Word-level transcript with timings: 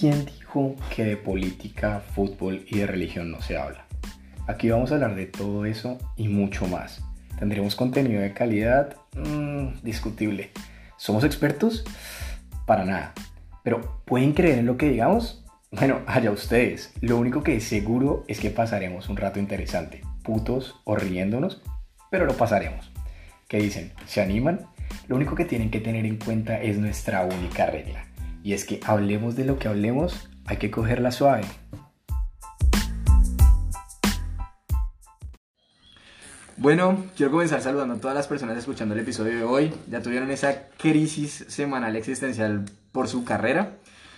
¿quién 0.00 0.24
dijo 0.24 0.76
que 0.96 1.04
de 1.04 1.16
política, 1.18 2.00
fútbol 2.14 2.64
y 2.66 2.78
de 2.78 2.86
religión 2.86 3.30
no 3.30 3.42
se 3.42 3.58
habla? 3.58 3.84
Aquí 4.46 4.70
vamos 4.70 4.90
a 4.90 4.94
hablar 4.94 5.14
de 5.14 5.26
todo 5.26 5.66
eso 5.66 5.98
y 6.16 6.28
mucho 6.28 6.66
más. 6.66 7.04
¿Tendremos 7.38 7.76
contenido 7.76 8.22
de 8.22 8.32
calidad? 8.32 8.96
Mm, 9.14 9.82
discutible. 9.82 10.52
¿Somos 10.96 11.22
expertos? 11.22 11.84
Para 12.64 12.86
nada. 12.86 13.12
Pero 13.62 14.00
¿pueden 14.06 14.32
creer 14.32 14.60
en 14.60 14.66
lo 14.66 14.78
que 14.78 14.88
digamos? 14.88 15.44
Bueno, 15.70 16.00
allá 16.06 16.30
ustedes. 16.30 16.94
Lo 17.02 17.18
único 17.18 17.42
que 17.42 17.60
seguro 17.60 18.24
es 18.26 18.40
que 18.40 18.48
pasaremos 18.48 19.10
un 19.10 19.18
rato 19.18 19.38
interesante, 19.38 20.00
putos 20.22 20.80
o 20.84 20.96
riéndonos, 20.96 21.60
pero 22.10 22.24
lo 22.24 22.32
pasaremos. 22.38 22.90
¿Qué 23.48 23.58
dicen? 23.58 23.92
¿Se 24.06 24.22
animan? 24.22 24.60
Lo 25.08 25.16
único 25.16 25.34
que 25.34 25.44
tienen 25.44 25.70
que 25.70 25.80
tener 25.80 26.06
en 26.06 26.16
cuenta 26.16 26.58
es 26.62 26.78
nuestra 26.78 27.22
única 27.22 27.66
regla. 27.66 28.06
Y 28.42 28.54
es 28.54 28.64
que 28.64 28.80
hablemos 28.84 29.36
de 29.36 29.44
lo 29.44 29.58
que 29.58 29.68
hablemos, 29.68 30.28
hay 30.46 30.56
que 30.56 30.70
cogerla 30.70 31.12
suave. 31.12 31.42
Bueno, 36.56 37.06
quiero 37.16 37.32
comenzar 37.32 37.62
saludando 37.62 37.94
a 37.94 38.00
todas 38.00 38.14
las 38.14 38.26
personas 38.26 38.56
escuchando 38.58 38.94
el 38.94 39.00
episodio 39.00 39.36
de 39.36 39.44
hoy. 39.44 39.72
Ya 39.88 40.02
tuvieron 40.02 40.30
esa 40.30 40.68
crisis 40.76 41.46
semanal 41.48 41.96
existencial 41.96 42.66
por 42.92 43.08
su 43.08 43.24
carrera. 43.24 43.76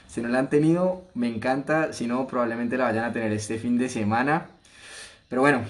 Si 0.09 0.21
no 0.21 0.29
la 0.29 0.41
han 0.41 0.51
tenido, 0.51 1.05
me 1.15 1.29
encanta. 1.29 1.93
Si 1.93 2.07
no, 2.07 2.27
probablemente 2.27 2.77
la 2.77 2.85
vayan 2.85 3.05
a 3.05 3.13
tener 3.13 3.33
este 3.33 3.59
fin 3.59 3.79
de 3.79 3.89
semana. 3.89 4.49
Pero 5.29 5.43
bueno, 5.43 5.63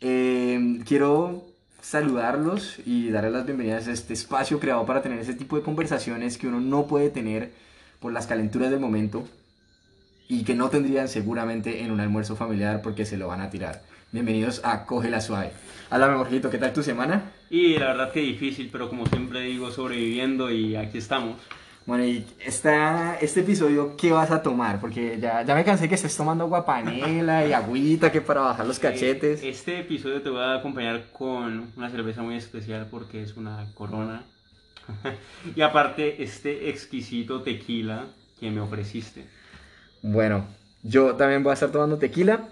eh, 0.00 0.80
quiero 0.86 1.44
saludarlos 1.82 2.78
y 2.84 3.10
darles 3.10 3.32
las 3.32 3.46
bienvenidas 3.46 3.86
a 3.86 3.92
este 3.92 4.14
espacio 4.14 4.58
creado 4.58 4.86
para 4.86 5.02
tener 5.02 5.18
ese 5.18 5.34
tipo 5.34 5.56
de 5.56 5.62
conversaciones 5.62 6.38
que 6.38 6.48
uno 6.48 6.60
no 6.60 6.86
puede 6.86 7.10
tener 7.10 7.52
por 8.00 8.12
las 8.12 8.26
calenturas 8.26 8.70
del 8.70 8.80
momento 8.80 9.26
y 10.28 10.44
que 10.44 10.54
no 10.54 10.68
tendrían 10.68 11.08
seguramente 11.08 11.82
en 11.82 11.90
un 11.90 12.00
almuerzo 12.00 12.36
familiar 12.36 12.82
porque 12.82 13.04
se 13.04 13.16
lo 13.16 13.28
van 13.28 13.40
a 13.40 13.50
tirar. 13.50 13.82
Bienvenidos 14.12 14.60
a 14.64 14.86
Coge 14.86 15.10
la 15.10 15.20
Suave. 15.20 15.50
Hola, 15.90 16.08
mejorjito, 16.08 16.50
¿qué 16.50 16.58
tal 16.58 16.72
tu 16.72 16.82
semana? 16.82 17.32
Y 17.50 17.78
la 17.78 17.86
verdad 17.88 18.12
que 18.12 18.20
difícil, 18.20 18.68
pero 18.72 18.88
como 18.88 19.06
siempre 19.06 19.40
digo, 19.42 19.70
sobreviviendo 19.70 20.50
y 20.50 20.76
aquí 20.76 20.98
estamos. 20.98 21.36
Bueno, 21.86 22.04
y 22.04 22.24
esta, 22.44 23.16
este 23.20 23.40
episodio, 23.40 23.96
¿qué 23.96 24.10
vas 24.10 24.32
a 24.32 24.42
tomar? 24.42 24.80
Porque 24.80 25.18
ya, 25.20 25.42
ya 25.42 25.54
me 25.54 25.64
cansé 25.64 25.88
que 25.88 25.94
estés 25.94 26.16
tomando 26.16 26.48
guapanela 26.48 27.46
y 27.46 27.52
agüita 27.52 28.10
que 28.10 28.20
para 28.20 28.40
bajar 28.40 28.66
los 28.66 28.80
cachetes. 28.80 29.40
Este 29.44 29.80
episodio 29.80 30.20
te 30.20 30.28
voy 30.28 30.40
a 30.40 30.56
acompañar 30.56 31.04
con 31.12 31.72
una 31.76 31.88
cerveza 31.88 32.22
muy 32.22 32.34
especial 32.34 32.88
porque 32.90 33.22
es 33.22 33.36
una 33.36 33.66
corona. 33.74 34.24
y 35.56 35.60
aparte, 35.62 36.22
este 36.22 36.70
exquisito 36.70 37.42
tequila 37.42 38.06
que 38.38 38.50
me 38.50 38.60
ofreciste. 38.60 39.26
Bueno, 40.02 40.46
yo 40.82 41.14
también 41.16 41.42
voy 41.42 41.50
a 41.50 41.54
estar 41.54 41.70
tomando 41.70 41.98
tequila. 41.98 42.48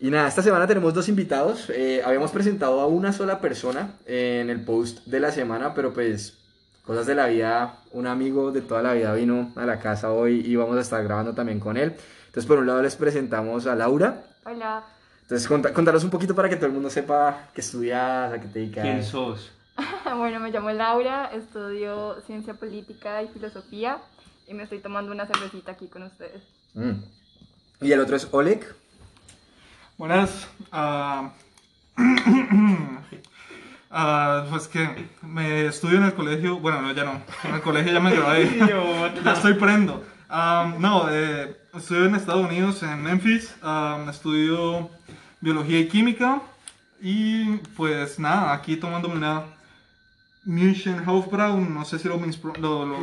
Y 0.00 0.10
nada, 0.10 0.28
esta 0.28 0.42
semana 0.42 0.66
tenemos 0.66 0.94
dos 0.94 1.08
invitados. 1.08 1.70
Eh, 1.70 2.02
habíamos 2.04 2.30
presentado 2.30 2.80
a 2.80 2.86
una 2.86 3.12
sola 3.12 3.40
persona 3.40 3.94
en 4.06 4.48
el 4.48 4.60
post 4.60 5.04
de 5.06 5.18
la 5.18 5.32
semana, 5.32 5.74
pero 5.74 5.92
pues 5.92 6.38
cosas 6.84 7.06
de 7.06 7.14
la 7.14 7.26
vida, 7.26 7.80
un 7.92 8.06
amigo 8.06 8.52
de 8.52 8.60
toda 8.60 8.82
la 8.82 8.94
vida 8.94 9.12
vino 9.14 9.52
a 9.56 9.66
la 9.66 9.80
casa 9.80 10.12
hoy 10.12 10.40
y 10.44 10.54
vamos 10.56 10.76
a 10.76 10.80
estar 10.80 11.02
grabando 11.02 11.34
también 11.34 11.58
con 11.58 11.76
él. 11.76 11.94
Entonces, 12.26 12.46
por 12.46 12.58
un 12.58 12.66
lado 12.66 12.82
les 12.82 12.94
presentamos 12.94 13.66
a 13.66 13.74
Laura. 13.74 14.22
Hola. 14.44 14.84
Entonces, 15.22 15.48
contanos 15.48 16.04
un 16.04 16.10
poquito 16.10 16.34
para 16.34 16.48
que 16.48 16.56
todo 16.56 16.66
el 16.66 16.72
mundo 16.72 16.88
sepa 16.88 17.48
que 17.52 17.60
estudias, 17.60 18.32
a 18.32 18.40
qué 18.40 18.46
te 18.46 18.58
dedicas. 18.60 18.84
¿Quién 18.84 19.02
sos? 19.02 19.50
bueno, 20.16 20.40
me 20.40 20.50
llamo 20.50 20.70
Laura, 20.70 21.30
estudio 21.32 22.20
ciencia 22.26 22.54
política 22.54 23.22
y 23.22 23.28
filosofía 23.28 23.98
y 24.46 24.54
me 24.54 24.64
estoy 24.64 24.80
tomando 24.80 25.12
una 25.12 25.26
cervecita 25.26 25.72
aquí 25.72 25.88
con 25.88 26.02
ustedes. 26.02 26.42
Mm. 26.74 27.02
Y 27.80 27.92
el 27.92 28.00
otro 28.00 28.16
es 28.16 28.28
Oleg. 28.32 28.64
Buenas. 29.96 30.48
ah, 30.72 31.32
ah, 33.90 34.46
pues 34.50 34.68
que 34.68 35.08
me 35.22 35.66
estudio 35.66 35.98
en 35.98 36.04
el 36.04 36.14
colegio. 36.14 36.58
Bueno, 36.58 36.82
no, 36.82 36.92
ya 36.92 37.04
no. 37.04 37.22
En 37.44 37.54
el 37.54 37.62
colegio 37.62 37.92
ya 37.92 38.00
me 38.00 38.14
gradué. 38.14 38.48
ya 39.24 39.32
estoy 39.32 39.54
prendo. 39.54 40.04
Ah, 40.28 40.74
no, 40.78 41.08
eh, 41.10 41.56
estudio 41.74 42.06
en 42.06 42.14
Estados 42.14 42.44
Unidos, 42.44 42.82
en 42.82 43.02
Memphis. 43.02 43.54
Ah, 43.62 44.04
estudio 44.08 44.90
biología 45.40 45.80
y 45.80 45.88
química. 45.88 46.42
Y 47.00 47.58
pues 47.76 48.18
nada, 48.18 48.52
aquí 48.52 48.76
tomándome 48.76 49.14
una 49.14 49.57
München 50.44 51.06
Hofbraun. 51.06 51.74
No 51.74 51.84
sé 51.84 51.98
si 51.98 52.08
lo, 52.08 52.16
lo, 52.18 52.86
lo, 52.86 52.96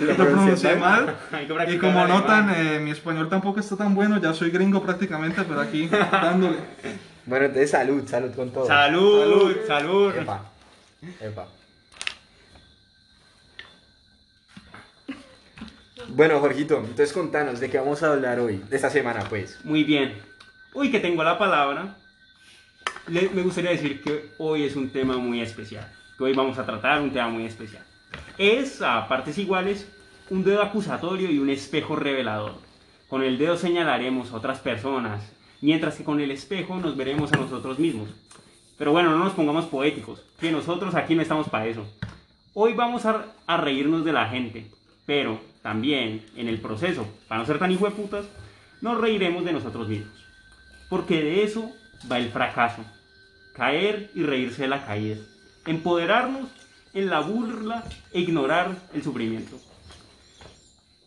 lo 0.00 0.16
pronuncié 0.16 0.76
mal. 0.76 1.16
Y 1.68 1.78
como 1.78 2.06
notan, 2.06 2.50
eh, 2.54 2.78
mi 2.80 2.90
español 2.90 3.28
tampoco 3.28 3.60
está 3.60 3.76
tan 3.76 3.94
bueno, 3.94 4.20
ya 4.20 4.32
soy 4.32 4.50
gringo 4.50 4.82
prácticamente, 4.82 5.42
pero 5.42 5.60
aquí 5.60 5.88
dándole. 6.12 6.58
Bueno, 7.26 7.46
entonces 7.46 7.70
salud, 7.70 8.06
salud 8.06 8.34
con 8.34 8.50
todo. 8.52 8.66
Salud, 8.66 9.56
salud. 9.66 10.14
Epa, 10.16 10.44
epa. 11.20 11.46
Bueno, 16.08 16.40
Jorgito, 16.40 16.78
entonces 16.78 17.12
contanos 17.12 17.60
de 17.60 17.70
qué 17.70 17.78
vamos 17.78 18.02
a 18.02 18.12
hablar 18.12 18.40
hoy, 18.40 18.56
de 18.68 18.76
esta 18.76 18.90
semana, 18.90 19.20
pues. 19.28 19.58
Muy 19.64 19.84
bien. 19.84 20.14
Uy, 20.74 20.90
que 20.90 20.98
tengo 20.98 21.22
la 21.22 21.38
palabra. 21.38 21.96
Le- 23.06 23.28
me 23.30 23.42
gustaría 23.42 23.70
decir 23.70 24.02
que 24.02 24.30
hoy 24.38 24.64
es 24.64 24.74
un 24.76 24.90
tema 24.90 25.16
muy 25.18 25.40
especial. 25.40 25.86
Hoy 26.22 26.34
vamos 26.34 26.58
a 26.58 26.66
tratar 26.66 27.00
un 27.00 27.12
tema 27.12 27.28
muy 27.28 27.46
especial. 27.46 27.82
Es, 28.36 28.82
a 28.82 29.08
partes 29.08 29.38
iguales, 29.38 29.90
un 30.28 30.44
dedo 30.44 30.60
acusatorio 30.60 31.30
y 31.30 31.38
un 31.38 31.48
espejo 31.48 31.96
revelador. 31.96 32.56
Con 33.08 33.22
el 33.22 33.38
dedo 33.38 33.56
señalaremos 33.56 34.30
a 34.30 34.36
otras 34.36 34.58
personas, 34.58 35.32
mientras 35.62 35.96
que 35.96 36.04
con 36.04 36.20
el 36.20 36.30
espejo 36.30 36.76
nos 36.76 36.94
veremos 36.94 37.32
a 37.32 37.38
nosotros 37.38 37.78
mismos. 37.78 38.10
Pero 38.76 38.92
bueno, 38.92 39.12
no 39.12 39.24
nos 39.24 39.32
pongamos 39.32 39.64
poéticos, 39.64 40.22
que 40.38 40.52
nosotros 40.52 40.94
aquí 40.94 41.14
no 41.14 41.22
estamos 41.22 41.48
para 41.48 41.66
eso. 41.66 41.90
Hoy 42.52 42.74
vamos 42.74 43.06
a, 43.06 43.24
a 43.46 43.56
reírnos 43.56 44.04
de 44.04 44.12
la 44.12 44.28
gente, 44.28 44.70
pero 45.06 45.40
también 45.62 46.26
en 46.36 46.48
el 46.48 46.60
proceso, 46.60 47.06
para 47.28 47.40
no 47.40 47.46
ser 47.46 47.58
tan 47.58 47.72
hijueputas, 47.72 48.26
nos 48.82 49.00
reiremos 49.00 49.42
de 49.42 49.54
nosotros 49.54 49.88
mismos. 49.88 50.22
Porque 50.90 51.22
de 51.22 51.44
eso 51.44 51.72
va 52.12 52.18
el 52.18 52.28
fracaso. 52.28 52.84
Caer 53.54 54.10
y 54.14 54.22
reírse 54.22 54.62
de 54.62 54.68
la 54.68 54.84
caída. 54.84 55.16
Empoderarnos 55.66 56.48
en 56.94 57.10
la 57.10 57.20
burla 57.20 57.84
e 58.12 58.20
ignorar 58.20 58.76
el 58.94 59.02
sufrimiento. 59.02 59.58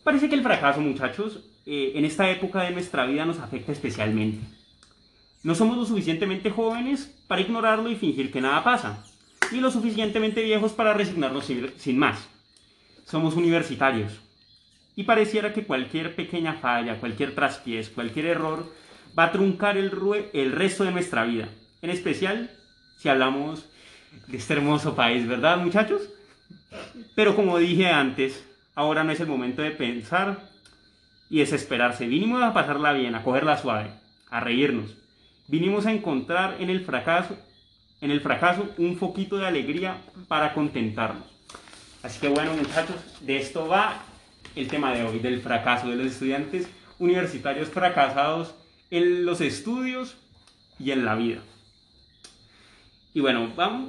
Parece 0.02 0.28
que 0.28 0.34
el 0.34 0.42
fracaso, 0.42 0.80
muchachos, 0.80 1.40
eh, 1.66 1.92
en 1.94 2.04
esta 2.04 2.30
época 2.30 2.62
de 2.62 2.72
nuestra 2.72 3.06
vida 3.06 3.24
nos 3.24 3.38
afecta 3.38 3.72
especialmente. 3.72 4.38
No 5.42 5.54
somos 5.54 5.76
lo 5.76 5.84
suficientemente 5.84 6.50
jóvenes 6.50 7.14
para 7.26 7.40
ignorarlo 7.40 7.90
y 7.90 7.96
fingir 7.96 8.30
que 8.30 8.40
nada 8.40 8.64
pasa, 8.64 9.04
ni 9.52 9.60
lo 9.60 9.70
suficientemente 9.70 10.42
viejos 10.42 10.72
para 10.72 10.94
resignarnos 10.94 11.50
sin, 11.76 11.98
más. 11.98 12.28
Somos 13.04 13.34
universitarios, 13.34 14.20
y 14.96 15.04
pareciera 15.04 15.52
que 15.52 15.64
cualquier 15.64 16.14
pequeña 16.14 16.54
falla, 16.54 16.98
cualquier 17.00 17.34
traspiés, 17.34 17.90
cualquier 17.90 18.26
error 18.26 18.72
va 19.18 19.24
a 19.24 19.32
truncar 19.32 19.76
el, 19.76 19.92
el 20.32 20.52
resto 20.52 20.84
de 20.84 20.92
nuestra 20.92 21.24
vida. 21.24 21.48
En 21.82 21.90
especial 21.90 22.50
si 22.98 23.08
hablamos 23.08 23.66
de 24.26 24.36
este 24.36 24.54
hermoso 24.54 24.94
país, 24.94 25.26
¿verdad, 25.26 25.58
muchachos? 25.58 26.02
Pero 27.14 27.36
como 27.36 27.58
dije 27.58 27.88
antes, 27.88 28.44
ahora 28.74 29.04
no 29.04 29.12
es 29.12 29.20
el 29.20 29.26
momento 29.26 29.62
de 29.62 29.70
pensar 29.70 30.48
y 31.30 31.38
desesperarse. 31.38 32.06
Vinimos 32.06 32.42
a 32.42 32.52
pasarla 32.52 32.92
bien, 32.92 33.14
a 33.14 33.22
cogerla 33.22 33.58
suave, 33.58 33.90
a 34.30 34.40
reírnos. 34.40 34.96
Vinimos 35.46 35.86
a 35.86 35.92
encontrar 35.92 36.56
en 36.60 36.70
el 36.70 36.84
fracaso, 36.84 37.36
en 38.00 38.10
el 38.10 38.20
fracaso 38.20 38.68
un 38.78 38.96
foquito 38.96 39.36
de 39.36 39.46
alegría 39.46 39.98
para 40.28 40.54
contentarnos. 40.54 41.26
Así 42.02 42.20
que 42.20 42.28
bueno, 42.28 42.52
muchachos, 42.54 42.96
de 43.20 43.38
esto 43.38 43.66
va 43.68 44.02
el 44.54 44.68
tema 44.68 44.92
de 44.92 45.04
hoy, 45.04 45.18
del 45.18 45.40
fracaso 45.40 45.88
de 45.88 45.96
los 45.96 46.06
estudiantes 46.06 46.68
universitarios 46.98 47.68
fracasados 47.68 48.54
en 48.90 49.24
los 49.24 49.40
estudios 49.40 50.16
y 50.78 50.90
en 50.90 51.04
la 51.04 51.14
vida. 51.14 51.40
Y 53.14 53.20
bueno, 53.20 53.52
vamos, 53.54 53.88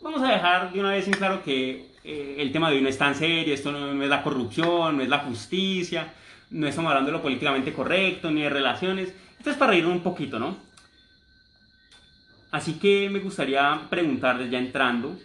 vamos, 0.00 0.22
a 0.22 0.32
dejar 0.32 0.72
de 0.72 0.80
una 0.80 0.92
vez 0.92 1.06
en 1.06 1.12
claro 1.12 1.42
que 1.42 1.90
eh, 2.02 2.36
el 2.38 2.50
tema 2.52 2.70
de 2.70 2.76
hoy 2.76 2.82
no 2.82 2.88
es 2.88 2.96
tan 2.96 3.14
serio, 3.14 3.52
esto 3.52 3.70
no, 3.70 3.92
no 3.92 4.02
es 4.02 4.08
la 4.08 4.22
corrupción, 4.22 4.96
no 4.96 5.02
es 5.02 5.10
la 5.10 5.18
justicia, 5.18 6.14
no 6.50 6.66
estamos 6.66 6.88
hablando 6.88 7.10
de 7.10 7.18
lo 7.18 7.22
políticamente 7.22 7.74
correcto, 7.74 8.30
ni 8.30 8.40
de 8.40 8.48
relaciones. 8.48 9.14
Esto 9.38 9.50
es 9.50 9.58
para 9.58 9.72
reírnos 9.72 9.96
un 9.96 10.02
poquito, 10.02 10.38
¿no? 10.38 10.56
Así 12.50 12.74
que 12.78 13.10
me 13.10 13.20
gustaría 13.20 13.82
preguntarles 13.90 14.50
ya 14.50 14.58
entrando, 14.58 15.18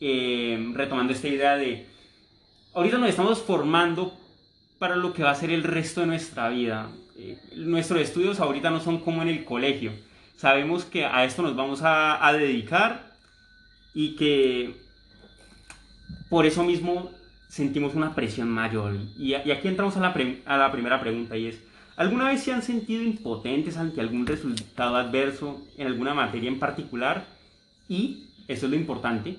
eh, 0.00 0.72
retomando 0.74 1.12
esta 1.12 1.28
idea 1.28 1.56
de, 1.56 1.86
ahorita 2.72 2.96
nos 2.96 3.10
estamos 3.10 3.42
formando 3.42 4.14
para 4.78 4.96
lo 4.96 5.12
que 5.12 5.24
va 5.24 5.32
a 5.32 5.34
ser 5.34 5.50
el 5.50 5.62
resto 5.62 6.00
de 6.00 6.06
nuestra 6.06 6.48
vida. 6.48 6.88
Eh, 7.18 7.38
nuestros 7.56 8.00
estudios 8.00 8.40
ahorita 8.40 8.70
no 8.70 8.80
son 8.80 9.00
como 9.00 9.20
en 9.20 9.28
el 9.28 9.44
colegio. 9.44 10.07
Sabemos 10.38 10.84
que 10.84 11.04
a 11.04 11.24
esto 11.24 11.42
nos 11.42 11.56
vamos 11.56 11.82
a, 11.82 12.24
a 12.24 12.32
dedicar 12.32 13.12
y 13.92 14.14
que 14.14 14.76
por 16.30 16.46
eso 16.46 16.62
mismo 16.62 17.10
sentimos 17.48 17.96
una 17.96 18.14
presión 18.14 18.48
mayor. 18.48 18.96
Y, 19.18 19.34
y 19.34 19.50
aquí 19.50 19.66
entramos 19.66 19.96
a 19.96 20.00
la, 20.00 20.14
pre- 20.14 20.42
a 20.46 20.56
la 20.56 20.70
primera 20.70 21.00
pregunta 21.00 21.36
y 21.36 21.48
es, 21.48 21.58
¿alguna 21.96 22.28
vez 22.28 22.42
se 22.44 22.52
han 22.52 22.62
sentido 22.62 23.02
impotentes 23.02 23.76
ante 23.76 24.00
algún 24.00 24.26
resultado 24.26 24.94
adverso 24.94 25.60
en 25.76 25.88
alguna 25.88 26.14
materia 26.14 26.48
en 26.48 26.60
particular? 26.60 27.26
Y, 27.88 28.28
eso 28.46 28.66
es 28.66 28.70
lo 28.70 28.76
importante, 28.76 29.38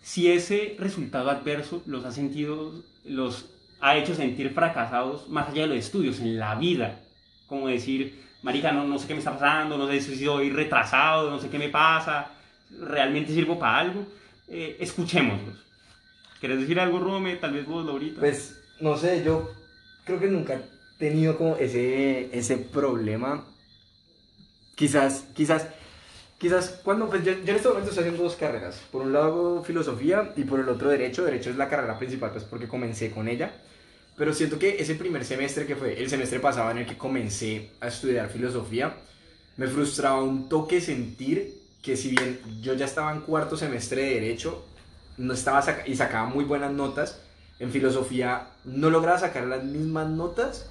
si 0.00 0.28
ese 0.28 0.76
resultado 0.78 1.28
adverso 1.28 1.82
los 1.84 2.06
ha 2.06 2.12
sentido, 2.12 2.72
los 3.04 3.50
ha 3.80 3.98
hecho 3.98 4.14
sentir 4.14 4.50
fracasados 4.54 5.28
más 5.28 5.50
allá 5.50 5.62
de 5.62 5.68
los 5.68 5.78
estudios, 5.78 6.20
en 6.20 6.38
la 6.38 6.54
vida. 6.54 7.00
Como 7.48 7.68
decir, 7.68 8.26
marica, 8.42 8.72
no, 8.72 8.84
no 8.84 8.98
sé 8.98 9.06
qué 9.06 9.14
me 9.14 9.18
está 9.18 9.32
pasando, 9.32 9.76
no 9.76 9.88
sé 9.88 10.00
si 10.00 10.24
soy 10.24 10.50
retrasado, 10.50 11.30
no 11.30 11.38
sé 11.38 11.48
qué 11.48 11.58
me 11.58 11.68
pasa, 11.68 12.30
realmente 12.80 13.32
sirvo 13.32 13.58
para 13.58 13.78
algo. 13.78 14.06
Eh, 14.48 14.76
escuchémoslos. 14.80 15.64
¿Quieres 16.40 16.60
decir 16.60 16.78
algo, 16.80 17.00
Rome? 17.00 17.36
Tal 17.36 17.52
vez 17.52 17.66
vos, 17.66 17.84
Laurita. 17.84 18.20
Pues, 18.20 18.58
no 18.80 18.96
sé, 18.96 19.22
yo 19.24 19.50
creo 20.04 20.20
que 20.20 20.28
nunca 20.28 20.54
he 20.54 20.62
tenido 20.98 21.36
como 21.36 21.56
ese, 21.56 22.30
ese 22.36 22.56
problema. 22.56 23.44
Quizás, 24.76 25.26
quizás, 25.34 25.68
quizás 26.38 26.80
cuando, 26.84 27.08
pues 27.08 27.24
yo, 27.24 27.32
yo 27.32 27.50
en 27.50 27.56
este 27.56 27.68
momento 27.68 27.90
estoy 27.90 28.04
haciendo 28.04 28.22
dos 28.22 28.36
carreras. 28.36 28.80
Por 28.92 29.02
un 29.02 29.12
lado 29.12 29.62
filosofía 29.64 30.32
y 30.36 30.44
por 30.44 30.60
el 30.60 30.68
otro 30.68 30.88
derecho. 30.88 31.24
Derecho 31.24 31.50
es 31.50 31.56
la 31.56 31.68
carrera 31.68 31.98
principal, 31.98 32.30
pues 32.30 32.44
porque 32.44 32.68
comencé 32.68 33.10
con 33.10 33.28
ella. 33.28 33.52
Pero 34.18 34.34
siento 34.34 34.58
que 34.58 34.82
ese 34.82 34.96
primer 34.96 35.24
semestre 35.24 35.64
que 35.64 35.76
fue 35.76 35.98
el 36.02 36.10
semestre 36.10 36.40
pasado 36.40 36.70
en 36.72 36.78
el 36.78 36.86
que 36.86 36.98
comencé 36.98 37.70
a 37.80 37.86
estudiar 37.86 38.28
filosofía, 38.28 38.96
me 39.56 39.68
frustraba 39.68 40.22
un 40.22 40.48
toque 40.48 40.80
sentir 40.80 41.56
que 41.80 41.96
si 41.96 42.10
bien 42.10 42.40
yo 42.60 42.74
ya 42.74 42.84
estaba 42.84 43.12
en 43.12 43.20
cuarto 43.20 43.56
semestre 43.56 44.02
de 44.02 44.14
derecho, 44.14 44.66
no 45.18 45.32
estaba 45.32 45.64
y 45.86 45.94
sacaba 45.94 46.28
muy 46.28 46.44
buenas 46.44 46.72
notas, 46.72 47.20
en 47.60 47.70
filosofía 47.70 48.48
no 48.64 48.90
lograba 48.90 49.18
sacar 49.18 49.44
las 49.46 49.62
mismas 49.62 50.08
notas 50.08 50.68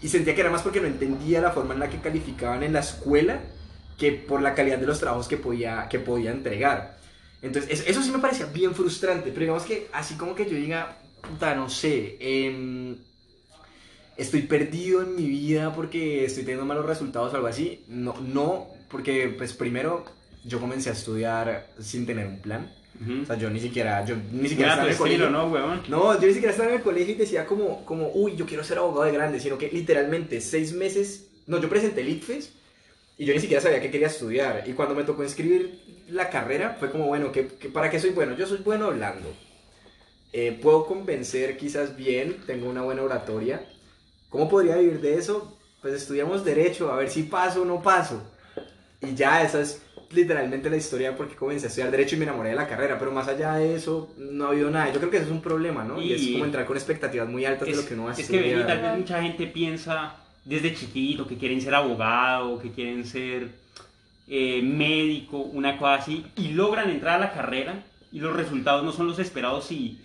y 0.00 0.08
sentía 0.08 0.34
que 0.34 0.40
era 0.40 0.50
más 0.50 0.62
porque 0.62 0.80
no 0.80 0.86
entendía 0.86 1.40
la 1.40 1.50
forma 1.50 1.74
en 1.74 1.80
la 1.80 1.90
que 1.90 2.00
calificaban 2.00 2.62
en 2.62 2.72
la 2.72 2.80
escuela 2.80 3.40
que 3.98 4.12
por 4.12 4.42
la 4.42 4.54
calidad 4.54 4.78
de 4.78 4.86
los 4.86 4.98
trabajos 5.00 5.28
que 5.28 5.36
podía, 5.36 5.88
que 5.88 5.98
podía 5.98 6.30
entregar. 6.30 6.98
Entonces, 7.42 7.70
eso, 7.70 7.84
eso 7.90 8.02
sí 8.02 8.10
me 8.10 8.18
parecía 8.18 8.46
bien 8.46 8.74
frustrante, 8.74 9.30
pero 9.30 9.40
digamos 9.40 9.64
que 9.64 9.88
así 9.92 10.14
como 10.14 10.34
que 10.34 10.44
yo 10.44 10.56
diga, 10.56 10.96
puta, 11.20 11.54
no 11.54 11.68
sé, 11.68 12.16
em, 12.20 12.96
estoy 14.16 14.42
perdido 14.42 15.02
en 15.02 15.14
mi 15.16 15.26
vida 15.26 15.72
porque 15.74 16.24
estoy 16.24 16.42
teniendo 16.42 16.66
malos 16.66 16.86
resultados 16.86 17.32
o 17.32 17.36
algo 17.36 17.48
así, 17.48 17.84
no, 17.88 18.14
no, 18.20 18.68
porque 18.88 19.34
pues 19.36 19.52
primero 19.52 20.04
yo 20.44 20.60
comencé 20.60 20.90
a 20.90 20.92
estudiar 20.92 21.66
sin 21.80 22.06
tener 22.06 22.26
un 22.26 22.38
plan. 22.40 22.70
O 23.22 23.26
sea, 23.26 23.36
yo 23.36 23.48
ni 23.48 23.60
siquiera, 23.60 24.04
yo 24.04 24.14
ni 24.16 24.48
siquiera 24.48 24.70
estaba 24.72 24.88
en 24.88 24.92
el 24.92 24.98
colegio. 24.98 25.30
¿no, 25.30 25.46
huevón? 25.46 25.82
No, 25.88 26.20
yo 26.20 26.26
ni 26.26 26.32
siquiera 26.34 26.50
estaba 26.52 26.68
en 26.68 26.76
el 26.76 26.82
colegio 26.82 27.14
y 27.14 27.18
decía 27.18 27.46
como, 27.46 27.84
como, 27.86 28.10
uy, 28.12 28.36
yo 28.36 28.44
quiero 28.44 28.62
ser 28.62 28.76
abogado 28.78 29.04
de 29.04 29.12
grande, 29.12 29.40
sino 29.40 29.56
que 29.56 29.68
literalmente 29.70 30.40
seis 30.42 30.72
meses, 30.74 31.28
no, 31.46 31.60
yo 31.60 31.68
presenté 31.70 32.02
el 32.02 32.10
ITFES 32.10 32.52
y 33.16 33.24
yo 33.24 33.32
ni 33.32 33.40
siquiera 33.40 33.62
sabía 33.62 33.80
qué 33.80 33.90
quería 33.90 34.08
estudiar. 34.08 34.64
Y 34.66 34.72
cuando 34.74 34.94
me 34.94 35.04
tocó 35.04 35.22
inscribir 35.22 35.80
la 36.10 36.28
carrera, 36.28 36.76
fue 36.78 36.90
como, 36.90 37.06
bueno, 37.06 37.32
¿qué, 37.32 37.46
qué- 37.58 37.68
para 37.70 37.88
qué 37.88 37.98
soy 38.00 38.10
bueno? 38.10 38.36
Yo 38.36 38.46
soy 38.46 38.58
bueno 38.58 38.86
hablando. 38.86 39.34
Eh, 40.32 40.58
puedo 40.62 40.86
convencer 40.86 41.56
quizás 41.56 41.96
bien, 41.96 42.36
tengo 42.46 42.68
una 42.68 42.82
buena 42.82 43.02
oratoria. 43.02 43.64
¿Cómo 44.28 44.48
podría 44.48 44.76
vivir 44.76 45.00
de 45.00 45.14
eso? 45.14 45.58
Pues 45.82 45.94
estudiamos 45.94 46.44
derecho, 46.44 46.92
a 46.92 46.96
ver 46.96 47.10
si 47.10 47.24
paso 47.24 47.62
o 47.62 47.64
no 47.64 47.82
paso. 47.82 48.22
Y 49.00 49.14
ya, 49.14 49.42
esa 49.42 49.60
es 49.60 49.82
literalmente 50.10 50.68
la 50.70 50.76
historia 50.76 51.16
porque 51.16 51.34
comencé 51.34 51.66
a 51.66 51.68
estudiar 51.68 51.90
derecho 51.90 52.14
y 52.16 52.18
me 52.18 52.24
enamoré 52.24 52.50
de 52.50 52.56
la 52.56 52.66
carrera, 52.68 52.98
pero 52.98 53.10
más 53.12 53.28
allá 53.28 53.54
de 53.54 53.74
eso 53.74 54.12
no 54.18 54.46
ha 54.46 54.48
habido 54.50 54.70
nada. 54.70 54.92
Yo 54.92 54.98
creo 54.98 55.10
que 55.10 55.16
eso 55.16 55.26
es 55.26 55.32
un 55.32 55.40
problema, 55.42 55.84
¿no? 55.84 56.00
Y, 56.00 56.12
es 56.12 56.22
Y- 56.22 56.32
como 56.32 56.44
entrar 56.44 56.66
con 56.66 56.76
expectativas 56.76 57.28
muy 57.28 57.44
altas 57.44 57.68
Es, 57.68 57.76
de 57.76 57.82
lo 57.82 57.88
que 57.88 57.94
uno 57.94 58.04
va 58.04 58.10
a 58.10 58.12
es 58.12 58.28
que 58.28 58.36
estudiar. 58.36 58.66
Tal 58.66 58.82
vez 58.82 58.98
mucha 58.98 59.22
gente 59.22 59.46
piensa 59.46 60.16
desde 60.44 60.74
chiquito 60.74 61.26
que 61.26 61.36
quieren 61.38 61.60
ser 61.60 61.74
abogado, 61.74 62.58
que 62.60 62.70
quieren 62.70 63.04
ser 63.04 63.48
eh, 64.28 64.62
médico, 64.62 65.38
una 65.38 65.76
cosa 65.76 65.94
así, 65.94 66.26
y 66.36 66.48
logran 66.48 66.90
entrar 66.90 67.16
a 67.16 67.18
la 67.18 67.32
carrera 67.32 67.84
y 68.12 68.20
los 68.20 68.36
resultados 68.36 68.84
no 68.84 68.92
son 68.92 69.06
los 69.06 69.18
esperados 69.18 69.70
y, 69.72 70.00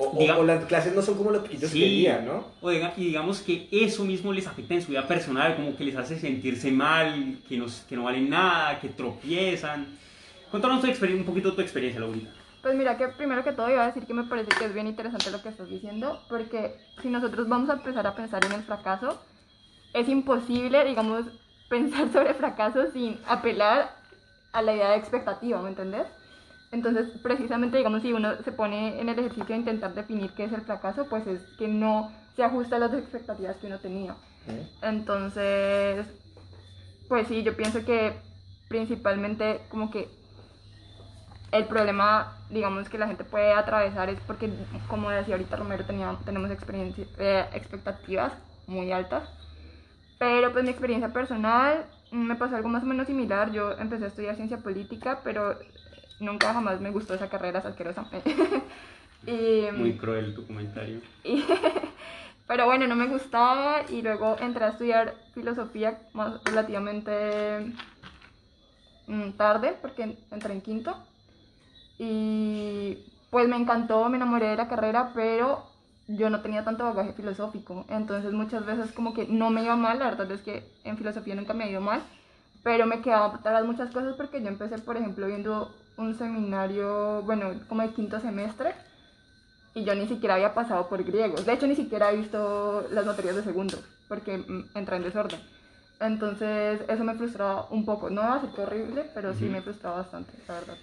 o, 0.00 0.16
o- 0.16 0.18
diga- 0.20 0.38
o 0.38 0.44
las 0.44 0.64
clases 0.64 0.94
no 0.94 1.02
son 1.02 1.16
como 1.16 1.30
lo 1.30 1.44
que 1.44 1.54
ellos 1.56 1.70
Sí. 1.70 1.80
querían, 1.80 2.26
¿no? 2.26 2.44
o 2.60 2.70
diga- 2.70 2.92
y 2.96 3.04
digamos 3.06 3.40
que 3.40 3.68
eso 3.70 4.04
mismo 4.04 4.32
les 4.32 4.46
afecta 4.46 4.74
en 4.74 4.82
su 4.82 4.90
vida 4.90 5.06
personal, 5.06 5.56
como 5.56 5.76
que 5.76 5.84
les 5.84 5.96
hace 5.96 6.18
sentirse 6.18 6.70
mal, 6.72 7.38
que 7.48 7.56
no, 7.58 7.66
que 7.88 7.96
no 7.96 8.04
valen 8.04 8.30
nada, 8.30 8.80
que 8.80 8.88
tropiezan. 8.88 9.86
Cuéntanos 10.50 10.80
tu 10.82 10.88
un 11.14 11.24
poquito 11.24 11.52
tu 11.52 11.60
experiencia, 11.60 12.00
Laurita. 12.00 12.30
Pues 12.62 12.74
mira 12.74 12.98
que 12.98 13.08
primero 13.08 13.42
que 13.44 13.52
todo 13.52 13.70
iba 13.70 13.82
a 13.82 13.86
decir 13.86 14.04
que 14.06 14.12
me 14.14 14.24
parece 14.24 14.48
que 14.58 14.64
es 14.66 14.74
bien 14.74 14.86
interesante 14.86 15.30
lo 15.30 15.40
que 15.42 15.48
estás 15.48 15.68
diciendo, 15.70 16.20
porque 16.28 16.74
si 17.00 17.08
nosotros 17.08 17.48
vamos 17.48 17.70
a 17.70 17.74
empezar 17.74 18.06
a 18.06 18.14
pensar 18.14 18.44
en 18.44 18.52
el 18.52 18.62
fracaso, 18.62 19.18
es 19.94 20.08
imposible, 20.08 20.84
digamos, 20.84 21.24
pensar 21.68 22.12
sobre 22.12 22.34
fracaso 22.34 22.90
sin 22.92 23.18
apelar 23.26 23.96
a 24.52 24.62
la 24.62 24.74
idea 24.74 24.90
de 24.90 24.96
expectativa, 24.96 25.62
¿me 25.62 25.68
entendés? 25.70 26.06
Entonces, 26.72 27.08
precisamente, 27.22 27.78
digamos, 27.78 28.02
si 28.02 28.12
uno 28.12 28.36
se 28.42 28.52
pone 28.52 29.00
en 29.00 29.08
el 29.08 29.18
ejercicio 29.18 29.46
de 29.46 29.56
intentar 29.56 29.94
definir 29.94 30.32
qué 30.32 30.44
es 30.44 30.52
el 30.52 30.60
fracaso, 30.60 31.06
pues 31.08 31.26
es 31.26 31.42
que 31.58 31.66
no 31.66 32.12
se 32.36 32.44
ajusta 32.44 32.76
a 32.76 32.78
las 32.78 32.94
expectativas 32.94 33.56
que 33.56 33.66
uno 33.66 33.78
tenía. 33.80 34.14
Entonces, 34.80 36.06
pues 37.08 37.26
sí, 37.26 37.42
yo 37.42 37.56
pienso 37.56 37.84
que 37.84 38.14
principalmente 38.68 39.60
como 39.68 39.90
que 39.90 40.08
el 41.50 41.64
problema, 41.64 42.36
digamos, 42.50 42.88
que 42.88 42.98
la 42.98 43.08
gente 43.08 43.24
puede 43.24 43.52
atravesar 43.52 44.08
es 44.08 44.20
porque, 44.20 44.48
como 44.86 45.10
decía 45.10 45.34
ahorita 45.34 45.56
Romero, 45.56 45.84
tenía, 45.84 46.16
tenemos 46.24 46.52
experiencia, 46.52 47.04
eh, 47.18 47.46
expectativas 47.52 48.32
muy 48.68 48.92
altas. 48.92 49.24
Pero 50.18 50.52
pues 50.52 50.62
mi 50.62 50.70
experiencia 50.70 51.12
personal 51.12 51.86
me 52.12 52.36
pasó 52.36 52.54
algo 52.54 52.68
más 52.68 52.84
o 52.84 52.86
menos 52.86 53.08
similar. 53.08 53.50
Yo 53.50 53.72
empecé 53.72 54.04
a 54.04 54.08
estudiar 54.08 54.36
ciencia 54.36 54.58
política, 54.58 55.20
pero 55.24 55.58
nunca 56.20 56.52
jamás 56.52 56.80
me 56.80 56.90
gustó 56.90 57.14
esa 57.14 57.28
carrera, 57.28 57.58
es 57.58 57.64
asquerosa. 57.66 58.06
y, 59.26 59.66
Muy 59.72 59.96
cruel 59.96 60.34
tu 60.34 60.46
comentario. 60.46 61.00
y- 61.24 61.44
pero 62.46 62.66
bueno, 62.66 62.86
no 62.86 62.94
me 62.96 63.06
gustaba 63.06 63.82
y 63.88 64.02
luego 64.02 64.36
entré 64.40 64.64
a 64.64 64.68
estudiar 64.68 65.14
filosofía 65.34 65.98
más 66.12 66.42
relativamente 66.44 67.72
mm, 69.06 69.30
tarde, 69.32 69.76
porque 69.80 70.16
entré 70.30 70.52
en 70.52 70.60
quinto. 70.60 70.96
Y 71.98 72.98
pues 73.30 73.48
me 73.48 73.56
encantó, 73.56 74.08
me 74.08 74.16
enamoré 74.16 74.48
de 74.48 74.56
la 74.56 74.68
carrera, 74.68 75.12
pero 75.14 75.64
yo 76.08 76.28
no 76.30 76.40
tenía 76.40 76.64
tanto 76.64 76.84
bagaje 76.84 77.12
filosófico. 77.12 77.84
Entonces 77.88 78.32
muchas 78.32 78.66
veces 78.66 78.90
como 78.92 79.14
que 79.14 79.26
no 79.28 79.50
me 79.50 79.62
iba 79.62 79.76
mal, 79.76 79.98
la 79.98 80.06
verdad 80.06 80.30
es 80.32 80.40
que 80.42 80.64
en 80.84 80.96
filosofía 80.96 81.34
nunca 81.34 81.54
me 81.54 81.64
ha 81.64 81.70
ido 81.70 81.80
mal, 81.80 82.02
pero 82.62 82.86
me 82.86 83.00
quedaban 83.00 83.36
atrás 83.36 83.64
muchas 83.64 83.90
cosas 83.92 84.16
porque 84.16 84.42
yo 84.42 84.48
empecé, 84.48 84.78
por 84.78 84.96
ejemplo, 84.96 85.26
viendo 85.26 85.70
un 86.00 86.14
seminario, 86.16 87.22
bueno, 87.22 87.52
como 87.68 87.82
de 87.82 87.92
quinto 87.92 88.20
semestre, 88.20 88.74
y 89.74 89.84
yo 89.84 89.94
ni 89.94 90.06
siquiera 90.06 90.34
había 90.34 90.54
pasado 90.54 90.88
por 90.88 91.02
griegos. 91.04 91.46
De 91.46 91.52
hecho, 91.52 91.66
ni 91.66 91.76
siquiera 91.76 92.12
he 92.12 92.16
visto 92.16 92.86
las 92.90 93.06
materias 93.06 93.36
de 93.36 93.42
segundo, 93.44 93.78
porque 94.08 94.38
mm, 94.38 94.70
entré 94.74 94.96
en 94.96 95.02
desorden. 95.04 95.40
Entonces, 96.00 96.80
eso 96.88 97.04
me 97.04 97.14
frustraba 97.14 97.68
un 97.70 97.84
poco. 97.84 98.10
No 98.10 98.22
va 98.22 98.36
a 98.36 98.40
ser 98.40 98.60
horrible, 98.60 99.10
pero 99.14 99.34
sí 99.34 99.44
Ujú. 99.44 99.52
me 99.52 99.62
frustraba 99.62 99.98
bastante, 99.98 100.32
la 100.48 100.54
verdad. 100.54 100.78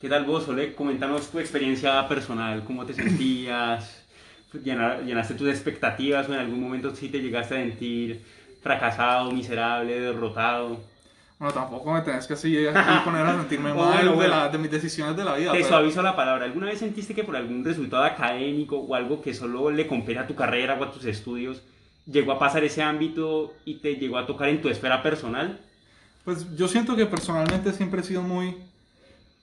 ¿Qué 0.00 0.08
tal 0.08 0.24
vos, 0.24 0.48
Ole? 0.48 0.74
Coméntanos 0.74 1.30
tu 1.30 1.38
experiencia 1.40 2.06
personal, 2.08 2.64
cómo 2.64 2.86
te 2.86 2.94
sentías, 2.94 4.06
llenaste 4.52 5.34
tus 5.34 5.48
expectativas 5.48 6.28
o 6.28 6.34
en 6.34 6.40
algún 6.40 6.60
momento 6.60 6.94
sí 6.94 7.08
te 7.08 7.20
llegaste 7.20 7.56
a 7.56 7.58
sentir 7.58 8.24
fracasado, 8.62 9.32
miserable, 9.32 10.00
derrotado. 10.00 10.80
Bueno, 11.38 11.54
tampoco 11.54 11.92
me 11.92 12.00
tenés 12.00 12.26
que 12.26 12.34
así 12.34 12.66
aquí 12.66 12.98
poner 13.04 13.24
a 13.26 13.36
sentirme 13.36 13.72
Bueno, 13.72 13.90
mal 13.90 14.04
de, 14.04 14.10
bueno. 14.12 14.30
la- 14.36 14.48
de 14.48 14.58
mis 14.58 14.70
decisiones 14.70 15.16
de 15.16 15.24
la 15.24 15.34
vida. 15.36 15.52
Te 15.52 15.58
pero- 15.58 15.68
suavizo 15.68 16.02
la 16.02 16.16
palabra. 16.16 16.44
¿Alguna 16.44 16.66
vez 16.66 16.78
sentiste 16.80 17.14
que 17.14 17.22
por 17.24 17.36
algún 17.36 17.64
resultado 17.64 18.02
académico 18.04 18.76
o 18.78 18.94
algo 18.94 19.22
que 19.22 19.32
solo 19.34 19.70
le 19.70 19.86
compete 19.86 20.18
a 20.18 20.26
tu 20.26 20.34
carrera 20.34 20.76
o 20.80 20.84
a 20.84 20.90
tus 20.92 21.04
estudios, 21.04 21.62
llegó 22.06 22.32
a 22.32 22.38
pasar 22.38 22.64
ese 22.64 22.82
ámbito 22.82 23.54
y 23.64 23.74
te 23.76 23.94
llegó 23.96 24.18
a 24.18 24.26
tocar 24.26 24.48
en 24.48 24.60
tu 24.60 24.68
esfera 24.68 25.02
personal? 25.02 25.60
Pues 26.24 26.56
yo 26.56 26.66
siento 26.66 26.96
que 26.96 27.06
personalmente 27.06 27.72
siempre 27.72 28.00
he 28.00 28.04
sido 28.04 28.22
muy 28.22 28.56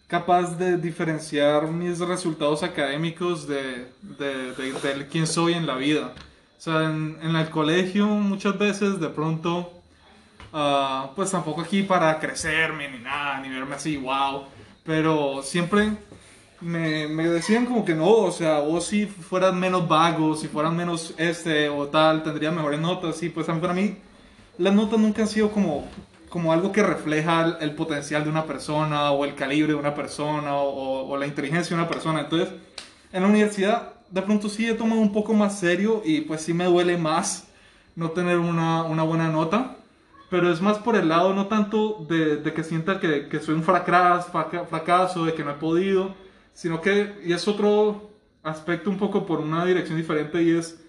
capaz 0.07 0.57
de 0.57 0.77
diferenciar 0.77 1.67
mis 1.67 1.99
resultados 1.99 2.61
académicos 2.61 3.47
de, 3.47 3.87
de, 4.01 4.51
de- 4.53 4.93
de 4.95 5.07
quién 5.07 5.25
soy 5.25 5.53
en 5.53 5.65
la 5.65 5.75
vida. 5.75 6.11
O 6.57 6.61
sea, 6.61 6.83
en, 6.83 7.17
en 7.21 7.35
el 7.35 7.49
colegio 7.49 8.05
muchas 8.07 8.57
veces 8.57 8.99
de 8.99 9.09
pronto, 9.09 9.71
ah, 10.55 11.11
pues 11.15 11.31
tampoco 11.31 11.61
aquí 11.61 11.83
para 11.83 12.17
crecerme 12.19 12.89
ni 12.89 12.99
nada, 12.99 13.39
ni 13.41 13.49
verme 13.49 13.75
así, 13.75 13.97
wow, 13.97 14.43
pero 14.85 15.41
siempre 15.43 15.91
me, 16.61 17.07
me 17.07 17.27
decían 17.27 17.65
como 17.65 17.83
que 17.85 17.93
no, 17.93 18.09
o 18.09 18.31
sea, 18.31 18.59
vos 18.59 18.85
si 18.87 19.05
fueras 19.05 19.53
menos 19.53 19.87
vago, 19.87 20.35
si 20.35 20.47
fueras 20.47 20.73
menos 20.73 21.13
este 21.17 21.69
o 21.69 21.87
tal, 21.87 22.23
tendrías 22.23 22.53
mejores 22.53 22.79
notas, 22.79 23.21
y 23.23 23.29
pues 23.29 23.47
para 23.47 23.73
mí 23.73 23.97
las 24.57 24.73
notas 24.73 24.99
nunca 24.99 25.21
han 25.23 25.27
sido 25.27 25.51
como, 25.51 25.85
como 26.29 26.53
algo 26.53 26.71
que 26.71 26.81
refleja 26.83 27.45
el, 27.45 27.57
el 27.61 27.71
potencial 27.75 28.23
de 28.23 28.29
una 28.29 28.45
persona 28.45 29.11
o 29.11 29.25
el 29.25 29.35
calibre 29.35 29.73
de 29.73 29.79
una 29.79 29.93
persona 29.93 30.55
o- 30.55 31.09
o 31.09 31.17
la 31.17 31.27
inteligencia 31.27 31.75
de 31.75 31.81
una 31.83 31.89
persona. 31.91 32.21
Entonces, 32.21 32.49
en 33.11 33.21
la 33.23 33.27
universidad 33.29 33.93
de 34.09 34.21
pronto 34.21 34.49
sí 34.49 34.67
he 34.67 34.73
tomado 34.75 35.01
un 35.01 35.11
poco 35.11 35.33
más 35.33 35.59
serio 35.59 36.01
y 36.05 36.21
pues 36.21 36.41
sí 36.41 36.53
me 36.53 36.65
duele 36.65 36.97
más 36.97 37.47
no 37.95 38.11
tener 38.11 38.37
una, 38.37 38.83
una 38.83 39.03
buena 39.03 39.29
nota. 39.29 39.75
Pero 40.29 40.51
es 40.51 40.61
más 40.61 40.79
por 40.79 40.95
el 40.95 41.09
lado, 41.09 41.33
no 41.33 41.47
tanto 41.47 42.05
de, 42.09 42.37
de 42.37 42.53
que 42.53 42.63
sienta 42.63 42.99
que, 42.99 43.27
que, 43.27 43.39
soy 43.39 43.55
un 43.55 43.63
fracaso, 43.63 44.31
fracaso, 44.69 45.25
de 45.25 45.33
que 45.33 45.43
no 45.43 45.51
he 45.51 45.55
podido, 45.55 46.15
sino 46.53 46.81
que, 46.81 47.13
y 47.23 47.33
es 47.33 47.47
otro 47.47 48.11
aspecto 48.43 48.89
un 48.89 48.97
poco 48.97 49.25
por 49.25 49.39
una 49.39 49.65
dirección 49.65 49.97
diferente 49.97 50.41
y 50.41 50.51
es 50.51 50.81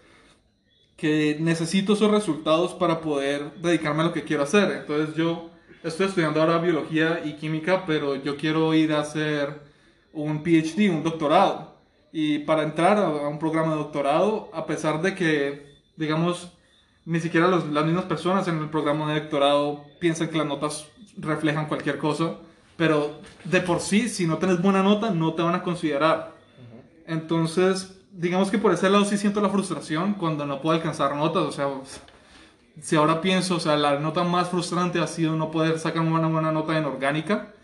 que 0.96 1.36
necesito 1.40 1.92
esos 1.92 2.10
resultados 2.10 2.72
para 2.74 3.00
poder 3.00 3.52
dedicarme 3.60 4.02
a 4.02 4.06
lo 4.06 4.12
que 4.12 4.24
quiero 4.24 4.42
hacer. 4.42 4.70
Entonces 4.72 5.14
yo 5.14 5.50
estoy 5.82 6.06
estudiando 6.06 6.40
ahora 6.40 6.58
biología 6.58 7.22
y 7.24 7.34
química, 7.34 7.84
pero 7.86 8.16
yo 8.16 8.36
quiero 8.36 8.72
ir 8.74 8.92
a 8.92 9.00
hacer 9.00 9.60
un 10.12 10.42
PhD, 10.42 10.90
un 10.90 11.02
doctorado. 11.02 11.76
Y 12.12 12.40
para 12.40 12.62
entrar 12.62 12.98
a 12.98 13.28
un 13.28 13.38
programa 13.38 13.72
de 13.72 13.78
doctorado, 13.78 14.50
a 14.54 14.64
pesar 14.66 15.02
de 15.02 15.14
que, 15.14 15.76
digamos, 15.96 16.55
ni 17.06 17.20
siquiera 17.20 17.48
los, 17.48 17.66
las 17.68 17.86
mismas 17.86 18.04
personas 18.04 18.46
en 18.48 18.58
el 18.58 18.68
programa 18.68 19.12
de 19.12 19.20
doctorado 19.20 19.84
piensan 20.00 20.28
que 20.28 20.38
las 20.38 20.46
notas 20.46 20.88
reflejan 21.16 21.66
cualquier 21.66 21.98
cosa, 21.98 22.34
pero 22.76 23.20
de 23.44 23.60
por 23.60 23.80
sí, 23.80 24.08
si 24.08 24.26
no 24.26 24.38
tienes 24.38 24.60
buena 24.60 24.82
nota, 24.82 25.10
no 25.10 25.32
te 25.34 25.42
van 25.42 25.54
a 25.54 25.62
considerar. 25.62 26.34
Entonces, 27.06 28.00
digamos 28.10 28.50
que 28.50 28.58
por 28.58 28.72
ese 28.72 28.90
lado 28.90 29.04
sí 29.04 29.16
siento 29.16 29.40
la 29.40 29.48
frustración 29.48 30.14
cuando 30.14 30.44
no 30.46 30.60
puedo 30.60 30.76
alcanzar 30.76 31.14
notas, 31.14 31.44
o 31.44 31.52
sea, 31.52 31.68
si 32.82 32.96
ahora 32.96 33.20
pienso, 33.20 33.56
o 33.56 33.60
sea, 33.60 33.76
la 33.76 34.00
nota 34.00 34.24
más 34.24 34.50
frustrante 34.50 34.98
ha 34.98 35.06
sido 35.06 35.36
no 35.36 35.50
poder 35.50 35.78
sacar 35.78 36.02
una 36.02 36.28
buena 36.28 36.52
nota 36.52 36.76
en 36.76 36.84
orgánica. 36.84 37.54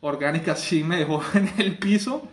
Orgánica 0.00 0.56
sí 0.56 0.82
me 0.84 0.96
dejó 0.96 1.22
en 1.34 1.50
el 1.58 1.78
piso, 1.78 2.28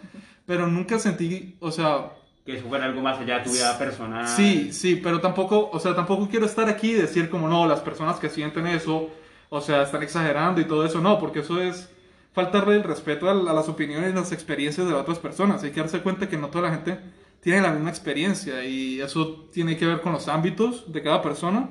pero 0.48 0.68
nunca 0.68 0.98
sentí, 0.98 1.56
o 1.60 1.72
sea... 1.72 2.12
Que 2.46 2.58
eso 2.58 2.68
fuera 2.68 2.86
algo 2.86 3.02
más 3.02 3.20
allá 3.20 3.40
de 3.40 3.46
tu 3.46 3.52
vida 3.52 3.78
personal. 3.78 4.28
Sí, 4.28 4.72
sí, 4.72 4.98
pero 4.98 5.20
tampoco, 5.20 5.70
o 5.72 5.80
sea, 5.80 5.96
tampoco 5.96 6.30
quiero 6.30 6.46
estar 6.46 6.70
aquí 6.70 6.92
y 6.92 6.94
decir 6.94 7.30
como, 7.30 7.48
no, 7.48 7.68
las 7.68 7.80
personas 7.80 8.20
que 8.20 8.30
sienten 8.30 8.68
eso, 8.68 9.10
o 9.50 9.62
sea, 9.62 9.82
están 9.84 10.04
exagerando 10.04 10.62
y 10.62 10.66
todo 10.66 10.86
eso, 10.86 11.02
no, 11.02 11.18
porque 11.20 11.40
eso 11.40 11.60
es 11.60 11.90
faltarle 12.34 12.76
el 12.76 12.84
respeto 12.84 13.30
a, 13.30 13.34
las 13.34 13.68
opiniones 13.68 14.12
y 14.12 14.16
las 14.16 14.32
experiencias 14.32 14.88
de 14.88 14.94
otras 14.94 15.18
personas. 15.18 15.64
Hay 15.64 15.72
que 15.72 15.80
darse 15.80 16.02
cuenta 16.02 16.30
que 16.30 16.38
no 16.38 16.50
toda 16.50 16.70
la 16.70 16.76
gente 16.76 17.00
tiene 17.42 17.62
la 17.62 17.72
misma 17.72 17.90
experiencia 17.90 18.64
y 18.64 19.02
eso 19.02 19.48
tiene 19.52 19.76
que 19.76 19.88
ver 19.88 20.02
con 20.02 20.14
los 20.14 20.28
ámbitos 20.28 20.92
de 20.92 21.02
cada 21.02 21.22
persona 21.24 21.70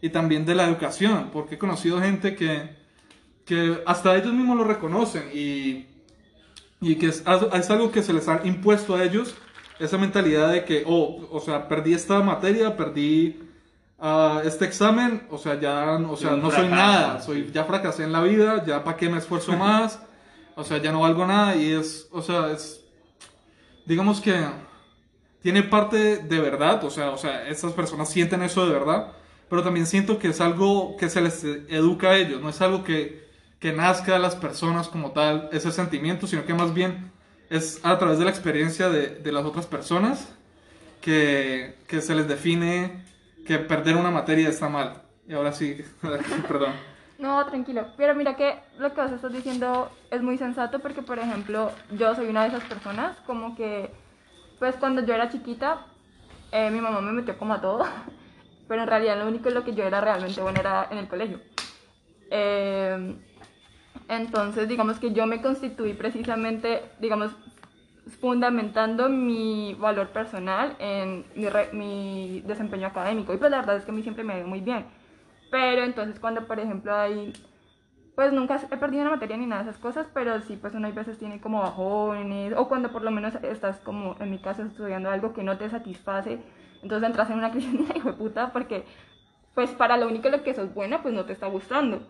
y 0.00 0.08
también 0.08 0.44
de 0.44 0.54
la 0.56 0.66
educación, 0.66 1.30
porque 1.32 1.54
he 1.54 1.58
conocido 1.58 2.00
gente 2.00 2.34
que, 2.34 2.76
que 3.44 3.80
hasta 3.86 4.16
ellos 4.16 4.32
mismos 4.32 4.56
lo 4.56 4.64
reconocen 4.64 5.30
y 5.32 5.86
y 6.80 6.96
que 6.96 7.06
es, 7.06 7.24
es, 7.54 7.70
algo 7.70 7.90
que 7.90 8.02
se 8.02 8.12
les 8.12 8.28
ha 8.28 8.42
impuesto 8.44 8.94
a 8.94 9.04
ellos, 9.04 9.34
esa 9.78 9.98
mentalidad 9.98 10.52
de 10.52 10.64
que, 10.64 10.84
oh, 10.86 11.26
o 11.30 11.40
sea, 11.40 11.68
perdí 11.68 11.94
esta 11.94 12.20
materia, 12.20 12.76
perdí 12.76 13.40
uh, 13.98 14.40
este 14.44 14.64
examen, 14.64 15.26
o 15.30 15.38
sea, 15.38 15.58
ya, 15.60 15.96
o 16.08 16.16
sea, 16.16 16.32
no 16.32 16.50
soy 16.50 16.68
nada, 16.68 17.20
soy, 17.20 17.50
ya 17.52 17.64
fracasé 17.64 18.04
en 18.04 18.12
la 18.12 18.22
vida, 18.22 18.64
ya 18.64 18.82
para 18.84 18.96
qué 18.96 19.08
me 19.08 19.18
esfuerzo 19.18 19.52
más, 19.56 20.00
o 20.54 20.64
sea, 20.64 20.78
ya 20.78 20.92
no 20.92 21.00
valgo 21.00 21.26
nada 21.26 21.56
y 21.56 21.72
es, 21.72 22.08
o 22.12 22.22
sea, 22.22 22.52
es, 22.52 22.84
digamos 23.84 24.20
que 24.20 24.34
tiene 25.42 25.62
parte 25.62 26.18
de 26.18 26.40
verdad, 26.40 26.82
o 26.84 26.90
sea, 26.90 27.10
o 27.10 27.18
sea, 27.18 27.48
estas 27.48 27.72
personas 27.72 28.08
sienten 28.08 28.42
eso 28.42 28.66
de 28.66 28.72
verdad, 28.72 29.12
pero 29.48 29.62
también 29.62 29.86
siento 29.86 30.18
que 30.18 30.28
es 30.28 30.40
algo 30.40 30.96
que 30.96 31.08
se 31.08 31.20
les 31.20 31.44
educa 31.44 32.10
a 32.10 32.16
ellos, 32.16 32.40
no 32.40 32.48
es 32.48 32.60
algo 32.60 32.82
que 32.82 33.26
que 33.58 33.72
nazca 33.72 34.14
de 34.14 34.18
las 34.18 34.36
personas 34.36 34.88
como 34.88 35.12
tal 35.12 35.48
ese 35.52 35.72
sentimiento, 35.72 36.26
sino 36.26 36.44
que 36.44 36.54
más 36.54 36.74
bien 36.74 37.10
es 37.50 37.84
a 37.84 37.98
través 37.98 38.18
de 38.18 38.24
la 38.24 38.30
experiencia 38.30 38.88
de, 38.88 39.08
de 39.08 39.32
las 39.32 39.44
otras 39.44 39.66
personas 39.66 40.28
que, 41.00 41.76
que, 41.86 42.00
se 42.00 42.14
les 42.14 42.26
define 42.26 43.04
que 43.46 43.58
perder 43.58 43.96
una 43.96 44.10
materia 44.10 44.48
está 44.48 44.68
mal. 44.68 45.02
Y 45.28 45.34
ahora 45.34 45.52
sí, 45.52 45.84
perdón. 46.48 46.72
No, 47.18 47.44
tranquilo. 47.46 47.86
Pero 47.96 48.14
mira 48.14 48.36
que 48.36 48.58
lo 48.78 48.92
que 48.92 49.00
vos 49.00 49.12
estás 49.12 49.32
diciendo 49.32 49.90
es 50.10 50.22
muy 50.22 50.36
sensato 50.38 50.80
porque, 50.80 51.02
por 51.02 51.18
ejemplo, 51.18 51.70
yo 51.92 52.14
soy 52.14 52.28
una 52.28 52.42
de 52.42 52.48
esas 52.48 52.64
personas 52.64 53.16
como 53.26 53.56
que, 53.56 53.90
pues 54.58 54.76
cuando 54.76 55.04
yo 55.04 55.14
era 55.14 55.30
chiquita, 55.30 55.86
eh, 56.52 56.70
mi 56.70 56.80
mamá 56.80 57.00
me 57.00 57.12
metió 57.12 57.38
como 57.38 57.54
a 57.54 57.60
todo, 57.60 57.84
pero 58.68 58.82
en 58.82 58.88
realidad 58.88 59.18
lo 59.18 59.28
único 59.28 59.48
lo 59.50 59.64
que 59.64 59.74
yo 59.74 59.84
era 59.84 60.00
realmente 60.00 60.40
buena 60.40 60.60
era 60.60 60.88
en 60.90 60.98
el 60.98 61.08
colegio. 61.08 61.40
Eh, 62.30 63.16
entonces, 64.08 64.68
digamos 64.68 64.98
que 64.98 65.12
yo 65.12 65.26
me 65.26 65.42
constituí 65.42 65.94
precisamente, 65.94 66.82
digamos, 67.00 67.32
fundamentando 68.20 69.08
mi 69.08 69.74
valor 69.74 70.08
personal 70.10 70.76
en 70.78 71.24
mi, 71.72 72.40
desempeño 72.42 72.86
académico. 72.86 73.34
Y 73.34 73.36
pues 73.36 73.50
la 73.50 73.58
verdad 73.58 73.76
es 73.76 73.84
que 73.84 73.90
a 73.90 73.94
mí 73.94 74.02
siempre 74.02 74.24
me 74.24 74.34
ha 74.34 74.46
muy 74.46 74.60
bien. 74.60 74.86
Pero 75.50 75.82
entonces 75.82 76.20
cuando, 76.20 76.46
por 76.46 76.60
ejemplo, 76.60 76.94
hay... 76.94 77.32
Pues 78.14 78.32
nunca 78.32 78.58
he 78.70 78.76
perdido 78.78 79.02
una 79.02 79.10
materia 79.10 79.36
ni 79.36 79.44
nada 79.44 79.62
de 79.62 79.70
esas 79.70 79.80
cosas, 79.80 80.06
pero 80.14 80.40
sí, 80.40 80.56
pues 80.56 80.72
uno 80.74 80.86
hay 80.86 80.94
veces 80.94 81.18
tiene 81.18 81.38
como 81.38 81.60
bajones, 81.60 82.54
o 82.56 82.66
cuando 82.66 82.90
por 82.90 83.02
lo 83.02 83.10
menos 83.10 83.34
estás 83.42 83.78
como, 83.80 84.16
en 84.20 84.30
mi 84.30 84.38
caso, 84.38 84.62
estudiando 84.62 85.10
algo 85.10 85.34
que 85.34 85.42
no 85.42 85.58
te 85.58 85.68
satisface, 85.68 86.40
entonces 86.82 87.06
entras 87.06 87.28
en 87.28 87.36
una 87.36 87.50
crisis 87.50 87.74
de 88.04 88.12
puta 88.14 88.52
porque, 88.54 88.86
pues 89.54 89.70
para 89.72 89.98
lo 89.98 90.08
único 90.08 90.30
lo 90.30 90.42
que 90.42 90.54
sos 90.54 90.72
buena, 90.72 91.02
pues 91.02 91.12
no 91.12 91.26
te 91.26 91.34
está 91.34 91.46
gustando. 91.46 92.06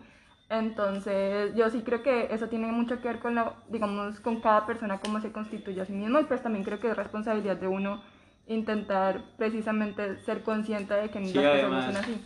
Entonces, 0.49 1.53
yo 1.55 1.69
sí 1.69 1.81
creo 1.81 2.01
que 2.01 2.29
eso 2.31 2.47
tiene 2.47 2.71
mucho 2.71 3.01
que 3.01 3.09
ver 3.09 3.19
con, 3.19 3.35
la, 3.35 3.55
digamos, 3.69 4.19
con 4.21 4.39
cada 4.39 4.65
persona, 4.65 4.99
cómo 4.99 5.19
se 5.19 5.31
constituye 5.31 5.81
a 5.81 5.85
sí 5.85 5.91
mismo, 5.91 6.19
y 6.19 6.23
pues 6.23 6.41
también 6.41 6.63
creo 6.63 6.79
que 6.79 6.89
es 6.89 6.95
responsabilidad 6.95 7.57
de 7.57 7.67
uno 7.67 8.01
intentar 8.47 9.21
precisamente 9.37 10.17
ser 10.19 10.43
consciente 10.43 10.93
de 10.93 11.09
que 11.09 11.25
sí, 11.25 11.33
las 11.33 11.45
además, 11.45 11.85
cosas 11.85 12.05
son 12.05 12.13
así. 12.13 12.21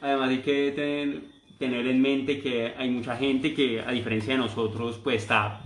Además 0.00 0.30
hay 0.30 0.38
que 0.38 1.22
tener, 1.58 1.86
en 1.86 2.00
mente 2.00 2.40
que 2.40 2.72
hay 2.76 2.88
mucha 2.88 3.16
gente 3.16 3.52
que, 3.52 3.82
a 3.82 3.90
diferencia 3.90 4.32
de 4.32 4.38
nosotros, 4.38 4.98
pues 5.04 5.16
está, 5.16 5.60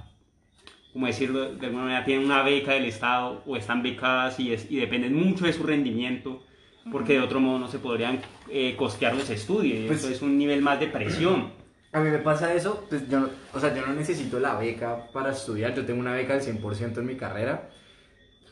como 0.93 1.07
decirlo, 1.07 1.55
de 1.55 1.67
alguna 1.67 1.85
manera, 1.85 2.05
tienen 2.05 2.25
una 2.25 2.43
beca 2.43 2.73
del 2.73 2.87
Estado 2.87 3.45
o 3.47 3.57
están 3.57 3.81
becadas 3.85 4.41
y, 4.41 4.53
es, 4.53 4.69
y 4.69 4.77
dependen 4.77 5.15
mucho 5.15 5.47
de 5.47 5.53
su 5.53 5.63
rendimiento, 5.63 6.43
porque 6.91 7.13
de 7.13 7.21
otro 7.21 7.39
modo 7.39 7.61
no 7.61 7.69
se 7.69 7.79
podrían 7.79 8.19
eh, 8.51 8.75
costear 8.77 9.15
los 9.15 9.31
estudios, 9.31 9.87
pues, 9.87 10.01
eso 10.01 10.13
es 10.13 10.21
un 10.21 10.37
nivel 10.37 10.63
más 10.63 10.81
de 10.81 10.89
presión. 10.89 11.62
A 11.95 12.01
mí 12.01 12.09
me 12.09 12.19
pasa 12.21 12.55
eso, 12.55 12.87
pues 12.89 13.07
yo, 13.11 13.29
o 13.53 13.61
sea, 13.61 13.75
yo 13.75 13.87
no 13.87 13.93
necesito 13.93 14.41
la 14.41 14.55
beca 14.55 15.09
para 15.13 15.33
estudiar, 15.33 15.75
yo 15.75 15.85
tengo 15.85 16.01
una 16.01 16.15
beca 16.15 16.39
del 16.39 16.43
100% 16.43 16.97
en 16.97 17.05
mi 17.05 17.17
carrera 17.17 17.69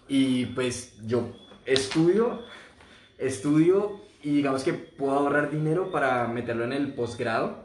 y 0.09 0.45
pues 0.45 0.99
yo 1.07 1.33
estudio, 1.65 2.43
estudio 3.17 4.03
y 4.23 4.37
digamos 4.37 4.63
que 4.63 4.75
puedo 4.75 5.13
ahorrar 5.13 5.51
dinero 5.51 5.91
para 5.91 6.29
meterlo 6.29 6.65
en 6.65 6.75
el 6.75 6.93
posgrado, 6.93 7.65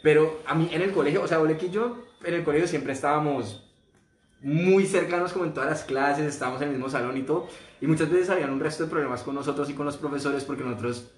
pero 0.00 0.42
a 0.46 0.54
mí 0.54 0.68
en 0.70 0.80
el 0.80 0.92
colegio, 0.92 1.24
o 1.24 1.26
sea, 1.26 1.40
Ole 1.40 1.56
que 1.56 1.70
yo 1.70 2.04
en 2.22 2.34
el 2.34 2.44
colegio 2.44 2.68
siempre 2.68 2.92
estábamos 2.92 3.68
muy 4.42 4.86
cercanos 4.86 5.32
como 5.32 5.44
en 5.44 5.52
todas 5.52 5.70
las 5.70 5.82
clases, 5.82 6.24
estábamos 6.26 6.62
en 6.62 6.68
el 6.68 6.74
mismo 6.74 6.88
salón 6.88 7.16
y 7.16 7.22
todo, 7.22 7.48
y 7.80 7.88
muchas 7.88 8.08
veces 8.10 8.30
habían 8.30 8.50
un 8.50 8.60
resto 8.60 8.84
de 8.84 8.90
problemas 8.90 9.24
con 9.24 9.34
nosotros 9.34 9.68
y 9.70 9.74
con 9.74 9.86
los 9.86 9.96
profesores 9.96 10.44
porque 10.44 10.62
nosotros 10.62 11.10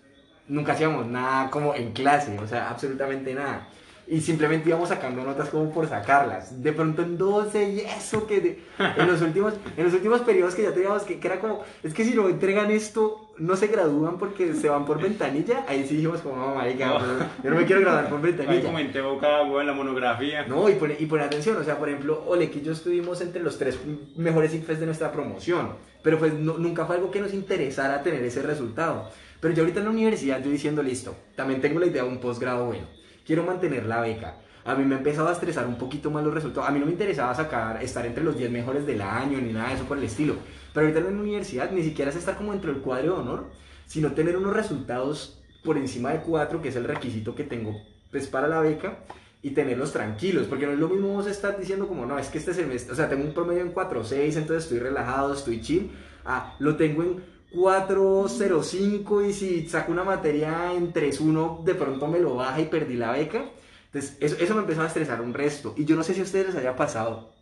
nunca 0.49 0.73
hacíamos 0.73 1.07
nada 1.07 1.51
como 1.51 1.75
en 1.75 1.93
clase, 1.93 2.39
o 2.39 2.47
sea, 2.47 2.71
absolutamente 2.71 3.35
nada 3.35 3.69
y 4.13 4.21
simplemente 4.21 4.69
íbamos 4.69 4.91
sacando 4.91 5.25
notas 5.25 5.49
como 5.49 5.71
por 5.71 5.89
sacarlas. 5.89 6.63
De 6.63 6.75
pronto 6.75 7.01
en 7.01 7.17
12 7.17 7.71
y 7.71 7.81
eso 7.81 8.27
que 8.27 8.59
en 8.79 9.07
los 9.07 9.23
últimos 9.23 9.55
en 9.75 9.85
los 9.85 9.95
últimos 9.95 10.21
periodos 10.21 10.55
que 10.55 10.65
ya 10.65 10.75
teníamos 10.75 11.05
que, 11.05 11.19
que, 11.19 11.27
era 11.27 11.41
como, 11.41 11.63
es 11.83 11.95
que 11.95 12.05
si 12.05 12.13
no 12.13 12.29
entregan 12.29 12.71
esto 12.71 13.31
no 13.39 13.57
se 13.57 13.69
gradúan 13.69 14.19
porque 14.19 14.53
se 14.53 14.69
van 14.69 14.85
por 14.85 15.01
ventanilla. 15.01 15.65
Ahí 15.67 15.87
sí 15.89 15.97
dijimos 15.97 16.21
como, 16.21 16.37
no, 16.37 16.55
marica, 16.57 17.01
yo 17.43 17.51
no 17.51 17.57
me 17.57 17.65
quiero 17.65 17.81
graduar 17.81 18.11
por 18.11 18.21
ventanilla. 18.21 18.59
Ahí 18.59 18.63
comenté 18.63 19.01
boca 19.01 19.41
en 19.41 19.67
la 19.67 19.73
monografía. 19.73 20.45
No, 20.47 20.69
y 20.69 20.75
pone, 20.75 20.95
y 20.99 21.07
pone 21.07 21.23
atención, 21.23 21.57
o 21.57 21.65
sea, 21.65 21.79
por 21.79 21.89
ejemplo, 21.89 22.23
Ole, 22.27 22.51
que 22.51 22.61
yo 22.61 22.73
estuvimos 22.73 23.23
entre 23.23 23.43
los 23.43 23.57
tres 23.57 23.79
mejores 24.17 24.53
IFES 24.53 24.79
de 24.79 24.85
nuestra 24.85 25.11
promoción, 25.11 25.71
pero 26.03 26.19
pues 26.19 26.35
nunca 26.35 26.85
fue 26.85 26.97
algo 26.97 27.11
que 27.11 27.23
nos 27.23 27.33
interesara 27.33 28.03
tener 28.03 28.23
ese 28.23 28.43
resultado. 28.43 29.09
Pero 29.41 29.55
yo 29.55 29.63
ahorita 29.63 29.79
en 29.81 29.87
la 29.87 29.91
universidad 29.91 30.45
yo 30.45 30.51
diciendo, 30.51 30.83
listo, 30.83 31.17
también 31.35 31.63
tengo 31.63 31.81
la 31.81 31.87
idea 31.87 32.03
de 32.03 32.11
un 32.11 32.19
posgrado 32.19 32.67
bueno 32.67 33.02
quiero 33.27 33.45
mantener 33.45 33.87
la 33.87 34.01
beca. 34.01 34.37
A 34.65 34.75
mí 34.75 34.85
me 34.85 34.95
ha 34.95 34.99
empezado 34.99 35.29
a 35.29 35.33
estresar 35.33 35.67
un 35.67 35.77
poquito 35.77 36.11
más 36.11 36.23
los 36.25 36.33
resultados. 36.33 36.69
A 36.69 36.73
mí 36.73 36.79
no 36.79 36.87
me 36.87 36.93
interesaba 36.93 37.35
sacar, 37.35 37.83
estar 37.83 38.07
entre 38.07 38.23
los 38.23 38.37
10 38.37 38.51
mejores 38.51 38.87
del 38.87 39.03
año 39.03 39.39
ni 39.41 39.53
nada 39.53 39.71
de 39.71 39.75
eso 39.75 39.85
por 39.85 39.99
el 39.99 40.05
estilo. 40.05 40.37
Pero 40.73 40.87
ahorita 40.87 41.01
en 41.01 41.17
la 41.17 41.23
universidad 41.23 41.71
ni 41.73 41.83
siquiera 41.83 42.11
es 42.11 42.17
estar 42.17 42.37
como 42.37 42.53
dentro 42.53 42.73
del 42.73 42.81
cuadro 42.81 43.15
de 43.15 43.21
honor, 43.21 43.51
sino 43.87 44.13
tener 44.13 44.37
unos 44.37 44.55
resultados 44.55 45.43
por 45.65 45.77
encima 45.77 46.13
de 46.13 46.21
4, 46.21 46.63
que 46.63 46.69
es 46.69 46.77
el 46.77 46.85
requisito 46.85 47.35
que 47.35 47.45
tengo 47.45 47.77
pues, 48.11 48.29
para 48.29 48.47
la 48.47 48.61
beca, 48.61 48.99
y 49.43 49.51
tenerlos 49.51 49.93
tranquilos. 49.93 50.47
Porque 50.47 50.67
no 50.67 50.73
es 50.73 50.79
lo 50.79 50.89
mismo 50.89 51.09
vos 51.09 51.27
estar 51.27 51.59
diciendo 51.59 51.89
como, 51.89 52.07
no, 52.07 52.19
es 52.19 52.29
que 52.29 52.39
este 52.39 52.55
semestre, 52.55 52.93
o 52.93 52.97
sea, 52.97 53.09
tengo 53.09 53.25
un 53.25 53.35
promedio 53.35 53.63
en 53.63 53.73
4 53.73 54.05
6, 54.05 54.37
entonces 54.37 54.65
estoy 54.65 54.79
relajado, 54.79 55.35
estoy 55.35 55.61
chill. 55.61 55.91
Ah, 56.25 56.55
lo 56.61 56.77
tengo 56.77 57.03
en 57.03 57.23
4.05 57.55 59.29
y 59.29 59.33
si 59.33 59.69
saco 59.69 59.93
una 59.93 60.05
materia 60.05 60.73
en 60.75 60.93
3.1 60.93 61.65
de 61.65 61.75
pronto 61.75 62.09
me 62.09 62.19
lo 62.19 62.37
baja 62.37 62.61
y 62.61 62.67
perdí 62.67 62.95
la 62.97 63.13
beca. 63.13 63.45
Entonces 63.87 64.17
eso, 64.21 64.37
eso 64.41 64.55
me 64.55 64.61
empezó 64.61 64.83
a 64.83 64.87
estresar 64.87 65.21
un 65.21 65.35
resto. 65.35 65.75
Y 65.77 65.85
yo 65.85 65.97
no 65.97 66.03
sé 66.03 66.15
si 66.15 66.21
a 66.21 66.25
ustedes 66.25 66.47
les 66.47 66.57
haya 66.57 66.77
pasado 66.77 67.33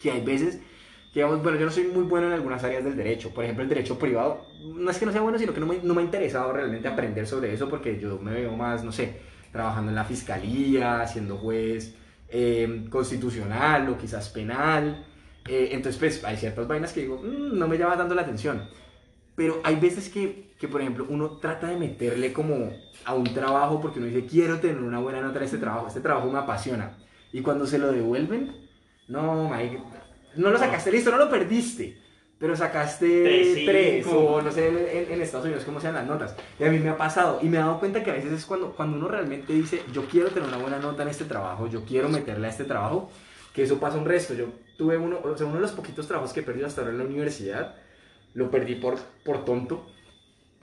que 0.00 0.10
hay 0.10 0.22
veces 0.24 0.60
que 1.12 1.20
digamos, 1.20 1.42
bueno, 1.44 1.56
yo 1.58 1.66
no 1.66 1.70
soy 1.70 1.84
muy 1.84 2.02
bueno 2.02 2.26
en 2.26 2.32
algunas 2.32 2.62
áreas 2.64 2.84
del 2.84 2.96
derecho. 2.96 3.30
Por 3.32 3.44
ejemplo, 3.44 3.62
el 3.62 3.68
derecho 3.68 3.98
privado, 3.98 4.44
no 4.74 4.90
es 4.90 4.98
que 4.98 5.06
no 5.06 5.12
sea 5.12 5.20
bueno, 5.22 5.38
sino 5.38 5.54
que 5.54 5.60
no 5.60 5.66
me, 5.66 5.78
no 5.80 5.94
me 5.94 6.02
ha 6.02 6.04
interesado 6.04 6.52
realmente 6.52 6.88
aprender 6.88 7.26
sobre 7.26 7.52
eso 7.54 7.68
porque 7.68 8.00
yo 8.00 8.18
me 8.18 8.32
veo 8.32 8.56
más, 8.56 8.82
no 8.82 8.90
sé, 8.90 9.20
trabajando 9.52 9.90
en 9.90 9.94
la 9.94 10.04
fiscalía, 10.04 11.06
siendo 11.06 11.36
juez 11.36 11.94
eh, 12.28 12.86
constitucional 12.90 13.88
o 13.88 13.96
quizás 13.96 14.28
penal. 14.30 15.06
Eh, 15.46 15.68
entonces, 15.72 15.98
pues 16.00 16.24
hay 16.24 16.36
ciertas 16.36 16.66
vainas 16.66 16.92
que 16.92 17.02
digo, 17.02 17.18
"Mm, 17.22 17.56
no 17.58 17.68
me 17.68 17.78
llama 17.78 17.96
tanto 17.96 18.14
la 18.16 18.22
atención. 18.22 18.68
Pero 19.36 19.60
hay 19.64 19.76
veces 19.76 20.08
que, 20.08 20.50
que, 20.58 20.68
por 20.68 20.80
ejemplo, 20.80 21.06
uno 21.08 21.38
trata 21.38 21.66
de 21.68 21.76
meterle 21.76 22.32
como 22.32 22.72
a 23.04 23.14
un 23.14 23.24
trabajo 23.34 23.80
porque 23.80 23.98
uno 23.98 24.08
dice, 24.08 24.26
quiero 24.26 24.60
tener 24.60 24.78
una 24.78 25.00
buena 25.00 25.20
nota 25.20 25.38
en 25.38 25.44
este 25.44 25.58
trabajo, 25.58 25.88
este 25.88 26.00
trabajo 26.00 26.30
me 26.30 26.38
apasiona. 26.38 26.96
Y 27.32 27.40
cuando 27.42 27.66
se 27.66 27.78
lo 27.78 27.90
devuelven, 27.90 28.54
no, 29.08 29.50
Mike, 29.50 29.82
no 30.36 30.50
lo 30.50 30.58
sacaste 30.58 30.92
listo, 30.92 31.10
no 31.10 31.18
lo 31.18 31.28
perdiste. 31.30 31.98
Pero 32.38 32.56
sacaste 32.56 33.64
Tres, 33.64 34.06
o 34.06 34.42
no 34.42 34.50
sé 34.50 34.68
en, 34.68 35.12
en 35.12 35.22
Estados 35.22 35.46
Unidos 35.46 35.64
cómo 35.64 35.80
sean 35.80 35.94
las 35.94 36.06
notas. 36.06 36.34
Y 36.58 36.64
a 36.64 36.70
mí 36.70 36.78
me 36.78 36.90
ha 36.90 36.96
pasado, 36.96 37.38
y 37.40 37.48
me 37.48 37.56
he 37.56 37.60
dado 37.60 37.78
cuenta 37.78 38.02
que 38.02 38.10
a 38.10 38.14
veces 38.14 38.32
es 38.32 38.44
cuando, 38.44 38.72
cuando 38.72 38.96
uno 38.98 39.08
realmente 39.08 39.52
dice, 39.52 39.82
yo 39.92 40.04
quiero 40.06 40.28
tener 40.30 40.48
una 40.48 40.58
buena 40.58 40.78
nota 40.78 41.02
en 41.04 41.08
este 41.08 41.24
trabajo, 41.24 41.68
yo 41.68 41.84
quiero 41.84 42.08
meterle 42.08 42.46
a 42.46 42.50
este 42.50 42.64
trabajo, 42.64 43.10
que 43.54 43.62
eso 43.62 43.78
pasa 43.78 43.98
un 43.98 44.04
resto. 44.04 44.34
Yo 44.34 44.46
tuve 44.76 44.98
uno, 44.98 45.20
o 45.22 45.36
sea, 45.36 45.46
uno 45.46 45.56
de 45.56 45.62
los 45.62 45.72
poquitos 45.72 46.06
trabajos 46.06 46.32
que 46.32 46.40
he 46.40 46.42
perdido 46.42 46.66
hasta 46.66 46.80
ahora 46.80 46.92
en 46.92 46.98
la 46.98 47.04
universidad, 47.04 47.76
lo 48.34 48.50
perdí 48.50 48.74
por, 48.74 48.98
por 49.24 49.44
tonto, 49.44 49.86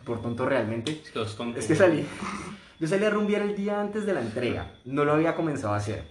por 0.06 0.22
tonto 0.22 0.46
realmente. 0.46 1.02
Los 1.16 1.36
tontos. 1.36 1.64
Es 1.64 1.68
que 1.68 1.76
salí. 1.76 2.06
Yo 2.80 2.88
salí 2.88 3.06
a 3.06 3.10
rumbear 3.10 3.44
el 3.44 3.56
día 3.56 3.80
antes 3.80 4.06
de 4.06 4.14
la 4.14 4.22
entrega. 4.22 4.74
No 4.86 5.06
lo 5.06 5.14
había 5.14 5.36
comenzado 5.36 5.74
a 5.74 5.78
hacer. 5.78 6.04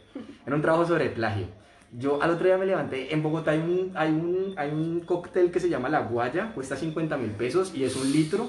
Era 0.47 0.57
un 0.57 0.63
trabajo 0.63 0.87
sobre 0.87 1.11
plagio. 1.11 1.47
Yo 1.93 2.23
al 2.23 2.31
otro 2.31 2.47
día 2.47 2.57
me 2.57 2.67
levanté. 2.67 3.13
En 3.13 3.23
Bogotá 3.23 3.51
hay 3.51 3.59
un, 3.59 3.93
hay 3.97 4.11
un, 4.11 4.55
hay 4.57 4.71
un 4.71 5.01
cóctel 5.01 5.51
que 5.51 5.59
se 5.59 5.69
llama 5.69 5.89
La 5.89 6.03
Guaya. 6.03 6.53
Cuesta 6.55 6.77
50 6.77 7.17
mil 7.17 7.31
pesos 7.33 7.75
y 7.75 7.85
es 7.85 7.97
un 7.97 8.11
litro 8.13 8.49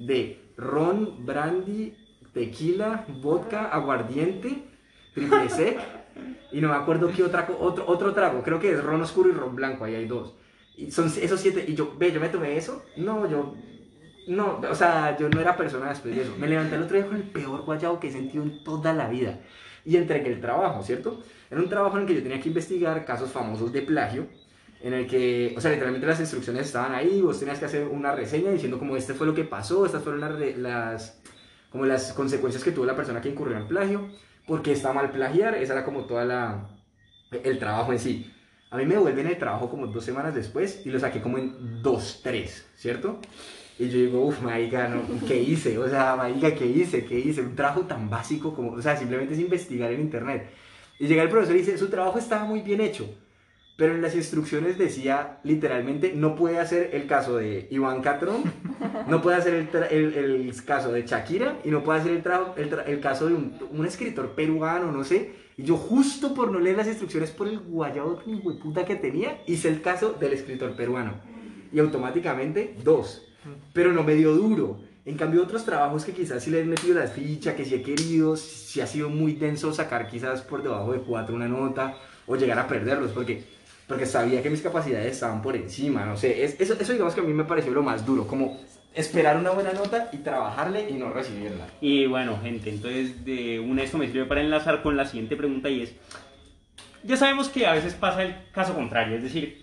de 0.00 0.40
ron, 0.56 1.24
brandy, 1.24 1.96
tequila, 2.34 3.06
vodka, 3.22 3.66
aguardiente, 3.66 4.64
triple 5.14 5.48
sec. 5.48 5.78
Y 6.50 6.60
no 6.60 6.68
me 6.68 6.74
acuerdo 6.74 7.12
qué 7.14 7.22
otra, 7.22 7.48
otro, 7.60 7.84
otro 7.86 8.12
trago. 8.12 8.42
Creo 8.42 8.58
que 8.58 8.72
es 8.72 8.82
ron 8.82 9.00
oscuro 9.00 9.28
y 9.30 9.32
ron 9.32 9.54
blanco. 9.54 9.84
Ahí 9.84 9.94
hay 9.94 10.06
dos. 10.06 10.34
Y 10.80 10.90
son 10.90 11.12
esos 11.20 11.40
siete. 11.40 11.64
Y 11.68 11.74
yo, 11.74 11.94
ve, 11.98 12.10
yo 12.12 12.20
me 12.20 12.28
tomé 12.28 12.56
eso. 12.56 12.84
No, 12.96 13.28
yo 13.28 13.54
no, 14.26 14.60
o 14.60 14.74
sea, 14.74 15.16
yo 15.18 15.28
no 15.28 15.40
era 15.40 15.56
persona 15.56 15.88
después 15.88 16.14
de 16.14 16.22
eso. 16.22 16.34
Me 16.38 16.46
levanté 16.46 16.76
el 16.76 16.82
otro 16.82 16.96
día 16.96 17.06
con 17.06 17.16
el 17.16 17.24
peor 17.24 17.62
guayabo 17.62 17.98
que 17.98 18.08
he 18.08 18.12
sentido 18.12 18.44
en 18.44 18.62
toda 18.62 18.92
la 18.92 19.08
vida. 19.08 19.40
Y 19.84 19.96
entregué 19.96 20.28
el 20.32 20.40
trabajo, 20.40 20.82
¿cierto? 20.82 21.22
Era 21.50 21.60
un 21.60 21.68
trabajo 21.68 21.96
en 21.96 22.02
el 22.02 22.08
que 22.08 22.14
yo 22.14 22.22
tenía 22.22 22.40
que 22.40 22.48
investigar 22.48 23.04
casos 23.04 23.30
famosos 23.30 23.72
de 23.72 23.82
plagio, 23.82 24.28
en 24.82 24.92
el 24.92 25.06
que, 25.06 25.54
o 25.56 25.60
sea, 25.60 25.70
literalmente 25.70 26.06
las 26.06 26.20
instrucciones 26.20 26.66
estaban 26.66 26.94
ahí, 26.94 27.20
vos 27.20 27.38
tenías 27.38 27.58
que 27.58 27.64
hacer 27.64 27.86
una 27.88 28.14
reseña 28.14 28.50
diciendo 28.50 28.78
como 28.78 28.96
este 28.96 29.14
fue 29.14 29.26
lo 29.26 29.34
que 29.34 29.44
pasó, 29.44 29.84
estas 29.84 30.02
fueron 30.02 30.20
las, 30.20 30.56
las, 30.58 31.22
como 31.70 31.86
las 31.86 32.12
consecuencias 32.12 32.62
que 32.62 32.72
tuvo 32.72 32.84
la 32.84 32.96
persona 32.96 33.20
que 33.20 33.30
incurrió 33.30 33.56
en 33.56 33.68
plagio, 33.68 34.08
porque 34.46 34.72
está 34.72 34.92
mal 34.92 35.10
plagiar, 35.10 35.54
esa 35.54 35.72
era 35.72 35.84
como 35.84 36.04
toda 36.04 36.24
la, 36.24 36.68
el 37.30 37.58
trabajo 37.58 37.92
en 37.92 37.98
sí. 37.98 38.32
A 38.70 38.76
mí 38.76 38.84
me 38.86 38.94
devuelven 38.94 39.26
el 39.26 39.36
trabajo 39.36 39.68
como 39.68 39.86
dos 39.88 40.04
semanas 40.04 40.34
después 40.34 40.82
y 40.84 40.90
lo 40.90 41.00
saqué 41.00 41.20
como 41.20 41.38
en 41.38 41.82
dos, 41.82 42.20
tres, 42.22 42.66
¿cierto? 42.76 43.18
Y 43.78 43.88
yo 43.88 43.98
digo, 43.98 44.24
uff, 44.26 44.42
marica, 44.42 44.88
no, 44.88 45.00
¿qué 45.26 45.42
hice? 45.42 45.78
O 45.78 45.88
sea, 45.88 46.14
marica, 46.14 46.54
¿qué 46.54 46.66
hice? 46.66 47.04
¿Qué 47.04 47.18
hice? 47.18 47.40
Un 47.40 47.56
trabajo 47.56 47.80
tan 47.82 48.08
básico 48.10 48.54
como, 48.54 48.72
o 48.72 48.82
sea, 48.82 48.96
simplemente 48.96 49.34
es 49.34 49.40
investigar 49.40 49.90
en 49.90 50.02
internet. 50.02 50.50
Y 50.98 51.06
llega 51.06 51.22
el 51.22 51.30
profesor 51.30 51.56
y 51.56 51.60
dice, 51.60 51.78
su 51.78 51.88
trabajo 51.88 52.18
estaba 52.18 52.44
muy 52.44 52.60
bien 52.60 52.80
hecho, 52.82 53.08
pero 53.78 53.94
en 53.94 54.02
las 54.02 54.14
instrucciones 54.14 54.76
decía 54.76 55.38
literalmente, 55.42 56.12
no 56.14 56.36
puede 56.36 56.58
hacer 56.58 56.90
el 56.92 57.06
caso 57.06 57.38
de 57.38 57.66
Iván 57.70 58.02
Catrón, 58.02 58.42
no 59.08 59.22
puede 59.22 59.38
hacer 59.38 59.54
el, 59.54 59.68
el- 59.90 60.14
el 60.46 60.64
caso 60.64 60.92
de 60.92 61.06
Shakira 61.06 61.58
y 61.64 61.70
no 61.70 61.82
puede 61.82 62.00
hacer 62.00 62.12
el, 62.12 62.72
el 62.86 63.00
caso 63.00 63.26
de 63.28 63.34
un, 63.34 63.54
un 63.72 63.86
escritor 63.86 64.34
peruano, 64.34 64.92
no 64.92 65.02
sé. 65.02 65.32
Y 65.60 65.64
yo 65.64 65.76
justo 65.76 66.32
por 66.32 66.50
no 66.50 66.58
leer 66.58 66.78
las 66.78 66.86
instrucciones 66.86 67.30
por 67.32 67.46
el 67.46 67.58
guayabo 67.58 68.14
tan 68.14 68.32
hijueputa 68.34 68.86
que 68.86 68.96
tenía, 68.96 69.42
hice 69.46 69.68
el 69.68 69.82
caso 69.82 70.14
del 70.18 70.32
escritor 70.32 70.74
peruano. 70.74 71.12
Y 71.70 71.78
automáticamente, 71.80 72.76
dos. 72.82 73.26
Pero 73.74 73.92
no 73.92 74.02
me 74.02 74.14
dio 74.14 74.32
duro. 74.34 74.80
En 75.04 75.16
cambio, 75.18 75.42
otros 75.42 75.66
trabajos 75.66 76.04
que 76.06 76.12
quizás 76.12 76.42
sí 76.42 76.50
le 76.50 76.60
he 76.60 76.64
metido 76.64 76.94
la 76.98 77.06
ficha, 77.08 77.54
que 77.54 77.66
sí 77.66 77.74
he 77.74 77.82
querido, 77.82 78.36
si 78.36 78.80
ha 78.80 78.86
sido 78.86 79.10
muy 79.10 79.32
denso 79.34 79.70
sacar 79.74 80.08
quizás 80.08 80.40
por 80.40 80.62
debajo 80.62 80.92
de 80.92 81.00
cuatro 81.00 81.34
una 81.34 81.48
nota 81.48 81.94
o 82.26 82.36
llegar 82.36 82.58
a 82.58 82.66
perderlos, 82.66 83.10
porque, 83.12 83.44
porque 83.86 84.06
sabía 84.06 84.42
que 84.42 84.48
mis 84.50 84.62
capacidades 84.62 85.12
estaban 85.12 85.42
por 85.42 85.56
encima, 85.56 86.06
no 86.06 86.16
sé. 86.16 86.42
Es- 86.42 86.58
eso, 86.58 86.74
eso 86.80 86.92
digamos 86.92 87.14
que 87.14 87.20
a 87.20 87.24
mí 87.24 87.34
me 87.34 87.44
pareció 87.44 87.72
lo 87.72 87.82
más 87.82 88.06
duro, 88.06 88.26
como 88.26 88.58
esperar 88.94 89.36
una 89.36 89.50
buena 89.50 89.72
nota 89.72 90.08
y 90.12 90.18
trabajarle 90.18 90.90
y 90.90 90.94
no 90.94 91.10
recibirla. 91.10 91.66
Y 91.80 92.06
bueno, 92.06 92.38
gente, 92.42 92.70
entonces 92.70 93.24
de 93.24 93.60
un 93.60 93.78
esto 93.78 93.98
me 93.98 94.06
sirve 94.06 94.26
para 94.26 94.40
enlazar 94.40 94.82
con 94.82 94.96
la 94.96 95.06
siguiente 95.06 95.36
pregunta 95.36 95.68
y 95.68 95.82
es, 95.82 95.94
ya 97.02 97.16
sabemos 97.16 97.48
que 97.48 97.66
a 97.66 97.72
veces 97.72 97.94
pasa 97.94 98.22
el 98.22 98.34
caso 98.52 98.74
contrario, 98.74 99.16
es 99.16 99.22
decir, 99.22 99.62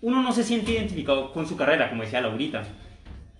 uno 0.00 0.22
no 0.22 0.32
se 0.32 0.42
siente 0.42 0.72
identificado 0.72 1.32
con 1.32 1.46
su 1.46 1.56
carrera, 1.56 1.88
como 1.90 2.02
decía 2.02 2.20
Laurita, 2.20 2.64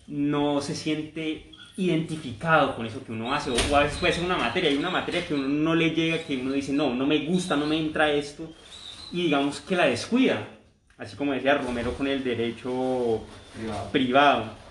no 0.06 0.60
se 0.60 0.74
siente 0.74 1.50
identificado 1.76 2.74
con 2.74 2.86
eso 2.86 3.04
que 3.04 3.12
uno 3.12 3.34
hace, 3.34 3.50
o 3.50 3.76
a 3.76 3.80
veces 3.80 3.98
puede 3.98 4.12
ser 4.12 4.24
una 4.24 4.36
materia, 4.36 4.70
hay 4.70 4.76
una 4.76 4.90
materia 4.90 5.26
que 5.26 5.34
uno 5.34 5.48
no 5.48 5.74
le 5.74 5.90
llega, 5.90 6.22
que 6.22 6.36
uno 6.36 6.52
dice, 6.52 6.72
no, 6.72 6.94
no 6.94 7.06
me 7.06 7.26
gusta, 7.26 7.56
no 7.56 7.66
me 7.66 7.78
entra 7.78 8.10
esto, 8.10 8.50
y 9.12 9.24
digamos 9.24 9.60
que 9.60 9.76
la 9.76 9.86
descuida, 9.86 10.46
así 10.98 11.16
como 11.16 11.32
decía 11.32 11.58
Romero 11.58 11.92
con 11.92 12.06
el 12.06 12.24
derecho 12.24 13.22
privado. 13.92 14.65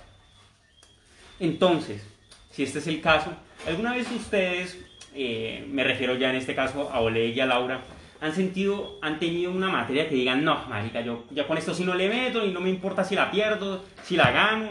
Entonces, 1.39 2.05
si 2.51 2.63
este 2.63 2.79
es 2.79 2.87
el 2.87 3.01
caso, 3.01 3.31
¿alguna 3.67 3.93
vez 3.93 4.09
ustedes, 4.11 4.79
eh, 5.13 5.65
me 5.69 5.83
refiero 5.83 6.15
ya 6.15 6.29
en 6.29 6.37
este 6.37 6.55
caso 6.55 6.89
a 6.91 7.01
Oleg 7.01 7.35
y 7.35 7.39
a 7.39 7.45
Laura, 7.45 7.81
han 8.21 8.33
sentido, 8.33 8.97
han 9.01 9.19
tenido 9.19 9.51
una 9.51 9.69
materia 9.69 10.07
que 10.07 10.15
digan, 10.15 10.43
no, 10.43 10.65
marica, 10.67 11.01
yo 11.01 11.25
ya 11.31 11.45
con 11.45 11.57
esto 11.57 11.73
sí 11.73 11.83
no 11.83 11.93
le 11.95 12.07
meto 12.07 12.45
y 12.45 12.51
no 12.51 12.61
me 12.61 12.69
importa 12.69 13.03
si 13.03 13.15
la 13.15 13.29
pierdo, 13.29 13.83
si 14.03 14.15
la 14.15 14.31
gano, 14.31 14.69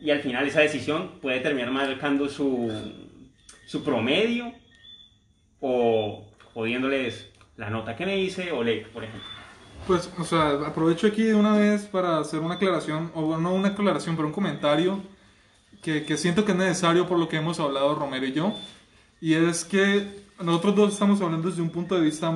y 0.00 0.10
al 0.10 0.20
final 0.20 0.46
esa 0.46 0.60
decisión 0.60 1.20
puede 1.20 1.40
terminar 1.40 1.70
marcando 1.70 2.28
su, 2.28 2.70
su 3.66 3.84
promedio 3.84 4.52
o 5.60 6.24
jodiéndoles 6.54 7.30
la 7.56 7.70
nota 7.70 7.96
que 7.96 8.06
me 8.06 8.18
hice 8.18 8.52
Oleg, 8.52 8.88
por 8.88 9.04
ejemplo. 9.04 9.28
Pues, 9.86 10.12
o 10.18 10.24
sea, 10.24 10.50
aprovecho 10.66 11.06
aquí 11.06 11.22
de 11.22 11.34
una 11.34 11.56
vez 11.56 11.86
para 11.86 12.18
hacer 12.18 12.40
una 12.40 12.54
aclaración, 12.54 13.10
o 13.14 13.38
no 13.38 13.54
una 13.54 13.68
aclaración, 13.68 14.16
pero 14.16 14.28
un 14.28 14.34
comentario 14.34 15.00
que, 15.82 16.04
que 16.04 16.16
siento 16.16 16.44
que 16.44 16.52
es 16.52 16.58
necesario 16.58 17.06
por 17.06 17.18
lo 17.18 17.28
que 17.28 17.36
hemos 17.36 17.60
hablado 17.60 17.94
Romero 17.94 18.26
y 18.26 18.32
yo. 18.32 18.54
Y 19.20 19.34
es 19.34 19.64
que 19.64 20.26
nosotros 20.40 20.76
dos 20.76 20.92
estamos 20.92 21.20
hablando 21.20 21.48
desde 21.48 21.62
un 21.62 21.70
punto 21.70 21.94
de 21.94 22.02
vista 22.02 22.32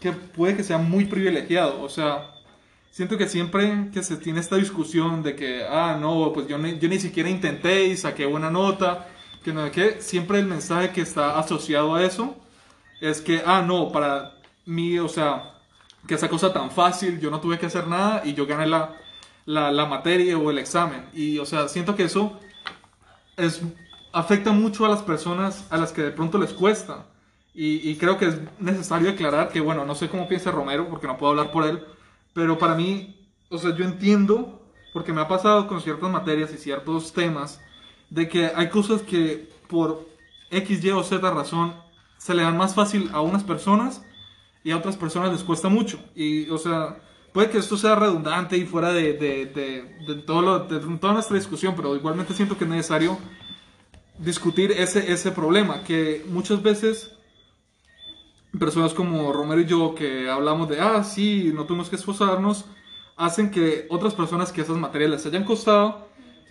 que 0.00 0.12
puede 0.12 0.56
que 0.56 0.64
sea 0.64 0.78
muy 0.78 1.06
privilegiado. 1.06 1.82
O 1.82 1.88
sea, 1.88 2.34
siento 2.90 3.16
que 3.18 3.28
siempre 3.28 3.88
que 3.92 4.02
se 4.02 4.16
tiene 4.16 4.40
esta 4.40 4.56
discusión 4.56 5.22
de 5.22 5.34
que, 5.34 5.64
ah, 5.68 5.96
no, 6.00 6.32
pues 6.32 6.46
yo 6.46 6.58
ni, 6.58 6.78
yo 6.78 6.88
ni 6.88 7.00
siquiera 7.00 7.28
intenté 7.28 7.86
y 7.86 7.96
saqué 7.96 8.26
buena 8.26 8.50
nota, 8.50 9.08
que 9.42 9.52
no 9.52 9.64
sé 9.64 9.70
qué, 9.72 9.96
siempre 10.00 10.38
el 10.38 10.46
mensaje 10.46 10.90
que 10.90 11.00
está 11.00 11.38
asociado 11.38 11.94
a 11.94 12.04
eso 12.04 12.36
es 13.00 13.20
que, 13.20 13.42
ah, 13.44 13.62
no, 13.62 13.90
para 13.90 14.34
mí, 14.66 14.98
o 14.98 15.08
sea, 15.08 15.54
que 16.06 16.14
esa 16.14 16.28
cosa 16.28 16.52
tan 16.52 16.70
fácil, 16.70 17.18
yo 17.20 17.30
no 17.30 17.40
tuve 17.40 17.58
que 17.58 17.66
hacer 17.66 17.86
nada 17.86 18.22
y 18.24 18.34
yo 18.34 18.46
gané 18.46 18.66
la, 18.66 18.94
la, 19.44 19.86
materia 19.86 20.38
o 20.38 20.50
el 20.50 20.58
examen. 20.58 21.06
Y, 21.12 21.38
o 21.38 21.46
sea, 21.46 21.68
siento 21.68 21.94
que 21.96 22.04
eso 22.04 22.38
es, 23.36 23.60
afecta 24.12 24.52
mucho 24.52 24.84
a 24.86 24.88
las 24.88 25.02
personas 25.02 25.66
a 25.70 25.76
las 25.76 25.92
que 25.92 26.02
de 26.02 26.10
pronto 26.10 26.38
les 26.38 26.52
cuesta. 26.52 27.06
Y, 27.54 27.88
y 27.88 27.96
creo 27.96 28.18
que 28.18 28.26
es 28.26 28.38
necesario 28.58 29.10
aclarar 29.10 29.50
que, 29.50 29.60
bueno, 29.60 29.84
no 29.84 29.94
sé 29.94 30.08
cómo 30.08 30.28
piensa 30.28 30.50
Romero, 30.50 30.88
porque 30.88 31.06
no 31.06 31.16
puedo 31.16 31.30
hablar 31.30 31.52
por 31.52 31.64
él, 31.64 31.84
pero 32.32 32.58
para 32.58 32.74
mí, 32.74 33.28
o 33.48 33.58
sea, 33.58 33.74
yo 33.76 33.84
entiendo, 33.84 34.60
porque 34.92 35.12
me 35.12 35.20
ha 35.20 35.28
pasado 35.28 35.68
con 35.68 35.80
ciertas 35.80 36.10
materias 36.10 36.52
y 36.52 36.58
ciertos 36.58 37.12
temas, 37.12 37.60
de 38.10 38.28
que 38.28 38.50
hay 38.54 38.68
cosas 38.68 39.02
que 39.02 39.48
por 39.68 40.08
X, 40.50 40.84
Y 40.84 40.90
o 40.90 41.02
Z 41.02 41.30
razón 41.30 41.74
se 42.18 42.34
le 42.34 42.42
dan 42.42 42.56
más 42.56 42.74
fácil 42.74 43.10
a 43.12 43.20
unas 43.20 43.44
personas 43.44 44.04
y 44.62 44.70
a 44.70 44.76
otras 44.76 44.96
personas 44.96 45.32
les 45.32 45.42
cuesta 45.42 45.68
mucho. 45.68 45.98
Y, 46.14 46.48
o 46.50 46.58
sea, 46.58 46.96
puede 47.34 47.50
que 47.50 47.58
esto 47.58 47.76
sea 47.76 47.96
redundante 47.96 48.56
y 48.56 48.66
fuera 48.66 48.92
de, 48.94 49.14
de, 49.14 49.46
de, 49.46 49.96
de 50.06 50.22
todo 50.22 50.42
lo- 50.42 50.60
de 50.60 50.80
toda 50.98 51.14
nuestra 51.14 51.36
discusión, 51.36 51.74
pero 51.76 51.96
igualmente 51.96 52.34
siento 52.34 52.58
que 52.58 52.64
es 52.64 52.70
necesario 52.70 53.18
discutir 54.18 54.72
ese, 54.72 55.12
ese 55.12 55.32
problema, 55.32 55.82
que 55.84 56.24
muchas 56.28 56.62
veces 56.62 57.12
personas 58.58 58.94
como 58.94 59.32
Romero 59.32 59.60
y 59.60 59.66
yo 59.66 59.94
que 59.94 60.30
hablamos 60.30 60.68
de, 60.68 60.80
ah, 60.80 61.02
sí, 61.02 61.52
no 61.54 61.64
tuvimos 61.64 61.88
que 61.90 61.96
esforzarnos, 61.96 62.66
hacen 63.16 63.50
que 63.50 63.86
otras 63.90 64.14
personas 64.14 64.52
que 64.52 64.60
esas 64.60 64.76
materias 64.76 65.10
les 65.10 65.26
hayan 65.26 65.44
costado 65.44 66.08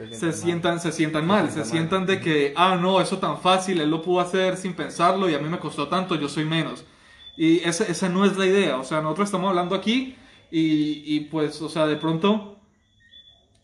se 0.10 0.34
sientan, 0.34 0.80
se 0.80 0.92
sientan 0.92 1.26
mal, 1.28 1.52
se 1.52 1.66
sientan 1.66 2.06
de 2.06 2.20
que, 2.20 2.54
ah, 2.58 2.78
no, 2.82 3.02
eso 3.02 3.20
tan 3.20 3.40
fácil, 3.40 3.82
él 3.82 3.90
lo 3.90 4.02
pudo 4.02 4.22
hacer 4.22 4.58
sin 4.58 4.74
pensarlo 4.76 5.30
y 5.30 5.36
a 5.36 5.40
mí 5.40 5.50
me 5.50 5.60
costó 5.60 5.88
tanto, 5.88 6.16
yo 6.16 6.30
soy 6.30 6.46
menos. 6.46 6.86
Y 7.38 7.60
esa, 7.60 7.86
esa 7.86 8.10
no 8.10 8.26
es 8.26 8.38
la 8.38 8.46
idea, 8.46 8.78
o 8.78 8.84
sea, 8.84 9.02
nosotros 9.02 9.28
estamos 9.30 9.50
hablando 9.50 9.76
aquí 9.76 10.16
y, 10.56 11.16
y 11.16 11.20
pues, 11.22 11.60
o 11.64 11.68
sea, 11.68 11.88
de 11.88 11.96
pronto 11.96 12.60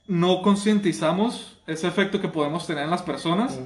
no 0.08 0.42
concientizamos 0.42 1.62
ese 1.68 1.88
efecto 1.88 2.20
que 2.20 2.28
podemos 2.28 2.66
tener 2.66 2.86
en 2.86 2.90
las 2.90 3.04
personas. 3.04 3.60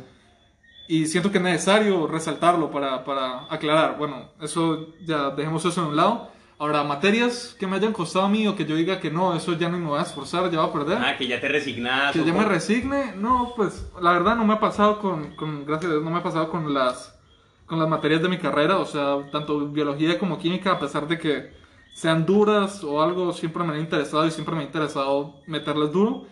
Y 0.90 1.06
siento 1.06 1.32
que 1.32 1.38
es 1.38 1.44
necesario 1.44 2.06
resaltarlo 2.06 2.70
para, 2.70 3.06
para 3.06 3.46
aclarar. 3.50 3.98
Bueno, 3.98 4.30
eso 4.42 4.94
ya 5.06 5.30
dejemos 5.30 5.64
eso 5.64 5.82
en 5.82 5.88
un 5.88 5.96
lado. 5.96 6.32
Ahora, 6.60 6.84
materias 6.84 7.56
que 7.58 7.66
me 7.66 7.78
hayan 7.78 7.94
costado 7.94 8.26
a 8.26 8.30
mí 8.30 8.46
o 8.46 8.58
que 8.58 8.66
yo 8.66 8.76
diga 8.76 9.00
que 9.00 9.10
no, 9.10 9.34
eso 9.34 9.54
ya 9.54 9.70
no 9.70 9.80
me 9.80 9.88
voy 9.88 10.00
a 10.00 10.04
esforzar, 10.04 10.52
ya 10.52 10.60
voy 10.60 10.70
a 10.70 10.74
perder. 10.74 10.98
Ah, 10.98 11.16
que 11.18 11.26
ya 11.26 11.40
te 11.40 11.48
resignas. 11.48 12.12
que 12.12 12.20
o 12.20 12.26
ya 12.26 12.34
me 12.34 12.44
resigne, 12.44 13.14
no, 13.16 13.54
pues 13.56 13.90
la 14.02 14.12
verdad 14.12 14.36
no 14.36 14.44
me 14.44 14.56
ha 14.56 14.60
pasado 14.60 15.00
con, 15.00 15.34
con 15.38 15.66
gracias 15.66 15.90
a 15.90 15.94
Dios, 15.94 16.04
no 16.04 16.12
me 16.12 16.20
ha 16.20 16.24
pasado 16.24 16.50
con 16.50 16.74
las, 16.74 17.18
con 17.66 17.80
las 17.80 17.88
materias 17.88 18.22
de 18.22 18.28
mi 18.28 18.38
carrera, 18.38 18.80
o 18.80 18.86
sea, 18.86 19.30
tanto 19.32 19.68
biología 19.70 20.20
como 20.20 20.38
química, 20.38 20.74
a 20.74 20.80
pesar 20.80 21.08
de 21.08 21.18
que 21.18 21.63
sean 21.94 22.26
duras 22.26 22.84
o 22.84 23.02
algo, 23.02 23.34
siempre 23.34 23.64
me 23.64 23.74
han 23.74 23.80
interesado 23.82 24.28
y 24.28 24.32
siempre 24.32 24.56
me 24.56 24.62
ha 24.64 24.66
interesado 24.66 25.42
meterlas 25.48 25.92
duro. 25.92 26.28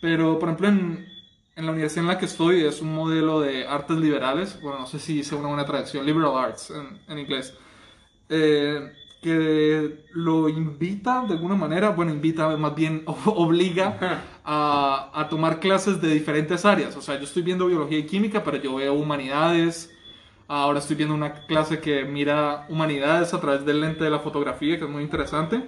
Pero, 0.00 0.38
por 0.38 0.48
ejemplo, 0.48 0.68
en, 0.68 1.06
en 1.56 1.66
la 1.66 1.72
universidad 1.72 2.04
en 2.04 2.08
la 2.08 2.18
que 2.18 2.26
estoy 2.26 2.64
es 2.64 2.80
un 2.82 2.94
modelo 2.94 3.40
de 3.40 3.66
artes 3.66 3.96
liberales, 3.98 4.60
bueno, 4.60 4.80
no 4.80 4.86
sé 4.86 4.98
si 4.98 5.20
hice 5.20 5.34
una 5.36 5.48
buena 5.48 5.66
traducción, 5.66 6.06
liberal 6.06 6.36
arts 6.36 6.70
en, 6.70 7.00
en 7.08 7.18
inglés, 7.18 7.54
eh, 8.28 8.92
que 9.20 10.04
lo 10.12 10.48
invita 10.48 11.24
de 11.26 11.34
alguna 11.34 11.54
manera, 11.54 11.90
bueno, 11.90 12.12
invita, 12.12 12.56
más 12.56 12.74
bien 12.74 13.04
obliga 13.26 13.98
a, 14.44 15.10
a 15.14 15.28
tomar 15.28 15.60
clases 15.60 16.00
de 16.00 16.08
diferentes 16.12 16.64
áreas. 16.64 16.96
O 16.96 17.02
sea, 17.02 17.16
yo 17.18 17.24
estoy 17.24 17.42
viendo 17.42 17.66
biología 17.66 17.98
y 17.98 18.06
química, 18.06 18.42
pero 18.44 18.56
yo 18.58 18.74
veo 18.76 18.94
humanidades. 18.94 19.94
Ahora 20.54 20.80
estoy 20.80 20.96
viendo 20.96 21.14
una 21.14 21.32
clase 21.46 21.78
que 21.80 22.04
mira 22.04 22.66
humanidades 22.68 23.32
a 23.32 23.40
través 23.40 23.64
del 23.64 23.80
lente 23.80 24.04
de 24.04 24.10
la 24.10 24.18
fotografía, 24.18 24.76
que 24.76 24.84
es 24.84 24.90
muy 24.90 25.02
interesante. 25.02 25.62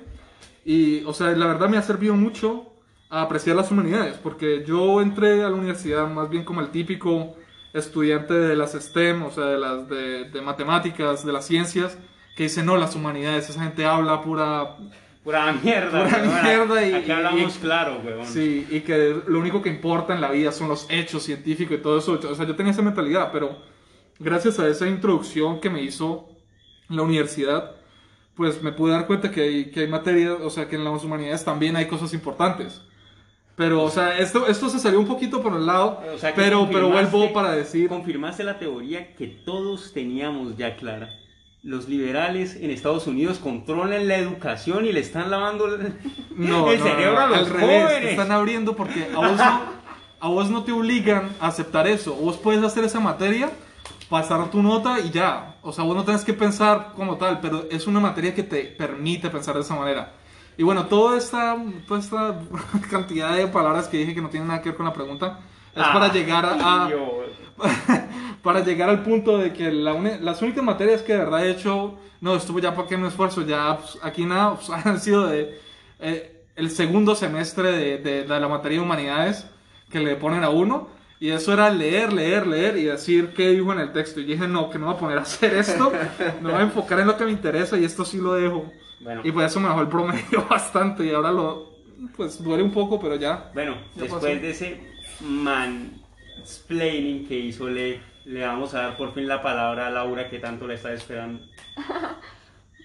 Y, 0.64 1.02
o 1.04 1.14
sea, 1.14 1.28
la 1.30 1.46
verdad 1.46 1.70
me 1.70 1.78
ha 1.78 1.82
servido 1.82 2.14
mucho 2.14 2.66
a 3.08 3.22
apreciar 3.22 3.56
las 3.56 3.70
humanidades, 3.70 4.16
porque 4.22 4.62
yo 4.66 5.00
entré 5.00 5.42
a 5.42 5.48
la 5.48 5.54
universidad 5.56 6.06
más 6.08 6.28
bien 6.28 6.44
como 6.44 6.60
el 6.60 6.68
típico 6.68 7.34
estudiante 7.72 8.34
de 8.34 8.56
las 8.56 8.72
STEM, 8.72 9.22
o 9.22 9.30
sea, 9.30 9.44
de 9.46 9.58
las 9.58 9.88
de, 9.88 10.28
de 10.30 10.42
matemáticas, 10.42 11.24
de 11.24 11.32
las 11.32 11.46
ciencias, 11.46 11.96
que 12.36 12.42
dice, 12.44 12.62
no, 12.62 12.76
las 12.76 12.94
humanidades, 12.94 13.48
esa 13.48 13.62
gente 13.62 13.86
habla 13.86 14.20
pura... 14.20 14.76
Pura 15.22 15.50
mierda, 15.62 16.04
Pura 16.04 16.18
weón. 16.22 16.42
mierda 16.44 16.86
y- 16.86 16.92
Aquí 16.92 17.10
hablamos 17.10 17.56
y- 17.56 17.60
claro, 17.60 18.02
weón. 18.04 18.26
Sí, 18.26 18.66
y 18.70 18.80
que 18.80 19.16
lo 19.26 19.38
único 19.38 19.62
que 19.62 19.70
importa 19.70 20.14
en 20.14 20.20
la 20.20 20.30
vida 20.30 20.52
son 20.52 20.68
los 20.68 20.86
hechos 20.90 21.22
científicos 21.22 21.78
y 21.78 21.80
todo 21.80 21.96
eso. 21.98 22.20
O 22.30 22.34
sea, 22.34 22.44
yo 22.44 22.54
tenía 22.54 22.72
esa 22.72 22.82
mentalidad, 22.82 23.30
pero 23.32 23.56
gracias 24.18 24.58
a 24.58 24.68
esa 24.68 24.86
introducción 24.86 25.60
que 25.60 25.70
me 25.70 25.82
hizo 25.82 26.28
la 26.88 27.02
universidad, 27.02 27.72
pues 28.34 28.62
me 28.62 28.72
pude 28.72 28.92
dar 28.92 29.06
cuenta 29.06 29.30
que 29.30 29.42
hay, 29.42 29.70
que 29.70 29.80
hay 29.80 29.88
materias, 29.88 30.38
o 30.42 30.50
sea, 30.50 30.68
que 30.68 30.76
en 30.76 30.84
las 30.84 31.04
humanidades 31.04 31.44
también 31.44 31.76
hay 31.76 31.86
cosas 31.86 32.12
importantes. 32.14 32.80
Pero, 33.56 33.84
o 33.84 33.90
sea, 33.90 34.18
esto, 34.18 34.48
esto 34.48 34.68
se 34.68 34.80
salió 34.80 34.98
un 34.98 35.06
poquito 35.06 35.40
por 35.40 35.54
el 35.54 35.64
lado, 35.64 36.00
O 36.12 36.18
sea, 36.18 36.34
pero, 36.34 36.68
pero 36.72 36.88
vuelvo 36.88 37.32
para 37.32 37.52
decir... 37.52 37.88
Confirmaste 37.88 38.42
la 38.42 38.58
teoría 38.58 39.14
que 39.14 39.28
todos 39.28 39.92
teníamos 39.92 40.56
ya 40.56 40.76
clara. 40.76 41.10
Los 41.62 41.88
liberales 41.88 42.56
en 42.56 42.70
Estados 42.70 43.06
Unidos 43.06 43.38
controlan 43.38 44.08
la 44.08 44.16
educación 44.16 44.84
y 44.86 44.92
le 44.92 45.00
están 45.00 45.30
lavando 45.30 45.72
el, 45.72 45.94
No, 46.36 46.70
el 46.72 46.80
no, 46.80 46.84
cerebro 46.84 47.12
no, 47.12 47.20
a 47.20 47.26
los 47.28 47.38
al 47.38 47.46
revés, 47.50 47.82
jóvenes. 47.84 48.00
te 48.02 48.10
están 48.10 48.32
abriendo 48.32 48.74
porque 48.74 49.08
a 49.14 49.18
vos, 49.18 49.36
no, 49.36 49.60
a 50.18 50.28
vos 50.28 50.50
no 50.50 50.64
te 50.64 50.72
obligan 50.72 51.30
a 51.38 51.46
aceptar 51.46 51.86
eso. 51.86 52.12
Vos 52.14 52.36
puedes 52.36 52.62
hacer 52.64 52.82
esa 52.82 52.98
materia, 52.98 53.52
pasar 54.14 54.50
tu 54.50 54.62
nota 54.62 55.00
y 55.00 55.10
ya. 55.10 55.56
O 55.62 55.72
sea, 55.72 55.82
vos 55.84 55.96
no 55.96 56.04
tenés 56.04 56.24
que 56.24 56.34
pensar 56.34 56.92
como 56.94 57.16
tal, 57.16 57.40
pero 57.40 57.64
es 57.70 57.86
una 57.86 57.98
materia 58.00 58.32
que 58.34 58.42
te 58.44 58.62
permite 58.64 59.28
pensar 59.30 59.54
de 59.56 59.62
esa 59.62 59.74
manera. 59.74 60.12
Y 60.56 60.62
bueno, 60.62 60.86
toda 60.86 61.18
esta, 61.18 61.56
toda 61.88 61.98
esta 62.00 62.38
cantidad 62.90 63.34
de 63.34 63.48
palabras 63.48 63.88
que 63.88 63.96
dije 63.98 64.14
que 64.14 64.20
no 64.22 64.28
tienen 64.30 64.48
nada 64.48 64.62
que 64.62 64.68
ver 64.70 64.76
con 64.76 64.86
la 64.86 64.92
pregunta 64.92 65.40
es 65.74 65.82
Ah, 65.84 65.90
para 65.92 66.12
llegar 66.12 66.44
a, 66.46 66.88
para 68.42 68.60
llegar 68.60 68.88
al 68.88 69.02
punto 69.02 69.38
de 69.38 69.52
que 69.52 69.70
la 69.72 69.92
uni- 69.94 70.18
las 70.20 70.40
únicas 70.42 70.62
materias 70.62 71.02
que 71.02 71.12
de 71.14 71.18
verdad 71.18 71.44
he 71.44 71.50
hecho, 71.50 71.96
no, 72.20 72.36
estuve 72.36 72.62
ya 72.62 72.74
para 72.74 72.86
que 72.88 72.96
me 72.96 73.08
esfuerzo, 73.08 73.42
ya 73.42 73.78
pues, 73.78 73.98
aquí 74.02 74.24
nada, 74.24 74.54
pues, 74.54 74.70
han 74.70 75.00
sido 75.00 75.26
de 75.26 75.58
eh, 76.00 76.44
el 76.56 76.70
segundo 76.70 77.14
semestre 77.14 77.72
de, 77.72 77.98
de- 77.98 78.24
de 78.24 78.40
la 78.40 78.48
materia 78.48 78.78
de 78.78 78.84
humanidades 78.84 79.46
que 79.90 79.98
le 80.00 80.14
ponen 80.16 80.44
a 80.44 80.50
uno. 80.50 80.88
Y 81.24 81.30
eso 81.30 81.54
era 81.54 81.70
leer, 81.70 82.12
leer, 82.12 82.46
leer 82.46 82.76
y 82.76 82.84
decir 82.84 83.32
qué 83.32 83.48
dijo 83.48 83.72
en 83.72 83.80
el 83.80 83.92
texto. 83.92 84.20
Y 84.20 84.24
dije, 84.24 84.46
no, 84.46 84.68
que 84.68 84.78
no 84.78 84.84
voy 84.84 84.94
a 84.94 84.98
poner 84.98 85.16
a 85.16 85.22
hacer 85.22 85.54
esto, 85.54 85.90
me 86.42 86.52
voy 86.52 86.60
a 86.60 86.64
enfocar 86.64 87.00
en 87.00 87.06
lo 87.06 87.16
que 87.16 87.24
me 87.24 87.30
interesa 87.30 87.78
y 87.78 87.84
esto 87.86 88.04
sí 88.04 88.18
lo 88.18 88.34
dejo. 88.34 88.70
Bueno. 89.00 89.22
Y 89.24 89.32
pues 89.32 89.46
eso 89.46 89.58
me 89.58 89.68
bajó 89.68 89.80
el 89.80 89.88
promedio 89.88 90.46
bastante 90.50 91.06
y 91.06 91.12
ahora 91.12 91.32
lo, 91.32 91.70
pues 92.14 92.44
duele 92.44 92.62
un 92.62 92.72
poco, 92.72 93.00
pero 93.00 93.16
ya. 93.16 93.50
Bueno, 93.54 93.72
Ya 93.94 94.02
después 94.02 94.22
pasó. 94.22 94.26
de 94.26 94.50
ese 94.50 94.80
mansplaining 95.20 97.26
que 97.26 97.38
hizo 97.38 97.70
Le, 97.70 98.02
le 98.26 98.46
vamos 98.46 98.74
a 98.74 98.82
dar 98.82 98.98
por 98.98 99.14
fin 99.14 99.26
la 99.26 99.40
palabra 99.40 99.86
a 99.86 99.90
Laura 99.90 100.28
que 100.28 100.40
tanto 100.40 100.66
la 100.66 100.74
está 100.74 100.92
esperando. 100.92 101.40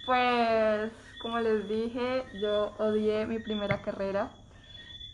Pues, 0.05 0.91
como 1.21 1.39
les 1.39 1.67
dije, 1.67 2.23
yo 2.41 2.73
odié 2.79 3.27
mi 3.27 3.39
primera 3.39 3.81
carrera. 3.81 4.31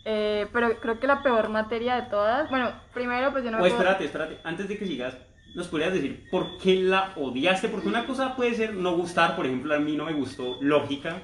Eh, 0.08 0.46
pero 0.52 0.78
creo 0.80 1.00
que 1.00 1.06
la 1.08 1.20
peor 1.22 1.48
materia 1.48 1.96
de 1.96 2.02
todas. 2.02 2.48
Bueno, 2.48 2.70
primero, 2.94 3.32
pues 3.32 3.42
yo 3.44 3.50
no 3.50 3.58
O 3.58 3.62
me 3.62 3.66
espérate, 3.68 4.04
espérate, 4.04 4.38
antes 4.44 4.68
de 4.68 4.78
que 4.78 4.86
sigas, 4.86 5.16
¿nos 5.56 5.66
podrías 5.66 5.92
decir 5.92 6.28
por 6.30 6.58
qué 6.58 6.76
la 6.76 7.10
odiaste? 7.16 7.68
Porque 7.68 7.88
una 7.88 8.06
cosa 8.06 8.36
puede 8.36 8.54
ser 8.54 8.74
no 8.74 8.92
gustar, 8.96 9.34
por 9.34 9.46
ejemplo, 9.46 9.74
a 9.74 9.78
mí 9.80 9.96
no 9.96 10.04
me 10.04 10.12
gustó 10.12 10.58
lógica, 10.60 11.16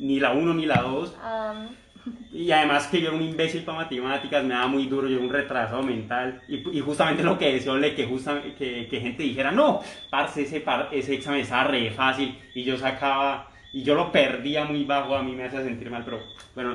ni 0.00 0.20
la 0.20 0.32
1 0.32 0.52
ni 0.52 0.66
la 0.66 0.82
2. 0.82 1.16
Am, 1.24 1.68
Y 2.32 2.50
además 2.52 2.88
que 2.88 3.00
yo 3.00 3.08
era 3.08 3.16
un 3.16 3.22
imbécil 3.22 3.62
para 3.62 3.78
matemáticas, 3.78 4.44
me 4.44 4.52
daba 4.54 4.66
muy 4.66 4.86
duro, 4.86 5.08
yo 5.08 5.16
era 5.16 5.24
un 5.24 5.32
retrasado 5.32 5.82
mental. 5.82 6.42
Y, 6.48 6.76
y 6.76 6.80
justamente 6.80 7.22
lo 7.22 7.38
que 7.38 7.52
decía 7.54 7.72
Ole, 7.72 7.94
que, 7.94 8.06
justa- 8.06 8.42
que, 8.58 8.86
que 8.86 9.00
gente 9.00 9.22
dijera, 9.22 9.50
no, 9.50 9.80
parce, 10.10 10.42
ese, 10.42 10.60
par- 10.60 10.88
ese 10.92 11.14
examen 11.14 11.40
estaba 11.40 11.64
re 11.64 11.90
fácil. 11.90 12.38
Y 12.54 12.64
yo 12.64 12.76
sacaba, 12.76 13.48
y 13.72 13.82
yo 13.82 13.94
lo 13.94 14.12
perdía 14.12 14.64
muy 14.66 14.84
bajo, 14.84 15.14
a 15.16 15.22
mí 15.22 15.32
me 15.32 15.44
hacía 15.44 15.62
sentir 15.62 15.90
mal, 15.90 16.02
pero 16.04 16.20
bueno, 16.54 16.74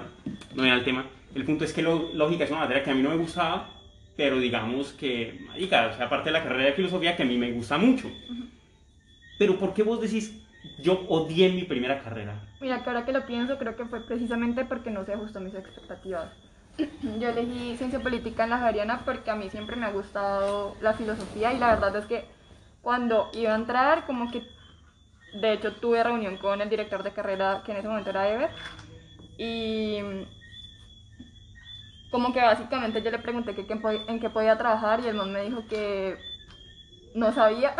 no 0.55 0.63
era 0.63 0.75
el 0.75 0.84
tema. 0.84 1.05
El 1.35 1.43
punto 1.45 1.65
es 1.65 1.73
que 1.73 1.81
lo- 1.81 2.09
lógica 2.13 2.45
es 2.45 2.51
una 2.51 2.61
materia 2.61 2.83
que 2.83 2.91
a 2.91 2.95
mí 2.95 3.01
no 3.01 3.09
me 3.09 3.17
gustaba, 3.17 3.67
pero 4.15 4.39
digamos 4.39 4.93
que, 4.93 5.37
marica, 5.49 5.87
o 5.87 5.93
sea, 5.95 6.05
aparte 6.05 6.29
de 6.29 6.33
la 6.33 6.43
carrera 6.43 6.65
de 6.65 6.73
filosofía 6.73 7.15
que 7.15 7.23
a 7.23 7.25
mí 7.25 7.37
me 7.37 7.51
gusta 7.51 7.77
mucho. 7.77 8.09
Pero 9.37 9.57
¿por 9.59 9.73
qué 9.73 9.83
vos 9.83 9.99
decís, 9.99 10.33
yo 10.81 11.05
odié 11.09 11.51
mi 11.51 11.63
primera 11.63 12.01
carrera? 12.01 12.33
Mira, 12.61 12.81
que 12.81 12.89
ahora 12.89 13.05
que 13.05 13.11
lo 13.11 13.25
pienso, 13.25 13.57
creo 13.57 13.75
que 13.75 13.85
fue 13.85 13.99
precisamente 13.99 14.63
porque 14.63 14.89
no 14.89 15.05
se 15.05 15.13
ajustó 15.13 15.39
a 15.39 15.41
mis 15.41 15.53
expectativas. 15.53 16.31
Yo 17.19 17.29
elegí 17.29 17.75
ciencia 17.77 17.99
política 17.99 18.45
en 18.45 18.49
la 18.51 18.57
Javeriana 18.59 19.01
porque 19.05 19.29
a 19.29 19.35
mí 19.35 19.49
siempre 19.49 19.75
me 19.75 19.85
ha 19.85 19.91
gustado 19.91 20.75
la 20.81 20.93
filosofía 20.93 21.53
y 21.53 21.59
la 21.59 21.67
verdad 21.75 21.95
es 21.97 22.05
que 22.05 22.25
cuando 22.81 23.29
iba 23.33 23.51
a 23.53 23.55
entrar, 23.55 24.05
como 24.05 24.31
que 24.31 24.41
de 25.33 25.53
hecho 25.53 25.73
tuve 25.73 26.03
reunión 26.03 26.37
con 26.37 26.61
el 26.61 26.69
director 26.69 27.03
de 27.03 27.11
carrera, 27.11 27.61
que 27.65 27.71
en 27.73 27.77
ese 27.79 27.87
momento 27.87 28.09
era 28.09 28.29
Ever, 28.29 28.49
y 29.37 29.99
como 32.15 32.32
que 32.32 32.39
básicamente 32.39 33.01
yo 33.01 33.12
le 33.12 33.19
pregunté 33.19 33.54
que, 33.54 33.67
en 34.08 34.19
qué 34.21 34.30
podía 34.30 34.58
trabajar 34.58 35.01
y 35.01 35.08
el 35.10 35.15
man 35.15 35.34
me 35.34 35.41
dijo 35.41 35.65
que 35.67 36.15
no 37.13 37.34
sabía. 37.34 37.75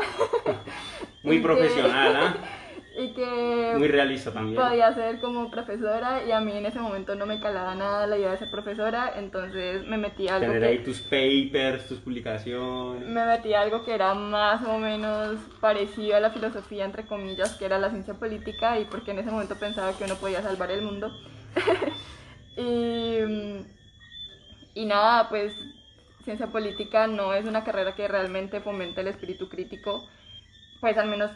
Muy 1.24 1.40
profesional, 1.40 2.16
¿ah? 2.18 2.36
y 3.00 3.14
que 3.14 3.76
Muy 3.78 3.88
realista 3.88 4.34
también. 4.34 4.62
podía 4.62 4.94
ser 4.94 5.22
como 5.22 5.50
profesora 5.50 6.26
y 6.28 6.34
a 6.34 6.42
mí 6.42 6.52
en 6.52 6.66
ese 6.66 6.80
momento 6.80 7.16
no 7.16 7.26
me 7.26 7.40
calaba 7.40 7.76
nada 7.76 8.08
la 8.08 8.18
idea 8.18 8.32
de 8.32 8.40
ser 8.40 8.52
profesora, 8.52 9.14
entonces 9.16 9.88
me 9.88 9.98
metí 9.98 10.28
a 10.28 10.36
algo 10.36 10.52
Tener 10.52 10.66
ahí 10.66 10.80
tus 10.80 11.00
papers, 11.00 11.88
tus 11.88 12.00
publicaciones. 12.00 13.08
me 13.08 13.26
metí 13.26 13.54
a 13.54 13.62
algo 13.62 13.86
que 13.86 13.96
era 13.96 14.14
más 14.16 14.68
o 14.68 14.78
menos 14.78 15.38
parecido 15.62 16.18
a 16.18 16.20
la 16.20 16.32
filosofía 16.32 16.84
entre 16.84 17.06
comillas, 17.06 17.56
que 17.56 17.64
era 17.64 17.80
la 17.80 17.90
ciencia 17.90 18.16
política 18.16 18.78
y 18.82 18.84
porque 18.84 19.12
en 19.12 19.20
ese 19.20 19.32
momento 19.32 19.56
pensaba 19.56 19.98
que 19.98 20.04
uno 20.04 20.16
podía 20.16 20.42
salvar 20.42 20.72
el 20.72 20.82
mundo. 20.82 21.10
y, 22.58 23.76
y 24.76 24.86
nada, 24.86 25.28
pues 25.30 25.56
ciencia 26.24 26.48
política 26.48 27.08
no 27.08 27.34
es 27.34 27.46
una 27.46 27.64
carrera 27.64 27.96
que 27.96 28.08
realmente 28.08 28.60
fomente 28.60 29.02
el 29.02 29.08
espíritu 29.08 29.50
crítico, 29.50 30.08
pues 30.82 30.98
al 30.98 31.08
menos 31.08 31.32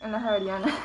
en 0.00 0.12
la 0.12 0.20
Javeriana. 0.20 0.66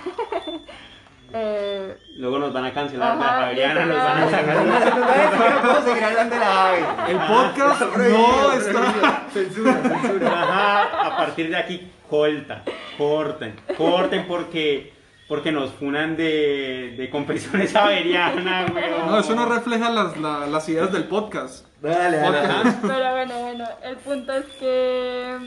Eh, 1.31 1.95
Luego 2.17 2.39
nos 2.39 2.51
van 2.51 2.65
a 2.65 2.73
cancelar 2.73 3.11
Ajá, 3.11 3.19
la 3.19 3.41
Javeriana, 3.41 3.85
nos 3.85 3.97
van 3.97 4.17
a 4.23 4.31
sacar. 4.31 4.65
No 4.65 4.79
se 4.79 4.89
nos 4.89 5.69
va 5.69 5.77
a 5.77 5.81
seguir 5.83 6.03
hablando 6.03 6.33
de 6.33 6.39
la 6.39 6.67
ave. 6.69 6.79
El 7.07 7.17
podcast 7.19 7.81
no 7.95 8.51
está... 8.53 9.23
Censura, 9.31 9.73
censura. 9.83 10.41
Ajá, 10.41 11.05
a 11.05 11.17
partir 11.17 11.51
de 11.51 11.57
aquí, 11.57 11.91
corta, 12.09 12.63
corten, 12.97 13.55
corten 13.77 14.25
porque, 14.27 14.91
porque 15.29 15.51
nos 15.53 15.71
funan 15.71 16.17
de, 16.17 16.95
de 16.97 17.09
compresiones 17.09 17.73
averianas, 17.77 18.69
weón. 18.75 19.07
No, 19.07 19.19
eso 19.19 19.35
no 19.35 19.45
refleja 19.45 19.89
las, 19.91 20.17
la- 20.17 20.47
las 20.47 20.67
ideas 20.67 20.91
del 20.91 21.05
podcast. 21.05 21.65
Dale, 21.81 22.17
dale, 22.17 22.37
dale. 22.45 22.71
Pero 22.81 23.11
bueno, 23.11 23.39
bueno, 23.39 23.65
el 23.83 23.95
punto 23.97 24.33
es 24.33 24.45
que 24.59 25.37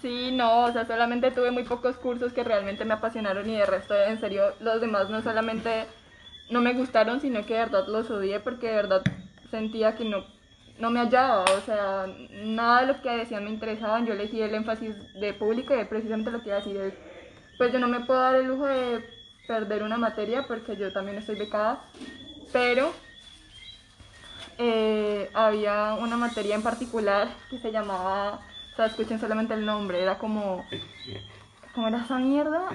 sí, 0.00 0.30
no, 0.32 0.64
o 0.64 0.72
sea, 0.72 0.86
solamente 0.86 1.30
tuve 1.32 1.50
muy 1.50 1.64
pocos 1.64 1.96
cursos 1.96 2.32
que 2.32 2.44
realmente 2.44 2.84
me 2.84 2.94
apasionaron 2.94 3.48
y 3.50 3.56
de 3.58 3.66
resto, 3.66 3.94
en 3.94 4.18
serio, 4.20 4.44
los 4.60 4.80
demás 4.80 5.10
no 5.10 5.20
solamente 5.22 5.84
no 6.50 6.60
me 6.60 6.72
gustaron, 6.74 7.20
sino 7.20 7.44
que 7.44 7.54
de 7.54 7.60
verdad 7.60 7.86
los 7.88 8.10
odié 8.10 8.38
porque 8.40 8.68
de 8.68 8.76
verdad 8.76 9.02
sentía 9.50 9.96
que 9.96 10.04
no, 10.04 10.24
no 10.78 10.90
me 10.90 11.00
hallaba, 11.00 11.44
o 11.44 11.60
sea, 11.66 12.06
nada 12.44 12.82
de 12.82 12.86
lo 12.92 13.02
que 13.02 13.10
decían 13.10 13.44
me 13.44 13.50
interesaban, 13.50 14.06
yo 14.06 14.12
elegí 14.12 14.40
el 14.40 14.54
énfasis 14.54 14.94
de 15.14 15.34
público 15.34 15.74
y 15.78 15.84
precisamente 15.84 16.30
lo 16.30 16.40
que 16.42 16.48
iba 16.50 16.56
a 16.58 16.60
decir 16.60 16.76
es, 16.76 16.94
pues 17.62 17.72
yo 17.72 17.78
no 17.78 17.86
me 17.86 18.00
puedo 18.00 18.18
dar 18.18 18.34
el 18.34 18.48
lujo 18.48 18.66
de 18.66 19.08
perder 19.46 19.84
una 19.84 19.96
materia 19.96 20.48
porque 20.48 20.76
yo 20.76 20.92
también 20.92 21.18
estoy 21.18 21.36
becada, 21.36 21.84
pero 22.52 22.90
eh, 24.58 25.30
había 25.32 25.94
una 25.94 26.16
materia 26.16 26.56
en 26.56 26.64
particular 26.64 27.28
que 27.50 27.60
se 27.60 27.70
llamaba, 27.70 28.40
o 28.72 28.74
sea, 28.74 28.86
escuchen 28.86 29.20
solamente 29.20 29.54
el 29.54 29.64
nombre, 29.64 30.02
era 30.02 30.18
como, 30.18 30.64
¿cómo 31.72 31.86
era 31.86 31.98
esa 31.98 32.18
mierda? 32.18 32.66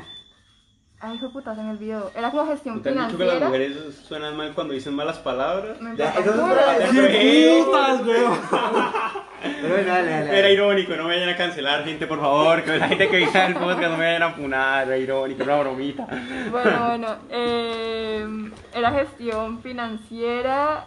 Ay, 0.99 1.15
hijo 1.15 1.27
de 1.27 1.31
puta, 1.33 1.53
se 1.55 1.61
me 1.61 1.69
olvidó. 1.71 2.11
Era 2.15 2.31
como 2.31 2.47
gestión 2.47 2.81
¿Te 2.81 2.89
han 2.89 2.95
dicho 3.07 3.17
que 3.19 3.25
las 3.25 3.35
financiera. 3.35 3.45
mujeres 3.47 3.95
suenan 4.07 4.35
mal 4.35 4.53
cuando 4.55 4.73
dicen 4.73 4.95
malas 4.95 5.19
palabras? 5.19 5.79
Me 5.79 5.95
Ya, 5.95 6.07
importa 6.17 6.77
eso 6.77 7.03
es 7.05 7.65
putas, 7.65 8.05
weón. 8.05 8.39
Era 9.63 10.49
irónico, 10.49 10.95
no 10.95 11.03
me 11.03 11.15
vayan 11.15 11.29
a 11.29 11.37
cancelar, 11.37 11.83
gente, 11.85 12.07
por 12.07 12.19
favor. 12.19 12.63
Que 12.63 12.77
la 12.77 12.87
gente 12.87 13.09
que 13.09 13.17
dice 13.17 13.45
el 13.45 13.53
podcast 13.53 13.91
no 13.91 13.97
me 13.97 14.05
vayan 14.05 14.23
a 14.23 14.31
funar. 14.31 14.87
Era 14.87 14.97
irónico, 14.97 15.43
era 15.43 15.53
una 15.53 15.63
bromita. 15.63 16.07
Bueno, 16.49 16.85
bueno, 16.87 17.15
eh, 17.29 18.51
era 18.73 18.91
gestión 18.91 19.61
financiera 19.61 20.85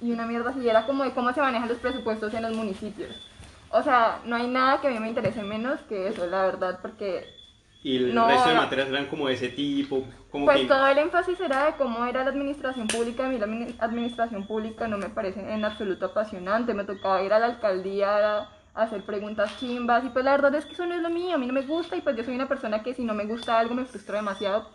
y 0.00 0.10
una 0.10 0.26
mierda 0.26 0.50
así, 0.50 0.68
era 0.68 0.84
como 0.84 1.04
de 1.04 1.12
cómo 1.12 1.32
se 1.32 1.40
manejan 1.40 1.68
los 1.68 1.78
presupuestos 1.78 2.34
en 2.34 2.42
los 2.42 2.52
municipios. 2.56 3.10
O 3.70 3.82
sea, 3.82 4.18
no 4.24 4.34
hay 4.36 4.48
nada 4.48 4.80
que 4.80 4.88
a 4.88 4.90
mí 4.90 4.98
me 4.98 5.08
interese 5.08 5.42
menos 5.42 5.80
que 5.88 6.08
eso, 6.08 6.26
la 6.26 6.42
verdad, 6.42 6.80
porque 6.82 7.35
Y 7.86 7.96
el 7.98 8.14
No, 8.14 8.26
resto 8.26 8.48
de 8.48 8.54
no. 8.56 8.62
materias 8.62 8.88
eran 8.88 9.06
como 9.06 9.28
de 9.28 9.34
ese 9.34 9.48
tipo. 9.48 10.04
Como 10.30 10.44
pues 10.46 10.60
que... 10.62 10.66
todo 10.66 10.86
el 10.88 10.98
énfasis 10.98 11.38
era 11.40 11.66
de 11.66 11.72
cómo 11.76 12.04
era 12.04 12.24
la 12.24 12.30
administración 12.30 12.88
pública. 12.88 13.26
A 13.26 13.28
mí 13.28 13.38
la 13.38 13.46
admini- 13.46 13.76
administración 13.78 14.46
pública 14.46 14.88
no 14.88 14.98
me 14.98 15.08
parece 15.08 15.40
en 15.54 15.64
absoluto 15.64 16.06
apasionante. 16.06 16.74
Me 16.74 16.84
tocaba 16.84 17.22
ir 17.22 17.32
a 17.32 17.38
la 17.38 17.46
alcaldía 17.46 18.38
a 18.38 18.48
hacer 18.74 19.02
preguntas 19.04 19.56
chimbas 19.60 20.04
y 20.04 20.08
pues 20.08 20.24
la 20.24 20.32
verdad 20.32 20.54
es 20.56 20.66
que 20.66 20.72
eso 20.72 20.84
no 20.84 20.94
es 20.94 21.00
lo 21.00 21.10
mío, 21.10 21.34
a 21.34 21.38
mí 21.38 21.46
no 21.46 21.52
me 21.54 21.62
gusta 21.62 21.96
y 21.96 22.00
pues 22.02 22.16
yo 22.16 22.24
soy 22.24 22.34
una 22.34 22.48
persona 22.48 22.82
que 22.82 22.92
si 22.92 23.04
no 23.04 23.14
me 23.14 23.24
gusta 23.24 23.58
algo 23.58 23.74
me 23.74 23.84
frustro 23.86 24.16
demasiado. 24.16 24.68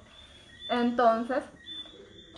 Entonces, 0.70 1.44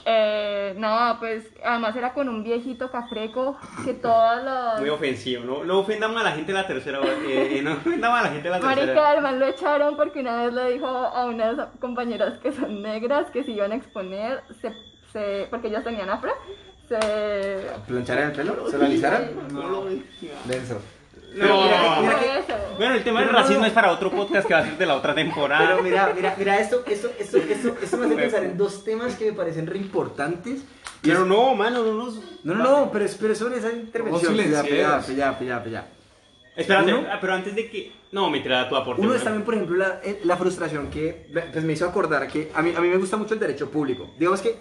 eh, 0.06 0.74
no, 0.78 1.16
pues 1.20 1.46
además 1.64 1.96
era 1.96 2.14
con 2.14 2.28
un 2.30 2.44
viejito 2.44 2.92
cafreco 2.92 3.58
que 3.86 3.94
todas 3.94 4.44
las... 4.44 4.80
Muy 4.80 4.90
ofensivo, 4.90 5.44
¿no? 5.46 5.64
No 5.64 5.80
ofendamos 5.80 6.20
a 6.20 6.24
la 6.24 6.32
gente 6.32 6.52
de 6.52 6.58
la 6.58 6.68
tercera. 6.68 7.00
eh, 7.28 7.62
no 7.64 7.74
ofendamos 7.78 8.20
a 8.20 8.24
la 8.24 8.30
gente 8.30 8.44
de 8.44 8.50
la 8.50 8.60
tercera. 8.60 8.86
Marica, 8.86 9.10
además 9.10 9.34
lo 9.36 9.46
echaron 9.48 9.96
porque 9.96 10.20
una 10.20 10.44
vez 10.44 10.54
le 10.54 10.72
dijo 10.74 10.88
a 10.88 11.26
unas 11.26 11.68
compañeras 11.80 12.38
que 12.40 12.52
son 12.52 12.82
negras 12.82 13.30
que 13.32 13.44
se 13.44 13.52
iban 13.52 13.72
a 13.72 13.76
exponer, 13.76 14.42
se, 14.62 14.74
se- 15.12 15.48
porque 15.50 15.68
ellas 15.68 15.84
tenían 15.84 16.10
afro, 16.10 16.32
se... 16.88 17.68
¿Plancharan 17.88 18.32
el 18.32 18.36
pelo? 18.36 18.70
¿Se 18.70 18.78
lo 18.78 18.86
alisaran? 18.86 19.32
No 19.54 19.70
lo 19.70 19.86
Denso. 20.46 20.82
No. 21.36 21.64
Mira, 21.64 21.98
mira 22.02 22.20
que-. 22.20 22.54
Bueno, 22.78 22.96
el 22.96 23.04
tema 23.04 23.20
del 23.20 23.30
Pero 23.30 23.38
no, 23.40 23.44
racismo 23.44 23.62
no. 23.62 23.68
es 23.68 23.74
para 23.74 23.92
otro 23.92 24.12
podcast 24.12 24.48
que 24.48 24.54
va 24.54 24.60
a 24.62 24.66
ser 24.66 24.78
de 24.78 24.86
la 24.86 24.96
otra 24.96 25.14
temporada. 25.16 25.68
Pero 25.70 25.84
mira, 25.84 26.12
mira, 26.16 26.36
mira, 26.38 26.60
esto, 26.60 26.84
esto, 26.88 27.12
esto, 27.20 27.38
esto, 27.38 27.76
esto 27.82 27.98
me 27.98 28.06
hace 28.08 28.16
pensar 28.16 28.44
en 28.44 28.58
dos 28.58 28.84
temas 28.84 29.16
que 29.16 29.26
me 29.26 29.34
parecen 29.34 29.68
re 29.68 29.78
importantes. 29.78 30.62
Pero 31.02 31.22
es- 31.22 31.28
no, 31.28 31.54
mano, 31.56 31.84
no 31.84 31.94
nos. 31.94 32.16
No, 32.44 32.54
no, 32.56 32.64
no, 32.64 32.92
pero 32.92 33.06
espera 33.06 33.36
sobre 33.36 33.58
esa 33.58 33.72
intervención. 33.72 34.36
Vos 34.36 34.46
Ya, 34.46 34.64
ya, 34.64 35.02
ya, 35.08 35.40
ya, 35.40 35.66
ya. 35.66 35.88
Espérate, 36.56 36.94
Uno- 36.94 37.08
ah, 37.12 37.18
pero 37.20 37.34
antes 37.34 37.56
de 37.56 37.70
que. 37.70 37.92
No, 38.12 38.30
me 38.30 38.40
trae 38.42 38.66
tu 38.70 38.76
aporte. 38.76 39.02
Uno 39.02 39.10
¿no? 39.12 39.16
es 39.16 39.24
también, 39.24 39.44
por 39.44 39.56
ejemplo, 39.56 39.76
la, 39.76 40.00
eh, 40.04 40.20
la 40.24 40.38
frustración 40.38 40.90
que 40.92 41.28
pues, 41.52 41.64
me 41.64 41.74
hizo 41.74 41.88
acordar 41.88 42.28
que 42.28 42.52
a 42.54 42.62
mí, 42.62 42.72
a 42.76 42.80
mí 42.80 42.88
me 42.90 42.98
gusta 42.98 43.18
mucho 43.18 43.34
el 43.34 43.40
derecho 43.40 43.72
público. 43.72 44.12
Digamos 44.20 44.40
que 44.42 44.56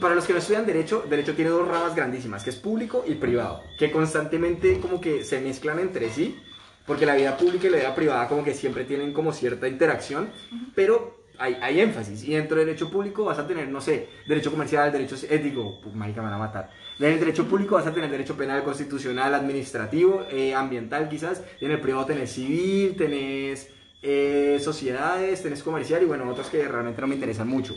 para 0.00 0.14
los 0.14 0.24
que 0.24 0.32
no 0.32 0.38
estudian 0.38 0.66
derecho, 0.66 1.04
derecho 1.08 1.34
tiene 1.34 1.50
dos 1.50 1.66
ramas 1.66 1.94
grandísimas, 1.94 2.44
que 2.44 2.50
es 2.50 2.56
público 2.56 3.04
y 3.06 3.14
privado, 3.14 3.62
que 3.78 3.90
constantemente 3.90 4.78
como 4.80 5.00
que 5.00 5.24
se 5.24 5.40
mezclan 5.40 5.78
entre 5.78 6.10
sí, 6.10 6.38
porque 6.86 7.06
la 7.06 7.14
vida 7.16 7.36
pública 7.36 7.66
y 7.66 7.70
la 7.70 7.78
vida 7.78 7.94
privada 7.94 8.28
como 8.28 8.44
que 8.44 8.54
siempre 8.54 8.84
tienen 8.84 9.12
como 9.12 9.32
cierta 9.32 9.66
interacción, 9.66 10.30
pero 10.74 11.16
hay, 11.38 11.58
hay 11.60 11.80
énfasis. 11.80 12.24
Y 12.24 12.34
dentro 12.34 12.56
del 12.56 12.66
derecho 12.66 12.90
público 12.90 13.24
vas 13.24 13.38
a 13.38 13.46
tener, 13.46 13.68
no 13.68 13.80
sé, 13.80 14.08
derecho 14.26 14.50
comercial, 14.50 14.92
derecho 14.92 15.16
ético, 15.28 15.80
pues, 15.82 15.94
marica, 15.94 16.20
me 16.20 16.28
van 16.28 16.34
a 16.34 16.38
matar. 16.38 16.70
En 16.98 17.12
el 17.12 17.18
derecho 17.18 17.46
público 17.46 17.74
vas 17.74 17.86
a 17.86 17.92
tener 17.92 18.10
derecho 18.10 18.36
penal, 18.36 18.62
constitucional, 18.62 19.34
administrativo, 19.34 20.26
eh, 20.30 20.54
ambiental 20.54 21.08
quizás, 21.08 21.42
y 21.60 21.66
en 21.66 21.72
el 21.72 21.80
privado 21.80 22.06
tenés 22.06 22.32
civil, 22.32 22.96
tenés 22.96 23.70
eh, 24.08 24.60
sociedades, 24.60 25.42
tenés 25.42 25.64
comercial 25.64 26.00
y 26.00 26.04
bueno, 26.04 26.30
otros 26.30 26.46
que 26.46 26.62
realmente 26.62 27.00
no 27.00 27.08
me 27.08 27.16
interesan 27.16 27.48
mucho. 27.48 27.76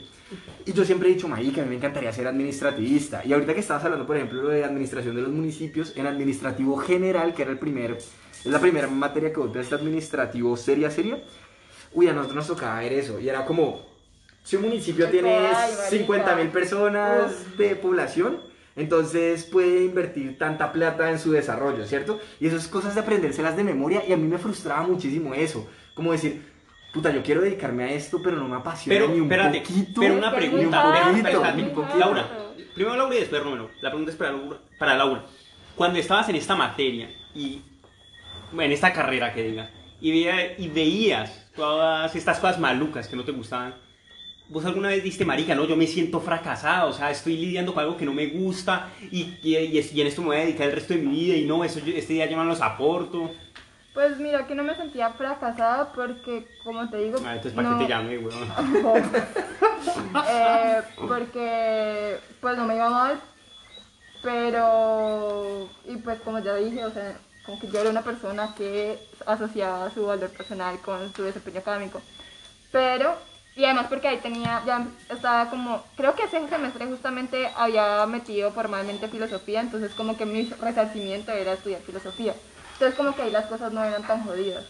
Y 0.63 0.73
yo 0.73 0.85
siempre 0.85 1.09
he 1.09 1.13
dicho, 1.13 1.27
marica, 1.27 1.61
a 1.61 1.63
mí 1.63 1.71
me 1.71 1.77
encantaría 1.77 2.13
ser 2.13 2.27
administrativista. 2.27 3.25
Y 3.25 3.33
ahorita 3.33 3.55
que 3.55 3.61
estabas 3.61 3.83
hablando, 3.83 4.05
por 4.05 4.15
ejemplo, 4.15 4.47
de 4.47 4.63
administración 4.63 5.15
de 5.15 5.23
los 5.23 5.31
municipios, 5.31 5.97
en 5.97 6.05
administrativo 6.05 6.77
general, 6.77 7.33
que 7.33 7.41
era 7.41 7.51
el 7.51 7.57
primer, 7.57 7.93
es 7.93 8.45
la 8.45 8.59
primera 8.59 8.87
materia 8.87 9.33
que 9.33 9.41
de 9.41 9.75
administrativo 9.75 10.55
seria, 10.55 10.91
seria, 10.91 11.23
uy, 11.93 12.07
a 12.07 12.13
nosotros 12.13 12.35
nos 12.35 12.47
tocaba 12.47 12.79
ver 12.79 12.93
eso. 12.93 13.19
Y 13.19 13.27
era 13.27 13.43
como, 13.43 13.87
si 14.43 14.55
un 14.55 14.61
municipio 14.61 15.09
tiene 15.09 15.49
marica. 15.51 15.89
50 15.89 16.35
mil 16.35 16.49
personas 16.49 17.31
Uf. 17.31 17.57
de 17.57 17.75
población, 17.75 18.41
entonces 18.75 19.45
puede 19.45 19.83
invertir 19.83 20.37
tanta 20.37 20.71
plata 20.71 21.09
en 21.09 21.17
su 21.17 21.31
desarrollo, 21.31 21.85
¿cierto? 21.85 22.19
Y 22.39 22.45
esas 22.47 22.67
cosas 22.67 22.93
de 22.93 23.01
aprendérselas 23.01 23.57
de 23.57 23.63
memoria 23.63 24.03
y 24.07 24.13
a 24.13 24.17
mí 24.17 24.27
me 24.27 24.37
frustraba 24.37 24.83
muchísimo 24.83 25.33
eso. 25.33 25.67
Como 25.93 26.11
decir, 26.11 26.41
puta, 26.93 27.11
yo 27.13 27.21
quiero 27.23 27.41
dedicarme 27.41 27.83
a 27.83 27.91
esto, 27.91 28.21
pero 28.23 28.37
no 28.37 28.47
me 28.47 28.55
apasiona 28.57 28.97
Pero, 28.99 29.11
ni 29.13 29.19
un 29.19 29.23
espérate, 29.31 29.61
poquito. 29.61 30.01
pero 30.01 30.17
una 30.17 30.35
pregunta. 30.35 30.77
espérate, 30.83 31.17
espérate, 31.17 31.53
muy 31.53 31.61
espérate. 31.61 31.73
poquito. 31.75 31.97
Laura, 31.99 32.27
primero 32.73 32.95
Laura 32.95 33.15
y 33.15 33.19
después 33.19 33.43
Romero. 33.43 33.69
La 33.81 33.89
pregunta 33.89 34.11
es 34.11 34.17
para 34.17 34.31
Laura. 34.31 34.57
Para 34.79 34.95
Laura. 34.95 35.25
Cuando 35.75 35.99
estabas 35.99 36.27
en 36.29 36.35
esta 36.35 36.55
materia 36.55 37.09
y. 37.35 37.61
en 38.57 38.71
esta 38.71 38.91
carrera 38.93 39.33
que 39.33 39.43
diga, 39.43 39.69
y, 40.01 40.11
veía- 40.11 40.57
y 40.59 40.67
veías 40.69 41.49
todas 41.55 42.15
estas 42.15 42.39
cosas 42.39 42.59
malucas 42.59 43.07
que 43.07 43.15
no 43.15 43.23
te 43.23 43.31
gustaban, 43.31 43.75
¿vos 44.49 44.65
alguna 44.65 44.87
vez 44.89 45.03
diste, 45.03 45.23
marica, 45.25 45.53
no, 45.53 45.65
yo 45.67 45.75
me 45.75 45.85
siento 45.85 46.19
fracasado, 46.19 46.89
o 46.89 46.93
sea, 46.93 47.11
estoy 47.11 47.37
lidiando 47.37 47.73
con 47.73 47.83
algo 47.83 47.95
que 47.97 48.05
no 48.05 48.13
me 48.13 48.25
gusta 48.27 48.89
y, 49.11 49.35
y, 49.43 49.55
y 49.57 50.01
en 50.01 50.07
esto 50.07 50.21
me 50.21 50.27
voy 50.29 50.37
a 50.37 50.39
dedicar 50.39 50.67
el 50.67 50.73
resto 50.75 50.93
de 50.95 51.01
mi 51.01 51.11
vida 51.19 51.35
y 51.35 51.45
no, 51.45 51.63
eso 51.63 51.79
yo- 51.79 51.93
este 51.93 52.13
día 52.13 52.25
yo 52.27 52.37
no 52.37 52.45
los 52.45 52.61
aporto? 52.61 53.31
Pues 53.93 54.17
mira 54.17 54.45
que 54.47 54.55
no 54.55 54.63
me 54.63 54.75
sentía 54.75 55.09
fracasada 55.11 55.91
porque, 55.93 56.47
como 56.63 56.89
te 56.89 56.97
digo, 56.97 57.17
Ah, 57.25 57.33
entonces, 57.35 57.53
¿para 57.53 57.69
no- 57.69 57.77
qué 57.79 57.85
te 57.85 57.89
llame, 57.89 58.17
weón? 58.17 58.53
Eh, 60.31 60.81
porque 61.07 62.19
pues 62.41 62.57
no 62.57 62.65
me 62.65 62.75
iba 62.75 62.89
mal, 62.89 63.19
pero 64.21 65.67
y 65.85 65.95
pues 65.97 66.19
como 66.21 66.39
ya 66.39 66.55
dije, 66.55 66.83
o 66.85 66.91
sea, 66.91 67.17
como 67.45 67.59
que 67.59 67.67
yo 67.69 67.79
era 67.79 67.89
una 67.89 68.03
persona 68.03 68.53
que 68.55 68.99
asociaba 69.25 69.89
su 69.91 70.05
valor 70.05 70.29
personal 70.31 70.79
con 70.81 71.13
su 71.15 71.23
desempeño 71.23 71.59
académico. 71.59 72.01
Pero, 72.71 73.15
y 73.55 73.65
además 73.65 73.87
porque 73.89 74.07
ahí 74.09 74.17
tenía, 74.17 74.61
ya 74.65 74.85
estaba 75.09 75.49
como, 75.49 75.83
creo 75.95 76.15
que 76.15 76.23
ese 76.23 76.47
semestre 76.47 76.85
justamente 76.85 77.49
había 77.55 78.05
metido 78.05 78.51
formalmente 78.51 79.07
filosofía, 79.07 79.61
entonces 79.61 79.91
como 79.95 80.17
que 80.17 80.25
mi 80.25 80.43
resarcimiento 80.61 81.31
era 81.31 81.53
estudiar 81.53 81.81
filosofía. 81.81 82.33
Entonces 82.79 82.97
como 82.97 83.13
que 83.13 83.23
ahí 83.23 83.31
las 83.31 83.47
cosas 83.47 83.73
no 83.73 83.83
eran 83.83 84.03
tan 84.07 84.23
jodidas. 84.23 84.63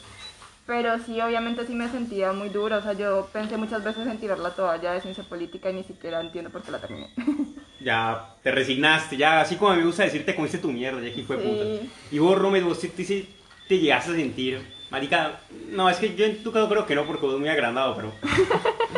Pero 0.66 0.98
sí, 1.06 1.22
obviamente 1.22 1.66
sí 1.68 1.74
me 1.76 1.88
sentía 1.90 2.34
muy 2.34 2.50
duro. 2.50 2.78
O 2.78 2.82
sea, 2.82 2.94
yo 2.94 3.30
pensé 3.32 3.56
muchas 3.56 3.84
veces 3.84 4.08
en 4.08 4.18
tirar 4.20 4.40
la 4.40 4.50
toalla 4.50 4.94
de 4.94 5.02
ciencia 5.02 5.24
política 5.24 5.70
y 5.70 5.74
ni 5.74 5.84
siquiera 5.84 6.20
entiendo 6.20 6.50
por 6.50 6.64
qué 6.64 6.72
la 6.72 6.80
terminé. 6.80 7.14
Ya 7.82 8.36
te 8.44 8.52
resignaste, 8.52 9.16
ya 9.16 9.40
así 9.40 9.56
como 9.56 9.72
a 9.72 9.74
mí 9.76 9.80
me 9.80 9.88
gusta 9.88 10.04
decir, 10.04 10.26
te 10.26 10.36
comiste 10.36 10.58
tu 10.58 10.70
mierda, 10.70 11.00
ya 11.02 11.14
que 11.14 11.24
fue 11.24 11.38
Sí. 11.38 11.44
puta. 11.44 11.66
Y 12.12 12.20
vos, 12.20 12.38
Romero, 12.38 12.66
vos 12.66 12.80
te, 12.82 12.90
te, 12.90 13.26
te 13.70 13.78
llegaste 13.80 14.12
a 14.12 14.16
sentir, 14.16 14.60
marica, 14.92 15.40
no, 15.72 15.90
es 15.90 15.98
que 15.98 16.16
yo 16.16 16.26
en 16.26 16.42
tu 16.44 16.52
caso 16.52 16.68
creo 16.70 16.86
que 16.86 16.96
no, 16.96 17.06
porque 17.06 17.26
vos 17.26 17.40
muy 17.40 17.50
agrandado, 17.50 17.96
pero... 17.96 18.14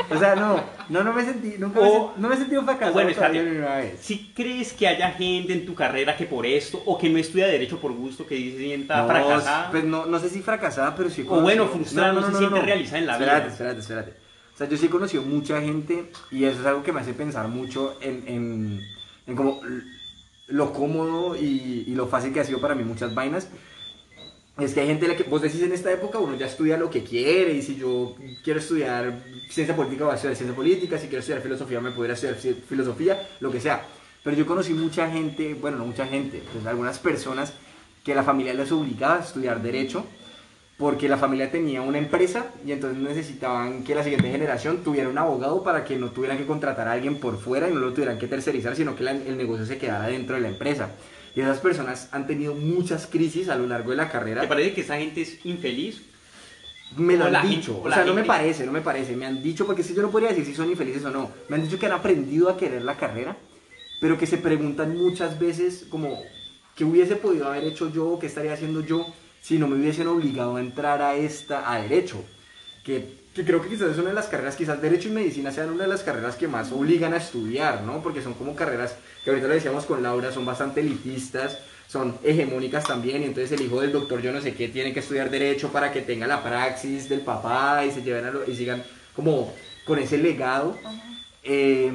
O 0.09 0.17
sea, 0.19 0.35
no, 0.35 0.61
no, 0.89 1.03
no 1.03 1.13
me 1.13 1.23
sentí, 1.23 1.55
nunca 1.57 1.79
me, 1.79 1.87
O- 1.87 2.09
sen- 2.13 2.17
no 2.17 2.27
me 2.29 2.35
he 2.35 2.37
sentido 2.37 2.63
fracasado 2.63 2.93
bueno, 2.93 3.11
todavía 3.13 3.41
espérate. 3.41 3.59
una 3.65 3.75
vez. 3.77 3.99
Si 4.01 4.31
crees 4.33 4.73
que 4.73 4.87
haya 4.87 5.11
gente 5.11 5.53
en 5.53 5.65
tu 5.65 5.73
carrera 5.73 6.15
que 6.17 6.25
por 6.25 6.45
esto, 6.45 6.81
o 6.85 6.97
que 6.97 7.09
no 7.09 7.17
estudia 7.17 7.47
Derecho 7.47 7.79
por 7.79 7.93
gusto, 7.93 8.25
que 8.25 8.35
se 8.51 8.57
sienta 8.57 9.01
No, 9.01 9.07
fracasada, 9.07 9.71
Pues 9.71 9.83
no, 9.85 10.05
no 10.05 10.19
sé 10.19 10.29
si 10.29 10.41
fracasada, 10.41 10.95
pero 10.95 11.09
sí 11.09 11.25
O 11.27 11.41
bueno, 11.41 11.67
frustrada, 11.67 12.11
no 12.13 12.21
se 12.29 12.35
siente 12.37 12.61
realizada 12.61 12.97
en 12.99 13.07
la 13.07 13.17
vida. 13.17 13.25
espérate, 13.37 13.51
Espérate, 13.53 13.79
espérate, 13.79 14.11
O 14.53 14.57
sea, 14.57 14.67
yo 14.69 14.77
sí 14.77 14.85
he 14.85 14.89
conocido 14.89 15.23
mucha 15.23 15.61
gente 15.61 16.11
y 16.29 16.43
eso 16.45 16.59
es 16.59 16.65
algo 16.65 16.83
que 16.83 16.91
me 16.93 16.99
hace 17.01 17.13
pensar 17.13 17.47
mucho 17.47 17.97
en, 18.01 18.23
en, 18.27 18.81
en 19.27 19.35
como 19.35 19.61
lo 20.47 20.73
cómodo 20.73 21.35
y, 21.37 21.85
y 21.87 21.95
lo 21.95 22.07
fácil 22.07 22.33
que 22.33 22.41
ha 22.41 22.43
sido 22.43 22.59
para 22.59 22.75
mí 22.75 22.83
muchas 22.83 23.13
vainas. 23.15 23.47
Es 24.61 24.73
que 24.73 24.81
hay 24.81 24.87
gente 24.87 25.05
a 25.05 25.09
la 25.09 25.15
que 25.15 25.23
vos 25.23 25.41
decís 25.41 25.61
en 25.63 25.71
esta 25.71 25.91
época 25.91 26.19
uno 26.19 26.35
ya 26.37 26.45
estudia 26.45 26.77
lo 26.77 26.89
que 26.89 27.03
quiere 27.03 27.53
y 27.53 27.61
si 27.61 27.75
yo 27.77 28.15
quiero 28.43 28.59
estudiar 28.59 29.23
ciencia 29.49 29.75
política 29.75 30.03
voy 30.05 30.11
a 30.13 30.15
estudiar 30.15 30.35
ciencia 30.35 30.55
política, 30.55 30.97
si 30.97 31.07
quiero 31.07 31.19
estudiar 31.21 31.41
filosofía 31.41 31.81
me 31.81 31.91
puedo 31.91 32.05
ir 32.05 32.11
a 32.11 32.13
estudiar 32.13 32.35
fi- 32.35 32.53
filosofía, 32.69 33.27
lo 33.39 33.51
que 33.51 33.59
sea. 33.59 33.85
Pero 34.23 34.37
yo 34.37 34.45
conocí 34.45 34.73
mucha 34.73 35.09
gente, 35.09 35.55
bueno, 35.55 35.77
no 35.77 35.85
mucha 35.85 36.05
gente, 36.05 36.43
pues 36.53 36.65
algunas 36.67 36.99
personas 36.99 37.53
que 38.03 38.13
la 38.13 38.23
familia 38.23 38.53
les 38.53 38.71
obligaba 38.71 39.15
a 39.17 39.23
estudiar 39.23 39.61
derecho 39.63 40.05
porque 40.77 41.07
la 41.09 41.17
familia 41.17 41.51
tenía 41.51 41.81
una 41.81 41.97
empresa 41.99 42.45
y 42.65 42.71
entonces 42.71 43.01
necesitaban 43.01 43.83
que 43.83 43.95
la 43.95 44.03
siguiente 44.03 44.31
generación 44.31 44.83
tuviera 44.83 45.09
un 45.09 45.17
abogado 45.17 45.63
para 45.63 45.83
que 45.85 45.95
no 45.95 46.09
tuvieran 46.11 46.37
que 46.37 46.45
contratar 46.45 46.87
a 46.87 46.91
alguien 46.93 47.19
por 47.19 47.39
fuera 47.39 47.69
y 47.69 47.73
no 47.73 47.79
lo 47.79 47.93
tuvieran 47.93 48.17
que 48.19 48.27
tercerizar, 48.27 48.75
sino 48.75 48.95
que 48.95 49.07
el 49.07 49.37
negocio 49.37 49.65
se 49.65 49.77
quedara 49.77 50.07
dentro 50.07 50.35
de 50.35 50.41
la 50.41 50.47
empresa. 50.49 50.89
Y 51.35 51.41
esas 51.41 51.59
personas 51.59 52.09
han 52.11 52.27
tenido 52.27 52.53
muchas 52.55 53.07
crisis 53.07 53.47
a 53.49 53.55
lo 53.55 53.65
largo 53.67 53.91
de 53.91 53.97
la 53.97 54.09
carrera. 54.09 54.41
¿Te 54.41 54.47
parece 54.47 54.73
que 54.73 54.81
esa 54.81 54.97
gente 54.97 55.21
es 55.21 55.45
infeliz? 55.45 56.01
Me 56.97 57.15
lo 57.15 57.23
O 57.25 57.27
han 57.27 57.47
dicho, 57.47 57.73
gente- 57.75 57.89
o 57.89 57.91
sea, 57.93 58.03
no 58.03 58.13
me 58.13 58.23
parece, 58.23 58.65
no 58.65 58.71
me 58.73 58.81
parece. 58.81 59.15
Me 59.15 59.25
han 59.25 59.41
dicho, 59.41 59.65
porque 59.65 59.81
si 59.83 59.93
yo 59.95 60.01
no 60.01 60.11
podría 60.11 60.29
decir 60.29 60.45
si 60.45 60.53
son 60.53 60.69
infelices 60.69 61.05
o 61.05 61.09
no. 61.09 61.31
Me 61.47 61.55
han 61.55 61.63
dicho 61.63 61.79
que 61.79 61.85
han 61.85 61.93
aprendido 61.93 62.49
a 62.49 62.57
querer 62.57 62.81
la 62.81 62.97
carrera, 62.97 63.37
pero 64.01 64.17
que 64.17 64.27
se 64.27 64.37
preguntan 64.37 64.97
muchas 64.97 65.39
veces 65.39 65.85
como, 65.89 66.21
¿qué 66.75 66.83
hubiese 66.83 67.15
podido 67.15 67.47
haber 67.47 67.63
hecho 67.63 67.89
yo? 67.93 68.17
¿Qué 68.19 68.27
estaría 68.27 68.51
haciendo 68.53 68.81
yo 68.81 69.05
si 69.41 69.57
no 69.57 69.69
me 69.69 69.77
hubiesen 69.77 70.07
obligado 70.07 70.57
a 70.57 70.59
entrar 70.59 71.01
a 71.01 71.15
esta, 71.15 71.71
a 71.71 71.81
derecho? 71.81 72.25
Que, 72.83 73.20
que 73.33 73.45
creo 73.45 73.61
que 73.61 73.69
quizás 73.69 73.91
es 73.91 73.97
una 73.97 74.09
de 74.09 74.15
las 74.15 74.27
carreras, 74.27 74.55
quizás 74.55 74.81
derecho 74.81 75.07
y 75.07 75.11
medicina 75.11 75.51
sean 75.51 75.69
una 75.69 75.83
de 75.83 75.89
las 75.89 76.03
carreras 76.03 76.35
que 76.35 76.47
más 76.47 76.71
obligan 76.71 77.13
a 77.13 77.17
estudiar, 77.17 77.83
¿no? 77.83 78.01
Porque 78.03 78.21
son 78.21 78.33
como 78.33 78.55
carreras 78.55 78.95
que 79.23 79.29
ahorita 79.29 79.47
lo 79.47 79.53
decíamos 79.53 79.85
con 79.85 80.03
Laura, 80.03 80.31
son 80.31 80.45
bastante 80.45 80.81
elitistas, 80.81 81.59
son 81.87 82.17
hegemónicas 82.23 82.83
también, 82.85 83.21
y 83.21 83.25
entonces 83.25 83.51
el 83.57 83.65
hijo 83.65 83.79
del 83.81 83.91
doctor 83.91 84.21
yo 84.21 84.31
no 84.33 84.41
sé 84.41 84.53
qué 84.53 84.67
tiene 84.67 84.93
que 84.93 84.99
estudiar 84.99 85.29
derecho 85.29 85.71
para 85.71 85.91
que 85.93 86.01
tenga 86.01 86.27
la 86.27 86.43
praxis 86.43 87.07
del 87.07 87.21
papá 87.21 87.85
y 87.85 87.91
se 87.91 88.01
lleven 88.01 88.25
a 88.25 88.31
lo- 88.31 88.49
y 88.49 88.55
sigan 88.55 88.83
como 89.15 89.53
con 89.85 89.99
ese 89.99 90.17
legado. 90.17 90.77
Eh, 91.43 91.91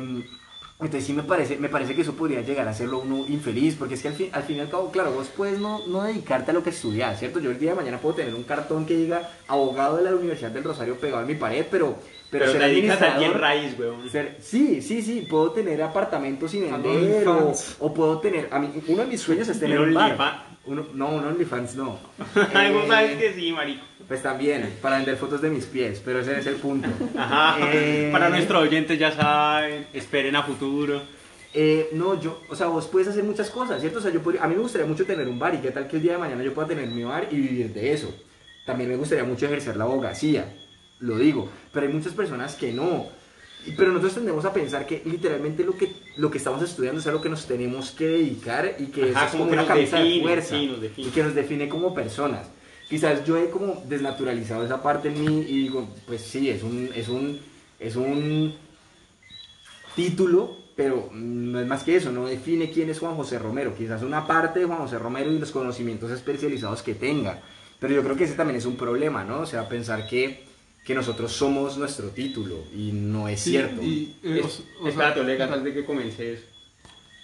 entonces 0.79 1.05
sí 1.07 1.13
me 1.15 1.23
parece, 1.23 1.57
me 1.57 1.69
parece 1.69 1.95
que 1.95 2.03
eso 2.03 2.15
podría 2.15 2.43
llegar 2.43 2.67
a 2.69 2.71
hacerlo 2.73 2.99
uno 2.99 3.25
infeliz, 3.29 3.77
porque 3.77 3.95
es 3.95 4.03
que 4.03 4.09
al 4.09 4.15
fin, 4.15 4.29
al 4.33 4.43
fin 4.43 4.57
y 4.57 4.61
al 4.61 4.69
cabo, 4.71 4.91
claro, 4.91 5.11
vos 5.13 5.29
puedes 5.35 5.59
no, 5.59 5.81
no 5.87 6.03
dedicarte 6.03 6.51
a 6.51 6.55
lo 6.55 6.63
que 6.63 6.71
estudias, 6.71 7.19
¿cierto? 7.19 7.39
Yo 7.41 7.51
el 7.51 7.59
día 7.59 7.71
de 7.71 7.77
mañana 7.77 7.99
puedo 7.99 8.15
tener 8.15 8.35
un 8.35 8.43
cartón 8.43 8.85
que 8.85 8.95
diga 8.97 9.31
abogado 9.49 9.97
de 9.97 10.05
la 10.05 10.15
Universidad 10.15 10.51
del 10.51 10.65
Rosario 10.65 10.97
pegado 10.97 11.23
en 11.23 11.29
mi 11.29 11.35
pared, 11.35 11.65
pero, 11.71 11.97
pero, 12.31 12.45
Pero, 12.45 12.53
ser 12.53 12.61
te 12.61 12.69
dedicas 12.69 13.01
a 13.03 13.17
administrador- 13.17 13.41
raíz, 13.41 13.79
weón. 13.79 14.11
ser- 14.11 14.37
sí, 14.41 14.83
sí, 14.83 15.01
sí, 15.01 15.27
puedo 15.31 15.53
tener 15.53 15.81
apartamentos 15.83 16.51
sin 16.51 16.71
vender 16.71 17.27
o, 17.81 17.95
puedo 17.95 18.19
tener, 18.19 18.49
a 18.51 18.59
mí, 18.59 18.71
uno 18.89 19.03
de 19.03 19.09
mis 19.09 19.21
sueños 19.21 19.49
es 19.49 19.59
tener 19.59 19.81
Un 19.81 19.95
bar. 19.95 20.57
Uno, 20.67 20.85
no, 20.95 21.09
un 21.11 21.25
OnlyFans 21.25 21.77
no. 21.77 21.97
Ay, 22.55 22.73
vos 22.73 22.85
Eh, 22.91 23.17
que 23.21 23.33
sí, 23.35 23.53
marico. 23.53 23.85
Pues 24.09 24.23
también, 24.23 24.75
para 24.81 24.97
vender 24.97 25.17
fotos 25.17 25.41
de 25.43 25.51
mis 25.51 25.65
pies, 25.65 26.01
pero 26.05 26.21
ese 26.21 26.39
es 26.39 26.47
el 26.47 26.55
punto. 26.57 26.89
Ajá. 27.19 27.57
Eh, 27.73 28.09
Para 28.13 28.29
nuestros 28.29 28.63
oyentes 28.63 28.99
ya 28.99 29.11
saben, 29.13 29.87
esperen 29.93 30.37
a 30.37 30.43
futuro. 30.45 31.03
Eh, 31.53 31.89
no, 31.93 32.21
yo, 32.21 32.43
o 32.49 32.55
sea, 32.55 32.67
vos 32.69 32.87
puedes 32.87 33.09
hacer 33.09 33.25
muchas 33.25 33.51
cosas, 33.51 33.81
¿cierto? 33.81 33.99
O 33.99 34.03
sea, 34.03 34.13
yo 34.13 34.21
podría- 34.23 34.45
a 34.45 34.47
mí 34.49 34.55
me 34.55 34.61
gustaría 34.61 34.87
mucho 34.87 35.05
tener 35.07 35.27
un 35.27 35.39
bar 35.39 35.55
y 35.55 35.59
qué 35.59 35.71
tal 35.71 35.89
que 35.89 35.97
el 35.97 36.03
día 36.03 36.13
de 36.13 36.19
mañana 36.19 36.43
yo 36.45 36.53
pueda 36.55 36.69
tener 36.69 36.87
mi 36.89 37.03
bar 37.03 37.27
y 37.31 37.37
vivir 37.37 37.73
de 37.73 37.93
eso. 37.93 38.15
También 38.65 38.91
me 38.91 38.97
gustaría 38.97 39.25
mucho 39.25 39.47
ejercer 39.47 39.77
la 39.77 39.85
abogacía, 39.85 40.55
lo 41.01 41.17
digo, 41.19 41.49
pero 41.73 41.87
hay 41.87 41.93
muchas 41.93 42.13
personas 42.13 42.55
que 42.57 42.73
no. 42.73 43.07
Pero 43.77 43.89
nosotros 43.89 44.15
tendemos 44.15 44.45
a 44.45 44.53
pensar 44.53 44.87
que 44.87 45.03
literalmente 45.05 45.65
lo 45.65 45.77
que, 45.77 45.93
lo 46.19 46.31
que 46.31 46.39
estamos 46.39 46.63
estudiando 46.63 47.01
es 47.01 47.07
a 47.09 47.13
lo 47.13 47.21
que 47.21 47.29
nos 47.29 47.47
tenemos 47.47 47.91
que 47.91 48.07
dedicar 48.07 48.77
y 48.79 48.87
que 48.87 49.11
Ajá, 49.11 49.11
eso 49.11 49.25
es 49.25 49.31
como 49.33 49.39
como 49.45 49.51
que 49.51 49.59
una 49.59 49.67
camisa 49.67 49.97
de 49.99 50.05
define, 50.05 50.23
fuerza 50.25 50.57
sí, 50.57 50.67
nos 50.67 50.81
define. 50.81 51.09
y 51.09 51.11
que 51.11 51.23
nos 51.25 51.35
define 51.35 51.69
como 51.69 51.93
personas. 51.95 52.49
Quizás 52.89 53.25
yo 53.25 53.37
he 53.37 53.51
como 53.51 53.83
desnaturalizado 53.89 54.65
esa 54.65 54.83
parte 54.83 55.09
en 55.09 55.21
mí 55.25 55.41
y 55.49 55.63
digo, 55.63 55.89
pues 56.07 56.21
sí, 56.23 56.49
es 56.51 56.63
un, 56.63 56.91
es 56.95 57.09
un, 57.09 57.41
es 57.81 57.97
un 57.97 58.55
título, 59.95 60.57
pero 60.77 61.09
no 61.13 61.59
es 61.61 61.67
más 61.67 61.83
que 61.83 61.97
eso, 61.97 62.13
no 62.13 62.27
define 62.27 62.71
quién 62.71 62.91
es 62.91 62.99
Juan 62.99 63.17
José 63.17 63.39
Romero, 63.39 63.75
quizás 63.77 64.03
una 64.03 64.27
parte 64.27 64.61
de 64.61 64.67
Juan 64.67 64.79
José 64.81 64.99
Romero 64.99 65.33
y 65.33 65.39
los 65.39 65.51
conocimientos 65.51 66.11
especializados 66.11 66.83
que 66.83 66.95
tenga, 66.95 67.41
pero 67.81 67.95
yo 67.95 68.03
creo 68.03 68.17
que 68.17 68.25
ese 68.25 68.35
también 68.35 68.59
es 68.59 68.67
un 68.67 68.77
problema, 68.77 69.25
¿no? 69.25 69.41
O 69.41 69.47
sea, 69.47 69.69
pensar 69.69 70.07
que, 70.07 70.45
que 70.85 70.95
nosotros 70.95 71.33
somos 71.33 71.77
nuestro 71.79 72.11
título 72.11 72.57
y 72.75 72.93
no 72.93 73.27
es 73.29 73.41
Sí, 73.41 73.51
cierto. 73.51 73.83
y, 73.83 74.15
eh, 74.23 74.41
o- 74.45 74.47
Es- 74.47 74.63
o 74.81 74.89
espérate, 74.89 75.21
Oleg, 75.21 75.41
antes 75.43 75.65
de 75.65 75.75
que 75.75 75.85
comences. 75.85 76.41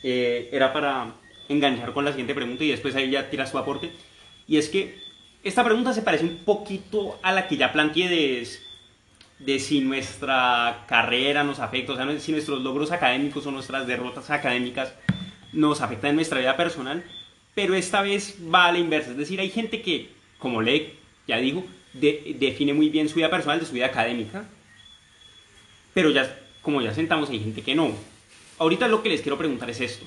eh, 0.05 0.48
era 0.51 0.72
para 0.72 1.14
enganchar 1.48 1.92
con 1.92 2.05
la 2.05 2.11
siguiente 2.11 2.35
pregunta 2.35 2.64
y 2.64 2.70
después 2.70 2.94
ahí 2.96 3.11
ya 3.12 3.31
tiras 3.31 3.53
tu 3.53 3.59
aporte. 3.59 3.92
Y 4.48 4.57
es 4.57 4.68
que 4.68 4.98
esta 5.43 5.65
pregunta 5.65 5.93
se 5.93 6.03
parece 6.03 6.25
un 6.25 6.39
poquito 6.45 7.19
a 7.23 7.33
la 7.33 7.49
que 7.49 7.57
ya 7.57 7.73
planteé 7.73 8.09
de, 9.39 9.59
si 9.59 9.81
nuestra 9.81 10.85
carrera 10.89 11.43
nos 11.45 11.59
afecta, 11.59 11.93
o 11.93 11.97
sea, 11.97 12.21
si 12.21 12.33
nuestros 12.33 12.63
logros 12.63 12.93
académicos 12.93 13.47
o 13.47 13.51
nuestras 13.51 13.87
derrotas 13.87 14.31
académicas 14.31 14.95
nos 15.53 15.81
afectan 15.81 16.11
en 16.11 16.17
nuestra 16.17 16.39
vida 16.39 16.57
personal. 16.57 17.05
Pero 17.55 17.75
esta 17.75 18.01
vez 18.03 18.37
va 18.53 18.67
a 18.67 18.73
la 18.73 18.79
inversa. 18.79 19.11
Es 19.11 19.17
decir, 19.19 19.39
hay 19.41 19.51
gente 19.51 19.83
que, 19.83 20.09
como 20.39 20.59
Oleg 20.59 20.95
ya 21.29 21.37
dijo, 21.39 21.65
de- 21.93 22.37
define 22.39 22.73
muy 22.73 22.89
bien 22.89 23.09
su 23.09 23.17
vida 23.17 23.29
personal 23.29 23.61
de 23.61 23.67
su 23.67 23.73
vida 23.73 23.87
académica. 23.87 24.49
Pero 25.93 26.11
ya, 26.11 26.39
como 26.63 26.81
ya 26.81 26.95
sentamos, 26.95 27.29
hay 27.29 27.41
gente 27.41 27.61
que 27.63 27.75
no. 27.75 27.93
Ahorita 28.59 28.89
lo 28.89 29.03
que 29.03 29.11
les 29.11 29.21
quiero 29.21 29.37
preguntar 29.37 29.69
es 29.69 29.81
esto. 29.81 30.07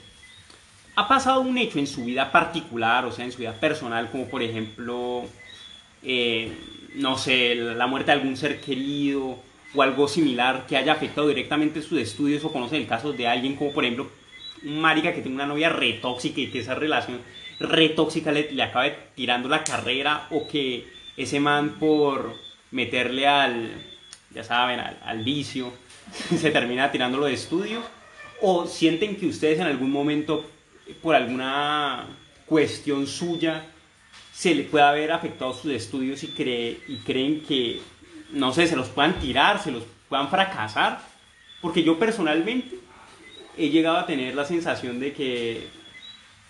¿Ha 0.97 1.09
pasado 1.09 1.41
un 1.41 1.57
hecho 1.57 1.77
en 1.77 1.87
su 1.87 2.05
vida 2.05 2.31
particular, 2.31 3.05
o 3.05 3.11
sea, 3.11 3.25
en 3.25 3.31
su 3.33 3.39
vida 3.39 3.53
personal, 3.53 4.09
como 4.09 4.27
por 4.29 4.41
ejemplo, 4.41 5.23
eh, 6.01 6.53
no 6.95 7.17
sé, 7.17 7.55
la 7.55 7.85
muerte 7.85 8.11
de 8.11 8.19
algún 8.19 8.37
ser 8.37 8.61
querido 8.61 9.37
o 9.73 9.81
algo 9.81 10.07
similar 10.07 10.65
que 10.67 10.77
haya 10.77 10.93
afectado 10.93 11.27
directamente 11.27 11.81
sus 11.81 11.99
estudios 11.99 12.45
o 12.45 12.51
conoce 12.53 12.77
el 12.77 12.87
caso 12.87 13.11
de 13.11 13.27
alguien 13.27 13.57
como 13.57 13.73
por 13.73 13.83
ejemplo 13.83 14.09
un 14.63 14.79
marica 14.79 15.13
que 15.13 15.21
tiene 15.21 15.35
una 15.35 15.45
novia 15.45 15.67
re 15.67 15.93
tóxica 15.93 16.39
y 16.39 16.47
que 16.47 16.59
esa 16.59 16.75
relación 16.75 17.19
re 17.59 17.89
tóxica 17.89 18.31
le, 18.31 18.49
le 18.53 18.63
acabe 18.63 18.95
tirando 19.15 19.49
la 19.49 19.65
carrera 19.65 20.27
o 20.31 20.47
que 20.47 20.87
ese 21.17 21.41
man 21.41 21.75
por 21.77 22.35
meterle 22.71 23.27
al, 23.27 23.69
ya 24.33 24.45
saben, 24.45 24.79
al, 24.79 24.97
al 25.03 25.23
vicio, 25.25 25.73
se 26.37 26.51
termina 26.51 26.89
tirándolo 26.89 27.25
de 27.25 27.33
estudios 27.33 27.83
o 28.41 28.65
sienten 28.65 29.17
que 29.17 29.27
ustedes 29.27 29.59
en 29.59 29.67
algún 29.67 29.91
momento 29.91 30.45
por 31.01 31.15
alguna 31.15 32.05
cuestión 32.45 33.07
suya 33.07 33.65
se 34.33 34.53
le 34.53 34.63
puede 34.63 34.83
haber 34.83 35.11
afectado 35.11 35.53
sus 35.53 35.71
estudios 35.71 36.23
y, 36.23 36.27
cree, 36.27 36.79
y 36.87 36.97
creen 36.97 37.41
que, 37.41 37.79
no 38.31 38.53
sé, 38.53 38.67
se 38.67 38.75
los 38.75 38.89
puedan 38.89 39.19
tirar, 39.19 39.63
se 39.63 39.71
los 39.71 39.83
puedan 40.09 40.29
fracasar. 40.29 41.01
Porque 41.61 41.83
yo 41.83 41.97
personalmente 41.97 42.77
he 43.57 43.69
llegado 43.69 43.97
a 43.97 44.05
tener 44.05 44.35
la 44.35 44.45
sensación 44.45 44.99
de 44.99 45.13
que, 45.13 45.67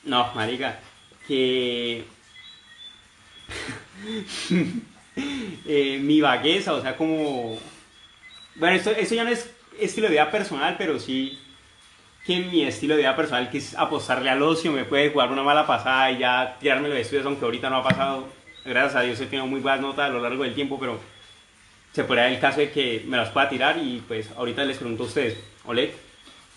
no, 0.04 0.34
marica, 0.34 0.80
que 1.28 2.04
eh, 5.66 6.00
mi 6.02 6.22
vagueza, 6.22 6.74
o 6.74 6.82
sea, 6.82 6.98
como... 6.98 7.60
Bueno, 8.56 8.76
esto, 8.76 8.92
esto 8.92 9.16
ya 9.16 9.24
no 9.24 9.30
es 9.30 9.50
estilo 9.80 10.08
de 10.08 10.14
vida 10.14 10.32
personal, 10.32 10.76
pero 10.78 11.00
sí 11.00 11.38
que 12.26 12.40
mi 12.40 12.64
estilo 12.64 12.96
de 12.96 13.02
vida 13.02 13.16
personal, 13.16 13.50
que 13.50 13.60
es 13.60 13.76
apostarle 13.78 14.30
al 14.30 14.42
ocio, 14.42 14.72
me 14.72 14.86
puede 14.86 15.12
jugar 15.12 15.32
una 15.32 15.44
mala 15.44 15.68
pasada 15.68 16.12
y 16.12 16.20
ya 16.20 16.58
tirarme 16.60 16.90
los 16.90 16.98
estudios, 16.98 17.26
aunque 17.26 17.46
ahorita 17.46 17.70
no 17.70 17.78
ha 17.78 17.84
pasado. 17.84 18.28
Gracias 18.66 18.96
a 18.96 19.02
Dios 19.02 19.20
he 19.20 19.26
tenido 19.26 19.46
muy 19.46 19.60
buenas 19.60 19.82
notas 19.82 20.10
a 20.10 20.14
lo 20.14 20.20
largo 20.20 20.44
del 20.44 20.56
tiempo, 20.56 20.80
pero 20.80 21.00
se 21.94 22.04
puede 22.04 22.22
dar 22.22 22.32
el 22.32 22.40
caso 22.40 22.60
de 22.60 22.72
que 22.72 23.06
me 23.08 23.18
las 23.18 23.30
pueda 23.30 23.48
tirar 23.48 23.78
y 23.78 24.04
pues 24.08 24.32
ahorita 24.36 24.66
les 24.66 24.78
pregunto 24.78 25.04
a 25.04 25.06
ustedes, 25.06 25.38
Oleg, 25.66 25.94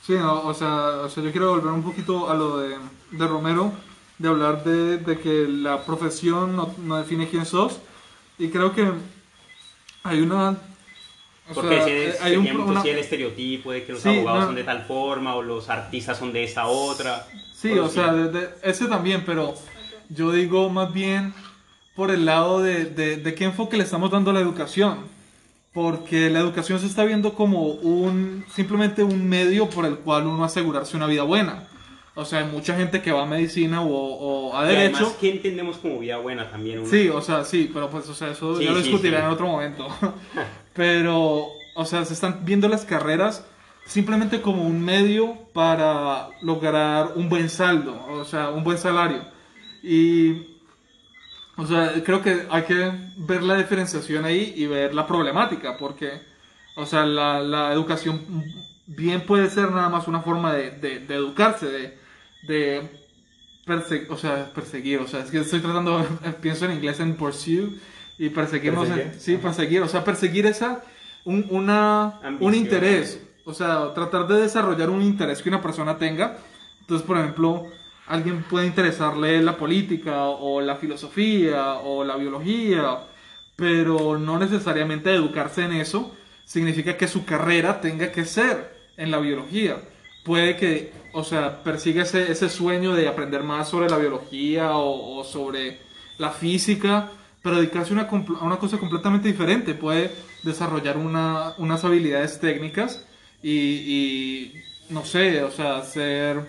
Sí, 0.08 0.14
no, 0.14 0.40
o, 0.40 0.54
sea, 0.54 1.02
o 1.04 1.10
sea, 1.10 1.22
yo 1.22 1.30
quiero 1.30 1.50
volver 1.50 1.70
un 1.70 1.82
poquito 1.82 2.30
a 2.30 2.34
lo 2.34 2.60
de, 2.60 2.78
de 3.10 3.26
Romero, 3.26 3.72
de 4.16 4.28
hablar 4.28 4.64
de, 4.64 4.96
de 4.96 5.18
que 5.18 5.46
la 5.46 5.84
profesión 5.84 6.56
no, 6.56 6.74
no 6.78 6.96
define 6.96 7.28
quién 7.28 7.44
sos. 7.44 7.78
Y 8.38 8.48
creo 8.48 8.72
que 8.72 8.90
hay 10.04 10.20
una... 10.22 10.56
o 11.50 11.54
porque 11.54 11.76
sea, 11.76 11.86
es, 11.88 12.14
eh, 12.14 12.18
hay 12.22 12.36
un, 12.36 12.46
una- 12.60 12.82
el 12.82 12.98
estereotipo 12.98 13.72
de 13.72 13.84
que 13.84 13.92
los 13.92 14.02
Sí, 14.02 14.08
abogados 14.10 14.40
no. 14.40 14.46
son 14.46 14.54
de 14.56 14.64
tal 14.64 14.82
forma 14.82 15.34
o 15.34 15.42
los 15.42 15.68
artistas 15.70 16.18
son 16.18 16.32
de 16.32 16.44
esta 16.44 16.66
otra. 16.66 17.26
Sí, 17.54 17.68
Pero 17.70 17.86
o 17.86 17.88
sea, 17.88 18.12
de- 18.12 18.30
de- 18.30 18.48
ese 18.62 18.86
también, 18.86 19.22
pero 19.26 19.54
yo 20.08 20.30
digo 20.32 20.68
más 20.70 20.92
bien 20.92 21.32
por 21.96 22.10
el 22.10 22.24
lado 22.26 22.60
de, 22.62 22.84
de, 22.84 23.16
de 23.16 23.34
qué 23.34 23.44
enfoque 23.44 23.76
le 23.76 23.84
estamos 23.84 24.10
dando 24.10 24.30
a 24.30 24.34
la 24.34 24.40
educación. 24.40 25.16
Porque 25.72 26.30
la 26.30 26.40
educación 26.40 26.80
se 26.80 26.86
está 26.86 27.04
viendo 27.04 27.34
como 27.34 27.64
un 27.66 28.44
simplemente 28.52 29.04
un 29.04 29.28
medio 29.28 29.68
por 29.68 29.84
el 29.84 29.96
cual 29.96 30.26
uno 30.26 30.42
asegurarse 30.44 30.96
una 30.96 31.06
vida 31.06 31.22
buena. 31.22 31.68
O 32.14 32.24
sea, 32.24 32.40
hay 32.40 32.46
mucha 32.46 32.74
gente 32.76 33.00
que 33.00 33.12
va 33.12 33.22
a 33.22 33.26
medicina 33.26 33.82
o, 33.82 33.88
o 33.94 34.56
a 34.56 34.62
Y 34.62 34.74
además, 34.74 34.98
derecho. 35.00 35.16
¿qué 35.20 35.30
entendemos 35.30 35.76
como 35.76 36.00
vida 36.00 36.16
buena 36.16 36.50
también? 36.50 36.80
uno? 36.80 36.88
Sí, 36.88 37.08
o 37.10 37.20
sea, 37.20 37.44
sí, 37.44 37.70
pero 37.72 37.88
pues, 37.90 38.08
o 38.08 38.14
sea, 38.14 38.30
eso 38.32 38.56
Sí, 38.58 38.64
ya 38.64 38.72
lo 38.72 38.78
sí, 38.78 38.84
discutiré 38.84 39.18
sí. 39.18 39.22
en 39.22 39.28
otro 39.28 39.46
momento. 39.46 39.86
pero, 40.78 41.48
o 41.74 41.84
sea, 41.84 42.04
se 42.04 42.14
están 42.14 42.44
viendo 42.44 42.68
las 42.68 42.84
carreras 42.84 43.44
simplemente 43.84 44.40
como 44.40 44.62
un 44.62 44.80
medio 44.80 45.36
para 45.52 46.28
lograr 46.40 47.14
un 47.16 47.28
buen 47.28 47.50
saldo, 47.50 48.00
o 48.08 48.24
sea, 48.24 48.50
un 48.50 48.62
buen 48.62 48.78
salario. 48.78 49.24
Y, 49.82 50.56
o 51.56 51.66
sea, 51.66 51.94
creo 52.04 52.22
que 52.22 52.46
hay 52.48 52.62
que 52.62 52.92
ver 53.16 53.42
la 53.42 53.56
diferenciación 53.56 54.24
ahí 54.24 54.52
y 54.54 54.66
ver 54.66 54.94
la 54.94 55.04
problemática, 55.04 55.76
porque, 55.76 56.22
o 56.76 56.86
sea, 56.86 57.04
la, 57.04 57.72
educación 57.72 58.24
bien 58.86 59.26
puede 59.26 59.50
ser 59.50 59.72
nada 59.72 59.88
más 59.88 60.06
una 60.06 60.20
forma 60.20 60.52
de, 60.52 61.04
educarse, 61.08 61.98
de, 62.46 62.88
perseguir, 63.66 65.00
o 65.00 65.08
sea, 65.08 65.24
es 65.24 65.30
que 65.32 65.40
estoy 65.40 65.58
tratando, 65.58 66.06
pienso 66.40 66.66
en 66.66 66.74
inglés 66.74 67.00
en 67.00 67.16
pursue, 67.16 67.80
y 68.18 68.28
perseguirnos, 68.30 68.88
en- 68.90 69.18
sí, 69.20 69.36
perseguir, 69.36 69.82
o 69.82 69.88
sea, 69.88 70.04
perseguir 70.04 70.46
esa, 70.46 70.82
un, 71.24 71.46
una, 71.50 72.18
un 72.20 72.26
Ambición. 72.26 72.54
interés, 72.54 73.22
o 73.44 73.54
sea, 73.54 73.92
tratar 73.94 74.26
de 74.26 74.40
desarrollar 74.42 74.90
un 74.90 75.02
interés 75.02 75.42
que 75.42 75.48
una 75.48 75.62
persona 75.62 75.96
tenga. 75.98 76.38
Entonces, 76.80 77.06
por 77.06 77.18
ejemplo, 77.18 77.66
alguien 78.06 78.42
puede 78.44 78.66
interesarle 78.66 79.42
la 79.42 79.56
política 79.56 80.24
o 80.24 80.60
la 80.60 80.76
filosofía 80.76 81.74
o 81.74 82.02
la 82.04 82.16
biología, 82.16 82.98
pero 83.56 84.18
no 84.18 84.38
necesariamente 84.38 85.14
educarse 85.14 85.64
en 85.64 85.72
eso 85.72 86.14
significa 86.44 86.96
que 86.96 87.08
su 87.08 87.24
carrera 87.24 87.80
tenga 87.80 88.10
que 88.10 88.24
ser 88.24 88.74
en 88.96 89.10
la 89.10 89.18
biología. 89.18 89.76
Puede 90.24 90.56
que, 90.56 90.92
o 91.12 91.24
sea, 91.24 91.62
persiga 91.62 92.02
ese, 92.02 92.30
ese 92.32 92.48
sueño 92.48 92.94
de 92.94 93.06
aprender 93.08 93.42
más 93.42 93.68
sobre 93.68 93.88
la 93.90 93.98
biología 93.98 94.76
o, 94.76 95.18
o 95.18 95.24
sobre 95.24 95.78
la 96.18 96.30
física, 96.30 97.10
pero 97.42 97.56
dedicarse 97.56 97.92
a 97.92 97.94
una, 97.94 98.02
a 98.08 98.44
una 98.44 98.56
cosa 98.58 98.78
completamente 98.78 99.28
diferente. 99.28 99.74
Puede 99.74 100.12
desarrollar 100.42 100.96
una- 100.96 101.54
unas 101.58 101.84
habilidades 101.84 102.40
técnicas 102.40 103.04
y, 103.42 103.50
y, 103.52 104.52
no 104.90 105.04
sé, 105.04 105.42
o 105.42 105.50
sea, 105.50 105.78
hacer, 105.78 106.40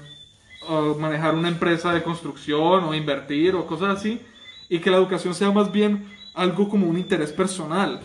o 0.68 0.96
manejar 0.96 1.36
una 1.36 1.48
empresa 1.50 1.94
de 1.94 2.04
construcción 2.04 2.84
o 2.84 2.94
invertir 2.94 3.56
o 3.56 3.66
cosas 3.66 3.98
así, 3.98 4.22
y 4.70 4.80
que 4.80 4.92
la 4.92 4.98
educación 4.98 5.34
sea 5.34 5.52
más 5.52 5.72
bien 5.72 6.06
algo 6.34 6.70
como 6.70 6.88
un 6.88 6.98
interés 6.98 7.32
personal. 7.32 8.02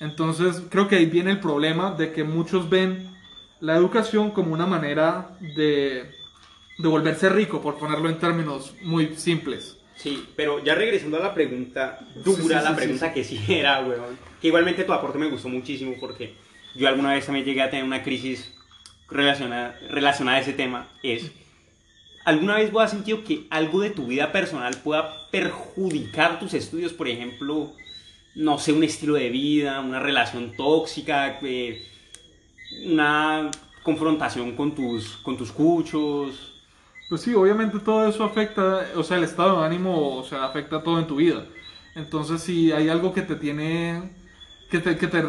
Entonces 0.00 0.62
creo 0.70 0.88
que 0.88 0.96
ahí 0.96 1.06
viene 1.06 1.30
el 1.30 1.40
problema 1.40 1.92
de 1.92 2.12
que 2.12 2.24
muchos 2.24 2.68
ven 2.70 3.10
la 3.60 3.76
educación 3.76 4.30
como 4.30 4.52
una 4.54 4.66
manera 4.66 5.36
de, 5.40 6.10
de 6.78 6.88
volverse 6.88 7.28
rico, 7.28 7.60
por 7.60 7.76
ponerlo 7.78 8.08
en 8.08 8.18
términos 8.18 8.74
muy 8.82 9.14
simples. 9.16 9.76
Sí, 10.02 10.26
pero 10.34 10.64
ya 10.64 10.74
regresando 10.74 11.18
a 11.18 11.20
la 11.20 11.34
pregunta 11.34 11.98
dura, 12.24 12.36
Sí, 12.36 12.42
sí, 12.42 12.48
la 12.48 12.76
pregunta 12.76 13.12
que 13.12 13.22
sí 13.22 13.38
era, 13.48 13.80
weón. 13.80 14.18
Que 14.40 14.46
igualmente 14.48 14.84
tu 14.84 14.92
aporte 14.94 15.18
me 15.18 15.28
gustó 15.28 15.50
muchísimo 15.50 15.94
porque 16.00 16.34
yo 16.74 16.88
alguna 16.88 17.12
vez 17.12 17.26
también 17.26 17.44
llegué 17.44 17.60
a 17.60 17.68
tener 17.68 17.84
una 17.84 18.02
crisis 18.02 18.54
relacionada, 19.10 19.78
relacionada 19.90 20.38
a 20.38 20.40
ese 20.40 20.54
tema. 20.54 20.88
Es, 21.02 21.30
¿alguna 22.24 22.56
vez 22.56 22.72
vos 22.72 22.84
has 22.84 22.92
sentido 22.92 23.24
que 23.24 23.46
algo 23.50 23.80
de 23.82 23.90
tu 23.90 24.06
vida 24.06 24.32
personal 24.32 24.74
pueda 24.82 25.28
perjudicar 25.30 26.38
tus 26.38 26.54
estudios? 26.54 26.94
Por 26.94 27.08
ejemplo, 27.08 27.74
no 28.34 28.58
sé, 28.58 28.72
un 28.72 28.84
estilo 28.84 29.14
de 29.14 29.28
vida, 29.28 29.80
una 29.80 30.00
relación 30.00 30.56
tóxica, 30.56 31.38
eh, 31.42 31.86
una 32.86 33.50
confrontación 33.82 34.56
con 34.56 34.74
tus, 34.74 35.18
con 35.18 35.36
tus 35.36 35.52
cuchos. 35.52 36.49
Pues 37.10 37.22
sí, 37.22 37.34
obviamente 37.34 37.80
todo 37.80 38.06
eso 38.08 38.24
afecta, 38.24 38.86
o 38.96 39.02
sea, 39.04 39.18
el 39.18 39.24
estado 39.24 39.60
de 39.60 39.66
ánimo, 39.66 40.16
o 40.18 40.24
sea, 40.24 40.46
afecta 40.46 40.82
todo 40.82 40.98
en 41.00 41.06
tu 41.08 41.16
vida. 41.16 41.46
Entonces, 41.94 42.42
si 42.42 42.72
hay 42.72 42.88
algo 42.88 43.12
que 43.12 43.22
te 43.22 43.36
tiene, 43.36 44.14
que 44.70 44.80
te, 44.80 44.96
que 44.98 45.08
te 45.08 45.24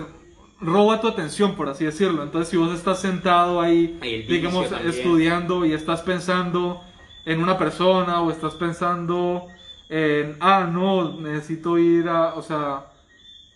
roba 0.62 1.02
tu 1.02 1.08
atención, 1.10 1.56
por 1.56 1.70
así 1.70 1.86
decirlo. 1.86 2.24
Entonces, 2.24 2.50
si 2.50 2.58
vos 2.58 2.74
estás 2.74 3.02
sentado 3.02 3.62
ahí, 3.62 4.00
digamos, 4.28 4.70
también. 4.70 4.94
estudiando 4.96 5.66
y 5.66 5.74
estás 5.74 6.04
pensando 6.04 6.82
en 7.26 7.42
una 7.44 7.58
persona 7.58 8.22
o 8.22 8.32
estás 8.32 8.56
pensando 8.56 9.48
en, 9.90 10.38
ah, 10.40 10.70
no, 10.72 11.20
necesito 11.20 11.80
ir 11.80 12.10
a, 12.10 12.36
o 12.36 12.44
sea, 12.44 12.88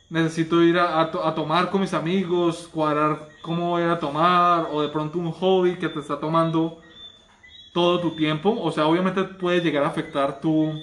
necesito 0.09 0.63
ir 0.63 0.77
a, 0.79 1.01
a 1.01 1.11
to- 1.11 1.25
a 1.25 1.35
tomar 1.35 1.69
con 1.71 1.81
mis 1.81 1.93
amigos, 1.93 2.69
cuadrar 2.71 3.29
cómo 3.41 3.71
voy 3.71 3.83
a 3.83 3.99
tomar, 3.99 4.67
o 4.71 4.81
de 4.83 4.89
pronto 4.89 5.19
un 5.19 5.31
hobby 5.31 5.77
que 5.77 5.89
te 5.89 5.99
está 5.99 6.19
tomando 6.19 6.81
todo 7.75 7.99
tu 7.99 8.15
tiempo, 8.15 8.57
o 8.59 8.71
sea, 8.71 8.87
obviamente 8.87 9.23
puede 9.23 9.59
llegar 9.61 9.83
a 9.83 9.89
afectar 9.89 10.39
tu, 10.41 10.73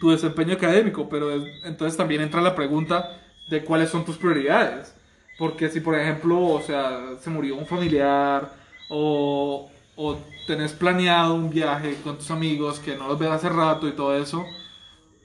tu 0.00 0.10
desempeño 0.10 0.54
académico, 0.54 1.08
pero 1.08 1.30
es- 1.32 1.64
entonces 1.64 1.96
también 1.96 2.22
entra 2.22 2.40
la 2.40 2.54
pregunta 2.54 3.20
de 3.50 3.64
cuáles 3.64 3.90
son 3.90 4.04
tus 4.04 4.16
prioridades. 4.16 4.94
Porque 5.38 5.68
si, 5.68 5.80
por 5.80 5.94
ejemplo, 5.98 6.40
o 6.40 6.62
sea, 6.62 7.00
se 7.20 7.30
murió 7.30 7.56
un 7.56 7.66
familiar 7.66 8.50
o, 8.88 9.70
o 9.96 10.18
tenés 10.46 10.72
planeado 10.72 11.34
un 11.34 11.50
viaje 11.50 11.96
con 12.04 12.16
tus 12.18 12.30
amigos 12.30 12.78
que 12.80 12.96
no 12.96 13.08
los 13.08 13.18
ves 13.18 13.30
hace 13.30 13.48
rato 13.48 13.86
y 13.88 13.92
todo 13.92 14.16
eso, 14.16 14.44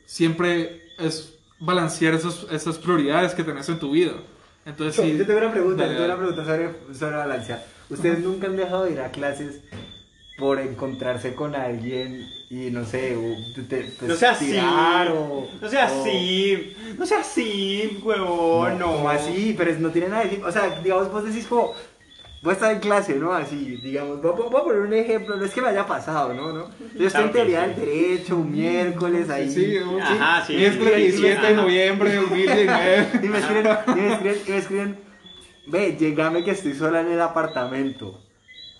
siempre 0.06 0.82
es 1.00 1.34
balancear 1.60 2.14
esas, 2.16 2.46
esas 2.52 2.78
prioridades 2.78 3.34
que 3.34 3.44
tenés 3.44 3.70
en 3.70 3.80
tu 3.80 3.92
vida. 3.92 4.14
Entonces, 4.66 4.96
sí, 5.04 5.18
yo 5.18 5.26
tengo 5.26 5.40
una 5.40 5.52
pregunta, 5.52 5.84
yo 5.84 5.90
tengo 5.94 6.06
una 6.06 6.18
pregunta 6.18 6.46
sobre, 6.46 6.96
sobre 6.98 7.16
balancear. 7.18 7.66
¿Ustedes 7.90 8.20
nunca 8.20 8.48
han 8.48 8.56
dejado 8.56 8.86
de 8.86 8.92
ir 8.94 9.00
a 9.02 9.10
clases 9.12 9.62
por 10.38 10.60
encontrarse 10.60 11.36
con 11.36 11.56
alguien 11.56 12.28
y 12.50 12.70
no 12.72 12.86
sé, 12.86 13.16
o 13.16 13.64
te, 13.68 13.82
pues, 13.82 14.02
No 14.10 14.16
sea 14.16 14.32
así. 14.32 14.58
o- 14.58 15.48
No 15.62 15.70
sea 15.70 15.92
o- 15.92 16.02
así. 16.02 16.76
No 16.98 17.06
sea 17.06 17.20
así, 17.20 18.00
huevón. 18.04 18.80
No. 18.80 19.08
Así, 19.10 19.54
pero 19.58 19.70
es- 19.72 19.80
no 19.80 19.90
tiene 19.92 20.10
nada 20.10 20.24
de 20.24 20.30
decir. 20.30 20.46
O 20.46 20.52
sea, 20.52 20.80
digamos, 20.84 21.12
vos 21.12 21.24
decís 21.24 21.46
como, 21.48 21.74
voy 22.42 22.50
a 22.52 22.54
estar 22.54 22.72
en 22.74 22.80
clase, 22.80 23.16
¿no? 23.16 23.32
Así, 23.34 23.78
digamos, 23.84 24.22
voy, 24.22 24.32
voy- 24.36 24.50
voy 24.50 24.62
a 24.62 24.64
poner 24.64 24.82
un 24.82 24.94
ejemplo, 24.94 25.36
no 25.38 25.46
es 25.46 25.52
que 25.54 25.62
me 25.62 25.70
haya 25.70 25.86
pasado, 25.86 26.34
¿no? 26.34 26.52
¿No? 26.52 26.70
Yo 26.98 27.08
estoy 27.08 27.10
Claro 27.10 27.26
en 27.28 27.32
teoría 27.32 27.66
sí. 27.66 27.70
del 27.70 27.90
derecho, 27.90 28.36
un 28.38 28.52
miércoles 28.52 29.30
ahí. 29.30 29.50
Sí, 29.52 29.78
un- 29.78 30.02
Ajá, 30.02 30.46
sí. 30.46 30.56
Miércoles 30.56 30.94
sí, 30.96 31.02
sí, 31.04 31.22
17 31.22 31.48
de 31.48 31.54
noviembre 31.56 32.10
de 32.10 32.16
2019. 32.18 33.08
Y 33.24 33.28
me 33.30 33.38
escriben, 33.38 33.68
y 33.88 33.92
me 34.02 34.14
escriben, 34.14 34.42
y 34.48 34.52
me 34.52 34.58
escriben, 34.58 35.00
ve, 35.68 35.96
llegame 35.98 36.44
que 36.44 36.52
estoy 36.52 36.74
sola 36.74 37.02
en 37.02 37.12
el 37.12 37.22
apartamento. 37.22 38.20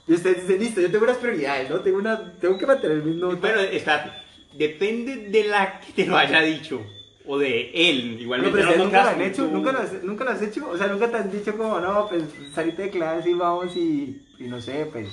Y 0.08 0.14
ustedes 0.14 0.42
dicen, 0.42 0.60
listo, 0.62 0.82
yo 0.82 0.92
tengo 0.92 1.06
unas 1.06 1.18
prioridades, 1.18 1.70
¿no? 1.70 1.80
Tengo, 1.80 1.98
una, 1.98 2.34
tengo 2.34 2.58
que 2.58 2.66
mantener 2.66 2.98
mis 2.98 3.16
notas. 3.16 3.40
Bueno, 3.40 3.62
está. 3.62 4.24
Depende 4.54 5.30
de 5.30 5.44
la 5.46 5.80
que 5.80 5.94
te 5.94 6.06
lo 6.06 6.18
haya 6.18 6.42
dicho. 6.42 6.82
O 7.26 7.38
de 7.38 7.72
él. 7.74 8.16
No, 8.16 8.22
Igualmente 8.22 8.58
pero 8.58 8.78
no 8.78 8.84
nunca 8.84 9.04
lo 9.04 9.10
han 9.10 9.22
hecho, 9.22 9.48
¿Nunca 9.48 9.72
lo, 9.72 9.80
has, 9.80 10.04
nunca 10.04 10.24
lo 10.26 10.32
has 10.32 10.42
hecho, 10.42 10.70
o 10.70 10.78
sea, 10.78 10.88
nunca 10.88 11.10
te 11.10 11.18
han 11.18 11.32
dicho 11.32 11.56
como, 11.58 11.80
no, 11.80 12.08
pues 12.10 12.24
salite 12.54 12.84
de 12.84 12.90
clase 12.90 13.30
y 13.30 13.34
vamos 13.34 13.76
y, 13.78 14.22
y 14.40 14.44
no 14.44 14.62
sé, 14.62 14.88
pues. 14.92 15.08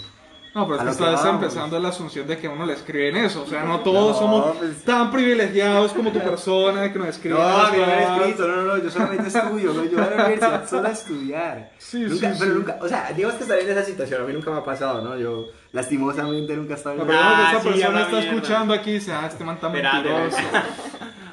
No, 0.53 0.66
pero 0.66 0.78
es 0.78 0.82
que 0.84 0.90
estás 0.90 1.24
empezando 1.26 1.78
la 1.78 1.90
asunción 1.90 2.26
de 2.26 2.36
que 2.36 2.48
a 2.48 2.51
uno 2.51 2.66
le 2.66 2.72
escriben 2.72 3.16
eso. 3.18 3.42
O 3.42 3.46
sea, 3.46 3.62
no 3.62 3.80
todos 3.80 4.14
No, 4.14 4.18
somos 4.18 4.57
pues- 4.57 4.84
tan 4.84 5.12
privilegiados 5.12 5.92
como 5.92 6.11
tu 6.11 6.18
persona 6.18 6.82
de 6.82 6.92
que 6.92 6.98
nos 6.98 7.09
escriben. 7.09 7.38
No, 7.38 7.46
a 7.48 7.70
mí 7.70 7.76
me 7.78 7.84
han 7.84 8.01
cosas. 8.01 8.18
escrito, 8.30 8.48
no, 8.48 8.57
no, 8.57 8.62
no, 8.64 8.82
yo 8.82 8.90
solamente 8.90 9.28
estudio, 9.28 9.72
¿no? 9.72 9.84
yo 9.84 9.90
voy 9.92 10.01
a 10.07 10.11
la 10.11 10.14
universidad 10.24 10.68
solo 10.68 10.88
a 10.88 10.90
estudiar. 10.90 11.72
Sí, 11.78 12.01
nunca, 12.01 12.32
sí, 12.32 12.36
pero 12.40 12.53
sí. 12.53 12.59
nunca, 12.59 12.78
o 12.80 12.88
sea, 12.88 13.12
digamos 13.14 13.36
que 13.36 13.42
estar 13.44 13.59
en 13.61 13.70
esa 13.70 13.84
situación, 13.84 14.22
a 14.22 14.24
mí 14.26 14.32
nunca 14.32 14.51
me 14.51 14.57
ha 14.59 14.64
pasado, 14.64 15.03
¿no? 15.03 15.16
Yo, 15.16 15.46
lastimosamente, 15.70 16.57
nunca 16.57 16.74
he 16.74 16.76
estado 16.76 16.96
en 16.96 17.01
esa 17.03 17.07
persona 17.07 17.28
que 17.30 17.42
Ah, 17.44 17.51
esa 17.53 17.61
sí, 17.62 17.68
persona 17.68 18.01
está 18.01 18.11
mierda. 18.16 18.30
escuchando 18.34 18.74
aquí 18.74 18.90
y 18.90 18.94
dice, 18.94 19.12
ah, 19.12 19.26
este 19.28 19.44
man 19.44 19.55
está 19.55 19.66
Espérate, 19.68 20.09
mentiroso. 20.11 20.38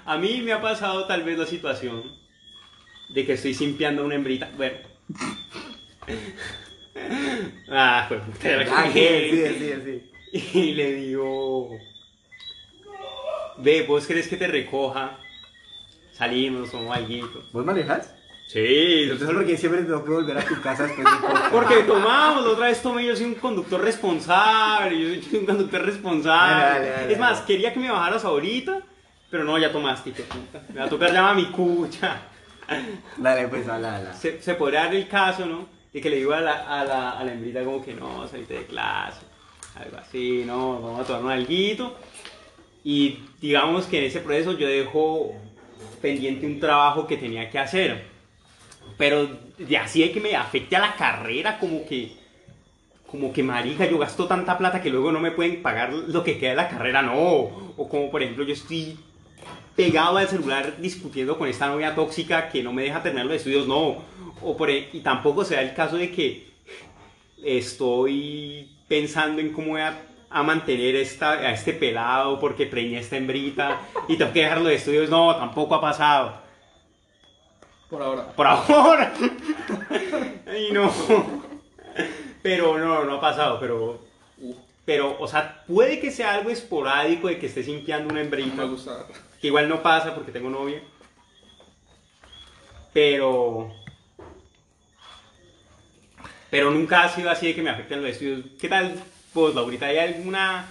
A 0.05 0.17
mí 0.17 0.41
me 0.43 0.53
ha 0.53 0.61
pasado 0.61 1.05
tal 1.05 1.23
vez 1.23 1.39
la 1.39 1.45
situación 1.47 2.03
de 3.09 3.25
que 3.25 3.33
estoy 3.33 3.55
simpiando 3.55 4.03
a 4.03 4.05
una 4.05 4.13
hembrita. 4.15 4.47
Bueno. 4.55 4.77
Ah, 7.69 8.05
pues. 8.07 8.21
te 8.39 8.55
la 8.57 8.63
Ah, 8.75 8.83
sí, 8.85 8.99
cogí. 8.99 9.29
sí, 9.31 9.55
sí, 9.59 9.73
sí. 9.85 10.11
Y 10.59 10.73
le 10.73 10.93
digo, 10.93 11.69
ve, 13.57 13.83
¿vos 13.87 14.05
crees 14.05 14.27
que 14.27 14.37
te 14.37 14.47
recoja? 14.47 15.17
Salimos, 16.13 16.69
somos 16.69 16.95
algo. 16.95 17.27
¿Vos 17.53 17.65
manejas? 17.65 18.13
Sí, 18.47 19.03
Entonces, 19.03 19.29
¿por 19.29 19.45
qué 19.45 19.57
siempre 19.57 19.83
tengo 19.83 20.03
que 20.05 20.09
volver 20.11 20.37
a 20.37 20.45
tu 20.45 20.59
casa 20.61 20.83
después 20.83 21.05
de 21.05 21.27
porque 21.51 21.75
tomamos, 21.83 22.45
la 22.45 22.51
otra 22.51 22.67
vez 22.67 22.81
tomé, 22.81 23.05
yo 23.05 23.13
soy 23.15 23.25
un 23.25 23.35
conductor 23.35 23.81
responsable, 23.81 24.97
yo 25.17 25.21
soy 25.29 25.39
un 25.39 25.45
conductor 25.45 25.81
responsable. 25.85 26.63
Dale, 26.63 26.79
dale, 26.89 27.01
dale, 27.01 27.13
es 27.13 27.19
más, 27.19 27.41
quería 27.41 27.73
que 27.73 27.79
me 27.79 27.91
bajaras 27.91 28.23
ahorita, 28.23 28.79
pero 29.29 29.43
no, 29.43 29.57
ya 29.57 29.69
tomaste, 29.71 30.11
puta. 30.11 30.63
Me 30.73 30.79
va 30.79 30.85
a 30.85 30.89
tocar 30.89 31.11
llamar 31.11 31.31
a 31.31 31.35
mi 31.35 31.47
cucha. 31.51 32.21
Dale, 33.17 33.47
pues, 33.49 33.67
habla. 33.67 34.13
Se, 34.13 34.41
se 34.41 34.53
podría 34.55 34.85
dar 34.85 34.95
el 34.95 35.07
caso, 35.09 35.45
¿no? 35.45 35.67
Que 36.01 36.09
le 36.09 36.17
digo 36.17 36.33
a 36.33 36.41
la, 36.41 36.81
a 36.81 36.85
la, 36.85 37.19
a 37.19 37.23
hembrita 37.23 37.63
como 37.63 37.83
que 37.83 37.93
no, 37.93 38.27
saliste 38.27 38.53
de 38.53 38.65
clase, 38.65 39.21
algo 39.75 39.97
así, 39.97 40.43
no, 40.45 40.81
vamos 40.81 41.01
a 41.01 41.03
tomar 41.05 41.23
un 41.23 41.31
alguito. 41.31 41.97
Y 42.83 43.19
digamos 43.41 43.85
que 43.85 43.99
en 43.99 44.05
ese 44.05 44.21
proceso 44.21 44.57
yo 44.57 44.67
dejo 44.67 45.33
pendiente 46.01 46.45
un 46.45 46.59
trabajo 46.59 47.07
que 47.07 47.17
tenía 47.17 47.49
que 47.49 47.59
hacer. 47.59 48.05
Pero 48.97 49.27
de 49.57 49.77
así 49.77 50.01
de 50.01 50.11
que 50.11 50.19
me 50.19 50.35
afecte 50.35 50.75
a 50.75 50.79
la 50.79 50.95
carrera, 50.95 51.59
como 51.59 51.85
que, 51.85 52.13
como 53.09 53.33
que 53.33 53.43
marica, 53.43 53.85
yo 53.85 53.97
gasto 53.97 54.27
tanta 54.27 54.57
plata 54.57 54.81
que 54.81 54.89
luego 54.89 55.11
no 55.11 55.19
me 55.19 55.31
pueden 55.31 55.61
pagar 55.61 55.93
lo 55.93 56.23
que 56.23 56.37
queda 56.37 56.51
de 56.51 56.55
la 56.55 56.69
carrera, 56.69 57.01
no. 57.01 57.21
O 57.75 57.87
como 57.89 58.09
por 58.09 58.23
ejemplo 58.23 58.43
yo 58.43 58.53
estoy 58.53 58.97
pegado 59.75 60.17
al 60.17 60.27
celular 60.27 60.77
discutiendo 60.79 61.37
con 61.37 61.47
esta 61.47 61.67
novia 61.67 61.93
tóxica 61.93 62.49
que 62.49 62.63
no 62.63 62.73
me 62.73 62.83
deja 62.83 63.03
terminar 63.03 63.27
los 63.27 63.35
estudios, 63.35 63.67
no. 63.67 63.97
O 64.41 64.55
por, 64.55 64.69
y 64.69 65.01
tampoco 65.03 65.43
se 65.43 65.55
da 65.55 65.61
el 65.61 65.73
caso 65.73 65.97
de 65.97 66.11
que 66.11 66.47
estoy 67.43 68.69
pensando 68.87 69.41
en 69.41 69.51
cómo 69.53 69.71
voy 69.71 69.81
a, 69.81 70.01
a 70.29 70.43
mantener 70.43 70.95
esta, 70.95 71.31
a 71.33 71.51
este 71.51 71.73
pelado 71.73 72.39
porque 72.39 72.65
preñé 72.65 72.99
esta 72.99 73.17
hembrita 73.17 73.81
y 74.07 74.17
tengo 74.17 74.31
que 74.33 74.41
dejar 74.41 74.61
los 74.61 74.71
estudios, 74.71 75.09
no, 75.09 75.35
tampoco 75.35 75.75
ha 75.75 75.81
pasado. 75.81 76.41
Por 77.89 78.01
ahora. 78.01 78.27
Por 78.33 78.47
ahora. 78.47 79.13
Ay, 80.45 80.69
no. 80.71 80.91
Pero 82.41 82.77
no, 82.77 83.05
no 83.05 83.15
ha 83.15 83.21
pasado, 83.21 83.59
pero... 83.59 84.05
Pero, 84.85 85.17
o 85.19 85.27
sea, 85.27 85.63
puede 85.67 85.99
que 85.99 86.11
sea 86.11 86.33
algo 86.35 86.49
esporádico 86.49 87.27
de 87.27 87.39
que 87.39 87.47
esté 87.47 87.61
sintiendo 87.63 88.05
una 88.09 88.19
No 88.19 88.25
hembrita. 88.25 88.55
me 88.55 88.65
gusta. 88.69 89.05
Que 89.41 89.47
igual 89.47 89.67
no 89.67 89.81
pasa 89.83 90.15
porque 90.15 90.31
tengo 90.31 90.49
novia. 90.49 90.81
pero... 92.93 93.69
Pero 96.49 96.71
nunca 96.71 97.03
ha 97.03 97.09
sido 97.09 97.29
así 97.29 97.47
de 97.47 97.55
que 97.55 97.61
me 97.61 97.69
afecten 97.69 98.01
los 98.01 98.11
estudios. 98.11 98.41
¿Qué 98.59 98.69
tal 98.69 98.95
vos, 99.33 99.53
Laurita? 99.53 99.87
¿Hay 99.87 99.97
alguna... 99.97 100.65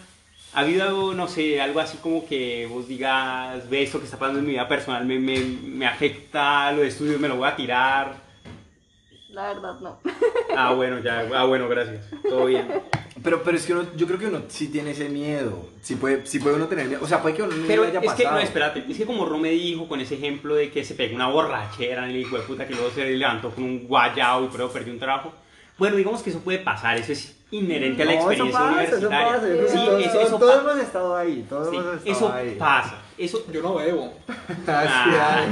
¿Ha 0.54 0.60
habido, 0.60 1.12
no 1.12 1.28
sé, 1.28 1.60
algo 1.60 1.80
así 1.80 1.98
como 1.98 2.26
que 2.26 2.66
vos 2.66 2.88
digas, 2.88 3.68
ve 3.68 3.82
esto 3.82 3.98
que 3.98 4.06
está 4.06 4.18
pasando 4.18 4.38
en 4.38 4.46
mi 4.46 4.52
vida 4.52 4.66
personal, 4.66 5.04
me, 5.04 5.18
me, 5.18 5.38
me 5.38 5.86
afecta 5.86 6.72
los 6.72 6.86
estudios, 6.86 7.20
me 7.20 7.28
lo 7.28 7.36
voy 7.36 7.48
a 7.48 7.56
tirar? 7.56 8.26
La 9.36 9.48
verdad, 9.48 9.78
no. 9.80 10.00
Ah, 10.56 10.72
bueno, 10.72 11.00
ya. 11.00 11.28
Ah, 11.34 11.44
bueno, 11.44 11.68
gracias. 11.68 12.06
Todo 12.26 12.46
bien. 12.46 12.66
Pero, 13.22 13.42
pero 13.42 13.58
es 13.58 13.66
que 13.66 13.74
uno, 13.74 13.84
yo 13.94 14.06
creo 14.06 14.18
que 14.18 14.26
uno 14.28 14.42
sí 14.48 14.68
tiene 14.68 14.92
ese 14.92 15.10
miedo. 15.10 15.68
Sí 15.82 15.96
puede, 15.96 16.24
sí 16.24 16.38
puede 16.38 16.56
uno 16.56 16.68
tener 16.68 16.86
miedo. 16.86 17.02
O 17.04 17.06
sea, 17.06 17.20
puede 17.20 17.34
que 17.34 17.42
uno 17.42 17.54
no 17.54 17.66
Pero 17.66 17.82
haya 17.82 18.00
es 18.00 18.12
que, 18.14 18.24
no, 18.24 18.38
espérate, 18.38 18.84
es 18.88 18.96
que 18.96 19.04
como 19.04 19.26
Ro 19.26 19.36
me 19.36 19.50
dijo 19.50 19.86
con 19.88 20.00
ese 20.00 20.14
ejemplo 20.14 20.54
de 20.54 20.70
que 20.70 20.84
se 20.84 20.94
pegó 20.94 21.14
una 21.14 21.28
borrachera 21.28 22.04
en 22.04 22.10
el 22.10 22.16
hijo 22.16 22.38
de 22.38 22.44
puta 22.44 22.66
que 22.66 22.74
luego 22.74 22.90
se 22.90 23.04
levantó 23.10 23.50
con 23.50 23.64
un 23.64 23.86
guayao 23.86 24.44
y 24.44 24.48
pero 24.48 24.70
perdió 24.70 24.94
un 24.94 24.98
trabajo. 24.98 25.34
Bueno, 25.78 25.96
digamos 25.96 26.22
que 26.22 26.30
eso 26.30 26.40
puede 26.40 26.58
pasar, 26.58 26.96
eso 26.96 27.12
es 27.12 27.36
inherente 27.50 28.02
a 28.02 28.06
la 28.06 28.12
No, 28.14 28.18
eso 28.18 28.30
experiencia 28.30 28.60
pasa, 28.60 28.82
eso 28.82 28.96
universitaria. 28.96 29.32
pasa. 29.34 29.48
Yo 29.48 29.54
creo 29.54 29.66
que 29.66 29.70
Sí, 29.72 29.84
todos, 29.86 30.00
eso, 30.04 30.20
eso 30.20 30.38
todos 30.38 30.60
hemos 30.64 30.76
estado 30.82 31.16
ahí, 31.16 31.46
todos 31.48 31.70
sí, 31.70 31.76
hemos 31.76 31.94
estado 31.96 32.16
eso 32.16 32.32
ahí. 32.32 32.56
pasa. 32.58 32.98
Eso, 33.18 33.44
Yo 33.52 33.62
no 33.62 33.74
bebo. 33.74 34.12
Ah, 34.66 35.44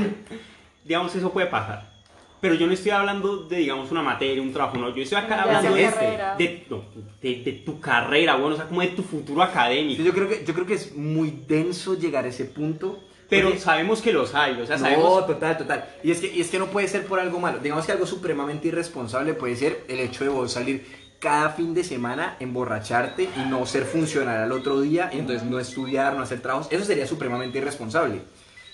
digamos, 0.84 1.14
eso 1.14 1.30
puede 1.32 1.46
pasar. 1.46 1.92
Pero 2.40 2.54
yo 2.56 2.66
no 2.66 2.74
estoy 2.74 2.90
hablando 2.90 3.36
de, 3.44 3.56
digamos, 3.56 3.90
una 3.90 4.02
materia, 4.02 4.42
un 4.42 4.52
trabajo, 4.52 4.76
no. 4.76 4.94
Yo 4.94 5.02
estoy 5.02 5.16
acá 5.18 5.42
hablando 5.44 5.72
de, 5.74 5.84
carrera. 5.84 6.34
de, 6.36 6.66
no, 6.68 6.82
de- 7.22 7.42
de 7.42 7.52
tu 7.64 7.80
carrera, 7.80 8.34
bueno, 8.36 8.54
o 8.54 8.56
sea, 8.56 8.66
como 8.66 8.82
de 8.82 8.88
tu 8.88 9.02
futuro 9.02 9.42
académico. 9.42 10.02
Sí, 10.02 10.06
yo, 10.06 10.12
creo 10.12 10.28
que, 10.28 10.44
yo 10.44 10.52
creo 10.52 10.66
que 10.66 10.74
es 10.74 10.94
muy 10.94 11.30
denso 11.48 11.94
llegar 11.98 12.24
a 12.26 12.28
ese 12.28 12.44
punto. 12.44 12.98
Pero 13.36 13.58
sabemos 13.58 14.00
que 14.02 14.12
los 14.12 14.34
hay, 14.34 14.60
o 14.60 14.66
sea, 14.66 14.76
No, 14.76 14.84
sabemos... 14.84 15.26
total, 15.26 15.58
total. 15.58 15.84
Y 16.02 16.10
es, 16.10 16.20
que, 16.20 16.32
y 16.34 16.40
es 16.40 16.48
que 16.48 16.58
no 16.58 16.66
puede 16.66 16.88
ser 16.88 17.04
por 17.06 17.18
algo 17.20 17.38
malo. 17.40 17.58
Digamos 17.58 17.86
que 17.86 17.92
algo 17.92 18.06
supremamente 18.06 18.68
irresponsable 18.68 19.34
puede 19.34 19.56
ser 19.56 19.84
el 19.88 20.00
hecho 20.00 20.24
de 20.24 20.30
vos 20.30 20.52
salir 20.52 20.86
cada 21.18 21.50
fin 21.50 21.72
de 21.74 21.84
semana, 21.84 22.36
emborracharte 22.40 23.22
y 23.36 23.40
no 23.48 23.64
ser 23.66 23.84
funcional 23.84 24.42
al 24.42 24.52
otro 24.52 24.80
día, 24.82 25.10
y 25.12 25.18
entonces 25.18 25.42
no 25.48 25.58
estudiar, 25.58 26.14
no 26.14 26.22
hacer 26.22 26.40
trabajos. 26.42 26.68
Eso 26.70 26.84
sería 26.84 27.06
supremamente 27.06 27.58
irresponsable, 27.58 28.20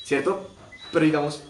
¿cierto? 0.03 0.51
Pero 0.93 1.05
digamos, 1.05 1.45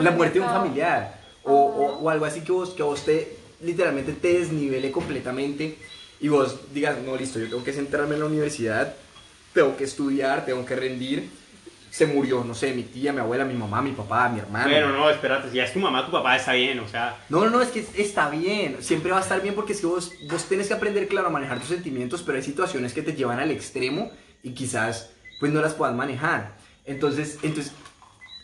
la 0.00 0.10
muerte 0.12 0.38
de 0.38 0.44
un 0.44 0.50
familiar 0.50 1.20
o, 1.44 1.52
o- 1.52 1.98
o 2.04 2.08
algo 2.10 2.24
así 2.24 2.40
que 2.40 2.52
vos, 2.52 2.70
que 2.70 2.82
vos 2.82 3.04
te 3.04 3.36
literalmente 3.60 4.12
te 4.12 4.38
desnivele 4.38 4.90
completamente 4.90 5.76
y 6.20 6.28
vos 6.28 6.56
digas, 6.72 6.96
no, 7.04 7.16
listo, 7.16 7.38
yo 7.38 7.48
tengo 7.48 7.62
que 7.64 7.72
centrarme 7.72 8.14
en 8.14 8.20
la 8.20 8.26
universidad, 8.26 8.94
tengo 9.52 9.76
que 9.76 9.84
estudiar, 9.84 10.46
tengo 10.46 10.64
que 10.64 10.74
rendir. 10.76 11.28
Se 11.92 12.06
murió, 12.06 12.42
no 12.42 12.54
sé, 12.54 12.72
mi 12.72 12.84
tía, 12.84 13.12
mi 13.12 13.18
abuela, 13.20 13.44
mi 13.44 13.52
mamá, 13.52 13.82
mi 13.82 13.92
papá, 13.92 14.26
mi 14.30 14.38
hermano. 14.38 14.64
Bueno, 14.64 14.96
no, 14.96 15.10
espérate, 15.10 15.50
si 15.50 15.56
ya 15.56 15.64
es 15.64 15.74
tu 15.74 15.78
mamá, 15.78 16.06
tu 16.06 16.10
papá 16.10 16.36
está 16.36 16.54
bien, 16.54 16.78
o 16.80 16.88
sea... 16.88 17.18
No, 17.28 17.44
no, 17.44 17.50
no, 17.50 17.60
es 17.60 17.68
que 17.68 17.84
está 17.98 18.30
bien, 18.30 18.78
siempre 18.80 19.12
va 19.12 19.18
a 19.18 19.20
estar 19.20 19.42
bien 19.42 19.54
porque 19.54 19.74
es 19.74 19.80
que 19.82 19.86
vos, 19.86 20.10
vos 20.30 20.44
tenés 20.46 20.68
que 20.68 20.72
aprender, 20.72 21.06
claro, 21.06 21.26
a 21.26 21.30
manejar 21.30 21.58
tus 21.58 21.68
sentimientos, 21.68 22.22
pero 22.22 22.38
hay 22.38 22.42
situaciones 22.42 22.94
que 22.94 23.02
te 23.02 23.12
llevan 23.12 23.40
al 23.40 23.50
extremo 23.50 24.10
y 24.42 24.54
quizás 24.54 25.10
pues 25.38 25.52
no 25.52 25.60
las 25.60 25.74
puedas 25.74 25.94
manejar. 25.94 26.56
Entonces, 26.86 27.38
entonces 27.42 27.74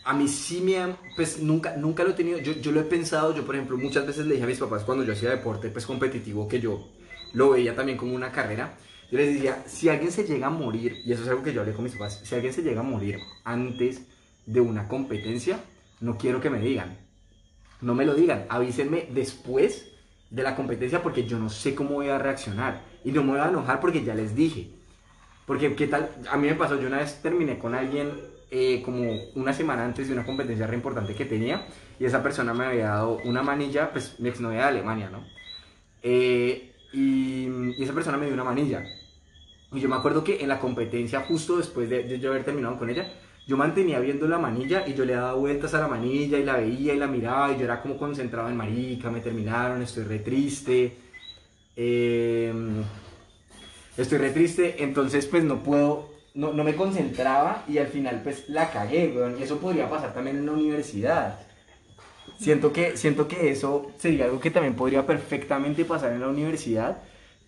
a 0.05 0.13
mí 0.13 0.27
sí 0.27 0.61
me 0.61 0.77
han, 0.77 0.95
pues 1.15 1.39
nunca, 1.39 1.75
nunca 1.75 2.03
lo 2.03 2.11
he 2.11 2.13
tenido, 2.13 2.37
yo, 2.37 2.53
yo 2.53 2.71
lo 2.71 2.81
he 2.81 2.83
pensado, 2.83 3.35
yo 3.35 3.47
por 3.47 3.55
ejemplo 3.55 3.77
muchas 3.77 4.05
veces 4.05 4.27
le 4.27 4.33
dije 4.35 4.43
a 4.43 4.47
mis 4.47 4.59
papás 4.59 4.83
cuando 4.83 5.03
yo 5.03 5.13
hacía 5.13 5.31
deporte 5.31 5.69
pues 5.69 5.87
competitivo 5.87 6.47
que 6.47 6.59
yo 6.59 6.87
lo 7.33 7.49
veía 7.49 7.75
también 7.75 7.97
como 7.97 8.13
una 8.13 8.31
carrera, 8.31 8.75
yo 9.11 9.17
les 9.17 9.33
decía, 9.33 9.63
si 9.65 9.89
alguien 9.89 10.11
se 10.11 10.23
llega 10.23 10.47
a 10.47 10.51
morir, 10.51 11.01
y 11.05 11.11
eso 11.11 11.23
es 11.23 11.29
algo 11.29 11.43
que 11.43 11.53
yo 11.53 11.61
hablé 11.61 11.73
con 11.73 11.83
mis 11.83 11.93
papás, 11.93 12.21
si 12.23 12.35
alguien 12.35 12.53
se 12.53 12.61
llega 12.61 12.81
a 12.81 12.83
morir 12.83 13.19
antes 13.43 14.03
de 14.45 14.61
una 14.61 14.87
competencia, 14.87 15.59
no 15.99 16.17
quiero 16.17 16.39
que 16.39 16.49
me 16.49 16.59
digan, 16.59 16.97
no 17.81 17.95
me 17.95 18.05
lo 18.05 18.13
digan, 18.13 18.45
avísenme 18.49 19.07
después 19.11 19.89
de 20.29 20.43
la 20.43 20.55
competencia 20.55 21.01
porque 21.01 21.25
yo 21.25 21.39
no 21.39 21.49
sé 21.49 21.73
cómo 21.73 21.95
voy 21.95 22.09
a 22.09 22.17
reaccionar 22.19 22.81
y 23.03 23.11
no 23.11 23.23
me 23.23 23.31
voy 23.31 23.39
a 23.39 23.49
enojar 23.49 23.79
porque 23.79 24.03
ya 24.03 24.13
les 24.13 24.35
dije. 24.35 24.69
Porque, 25.45 25.75
¿qué 25.75 25.87
tal? 25.87 26.09
A 26.29 26.37
mí 26.37 26.47
me 26.47 26.55
pasó, 26.55 26.79
yo 26.79 26.87
una 26.87 26.97
vez 26.97 27.21
terminé 27.21 27.57
con 27.57 27.73
alguien 27.73 28.11
eh, 28.51 28.81
como 28.85 29.03
una 29.35 29.53
semana 29.53 29.85
antes 29.85 30.07
de 30.07 30.13
una 30.13 30.25
competencia 30.25 30.67
re 30.67 30.75
importante 30.75 31.15
que 31.15 31.25
tenía 31.25 31.67
y 31.99 32.05
esa 32.05 32.21
persona 32.21 32.53
me 32.53 32.65
había 32.65 32.89
dado 32.89 33.17
una 33.23 33.41
manilla, 33.41 33.91
pues 33.91 34.19
mi 34.19 34.29
exnovia 34.29 34.59
de 34.59 34.65
Alemania, 34.65 35.09
¿no? 35.09 35.23
Eh, 36.03 36.71
y, 36.93 37.47
y 37.77 37.83
esa 37.83 37.93
persona 37.93 38.17
me 38.17 38.25
dio 38.25 38.35
una 38.35 38.43
manilla. 38.43 38.83
Y 39.71 39.79
yo 39.79 39.89
me 39.89 39.95
acuerdo 39.95 40.23
que 40.23 40.41
en 40.41 40.49
la 40.49 40.59
competencia, 40.59 41.21
justo 41.21 41.57
después 41.57 41.89
de, 41.89 42.19
yo 42.19 42.31
haber 42.31 42.43
terminado 42.43 42.77
con 42.77 42.89
ella, 42.89 43.11
yo 43.47 43.57
mantenía 43.57 43.99
viendo 43.99 44.27
la 44.27 44.37
manilla 44.37 44.87
y 44.87 44.93
yo 44.93 45.05
le 45.05 45.13
daba 45.13 45.33
vueltas 45.33 45.73
a 45.73 45.79
la 45.79 45.87
manilla 45.87 46.37
y 46.37 46.43
la 46.43 46.57
veía 46.57 46.93
y 46.93 46.97
la 46.97 47.07
miraba 47.07 47.51
y 47.51 47.57
yo 47.57 47.65
era 47.65 47.81
como 47.81 47.97
concentrado 47.97 48.49
en 48.49 48.57
marica, 48.57 49.09
me 49.09 49.21
terminaron, 49.21 49.81
estoy 49.81 50.03
re 50.03 50.19
triste. 50.19 50.95
eh, 51.75 52.53
estoy 53.97 54.17
re 54.17 54.31
triste, 54.31 54.83
entonces 54.83 55.25
pues 55.25 55.43
no 55.43 55.61
puedo, 55.63 56.09
no, 56.33 56.53
no 56.53 56.63
me 56.63 56.75
concentraba 56.75 57.63
y 57.67 57.77
al 57.77 57.87
final 57.87 58.21
pues 58.23 58.47
la 58.49 58.71
cagué, 58.71 59.11
weón, 59.15 59.37
y 59.39 59.43
eso 59.43 59.59
podría 59.59 59.89
pasar 59.89 60.13
también 60.13 60.37
en 60.37 60.45
la 60.45 60.53
universidad. 60.53 61.39
Siento 62.37 62.71
que, 62.71 62.95
siento 62.97 63.27
que 63.27 63.51
eso 63.51 63.91
sería 63.97 64.25
algo 64.25 64.39
que 64.39 64.51
también 64.51 64.75
podría 64.75 65.05
perfectamente 65.05 65.83
pasar 65.85 66.13
en 66.13 66.21
la 66.21 66.29
universidad 66.29 66.99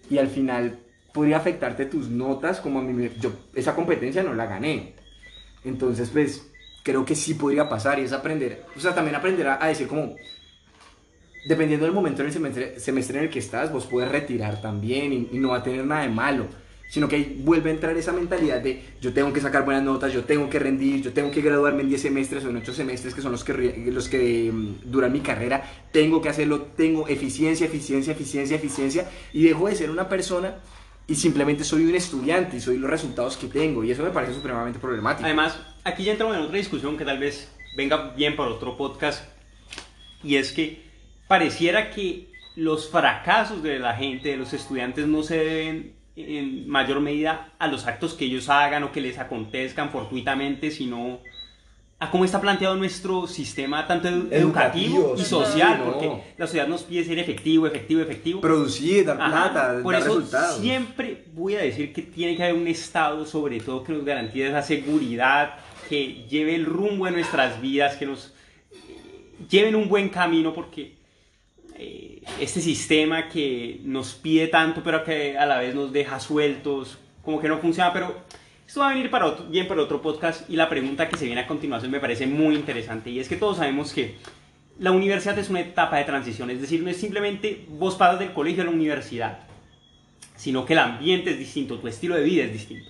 y 0.09 0.17
al 0.17 0.27
final 0.27 0.79
podría 1.13 1.37
afectarte 1.37 1.85
tus 1.85 2.09
notas 2.09 2.59
como 2.59 2.79
a 2.79 2.81
mí, 2.81 3.09
yo 3.19 3.31
esa 3.53 3.75
competencia 3.75 4.23
no 4.23 4.33
la 4.33 4.45
gané. 4.45 4.93
Entonces 5.63 6.09
pues 6.09 6.51
creo 6.83 7.05
que 7.05 7.15
sí 7.15 7.33
podría 7.33 7.69
pasar 7.69 7.99
y 7.99 8.03
es 8.03 8.13
aprender, 8.13 8.65
o 8.75 8.79
sea, 8.79 8.95
también 8.95 9.15
aprender 9.15 9.47
a, 9.47 9.63
a 9.63 9.67
decir 9.67 9.87
como, 9.87 10.15
dependiendo 11.45 11.85
del 11.85 11.93
momento 11.93 12.21
en 12.21 12.27
el 12.27 12.33
semestre, 12.33 12.79
semestre 12.79 13.19
en 13.19 13.25
el 13.25 13.29
que 13.29 13.39
estás, 13.39 13.71
vos 13.71 13.85
puedes 13.85 14.11
retirar 14.11 14.61
también 14.61 15.13
y, 15.13 15.29
y 15.31 15.39
no 15.39 15.49
va 15.49 15.57
a 15.57 15.63
tener 15.63 15.85
nada 15.85 16.01
de 16.01 16.09
malo. 16.09 16.47
Sino 16.89 17.07
que 17.07 17.15
ahí 17.15 17.41
vuelve 17.41 17.69
a 17.69 17.73
entrar 17.73 17.95
esa 17.95 18.11
mentalidad 18.11 18.59
de 18.59 18.83
yo 18.99 19.13
tengo 19.13 19.31
que 19.31 19.39
sacar 19.39 19.63
buenas 19.63 19.81
notas, 19.81 20.11
yo 20.11 20.25
tengo 20.25 20.49
que 20.49 20.59
rendir, 20.59 21.01
yo 21.01 21.13
tengo 21.13 21.31
que 21.31 21.39
graduarme 21.39 21.83
en 21.83 21.87
10 21.87 22.01
semestres 22.01 22.43
o 22.43 22.49
en 22.49 22.57
8 22.57 22.73
semestres 22.73 23.13
que 23.13 23.21
son 23.21 23.31
los 23.31 23.45
que, 23.45 23.53
los 23.89 24.09
que 24.09 24.51
mm, 24.51 24.91
duran 24.91 25.13
mi 25.13 25.21
carrera, 25.21 25.63
tengo 25.93 26.21
que 26.21 26.27
hacerlo, 26.27 26.63
tengo 26.75 27.07
eficiencia, 27.07 27.65
eficiencia, 27.65 28.11
eficiencia, 28.11 28.57
eficiencia 28.57 29.09
y 29.31 29.43
dejo 29.43 29.69
de 29.69 29.75
ser 29.75 29.89
una 29.89 30.09
persona 30.09 30.57
y 31.07 31.15
simplemente 31.15 31.63
soy 31.63 31.85
un 31.85 31.95
estudiante 31.95 32.57
y 32.57 32.61
soy 32.61 32.77
los 32.77 32.89
resultados 32.89 33.37
que 33.37 33.47
tengo 33.47 33.83
y 33.83 33.91
eso 33.91 34.03
me 34.03 34.11
parece 34.11 34.33
supremamente 34.33 34.79
problemático. 34.79 35.25
Además, 35.25 35.59
aquí 35.83 36.03
ya 36.03 36.13
entramos 36.13 36.35
en 36.37 36.43
otra 36.43 36.57
discusión 36.57 36.97
que 36.97 37.05
tal 37.05 37.19
vez 37.19 37.51
venga 37.75 38.13
bien 38.15 38.35
para 38.35 38.51
otro 38.51 38.77
podcast. 38.77 39.25
Y 40.23 40.35
es 40.35 40.51
que 40.51 40.83
pareciera 41.27 41.89
que 41.91 42.29
los 42.55 42.89
fracasos 42.89 43.63
de 43.63 43.79
la 43.79 43.95
gente, 43.95 44.29
de 44.29 44.37
los 44.37 44.53
estudiantes, 44.53 45.07
no 45.07 45.23
se 45.23 45.37
deben 45.37 45.93
en 46.15 46.67
mayor 46.69 46.99
medida 46.99 47.53
a 47.57 47.67
los 47.67 47.87
actos 47.87 48.13
que 48.13 48.25
ellos 48.25 48.49
hagan 48.49 48.83
o 48.83 48.91
que 48.91 49.01
les 49.01 49.17
acontezcan 49.17 49.89
fortuitamente, 49.89 50.71
sino 50.71 51.19
a 52.03 52.09
cómo 52.09 52.25
está 52.25 52.41
planteado 52.41 52.75
nuestro 52.75 53.27
sistema 53.27 53.85
tanto 53.85 54.07
edu- 54.09 54.27
educativo, 54.31 55.13
Educativo, 55.13 55.15
y 55.17 55.21
social, 55.23 55.77
no. 55.77 55.85
porque 55.85 56.09
la 56.35 56.47
sociedad 56.47 56.67
nos 56.67 56.81
pide 56.81 57.03
ser 57.03 57.19
efectivo, 57.19 57.67
efectivo, 57.67 58.01
efectivo. 58.01 58.41
Producir, 58.41 59.05
dar 59.05 59.21
Ajá, 59.21 59.29
plata, 59.53 59.79
Por 59.83 59.93
dar 59.93 60.01
eso 60.01 60.15
resultados. 60.15 60.59
siempre 60.61 61.25
voy 61.31 61.55
a 61.55 61.59
decir 61.59 61.93
que 61.93 62.01
tiene 62.01 62.35
que 62.35 62.41
haber 62.43 62.55
un 62.55 62.67
Estado, 62.67 63.23
sobre 63.27 63.59
todo, 63.59 63.83
que 63.83 63.93
nos 63.93 64.03
garantice 64.03 64.47
esa 64.47 64.63
seguridad, 64.63 65.59
que 65.87 66.25
lleve 66.27 66.55
el 66.55 66.65
rumbo 66.65 67.05
de 67.05 67.11
nuestras 67.11 67.61
vidas, 67.61 67.95
que 67.97 68.07
nos 68.07 68.33
eh, 68.71 68.75
lleven 69.47 69.75
un 69.75 69.87
buen 69.87 70.09
camino, 70.09 70.55
porque 70.55 70.95
eh, 71.77 72.23
este 72.39 72.61
sistema 72.61 73.29
que 73.29 73.79
nos 73.83 74.13
pide 74.15 74.47
tanto, 74.47 74.81
pero 74.83 75.03
que 75.03 75.37
a 75.37 75.45
la 75.45 75.59
vez 75.59 75.75
nos 75.75 75.93
deja 75.93 76.19
sueltos, 76.19 76.97
como 77.23 77.39
que 77.39 77.47
no 77.47 77.59
funciona, 77.59 77.93
pero 77.93 78.15
esto 78.71 78.79
va 78.79 78.91
a 78.91 78.93
venir 78.93 79.11
para 79.11 79.25
otro, 79.25 79.47
bien 79.47 79.67
para 79.67 79.81
otro 79.81 80.01
podcast 80.01 80.49
y 80.49 80.55
la 80.55 80.69
pregunta 80.69 81.09
que 81.09 81.17
se 81.17 81.25
viene 81.25 81.41
a 81.41 81.45
continuación 81.45 81.91
me 81.91 81.99
parece 81.99 82.25
muy 82.25 82.55
interesante 82.55 83.09
y 83.09 83.19
es 83.19 83.27
que 83.27 83.35
todos 83.35 83.57
sabemos 83.57 83.91
que 83.91 84.15
la 84.79 84.93
universidad 84.93 85.37
es 85.39 85.49
una 85.49 85.59
etapa 85.59 85.97
de 85.97 86.05
transición, 86.05 86.49
es 86.49 86.61
decir, 86.61 86.81
no 86.81 86.89
es 86.89 86.95
simplemente 86.95 87.65
vos 87.67 87.95
pasas 87.95 88.19
del 88.19 88.31
colegio 88.31 88.61
a 88.61 88.67
la 88.67 88.71
universidad, 88.71 89.39
sino 90.37 90.65
que 90.65 90.71
el 90.71 90.79
ambiente 90.79 91.31
es 91.31 91.37
distinto, 91.37 91.79
tu 91.79 91.89
estilo 91.89 92.15
de 92.15 92.23
vida 92.23 92.45
es 92.45 92.53
distinto. 92.53 92.89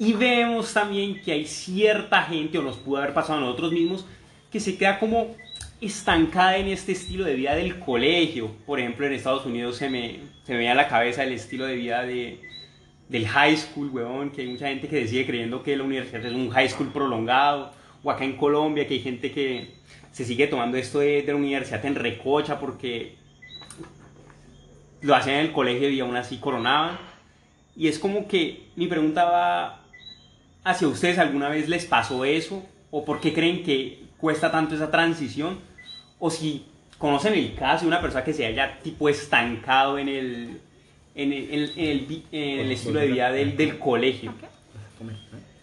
Y 0.00 0.14
vemos 0.14 0.72
también 0.72 1.22
que 1.22 1.30
hay 1.30 1.46
cierta 1.46 2.22
gente, 2.22 2.58
o 2.58 2.62
nos 2.62 2.78
pudo 2.78 2.96
haber 2.96 3.14
pasado 3.14 3.38
a 3.38 3.42
nosotros 3.42 3.70
mismos, 3.70 4.04
que 4.50 4.58
se 4.58 4.76
queda 4.76 4.98
como 4.98 5.36
estancada 5.80 6.56
en 6.56 6.66
este 6.66 6.90
estilo 6.90 7.24
de 7.24 7.34
vida 7.34 7.54
del 7.54 7.78
colegio. 7.78 8.50
Por 8.66 8.80
ejemplo, 8.80 9.06
en 9.06 9.12
Estados 9.12 9.46
Unidos 9.46 9.76
se 9.76 9.88
me, 9.88 10.18
se 10.42 10.54
me 10.54 10.58
viene 10.58 10.72
a 10.72 10.74
la 10.74 10.88
cabeza 10.88 11.22
el 11.22 11.34
estilo 11.34 11.66
de 11.66 11.76
vida 11.76 12.02
de, 12.02 12.40
del 13.08 13.26
high 13.26 13.56
school, 13.56 13.90
weón, 13.90 14.30
que 14.30 14.42
hay 14.42 14.48
mucha 14.48 14.68
gente 14.68 14.88
que 14.88 15.06
sigue 15.06 15.26
creyendo 15.26 15.62
que 15.62 15.76
la 15.76 15.84
universidad 15.84 16.24
es 16.24 16.32
un 16.32 16.50
high 16.50 16.68
school 16.68 16.88
prolongado, 16.92 17.72
o 18.02 18.10
acá 18.10 18.24
en 18.24 18.36
Colombia 18.36 18.86
que 18.86 18.94
hay 18.94 19.00
gente 19.00 19.30
que 19.30 19.74
se 20.12 20.24
sigue 20.24 20.46
tomando 20.46 20.76
esto 20.76 21.00
de, 21.00 21.22
de 21.22 21.32
la 21.32 21.36
universidad 21.36 21.84
en 21.84 21.94
recocha 21.94 22.58
porque 22.58 23.16
lo 25.02 25.14
hacían 25.14 25.36
en 25.36 25.46
el 25.46 25.52
colegio 25.52 25.88
y 25.90 26.00
aún 26.00 26.16
así 26.16 26.38
coronaban. 26.38 26.98
Y 27.76 27.88
es 27.88 27.98
como 27.98 28.26
que 28.26 28.68
mi 28.76 28.86
pregunta 28.86 29.24
va 29.24 29.84
hacia 30.64 30.88
ustedes, 30.88 31.18
¿alguna 31.18 31.48
vez 31.48 31.68
les 31.68 31.84
pasó 31.84 32.24
eso? 32.24 32.64
¿O 32.90 33.04
por 33.04 33.20
qué 33.20 33.32
creen 33.32 33.62
que 33.62 34.06
cuesta 34.18 34.50
tanto 34.50 34.74
esa 34.74 34.90
transición, 34.90 35.58
o 36.18 36.30
si 36.30 36.64
conocen 36.98 37.34
el 37.34 37.54
caso 37.54 37.82
de 37.82 37.88
una 37.88 38.00
persona 38.00 38.24
que 38.24 38.32
se 38.32 38.46
haya 38.46 38.78
tipo 38.80 39.08
estancado 39.08 39.98
en 39.98 40.08
el, 40.08 40.60
en 41.16 41.32
el, 41.32 41.44
en 41.50 41.54
el- 41.62 41.72
en 41.76 41.84
el 41.90 42.00
vi- 42.06 42.24
en 42.32 42.60
el 42.60 42.70
estilo 42.72 43.00
de 43.00 43.06
vida 43.08 43.32
del, 43.32 43.56
del 43.56 43.78
colegio. 43.78 44.32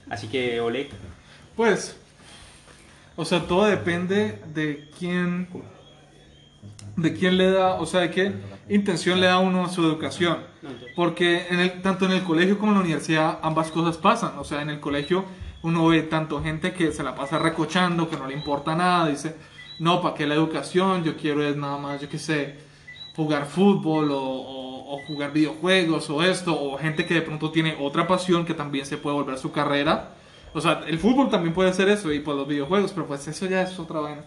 Así 0.09 0.27
que, 0.27 0.59
Oleg, 0.59 0.89
Pues, 1.55 1.95
o 3.15 3.23
sea, 3.25 3.41
todo 3.47 3.65
depende 3.65 4.39
de 4.53 4.89
quién, 4.97 5.47
de 6.97 7.13
quién 7.13 7.37
le 7.37 7.51
da, 7.51 7.75
o 7.75 7.85
sea, 7.85 8.01
de 8.01 8.11
qué 8.11 8.31
intención 8.69 9.19
le 9.19 9.27
da 9.27 9.39
uno 9.39 9.65
a 9.65 9.69
su 9.69 9.83
educación. 9.83 10.37
Porque 10.95 11.47
en 11.49 11.59
el, 11.59 11.81
tanto 11.81 12.05
en 12.05 12.11
el 12.13 12.23
colegio 12.23 12.57
como 12.57 12.71
en 12.71 12.77
la 12.79 12.83
universidad 12.83 13.39
ambas 13.41 13.71
cosas 13.71 13.97
pasan. 13.97 14.37
O 14.39 14.43
sea, 14.43 14.61
en 14.61 14.69
el 14.69 14.79
colegio 14.79 15.25
uno 15.63 15.87
ve 15.87 16.01
tanto 16.03 16.41
gente 16.43 16.73
que 16.73 16.91
se 16.91 17.03
la 17.03 17.15
pasa 17.15 17.39
recochando, 17.39 18.09
que 18.09 18.17
no 18.17 18.27
le 18.27 18.33
importa 18.33 18.75
nada, 18.75 19.07
dice, 19.07 19.35
no, 19.79 20.01
¿para 20.01 20.13
qué 20.15 20.25
la 20.27 20.35
educación? 20.35 21.03
Yo 21.03 21.15
quiero 21.15 21.43
es 21.47 21.55
nada 21.55 21.77
más, 21.77 22.01
yo 22.01 22.09
qué 22.09 22.17
sé, 22.19 22.55
jugar 23.15 23.45
fútbol 23.45 24.11
o, 24.11 24.19
o- 24.21 24.72
o 24.93 24.99
jugar 25.07 25.31
videojuegos 25.33 26.09
o 26.09 26.21
esto, 26.23 26.59
o 26.59 26.77
gente 26.77 27.05
que 27.05 27.15
de 27.15 27.21
pronto 27.21 27.51
tiene 27.51 27.75
otra 27.79 28.05
pasión 28.07 28.45
que 28.45 28.53
también 28.53 28.85
se 28.85 28.97
puede 28.97 29.15
volver 29.15 29.37
su 29.37 29.51
carrera. 29.51 30.11
O 30.53 30.61
sea, 30.61 30.83
el 30.87 30.99
fútbol 30.99 31.29
también 31.29 31.53
puede 31.53 31.73
ser 31.73 31.89
eso 31.89 32.11
y 32.11 32.19
pues 32.19 32.37
los 32.37 32.47
videojuegos, 32.47 32.91
pero 32.91 33.07
pues 33.07 33.27
eso 33.27 33.45
ya 33.47 33.61
es 33.63 33.79
otra 33.79 33.99
vaina. 34.01 34.23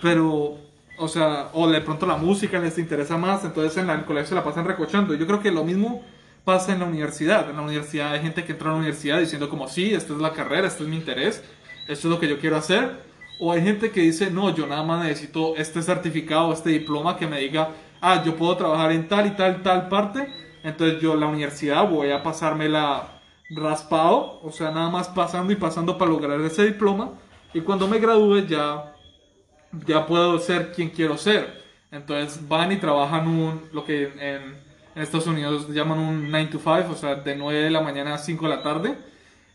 Pero, 0.00 0.58
o 0.98 1.08
sea, 1.08 1.50
o 1.52 1.68
de 1.68 1.80
pronto 1.80 2.06
la 2.06 2.16
música 2.16 2.58
les 2.58 2.78
interesa 2.78 3.16
más, 3.16 3.44
entonces 3.44 3.76
en 3.78 3.86
la- 3.86 3.94
el 3.94 4.04
colegio 4.04 4.30
se 4.30 4.34
la 4.34 4.44
pasan 4.44 4.64
recochando. 4.64 5.14
Yo 5.14 5.26
creo 5.26 5.40
que 5.40 5.50
lo 5.52 5.64
mismo 5.64 6.02
pasa 6.44 6.72
en 6.72 6.80
la 6.80 6.86
universidad. 6.86 7.48
En 7.48 7.56
la 7.56 7.62
universidad 7.62 8.12
hay 8.12 8.20
gente 8.20 8.44
que 8.44 8.52
entra 8.52 8.70
a 8.70 8.72
la 8.72 8.78
universidad 8.78 9.20
diciendo 9.20 9.48
como, 9.48 9.68
sí, 9.68 9.94
esta 9.94 10.12
es 10.14 10.18
la 10.18 10.32
carrera, 10.32 10.66
este 10.66 10.82
es 10.82 10.88
mi 10.88 10.96
interés, 10.96 11.44
esto 11.88 12.08
es 12.08 12.12
lo 12.12 12.18
que 12.18 12.28
yo 12.28 12.38
quiero 12.40 12.56
hacer. 12.56 13.12
O 13.38 13.52
hay 13.52 13.62
gente 13.62 13.90
que 13.90 14.00
dice, 14.00 14.30
no, 14.30 14.54
yo 14.54 14.66
nada 14.66 14.82
más 14.82 15.04
necesito 15.04 15.54
este 15.56 15.82
certificado, 15.82 16.52
este 16.52 16.70
diploma 16.70 17.16
que 17.16 17.26
me 17.28 17.38
diga, 17.40 17.70
ah, 18.02 18.22
yo 18.24 18.36
puedo 18.36 18.56
trabajar 18.58 18.92
en 18.92 19.08
tal 19.08 19.26
y 19.28 19.30
tal, 19.32 19.62
tal 19.62 19.88
parte. 19.88 20.28
Entonces 20.64 21.00
yo 21.02 21.16
la 21.16 21.26
universidad 21.28 21.88
voy 21.88 22.10
a 22.12 22.22
pasármela 22.22 23.22
raspado, 23.50 24.40
o 24.42 24.50
sea, 24.52 24.70
nada 24.72 24.90
más 24.90 25.08
pasando 25.08 25.52
y 25.52 25.56
pasando 25.56 25.98
para 25.98 26.10
lograr 26.10 26.40
ese 26.42 26.64
diploma. 26.66 27.12
Y 27.54 27.62
cuando 27.62 27.88
me 27.88 27.98
gradúe 28.00 28.46
ya 28.46 28.94
ya 29.86 30.06
puedo 30.06 30.38
ser 30.38 30.72
quien 30.72 30.90
quiero 30.90 31.16
ser. 31.16 31.62
Entonces 31.90 32.46
van 32.48 32.72
y 32.72 32.76
trabajan 32.78 33.28
un, 33.28 33.68
lo 33.72 33.84
que 33.84 34.04
en, 34.04 34.42
en 34.94 35.02
Estados 35.02 35.26
Unidos 35.26 35.68
llaman 35.68 35.98
un 35.98 36.30
9 36.30 36.46
to 36.52 36.58
5, 36.58 36.92
o 36.92 36.96
sea, 36.96 37.16
de 37.16 37.36
9 37.36 37.62
de 37.62 37.70
la 37.70 37.80
mañana 37.80 38.14
a 38.14 38.18
5 38.18 38.48
de 38.48 38.56
la 38.56 38.62
tarde, 38.62 38.98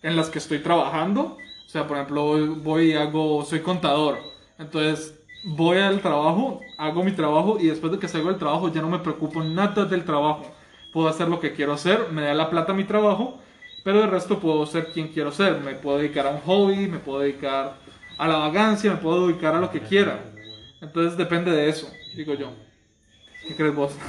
en 0.02 0.16
las 0.16 0.30
que 0.30 0.40
estoy 0.40 0.60
trabajando. 0.60 1.38
O 1.66 1.70
sea, 1.70 1.88
por 1.88 1.98
ejemplo, 1.98 2.56
voy- 2.58 2.92
y 2.92 2.96
hago, 2.96 3.44
soy 3.46 3.62
contador. 3.62 4.20
Entonces 4.58 5.17
voy 5.48 5.78
al 5.78 6.02
trabajo, 6.02 6.60
hago 6.78 7.04
mi 7.04 7.12
trabajo 7.14 7.58
y 7.60 7.68
después 7.68 7.92
de 7.92 8.00
que 8.00 8.08
salgo 8.08 8.30
del 8.30 8.38
trabajo 8.38 8.72
ya 8.72 8.82
no 8.82 8.90
me 8.90 9.00
preocupo 9.00 9.44
nada 9.44 9.86
del 9.86 10.04
trabajo. 10.04 10.46
Puedo 10.92 11.08
hacer 11.08 11.30
lo 11.30 11.40
que 11.40 11.54
quiero 11.54 11.74
hacer, 11.74 12.12
me 12.12 12.24
da 12.24 12.34
la 12.34 12.50
plata 12.50 12.74
mi 12.74 12.84
trabajo, 12.84 13.40
pero 13.84 14.04
el 14.04 14.12
resto 14.12 14.40
puedo 14.40 14.66
ser 14.66 14.92
quien 14.92 15.08
quiero 15.10 15.32
ser. 15.32 15.62
Me 15.62 15.76
puedo 15.76 16.00
dedicar 16.00 16.28
a 16.28 16.32
un 16.32 16.42
hobby, 16.42 16.88
me 16.88 17.00
puedo 17.00 17.20
dedicar 17.20 17.76
a 18.18 18.28
la 18.28 18.38
vagancia, 18.38 18.92
me 18.92 18.98
puedo 18.98 19.28
dedicar 19.28 19.56
a 19.56 19.60
lo 19.60 19.72
que 19.72 19.80
quiera. 19.80 20.20
Entonces 20.82 21.18
depende 21.18 21.52
de 21.52 21.70
eso, 21.70 21.90
digo 22.16 22.34
yo. 22.34 22.52
¿Qué 23.48 23.56
crees 23.56 23.74
vos? 23.74 23.96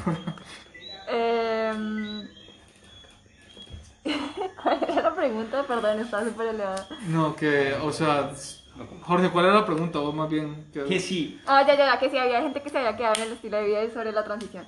¿Cuál 4.62 4.82
era 4.82 5.02
la 5.02 5.14
pregunta? 5.14 5.64
Perdón, 5.66 6.00
estaba 6.00 6.24
súper 6.24 6.48
elevada. 6.48 6.86
no, 7.06 7.36
que, 7.36 7.74
o 7.82 7.92
sea, 7.92 8.32
Jorge, 9.02 9.30
¿cuál 9.30 9.46
era 9.46 9.54
la 9.54 9.66
pregunta? 9.66 9.98
Vos 9.98 10.14
más 10.14 10.28
bien. 10.28 10.66
que- 10.72 10.84
que 10.84 11.00
sí, 11.00 11.40
Ah, 11.46 11.64
ya, 11.66 11.74
ya, 11.76 11.86
ya, 11.86 11.98
que 11.98 12.10
si 12.10 12.18
había 12.18 12.42
gente 12.42 12.60
que 12.62 12.68
se 12.68 12.78
había 12.78 12.96
quedado 12.96 13.14
en 13.16 13.22
el 13.22 13.32
estilo 13.32 13.56
de 13.56 13.64
vida 13.64 13.84
y 13.84 13.90
sobre 13.90 14.12
la 14.12 14.24
transición. 14.24 14.64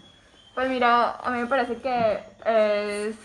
Pues 0.54 0.68
mira, 0.68 1.12
a 1.16 1.30
mí 1.30 1.38
me 1.40 1.46
parece 1.46 1.76
que 1.76 2.20
es... 2.46 3.16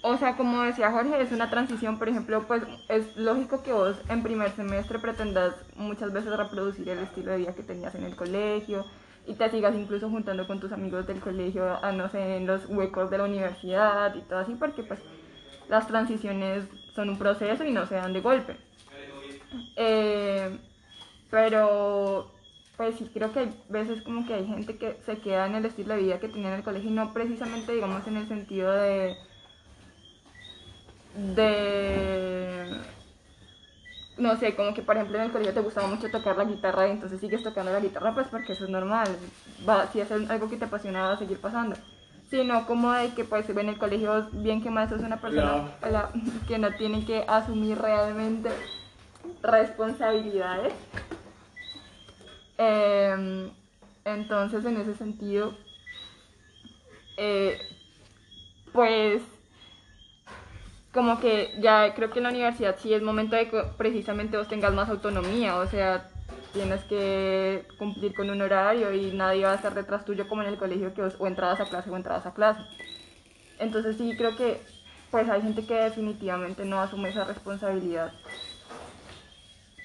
O 0.00 0.16
sea, 0.16 0.36
como 0.36 0.62
decía 0.62 0.92
Jorge, 0.92 1.20
es 1.20 1.32
una 1.32 1.50
transición, 1.50 1.98
por 1.98 2.08
ejemplo, 2.08 2.44
pues 2.46 2.62
es 2.88 3.16
lógico 3.16 3.62
que 3.62 3.72
vos 3.72 3.96
en 4.08 4.22
primer 4.22 4.52
semestre 4.52 4.98
pretendas 5.00 5.54
muchas 5.74 6.12
veces 6.12 6.36
reproducir 6.36 6.88
el 6.88 7.00
estilo 7.00 7.32
de 7.32 7.38
vida 7.38 7.54
que 7.54 7.64
tenías 7.64 7.94
en 7.96 8.04
el 8.04 8.14
colegio 8.14 8.86
y 9.26 9.34
te 9.34 9.50
sigas 9.50 9.74
incluso 9.74 10.08
juntando 10.08 10.46
con 10.46 10.60
tus 10.60 10.72
amigos 10.72 11.06
del 11.06 11.20
colegio, 11.20 11.78
a, 11.84 11.92
no 11.92 12.08
sé, 12.08 12.36
en 12.36 12.46
los 12.46 12.66
huecos 12.66 13.10
de 13.10 13.18
la 13.18 13.24
universidad 13.24 14.14
y 14.14 14.20
todo 14.22 14.38
así, 14.38 14.54
porque 14.54 14.82
pues 14.84 15.00
las 15.68 15.86
transiciones 15.88 16.64
son 16.94 17.10
un 17.10 17.18
proceso 17.18 17.64
y 17.64 17.72
no 17.72 17.86
se 17.86 17.96
dan 17.96 18.12
de 18.12 18.20
golpe. 18.20 18.56
Eh, 19.76 20.58
pero 21.30 22.30
pues 22.76 22.96
sí 22.96 23.10
creo 23.12 23.32
que 23.32 23.40
hay 23.40 23.62
veces 23.68 24.02
como 24.02 24.24
que 24.24 24.34
hay 24.34 24.46
gente 24.46 24.76
que 24.76 24.98
se 25.04 25.18
queda 25.18 25.46
en 25.46 25.56
el 25.56 25.64
estilo 25.64 25.94
de 25.94 26.02
vida 26.02 26.20
que 26.20 26.28
tenía 26.28 26.48
en 26.48 26.54
el 26.54 26.62
colegio 26.62 26.90
y 26.90 26.94
no 26.94 27.12
precisamente 27.12 27.72
digamos 27.72 28.06
en 28.06 28.16
el 28.16 28.28
sentido 28.28 28.72
de 28.72 29.16
de 31.34 32.68
no 34.16 34.36
sé, 34.36 34.54
como 34.54 34.74
que 34.74 34.82
por 34.82 34.96
ejemplo 34.96 35.18
en 35.18 35.24
el 35.24 35.32
colegio 35.32 35.54
te 35.54 35.60
gustaba 35.60 35.88
mucho 35.88 36.10
tocar 36.10 36.36
la 36.36 36.44
guitarra 36.44 36.88
y 36.88 36.92
entonces 36.92 37.20
sigues 37.20 37.42
tocando 37.42 37.72
la 37.72 37.80
guitarra 37.80 38.14
pues 38.14 38.28
porque 38.28 38.52
eso 38.52 38.64
es 38.64 38.70
normal, 38.70 39.08
va, 39.68 39.90
si 39.92 40.00
es 40.00 40.10
algo 40.10 40.48
que 40.48 40.56
te 40.56 40.64
apasiona 40.64 41.02
va 41.02 41.12
a 41.12 41.18
seguir 41.18 41.40
pasando. 41.40 41.76
Sino 42.30 42.66
como 42.66 42.92
de 42.92 43.14
que 43.14 43.24
pues 43.24 43.48
en 43.48 43.68
el 43.68 43.78
colegio 43.78 44.28
bien 44.32 44.62
que 44.62 44.70
más 44.70 44.92
es 44.92 45.00
una 45.00 45.20
persona 45.20 45.72
que 46.48 46.58
no 46.58 46.74
tiene 46.74 47.04
que 47.04 47.24
asumir 47.26 47.78
realmente 47.78 48.50
responsabilidades. 49.42 50.72
Eh, 52.58 53.50
entonces, 54.04 54.64
en 54.64 54.76
ese 54.78 54.94
sentido, 54.94 55.54
eh, 57.16 57.58
pues, 58.72 59.22
como 60.92 61.20
que 61.20 61.54
ya 61.60 61.94
creo 61.94 62.10
que 62.10 62.18
en 62.18 62.24
la 62.24 62.30
universidad 62.30 62.76
sí 62.78 62.92
es 62.94 63.02
momento 63.02 63.36
de 63.36 63.48
que 63.48 63.62
precisamente 63.76 64.36
vos 64.36 64.48
tengas 64.48 64.72
más 64.72 64.88
autonomía, 64.88 65.56
o 65.56 65.66
sea, 65.66 66.08
tienes 66.52 66.82
que 66.84 67.66
cumplir 67.78 68.14
con 68.14 68.30
un 68.30 68.40
horario 68.40 68.92
y 68.92 69.12
nadie 69.12 69.44
va 69.44 69.52
a 69.52 69.56
estar 69.56 69.74
detrás 69.74 70.04
tuyo 70.04 70.28
como 70.28 70.42
en 70.42 70.48
el 70.48 70.56
colegio 70.56 70.94
que 70.94 71.02
vos 71.02 71.14
o 71.18 71.26
entrabas 71.26 71.60
a 71.60 71.66
clase 71.66 71.90
o 71.90 71.96
entrabas 71.96 72.26
a 72.26 72.34
clase. 72.34 72.62
Entonces 73.58 73.96
sí 73.96 74.14
creo 74.16 74.36
que 74.36 74.60
pues 75.10 75.28
hay 75.28 75.42
gente 75.42 75.64
que 75.64 75.74
definitivamente 75.74 76.64
no 76.64 76.80
asume 76.80 77.10
esa 77.10 77.24
responsabilidad 77.24 78.12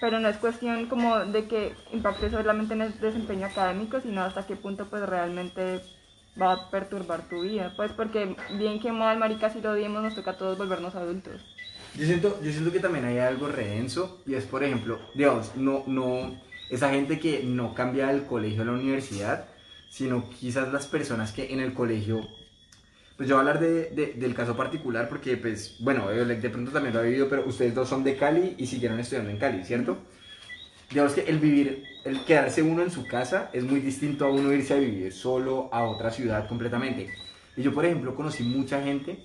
pero 0.03 0.19
no 0.19 0.27
es 0.27 0.35
cuestión 0.35 0.87
como 0.87 1.17
de 1.19 1.47
que 1.47 1.71
impacte 1.93 2.29
solamente 2.29 2.73
en 2.73 2.81
el 2.81 2.99
desempeño 2.99 3.45
académico, 3.45 4.01
sino 4.01 4.21
hasta 4.21 4.45
qué 4.45 4.57
punto 4.57 4.85
pues 4.89 5.01
realmente 5.07 5.79
va 6.39 6.51
a 6.51 6.69
perturbar 6.69 7.29
tu 7.29 7.43
vida, 7.43 7.71
pues 7.77 7.93
porque 7.93 8.35
bien 8.57 8.81
que 8.81 8.91
mal, 8.91 9.17
marica, 9.17 9.49
si 9.49 9.61
lo 9.61 9.71
odiemos, 9.71 10.03
nos 10.03 10.13
toca 10.13 10.31
a 10.31 10.37
todos 10.37 10.57
volvernos 10.57 10.93
adultos. 10.95 11.41
Yo 11.95 12.05
siento, 12.05 12.37
yo 12.43 12.51
siento 12.51 12.73
que 12.73 12.81
también 12.81 13.05
hay 13.05 13.19
algo 13.19 13.47
redenso 13.47 14.21
y 14.25 14.33
es, 14.33 14.43
por 14.43 14.65
ejemplo, 14.65 14.99
digamos, 15.15 15.55
no, 15.55 15.85
no, 15.87 16.35
esa 16.69 16.89
gente 16.89 17.17
que 17.17 17.41
no 17.45 17.73
cambia 17.73 18.07
del 18.07 18.25
colegio 18.25 18.63
a 18.63 18.65
la 18.65 18.73
universidad, 18.73 19.45
sino 19.89 20.29
quizás 20.31 20.73
las 20.73 20.85
personas 20.85 21.31
que 21.31 21.53
en 21.53 21.61
el 21.61 21.73
colegio, 21.73 22.27
pues 23.17 23.29
yo 23.29 23.35
voy 23.35 23.45
a 23.45 23.49
hablar 23.49 23.63
de, 23.63 23.89
de- 23.91 24.13
del 24.13 24.33
caso 24.35 24.55
particular 24.57 25.07
porque, 25.09 25.37
pues, 25.37 25.77
bueno, 25.79 26.09
Eolec 26.11 26.41
de 26.41 26.49
pronto 26.49 26.71
también 26.71 26.93
lo 26.93 26.99
ha 27.01 27.03
vivido, 27.03 27.29
pero 27.29 27.45
ustedes 27.47 27.75
dos 27.75 27.87
son 27.89 28.03
de 28.03 28.17
Cali 28.17 28.55
y 28.57 28.67
siguieron 28.67 28.99
estudiando 28.99 29.31
en 29.31 29.37
Cali, 29.37 29.63
¿cierto? 29.63 29.97
Digamos 30.89 31.13
que 31.13 31.21
el 31.21 31.39
vivir, 31.39 31.85
el 32.05 32.23
quedarse 32.25 32.61
uno 32.61 32.83
en 32.83 32.91
su 32.91 33.07
casa 33.07 33.49
es 33.53 33.63
muy 33.63 33.79
distinto 33.79 34.25
a 34.25 34.29
uno 34.31 34.51
irse 34.53 34.73
a 34.73 34.77
vivir 34.77 35.11
solo 35.11 35.69
a 35.71 35.85
otra 35.85 36.11
ciudad 36.11 36.47
completamente. 36.47 37.09
Y 37.55 37.63
yo, 37.63 37.73
por 37.73 37.85
ejemplo, 37.85 38.15
conocí 38.15 38.43
mucha 38.43 38.81
gente 38.81 39.19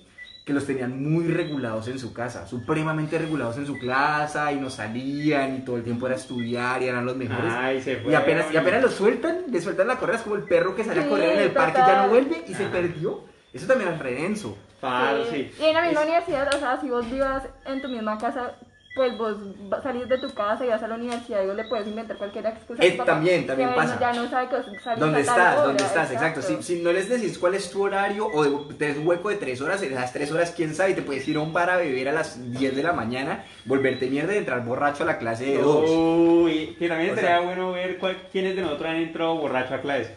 que 0.45 0.53
los 0.53 0.65
tenían 0.65 1.03
muy 1.03 1.25
regulados 1.27 1.87
en 1.89 1.99
su 1.99 2.11
casa, 2.11 2.47
supremamente 2.47 3.19
regulados 3.19 3.57
en 3.57 3.67
su 3.67 3.77
casa 3.77 4.51
y 4.51 4.55
no 4.59 4.71
salían 4.71 5.57
y 5.57 5.59
todo 5.59 5.77
el 5.77 5.83
tiempo 5.83 6.07
era 6.07 6.15
estudiar 6.15 6.81
y 6.81 6.87
eran 6.87 7.05
los 7.05 7.15
mejores. 7.17 7.53
Ay, 7.55 7.81
se 7.81 7.97
fue. 7.97 8.11
y, 8.11 8.15
apenas, 8.15 8.51
y 8.51 8.57
apenas 8.57 8.81
los 8.81 8.93
sueltan, 8.95 9.43
le 9.51 9.61
sueltan 9.61 9.87
la 9.87 9.97
correa, 9.97 10.15
es 10.15 10.23
como 10.23 10.35
el 10.35 10.43
perro 10.43 10.75
que 10.75 10.83
sale 10.83 11.01
a 11.01 11.03
Sí, 11.03 11.09
correr 11.09 11.33
en 11.33 11.39
el 11.43 11.51
parque 11.51 11.81
y 11.81 11.85
ya 11.85 12.01
no 12.03 12.09
vuelve 12.09 12.43
y 12.47 12.53
se 12.55 12.65
perdió. 12.65 13.28
Eso 13.53 13.67
también 13.67 13.89
es 13.91 13.99
redenso. 13.99 14.57
Parce. 14.81 15.51
Y 15.59 15.63
en 15.63 15.73
la 15.73 15.81
misma 15.81 16.01
Es- 16.01 16.07
universidad, 16.07 16.55
o 16.55 16.59
sea, 16.59 16.79
si 16.79 16.89
vos 16.89 17.09
vivas 17.11 17.43
en 17.65 17.81
tu 17.81 17.89
misma 17.89 18.17
casa, 18.17 18.53
pues 18.95 19.17
vos 19.17 19.35
salís 19.83 20.07
de 20.09 20.17
tu 20.17 20.33
casa 20.33 20.65
y 20.65 20.69
vas 20.69 20.81
a 20.81 20.87
la 20.87 20.95
universidad 20.95 21.43
y 21.43 21.47
vos 21.47 21.55
le 21.55 21.63
puedes 21.65 21.87
inventar 21.87 22.17
cualquier 22.17 22.45
excusa. 22.47 22.81
a 22.81 22.85
Eh, 22.85 22.91
también, 23.05 23.45
también 23.47 23.73
pasa. 23.75 23.97
Ya 23.99 24.13
no 24.13 24.29
sabe 24.29 24.47
que 24.49 24.55
salís 24.81 24.99
¿Dónde 24.99 25.21
estás? 25.21 25.57
hora, 25.57 25.67
¿Dónde 25.67 25.83
estás? 25.83 26.11
Exacto. 26.11 26.41
Si, 26.41 26.61
si 26.63 26.81
no 26.81 26.91
les 26.91 27.07
decís 27.09 27.37
cuál 27.37 27.55
es 27.55 27.69
tu 27.69 27.83
horario 27.83 28.27
o 28.27 28.43
de- 28.43 28.91
un 28.97 29.07
hueco 29.07 29.29
de 29.29 29.35
tres 29.35 29.61
horas, 29.61 29.81
en 29.83 29.93
esas 29.93 30.11
tres 30.13 30.31
horas, 30.31 30.53
quién 30.55 30.73
sabe, 30.75 30.93
te 30.93 31.01
puedes 31.01 31.27
ir 31.27 31.37
a 31.37 31.41
un 31.41 31.51
bar 31.53 31.69
a 31.69 31.77
beber 31.77 32.09
a 32.09 32.13
las 32.13 32.51
10 32.51 32.75
de 32.75 32.83
la 32.83 32.93
mañana, 32.93 33.43
volverte 33.65 34.07
mierda 34.07 34.33
y 34.33 34.37
entrar 34.39 34.63
borracho 34.65 35.03
a 35.03 35.05
la 35.07 35.17
clase 35.17 35.45
de 35.45 35.57
dos. 35.61 35.89
Uy, 35.89 36.75
que 36.79 36.87
también 36.87 37.11
O 37.11 37.13
estaría 37.15 37.37
sea- 37.37 37.45
bueno 37.45 37.71
ver 37.73 37.97
cuál- 37.99 38.17
quiénes 38.31 38.55
de 38.55 38.61
nosotros 38.63 38.89
han 38.89 38.95
entrado 38.97 39.35
borracho 39.35 39.75
a 39.75 39.81
clases. 39.81 40.11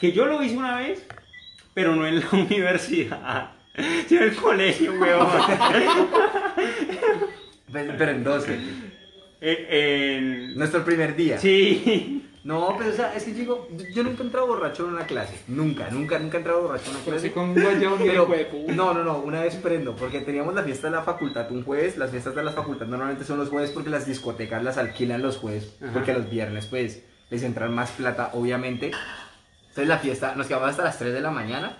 Que 0.00 0.12
yo 0.12 0.24
lo 0.26 0.42
hice 0.42 0.56
una 0.56 0.78
vez, 0.78 1.06
pero 1.74 1.94
no 1.96 2.06
en 2.06 2.20
la 2.20 2.26
universidad, 2.32 3.50
sino 4.08 4.20
en 4.22 4.28
el 4.28 4.36
colegio, 4.36 4.92
weón. 4.92 5.26
Pero, 7.72 8.10
en 8.10 8.24
12. 8.24 8.54
en... 8.54 8.92
en- 9.40 10.54
Nuestro 10.58 10.84
primer 10.84 11.16
día. 11.16 11.38
Sí. 11.38 12.20
No, 12.44 12.74
pero 12.76 12.90
o 12.90 12.92
sea, 12.92 13.14
es 13.16 13.24
que 13.24 13.32
digo, 13.32 13.68
yo 13.94 14.02
nunca 14.04 14.22
he 14.22 14.26
entrado 14.26 14.46
borracho 14.46 14.86
en 14.86 14.92
una 14.94 15.06
clase. 15.06 15.34
Nunca, 15.48 15.88
nunca, 15.90 16.18
nunca 16.18 16.36
he 16.36 16.40
entrado 16.40 16.60
borracho 16.62 16.90
en 16.90 16.96
una 16.96 17.04
Pero 17.04 17.16
clase. 17.16 17.32
con 17.32 17.54
Pero- 17.54 18.74
no, 18.74 18.92
no, 18.92 19.02
no, 19.02 19.18
una 19.20 19.40
vez 19.40 19.54
prendo, 19.56 19.96
porque 19.96 20.20
teníamos 20.20 20.54
la 20.54 20.62
fiesta 20.62 20.88
de 20.88 20.92
la 20.96 21.02
facultad 21.02 21.50
un 21.50 21.64
jueves, 21.64 21.96
las 21.96 22.10
fiestas 22.10 22.34
de 22.34 22.44
la 22.44 22.52
facultad 22.52 22.86
normalmente 22.86 23.24
son 23.24 23.38
los 23.38 23.48
jueves 23.48 23.70
porque 23.70 23.88
las 23.88 24.06
discotecas 24.06 24.62
las 24.62 24.76
alquilan 24.76 25.22
los 25.22 25.38
jueves, 25.38 25.74
Ajá. 25.82 25.92
porque 25.94 26.12
los 26.12 26.28
viernes 26.28 26.66
pues 26.66 27.02
les 27.30 27.42
entran 27.42 27.74
más 27.74 27.90
plata, 27.92 28.30
obviamente. 28.34 28.90
Entonces 29.74 29.88
la 29.88 29.98
fiesta, 29.98 30.36
nos 30.36 30.46
quedamos 30.46 30.68
hasta 30.68 30.84
las 30.84 30.96
3 31.00 31.12
de 31.12 31.20
la 31.20 31.32
mañana, 31.32 31.76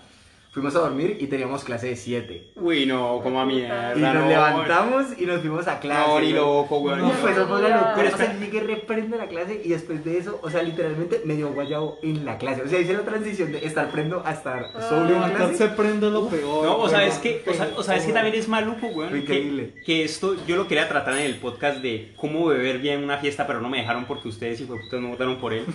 fuimos 0.51 0.75
a 0.75 0.79
dormir 0.79 1.15
y 1.21 1.27
teníamos 1.27 1.63
clase 1.63 1.87
de 1.87 1.95
7. 1.95 2.51
Uy, 2.57 2.85
no, 2.85 3.21
como 3.23 3.39
a 3.39 3.45
mierda. 3.45 3.93
Y 3.95 4.01
nos 4.01 4.13
no. 4.15 4.27
levantamos 4.27 5.05
y 5.17 5.25
nos 5.25 5.39
fuimos 5.39 5.65
a 5.69 5.79
clase. 5.79 6.01
No, 6.05 6.19
ni 6.19 6.31
güey. 6.31 6.33
loco, 6.33 6.79
güey. 6.79 6.97
No, 6.97 7.07
eso 7.09 7.47
fue 7.47 7.59
una 7.59 7.69
no, 7.69 7.87
locura. 7.87 8.11
O 8.13 8.17
sea, 8.17 8.37
llegué 8.37 8.59
reprendo 8.59 9.15
la 9.15 9.27
clase 9.27 9.61
y 9.63 9.69
después 9.69 10.03
de 10.03 10.17
eso, 10.17 10.41
o 10.43 10.49
sea, 10.49 10.61
literalmente 10.61 11.21
me 11.23 11.37
dio 11.37 11.53
guayabo 11.53 11.97
en 12.03 12.25
la 12.25 12.37
clase. 12.37 12.63
O 12.63 12.67
sea, 12.67 12.81
hice 12.81 12.91
la 12.91 13.03
transición 13.03 13.53
de 13.53 13.65
estar 13.65 13.89
prendo 13.89 14.21
a 14.25 14.33
estar 14.33 14.73
sobrio 14.73 15.15
en 15.15 15.21
Levantarse 15.21 15.55
clase. 15.55 15.75
prende 15.77 16.09
lo 16.09 16.27
peor. 16.27 16.65
No, 16.65 16.77
o 16.79 16.89
sea, 16.89 17.05
es 17.05 17.17
que, 17.19 17.43
o 17.47 17.53
sea, 17.53 17.69
o 17.77 17.81
sea, 17.81 17.95
es 17.95 18.05
que 18.05 18.11
también 18.11 18.35
es 18.35 18.49
maluco, 18.49 18.87
weón. 18.87 19.15
increíble. 19.15 19.71
Que, 19.75 19.83
que 19.83 20.03
esto 20.03 20.35
yo 20.45 20.57
lo 20.57 20.67
quería 20.67 20.89
tratar 20.89 21.13
en 21.17 21.27
el 21.27 21.35
podcast 21.35 21.77
de 21.77 22.11
cómo 22.17 22.45
beber 22.47 22.79
bien 22.79 22.95
en 22.95 23.03
una 23.05 23.19
fiesta, 23.19 23.47
pero 23.47 23.61
no 23.61 23.69
me 23.69 23.77
dejaron 23.77 24.03
porque 24.03 24.27
ustedes, 24.27 24.59
de 24.59 24.65
putas, 24.65 24.99
no 24.99 25.07
votaron 25.11 25.37
por 25.37 25.53
él. 25.53 25.65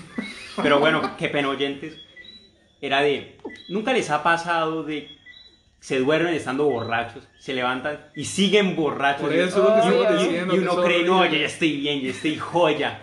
Pero 0.62 0.80
bueno, 0.80 1.16
qué 1.16 1.28
pena 1.30 1.48
oyentes. 1.48 2.09
Era 2.80 3.02
de, 3.02 3.36
nunca 3.68 3.92
les 3.92 4.10
ha 4.10 4.22
pasado 4.22 4.82
de 4.84 5.08
se 5.80 5.98
duermen 5.98 6.34
estando 6.34 6.64
borrachos, 6.64 7.26
se 7.38 7.54
levantan 7.54 7.98
y 8.14 8.24
siguen 8.24 8.76
borrachos. 8.76 9.22
Por 9.22 9.34
Y- 9.34 9.38
es 9.40 9.56
lo 9.56 9.66
que 9.74 10.12
diciendo. 10.24 10.54
que 10.54 10.60
uno 10.60 10.72
es 10.72 10.84
cree, 10.86 11.04
no, 11.04 11.18
horrible. 11.20 11.40
ya 11.40 11.46
estoy 11.46 11.76
bien, 11.78 12.00
ya 12.02 12.10
estoy 12.10 12.36
joya. 12.36 13.00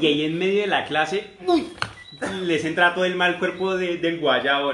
Y 0.00 0.06
ahí 0.06 0.24
en 0.24 0.38
medio 0.38 0.62
de 0.62 0.66
la 0.66 0.84
clase, 0.86 1.26
uy, 1.46 1.68
les 2.42 2.64
entra 2.64 2.94
todo 2.94 3.04
el 3.04 3.16
mal 3.16 3.38
cuerpo 3.38 3.76
de- 3.76 3.98
del 3.98 4.18
guayabo. 4.20 4.72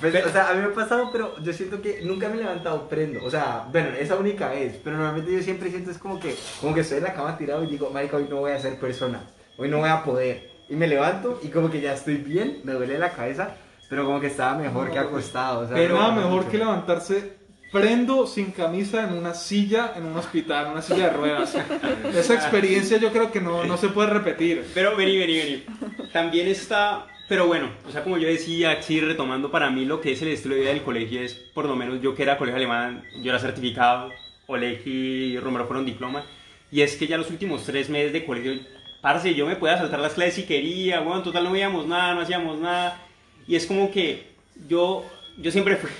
Pues, 0.00 0.14
o 0.24 0.28
sea, 0.30 0.48
a 0.50 0.54
mí 0.54 0.60
me 0.60 0.66
ha 0.68 0.74
pasado, 0.74 1.10
pero 1.12 1.34
yo 1.42 1.52
siento 1.52 1.80
que 1.82 2.00
nunca 2.02 2.28
me 2.28 2.36
he 2.36 2.38
levantado 2.38 2.88
prendo. 2.88 3.22
O 3.24 3.30
sea, 3.30 3.66
bueno, 3.70 3.90
esa 3.98 4.16
única 4.16 4.48
vez. 4.48 4.78
Pero 4.82 4.96
normalmente 4.96 5.32
yo 5.32 5.42
siempre 5.42 5.70
siento 5.70 5.90
es 5.90 5.98
como 5.98 6.18
que, 6.18 6.34
como 6.60 6.74
que 6.74 6.80
estoy 6.80 6.98
en 6.98 7.04
la 7.04 7.12
cama 7.14 7.36
tirado 7.36 7.62
y 7.64 7.66
digo, 7.66 7.90
marica, 7.90 8.16
hoy 8.16 8.26
no 8.28 8.36
voy 8.36 8.52
a 8.52 8.58
ser 8.58 8.78
persona. 8.78 9.22
Hoy 9.58 9.68
no 9.68 9.78
voy 9.78 9.88
a 9.90 10.02
poder. 10.02 10.50
Y 10.68 10.74
me 10.74 10.86
levanto 10.88 11.40
y 11.42 11.48
como 11.48 11.70
que 11.70 11.80
ya 11.80 11.94
estoy 11.94 12.16
bien, 12.16 12.60
me 12.64 12.72
duele 12.72 12.98
la 12.98 13.10
cabeza, 13.12 13.54
pero 13.88 14.04
como 14.04 14.20
que 14.20 14.26
estaba 14.26 14.58
mejor 14.58 14.90
que 14.90 14.98
acostado. 14.98 15.60
O 15.60 15.66
sea, 15.66 15.76
Pero 15.76 15.94
no, 15.94 16.00
nada 16.00 16.14
no, 16.14 16.20
mejor 16.22 16.38
mucho. 16.38 16.50
que 16.50 16.58
levantarse 16.58 17.36
prendo 17.72 18.26
sin 18.26 18.52
camisa 18.52 19.04
en 19.04 19.14
una 19.14 19.34
silla 19.34 19.92
en 19.96 20.06
un 20.06 20.16
hospital, 20.16 20.66
en 20.66 20.72
una 20.72 20.82
silla 20.82 21.08
de 21.08 21.12
ruedas. 21.12 21.56
Esa 22.14 22.34
experiencia 22.34 22.98
yo 22.98 23.12
creo 23.12 23.30
que 23.30 23.40
no, 23.40 23.64
no 23.64 23.76
se 23.76 23.88
puede 23.88 24.10
repetir. 24.10 24.64
Pero 24.74 24.96
vení, 24.96 25.18
vení, 25.18 25.36
vení. 25.36 25.64
También 26.12 26.48
está, 26.48 27.06
pero 27.28 27.46
bueno, 27.46 27.70
o 27.86 27.92
sea, 27.92 28.02
como 28.02 28.18
yo 28.18 28.28
decía, 28.28 28.70
aquí 28.70 29.00
retomando 29.00 29.50
para 29.50 29.70
mí 29.70 29.84
lo 29.84 30.00
que 30.00 30.12
es 30.12 30.22
el 30.22 30.28
estilo 30.28 30.54
de 30.54 30.62
vida 30.62 30.70
del 30.70 30.82
colegio 30.82 31.20
es, 31.20 31.34
por 31.34 31.66
lo 31.66 31.76
menos 31.76 32.00
yo 32.00 32.14
que 32.14 32.22
era 32.22 32.38
colegio 32.38 32.56
alemán, 32.56 33.04
yo 33.22 33.30
era 33.30 33.38
certificado, 33.38 34.10
Olegi 34.46 35.34
y 35.34 35.38
Romero 35.38 35.66
fueron 35.66 35.84
diploma, 35.84 36.24
y 36.70 36.80
es 36.80 36.96
que 36.96 37.06
ya 37.06 37.16
los 37.18 37.30
últimos 37.30 37.64
tres 37.64 37.90
meses 37.90 38.12
de 38.12 38.24
colegio, 38.24 38.54
parce, 39.00 39.34
yo 39.34 39.46
me 39.46 39.56
podía 39.56 39.78
saltar 39.78 40.00
las 40.00 40.14
clases 40.14 40.34
si 40.34 40.44
quería, 40.44 41.00
bueno, 41.00 41.18
en 41.18 41.24
total 41.24 41.44
no 41.44 41.52
veíamos 41.52 41.86
nada, 41.86 42.14
no 42.14 42.20
hacíamos 42.20 42.58
nada, 42.58 43.00
y 43.46 43.56
es 43.56 43.66
como 43.66 43.90
que 43.90 44.26
yo, 44.68 45.04
yo 45.38 45.50
siempre 45.50 45.76
fui... 45.76 45.90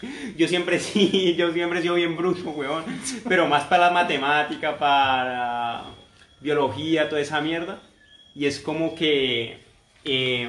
Yo 0.36 0.48
siempre 0.48 0.78
sí, 0.80 1.34
yo 1.38 1.52
siempre 1.52 1.78
he 1.78 1.82
sido 1.82 1.94
bien 1.94 2.16
bruto, 2.16 2.50
weón. 2.50 2.84
Pero 3.28 3.46
más 3.46 3.64
para 3.64 3.86
la 3.86 3.90
matemática, 3.90 4.76
para 4.76 5.84
biología, 6.40 7.08
toda 7.08 7.20
esa 7.20 7.40
mierda. 7.40 7.80
Y 8.34 8.46
es 8.46 8.60
como 8.60 8.94
que 8.94 9.58
eh, 10.04 10.48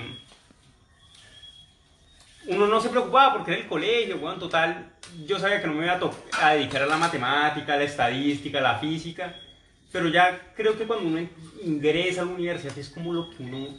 uno 2.48 2.68
no 2.68 2.82
se 2.82 2.90
preocupaba 2.90 3.34
porque 3.34 3.52
era 3.52 3.62
el 3.62 3.68
colegio, 3.68 4.18
weón. 4.18 4.40
Total, 4.40 4.92
yo 5.26 5.40
sabía 5.40 5.62
que 5.62 5.68
no 5.68 5.74
me 5.74 5.86
iba 5.86 5.94
a, 5.94 6.48
a 6.48 6.54
dedicar 6.56 6.82
a 6.82 6.88
la 6.88 6.98
matemática, 6.98 7.78
la 7.78 7.84
estadística, 7.84 8.60
la 8.60 8.76
física. 8.76 9.36
Pero 9.96 10.10
ya 10.10 10.52
creo 10.58 10.78
que 10.78 10.84
cuando 10.84 11.08
uno 11.08 11.26
ingresa 11.64 12.24
a 12.24 12.26
la 12.26 12.32
universidad 12.32 12.78
es 12.78 12.90
como 12.90 13.14
lo 13.14 13.30
que 13.30 13.44
uno... 13.44 13.70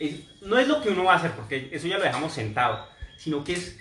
es- 0.00 0.22
no 0.42 0.58
es 0.58 0.66
lo 0.66 0.82
que 0.82 0.88
uno 0.88 1.04
va 1.04 1.12
a 1.12 1.16
hacer, 1.18 1.30
porque 1.32 1.68
eso 1.70 1.86
ya 1.86 1.98
lo 1.98 2.02
dejamos 2.02 2.32
sentado, 2.32 2.84
sino 3.16 3.44
que 3.44 3.52
es 3.52 3.78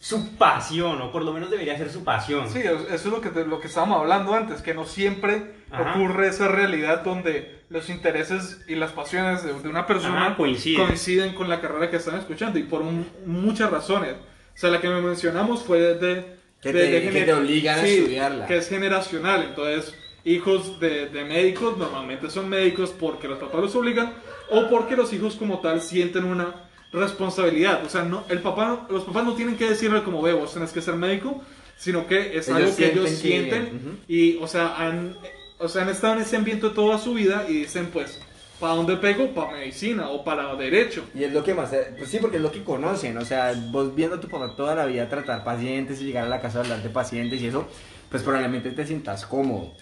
su 0.00 0.34
pasión, 0.36 1.00
o 1.00 1.12
por 1.12 1.22
lo 1.24 1.32
menos 1.32 1.48
debería 1.48 1.76
ser 1.78 1.90
su 1.90 2.02
pasión. 2.02 2.50
Sí, 2.50 2.58
eso 2.58 2.88
es 2.92 3.04
lo 3.06 3.20
que, 3.20 3.28
te- 3.30 3.44
lo 3.46 3.60
que 3.60 3.68
estábamos 3.68 4.00
hablando 4.00 4.34
antes, 4.34 4.60
que 4.60 4.74
no 4.74 4.84
siempre 4.84 5.54
Ajá. 5.70 5.92
ocurre 5.94 6.26
esa 6.26 6.48
realidad 6.48 7.02
donde 7.04 7.60
los 7.70 7.88
intereses 7.88 8.64
y 8.66 8.74
las 8.74 8.90
pasiones 8.90 9.44
de, 9.44 9.52
de 9.54 9.68
una 9.68 9.86
persona 9.86 10.26
Ajá, 10.26 10.36
coinciden. 10.36 10.84
coinciden 10.86 11.34
con 11.34 11.48
la 11.48 11.60
carrera 11.60 11.88
que 11.88 11.98
están 11.98 12.18
escuchando 12.18 12.58
y 12.58 12.64
por 12.64 12.82
un- 12.82 13.06
muchas 13.26 13.70
razones. 13.70 14.14
O 14.14 14.58
sea, 14.58 14.70
la 14.70 14.80
que 14.80 14.88
me 14.88 15.00
mencionamos 15.00 15.62
fue 15.62 15.78
de... 15.94 16.36
Que 16.60 16.72
te- 16.72 16.78
de 16.90 17.10
que 17.12 17.22
te 17.24 17.32
obligan 17.32 17.78
a 17.78 17.82
sí, 17.84 17.98
estudiarla. 17.98 18.46
Que 18.46 18.56
es 18.56 18.68
generacional, 18.68 19.44
entonces 19.50 19.94
hijos 20.34 20.78
de, 20.80 21.08
de 21.08 21.24
médicos 21.24 21.76
normalmente 21.78 22.30
son 22.30 22.48
médicos 22.48 22.90
porque 22.98 23.28
los 23.28 23.38
papás 23.38 23.60
los 23.60 23.74
obligan 23.76 24.12
o 24.50 24.68
porque 24.68 24.96
los 24.96 25.12
hijos 25.12 25.34
como 25.36 25.60
tal 25.60 25.80
sienten 25.80 26.24
una 26.24 26.54
responsabilidad. 26.92 27.84
O 27.84 27.88
sea, 27.88 28.02
no, 28.04 28.24
el 28.28 28.40
papá, 28.40 28.86
los 28.90 29.04
papás 29.04 29.24
no 29.24 29.34
tienen 29.34 29.56
que 29.56 29.68
decirle 29.68 30.02
como 30.02 30.22
ve, 30.22 30.32
vos 30.32 30.52
tenés 30.54 30.72
que 30.72 30.80
ser 30.80 30.94
médico, 30.94 31.40
sino 31.76 32.06
que 32.06 32.36
es 32.36 32.48
Ellos 32.48 32.60
algo 32.60 32.76
que 32.76 32.92
ellos 32.92 33.10
sienten 33.10 33.66
que- 34.06 34.12
y, 34.12 34.36
o 34.40 34.46
sea, 34.46 34.76
han, 34.76 35.16
o 35.58 35.68
sea, 35.68 35.82
han 35.82 35.88
estado 35.90 36.14
en 36.14 36.20
ese 36.20 36.36
ambiente 36.36 36.68
toda 36.70 36.98
su 36.98 37.14
vida 37.14 37.44
y 37.48 37.54
dicen, 37.60 37.90
pues, 37.92 38.20
¿para 38.58 38.74
dónde 38.74 38.96
pego? 38.96 39.28
Para 39.34 39.52
medicina 39.52 40.08
o 40.10 40.24
para 40.24 40.54
derecho. 40.56 41.04
Y 41.14 41.24
es 41.24 41.32
lo 41.32 41.44
que 41.44 41.54
más, 41.54 41.70
pues 41.96 42.10
sí, 42.10 42.18
porque 42.20 42.38
es 42.38 42.42
lo 42.42 42.50
que 42.50 42.64
conocen, 42.64 43.16
o 43.18 43.24
sea, 43.24 43.52
vos 43.70 43.94
viendo 43.94 44.16
a 44.16 44.20
tu 44.20 44.28
papá 44.28 44.54
toda 44.56 44.74
la 44.74 44.86
vida 44.86 45.08
tratar 45.08 45.44
pacientes 45.44 46.00
y 46.00 46.04
llegar 46.06 46.24
a 46.24 46.28
la 46.28 46.40
casa 46.40 46.58
a 46.58 46.62
hablar 46.62 46.82
de 46.82 46.88
pacientes 46.88 47.40
y 47.40 47.46
eso, 47.46 47.68
pues 48.10 48.22
probablemente 48.22 48.70
te 48.70 48.86
sientas 48.86 49.26
cómodo. 49.26 49.74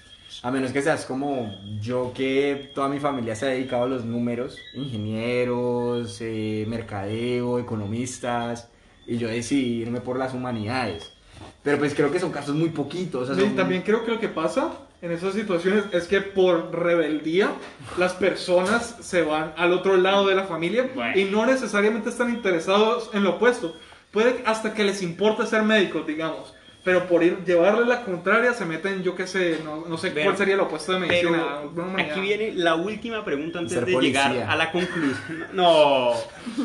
A 0.43 0.51
menos 0.51 0.71
que 0.73 0.83
seas 0.83 1.05
como 1.07 1.55
yo 1.81 2.13
que 2.15 2.71
toda 2.75 2.89
mi 2.89 3.01
familia 3.01 3.35
se 3.35 3.47
ha 3.47 3.49
dedicado 3.51 3.85
a 3.85 3.89
los 3.89 4.05
números, 4.05 4.59
ingenieros, 4.75 6.19
eh, 6.21 6.65
mercadeo, 6.69 7.59
economistas, 7.59 8.69
y 9.07 9.19
yo 9.19 9.29
decidí 9.29 9.83
irme 9.83 10.01
por 10.01 10.19
las 10.19 10.35
humanidades. 10.35 11.13
Pero 11.63 11.79
pues 11.79 11.95
creo 11.95 12.11
que 12.11 12.21
son 12.21 12.31
casos 12.33 12.55
muy 12.55 12.71
poquitos. 12.71 13.23
o 13.23 13.27
sea, 13.27 13.35
Sí, 13.35 13.41
son- 13.43 13.57
también 13.57 13.83
creo 13.83 14.05
que 14.05 14.13
lo 14.13 14.21
que 14.21 14.29
pasa 14.29 14.73
en 15.03 15.13
esas 15.13 15.35
situaciones 15.35 15.85
es 15.93 16.07
que 16.07 16.21
por 16.21 16.75
rebeldía 16.75 17.51
las 17.99 18.15
personas 18.15 18.97
se 19.01 19.23
van 19.23 19.53
al 19.57 19.73
otro 19.73 19.97
lado 19.97 20.27
de 20.27 20.35
la 20.35 20.45
familia 20.45 20.89
Bueno. 20.95 21.19
y 21.19 21.25
no 21.25 21.45
necesariamente 21.47 22.09
están 22.11 22.31
interesados 22.31 23.11
en 23.13 23.23
lo 23.25 23.31
opuesto. 23.37 23.77
Puede 24.11 24.43
hasta 24.47 24.73
que 24.73 24.85
les 24.85 25.03
importe 25.03 25.45
ser 25.47 25.63
médicos, 25.63 26.07
digamos. 26.07 26.55
Pero 26.87 27.09
por 27.09 27.25
ir, 27.25 27.45
llevarle 27.45 27.85
la 27.85 28.03
contraria 28.03 28.55
se 28.55 28.65
meten, 28.65 29.03
yo 29.03 29.17
qué 29.17 29.27
sé, 29.27 29.59
no, 29.65 29.85
no 29.89 29.99
sé 29.99 30.13
Pero- 30.13 30.27
cuál 30.27 30.37
sería 30.37 30.55
lo 30.57 30.67
opuesto 30.67 30.93
de 30.93 31.01
medicina. 31.01 31.43
Aquí 31.99 32.21
viene 32.21 32.53
la 32.55 32.77
última 32.77 33.25
pregunta 33.25 33.59
antes 33.59 33.85
de 33.85 33.93
policía. 33.93 34.29
llegar 34.31 34.49
a 34.51 34.55
la 34.55 34.71
conclusión. 34.71 35.47
No, 35.53 36.13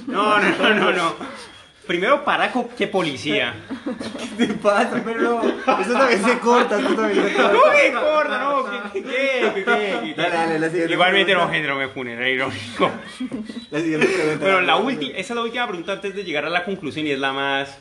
no, 0.06 0.40
no, 0.40 0.58
no, 0.60 0.76
no. 0.76 0.92
no. 0.92 1.16
Primero 1.88 2.24
paraco 2.24 2.70
que 2.78 2.86
policía. 2.86 3.56
¿Qué 4.38 4.46
te 4.46 4.54
pasa? 4.54 5.02
Pero 5.04 5.22
no, 5.22 5.42
eso 5.82 5.94
también 5.94 6.24
se 6.24 6.38
corta, 6.38 6.80
eso 6.80 6.94
también 6.94 7.28
se 7.28 7.34
corta. 7.34 7.54
No, 7.54 7.60
qué 7.72 7.92
corta, 7.92 8.40
no, 8.40 8.92
qué, 8.94 9.02
qué, 9.02 9.04
qué, 9.04 9.52
qué, 9.56 9.64
qué. 9.66 10.14
Dale, 10.16 10.36
dale, 10.36 10.60
la 10.60 10.70
siguiente 10.70 10.94
Igualmente 10.94 11.34
no, 11.34 11.50
género 11.50 11.76
me 11.78 11.88
pone 11.88 12.14
era 12.14 12.30
irónico. 12.30 12.92
La 13.72 13.80
siguiente 13.80 14.06
pregunta. 14.06 14.38
Bueno, 14.40 14.62
la 14.62 14.76
última, 14.76 15.12
esa 15.18 15.34
es 15.34 15.36
la 15.36 15.42
última 15.42 15.68
pregunta 15.68 15.94
antes 15.94 16.14
de 16.16 16.24
llegar 16.24 16.46
a 16.46 16.50
la 16.52 16.64
conclusión 16.64 17.08
y 17.08 17.12
es 17.12 17.20
la 17.20 17.34
más, 17.34 17.76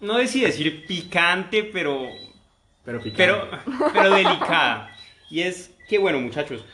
no 0.00 0.18
sé 0.18 0.28
si 0.28 0.40
decir 0.40 0.86
picante, 0.86 1.64
pero 1.64 2.08
Pero 2.84 3.02
picante. 3.02 3.16
pero, 3.16 3.48
pero 3.92 4.10
delicada. 4.14 4.96
Y 5.30 5.40
es 5.40 5.70
que, 5.88 5.98
bueno, 5.98 6.20
muchachos 6.20 6.64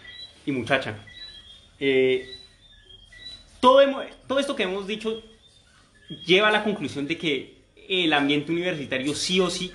y 0.46 0.52
muchacha, 0.52 0.96
eh, 1.80 2.26
todo, 3.60 3.80
todo 4.28 4.38
esto 4.38 4.54
que 4.54 4.64
hemos 4.64 4.86
dicho 4.86 5.22
lleva 6.26 6.48
a 6.48 6.52
la 6.52 6.64
conclusión 6.64 7.06
de 7.06 7.16
que 7.16 7.54
el 7.88 8.12
ambiente 8.12 8.52
universitario 8.52 9.14
sí 9.14 9.40
o 9.40 9.50
sí 9.50 9.72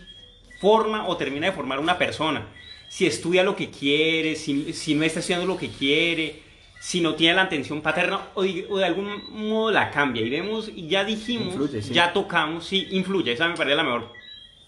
forma 0.62 1.08
o 1.08 1.18
termina 1.18 1.48
de 1.48 1.54
formar 1.54 1.80
una 1.80 1.98
persona. 1.98 2.48
Si 2.88 3.06
estudia 3.06 3.44
lo 3.44 3.56
que 3.56 3.70
quiere, 3.70 4.36
si, 4.36 4.74
si 4.74 4.96
no 4.96 5.04
está 5.04 5.20
estudiando 5.20 5.46
lo 5.48 5.58
que 5.58 5.70
quiere, 5.70 6.42
si 6.80 7.02
no 7.02 7.16
tiene 7.16 7.36
la 7.36 7.44
atención 7.44 7.82
paterna 7.82 8.30
o 8.34 8.44
de, 8.44 8.66
o 8.70 8.78
de 8.78 8.86
algún 8.86 9.22
modo 9.32 9.72
la 9.72 9.92
cambia. 9.92 10.22
Y 10.24 10.30
vemos, 10.30 10.72
y 10.74 10.88
ya 10.88 11.04
dijimos, 11.04 11.50
Influye, 11.50 11.82
sí. 11.82 11.94
ya 11.94 12.14
tocamos, 12.14 12.66
sí, 12.66 12.88
influye. 12.92 13.34
Esa 13.34 13.48
me 13.48 13.56
parece 13.56 13.76
la 13.76 13.84
mejor, 13.84 14.14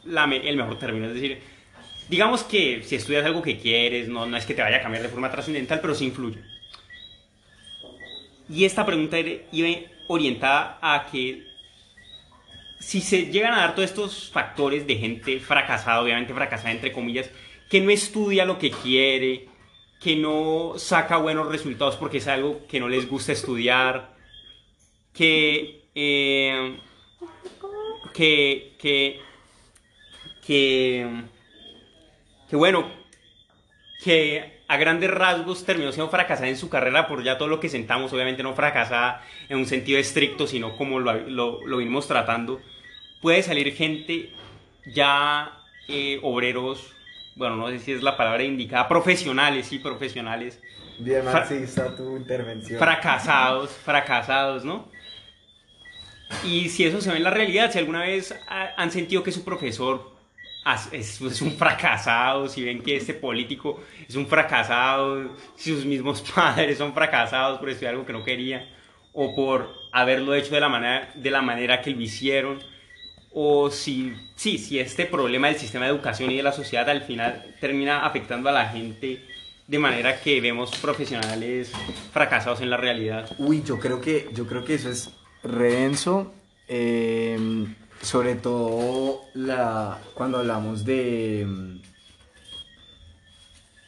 la 0.06 0.26
el 0.26 0.58
mejor 0.58 0.78
término. 0.78 1.08
Es 1.08 1.14
decir, 1.14 1.40
digamos 2.10 2.44
que 2.44 2.84
si 2.84 2.96
estudias 2.96 3.26
algo 3.26 3.42
que 3.42 3.58
quieres, 3.58 4.10
no, 4.10 4.26
no 4.26 4.36
es 4.36 4.46
que 4.46 4.54
te 4.54 4.62
vaya 4.62 4.78
a 4.78 4.82
cambiar 4.82 5.04
de 5.04 5.10
forma 5.10 5.32
trascendental, 5.32 5.80
pero 5.80 5.96
sí 5.96 6.06
influye. 6.06 6.40
Y 8.50 8.66
esta 8.66 8.86
pregunta 8.86 9.18
iba 9.20 9.70
orientada 10.08 10.78
a 10.82 11.08
que 11.10 11.48
si 12.80 13.00
se 13.00 13.28
llegan 13.28 13.54
a 13.54 13.62
dar 13.62 13.76
todos 13.76 13.90
estos 13.90 14.30
factores 14.30 14.86
de 14.86 14.96
gente 14.98 15.40
fracasada, 15.40 16.02
obviamente 16.02 16.34
fracasada 16.34 16.72
entre 16.72 16.92
comillas, 16.92 17.30
que 17.70 17.80
no 17.80 17.92
estudia 17.92 18.44
lo 18.44 18.58
que 18.58 18.72
quiere, 18.72 19.48
que 20.02 20.16
no 20.16 20.74
saca 20.78 21.18
buenos 21.18 21.48
resultados 21.48 21.96
porque 21.96 22.18
es 22.18 22.28
algo 22.28 22.66
que 22.68 22.80
no 22.80 22.90
les 22.90 23.08
gusta 23.08 23.32
estudiar, 23.32 24.16
que, 25.14 25.86
eh, 25.94 26.80
que, 28.14 28.76
que, 28.80 29.22
que, 30.46 31.08
que 32.50 32.56
bueno, 32.56 32.92
que 34.04 34.62
a 34.68 34.78
grandes 34.78 35.12
rasgos 35.12 35.66
terminó 35.66 35.92
siendo 35.92 36.10
fracasada 36.10 36.50
en 36.50 36.58
su 36.58 36.70
carrera 36.70 37.08
por 37.08 37.24
ya 37.24 37.38
todo 37.38 37.50
lo 37.50 37.60
que 37.60 37.70
sentamos, 37.70 38.12
obviamente 38.12 38.42
no 38.42 38.56
fracasada 38.56 39.24
en 39.50 39.58
un 39.58 39.68
sentido 39.68 40.00
estricto, 40.00 40.48
sino 40.48 40.78
como 40.78 41.00
lo, 41.00 41.14
lo, 41.14 41.60
lo 41.68 41.78
vinimos 41.78 42.08
tratando, 42.08 42.60
puede 43.22 43.44
salir 43.44 43.76
gente 43.76 44.32
ya 44.86 45.60
eh, 45.88 46.20
obreros, 46.24 46.92
bueno, 47.36 47.56
no 47.56 47.70
sé 47.70 47.80
si 47.80 47.92
es 47.94 48.04
la 48.04 48.18
palabra 48.18 48.44
indicada, 48.44 48.88
profesionales, 48.88 49.68
sí, 49.68 49.80
profesionales. 49.80 50.60
Bien 51.00 51.26
marxista 51.26 51.96
tu 51.96 52.16
intervención. 52.16 52.78
Fracasados, 52.78 53.72
fracasados, 53.72 54.64
¿no? 54.64 54.90
Y 56.44 56.70
si 56.70 56.86
eso 56.86 57.02
se 57.02 57.10
ve 57.10 57.18
en 57.18 57.24
la 57.24 57.32
realidad, 57.32 57.72
si 57.72 57.80
alguna 57.80 58.04
vez 58.04 58.34
han 58.48 58.92
sentido 58.92 59.24
que 59.24 59.32
su 59.32 59.44
profesor 59.44 60.12
es, 60.92 61.42
un 61.42 61.52
fracasado, 61.52 62.48
si 62.48 62.64
ven 62.64 62.82
que 62.82 62.96
este 62.96 63.14
político 63.14 63.82
es 64.08 64.16
un 64.16 64.28
fracasado, 64.28 65.36
si 65.56 65.74
sus 65.74 65.86
mismos 65.86 66.22
padres 66.36 66.78
son 66.78 66.94
fracasados 66.94 67.60
por 67.60 67.70
estudiar 67.70 67.94
algo 67.94 68.06
que 68.06 68.14
no 68.14 68.24
querían, 68.24 68.66
o 69.14 69.36
por 69.36 69.74
haberlo 69.92 70.34
hecho 70.36 70.54
de 70.54 70.62
la 70.62 70.70
manera, 70.70 71.12
de 71.16 71.32
la 71.32 71.42
manera 71.42 71.82
que 71.82 71.92
lo 71.92 72.02
hicieron, 72.02 72.64
o 73.34 73.72
si, 73.72 74.14
sí, 74.36 74.58
si 74.58 74.80
este 74.80 75.06
problema 75.06 75.48
del 75.48 75.58
sistema 75.58 75.86
de 75.86 75.92
educación 75.92 76.32
y 76.32 76.38
de 76.38 76.44
la 76.44 76.52
sociedad 76.52 76.90
al 76.90 77.02
final 77.02 77.56
termina 77.60 78.06
afectando 78.06 78.50
a 78.50 78.52
la 78.52 78.68
gente 78.68 79.26
de 79.68 79.80
manera 79.80 80.20
que 80.20 80.42
vemos 80.42 80.72
profesionales 80.78 81.72
fracasados 82.12 82.60
en 82.60 82.70
la 82.70 82.78
realidad. 82.78 83.30
Uy, 83.38 83.64
yo 83.64 83.80
creo 83.80 84.02
que, 84.02 84.30
yo 84.34 84.46
creo 84.46 84.66
que 84.66 84.74
eso 84.74 84.90
es 84.90 85.12
redenso, 85.44 86.34
em, 86.68 87.74
sobre 88.02 88.36
todo 88.36 89.22
la, 89.34 90.00
cuando 90.14 90.40
hablamos 90.40 90.84
de... 90.84 91.48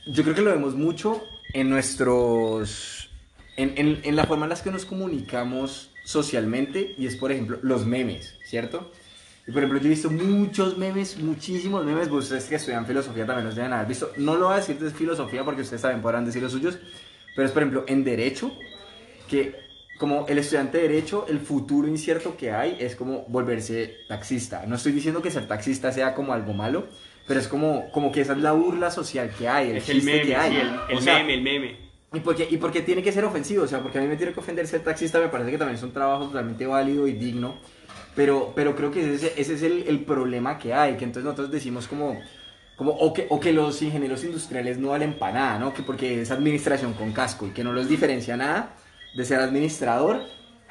Yo 0.06 0.24
creo 0.24 0.36
que 0.36 0.42
lo 0.42 0.52
vemos 0.52 0.76
mucho 0.76 1.22
en 1.54 1.70
nuestros... 1.70 3.10
En, 3.58 3.74
en, 3.78 4.00
en 4.04 4.16
la 4.16 4.24
forma 4.26 4.46
en 4.46 4.52
la 4.52 4.56
que 4.56 4.72
nos 4.72 4.86
comunicamos 4.86 5.92
socialmente 6.06 6.96
y 6.98 7.08
es, 7.08 7.18
por 7.18 7.32
ejemplo, 7.32 7.60
los 7.62 7.86
memes, 7.86 8.38
¿cierto? 8.46 8.92
Y 9.46 9.52
por 9.52 9.62
ejemplo, 9.62 9.80
yo 9.80 9.88
he 9.88 9.90
visto 9.90 10.10
muchos 10.10 10.78
memes, 10.78 11.18
muchísimos 11.20 11.84
memes. 11.86 12.10
Ustedes 12.10 12.46
que 12.46 12.56
estudian 12.56 12.86
filosofía 12.86 13.26
también 13.26 13.46
los 13.46 13.56
deben 13.56 13.74
haber 13.74 13.88
visto. 13.88 14.12
No 14.18 14.36
lo 14.36 14.46
voy 14.46 14.54
a 14.54 14.58
decir 14.58 14.80
de 14.80 14.90
filosofía 14.92 15.44
porque 15.44 15.62
ustedes 15.62 15.82
saben, 15.82 16.02
podrán 16.02 16.26
decir 16.26 16.42
los 16.42 16.52
suyos. 16.52 16.78
Pero 17.36 17.46
es, 17.46 17.52
por 17.52 17.64
ejemplo, 17.64 17.84
en 17.88 18.04
Derecho, 18.04 18.52
que 19.28 19.56
como 19.98 20.26
el 20.28 20.38
estudiante 20.38 20.78
de 20.78 20.88
Derecho, 20.88 21.26
el 21.28 21.40
futuro 21.40 21.88
incierto 21.88 22.38
que 22.38 22.52
hay 22.52 22.78
es 22.80 22.96
como 22.96 23.26
volverse 23.28 23.98
taxista. 24.08 24.66
No 24.66 24.76
estoy 24.76 24.92
diciendo 24.92 25.22
que 25.22 25.30
ser 25.30 25.48
taxista 25.48 25.92
sea 25.92 26.14
como 26.14 26.34
algo 26.34 26.54
malo, 26.54 26.88
pero 27.28 27.40
es 27.40 27.48
como, 27.48 27.92
como 27.92 28.12
que 28.12 28.22
esa 28.22 28.34
es 28.34 28.40
la 28.40 28.54
burla 28.54 28.92
social 28.92 29.32
que 29.38 29.48
hay, 29.48 29.72
el 29.72 29.78
es 29.78 29.90
el 29.90 30.04
meme, 30.04 30.22
que 30.24 30.36
hay. 30.36 30.58
el, 30.90 31.02
meme, 31.04 31.34
el 31.34 31.42
meme. 31.42 31.78
¿Y 32.14 32.20
porque, 32.20 32.48
y 32.50 32.58
porque 32.58 32.82
tiene 32.82 33.02
que 33.02 33.12
ser 33.12 33.26
ofensivo, 33.26 33.64
o 33.64 33.68
sea, 33.68 33.80
porque 33.80 33.98
a 33.98 34.02
mí 34.02 34.08
me 34.08 34.16
tiene 34.16 34.34
que 34.34 34.40
ofender 34.40 34.68
ser 34.68 34.84
taxista, 34.84 35.20
me 35.20 35.30
parece 35.30 35.52
que 35.52 35.58
también 35.58 35.78
es 35.78 35.84
un 35.84 35.94
trabajo 35.94 36.26
totalmente 36.26 36.66
válido 36.68 37.08
y 37.08 37.14
digno. 37.14 37.56
Pero, 38.16 38.54
pero 38.56 38.76
creo 38.76 38.92
que 38.92 39.16
ese, 39.16 39.34
ese 39.38 39.54
es 39.56 39.64
el, 39.64 39.88
el, 39.88 40.04
problema 40.06 40.60
que 40.60 40.74
hay, 40.74 40.98
que 40.98 41.04
entonces 41.04 41.24
nosotros 41.24 41.52
decimos 41.52 41.88
como, 41.88 42.20
como 42.76 42.92
o, 42.92 43.12
que, 43.12 43.26
o 43.30 43.40
que 43.40 43.52
los 43.52 43.82
ingenieros 43.82 44.24
industriales 44.24 44.78
no 44.78 44.90
valen 44.90 45.18
para 45.18 45.34
nada, 45.34 45.60
¿no? 45.60 45.74
Que 45.74 45.82
porque 45.82 46.22
es 46.22 46.30
administración 46.30 46.94
con 46.94 47.12
casco 47.12 47.48
y 47.48 47.50
que 47.50 47.64
no 47.64 47.74
los 47.74 47.90
diferencia 47.90 48.38
nada 48.38 48.76
de 49.16 49.26
ser 49.26 49.40
administrador 49.40 50.22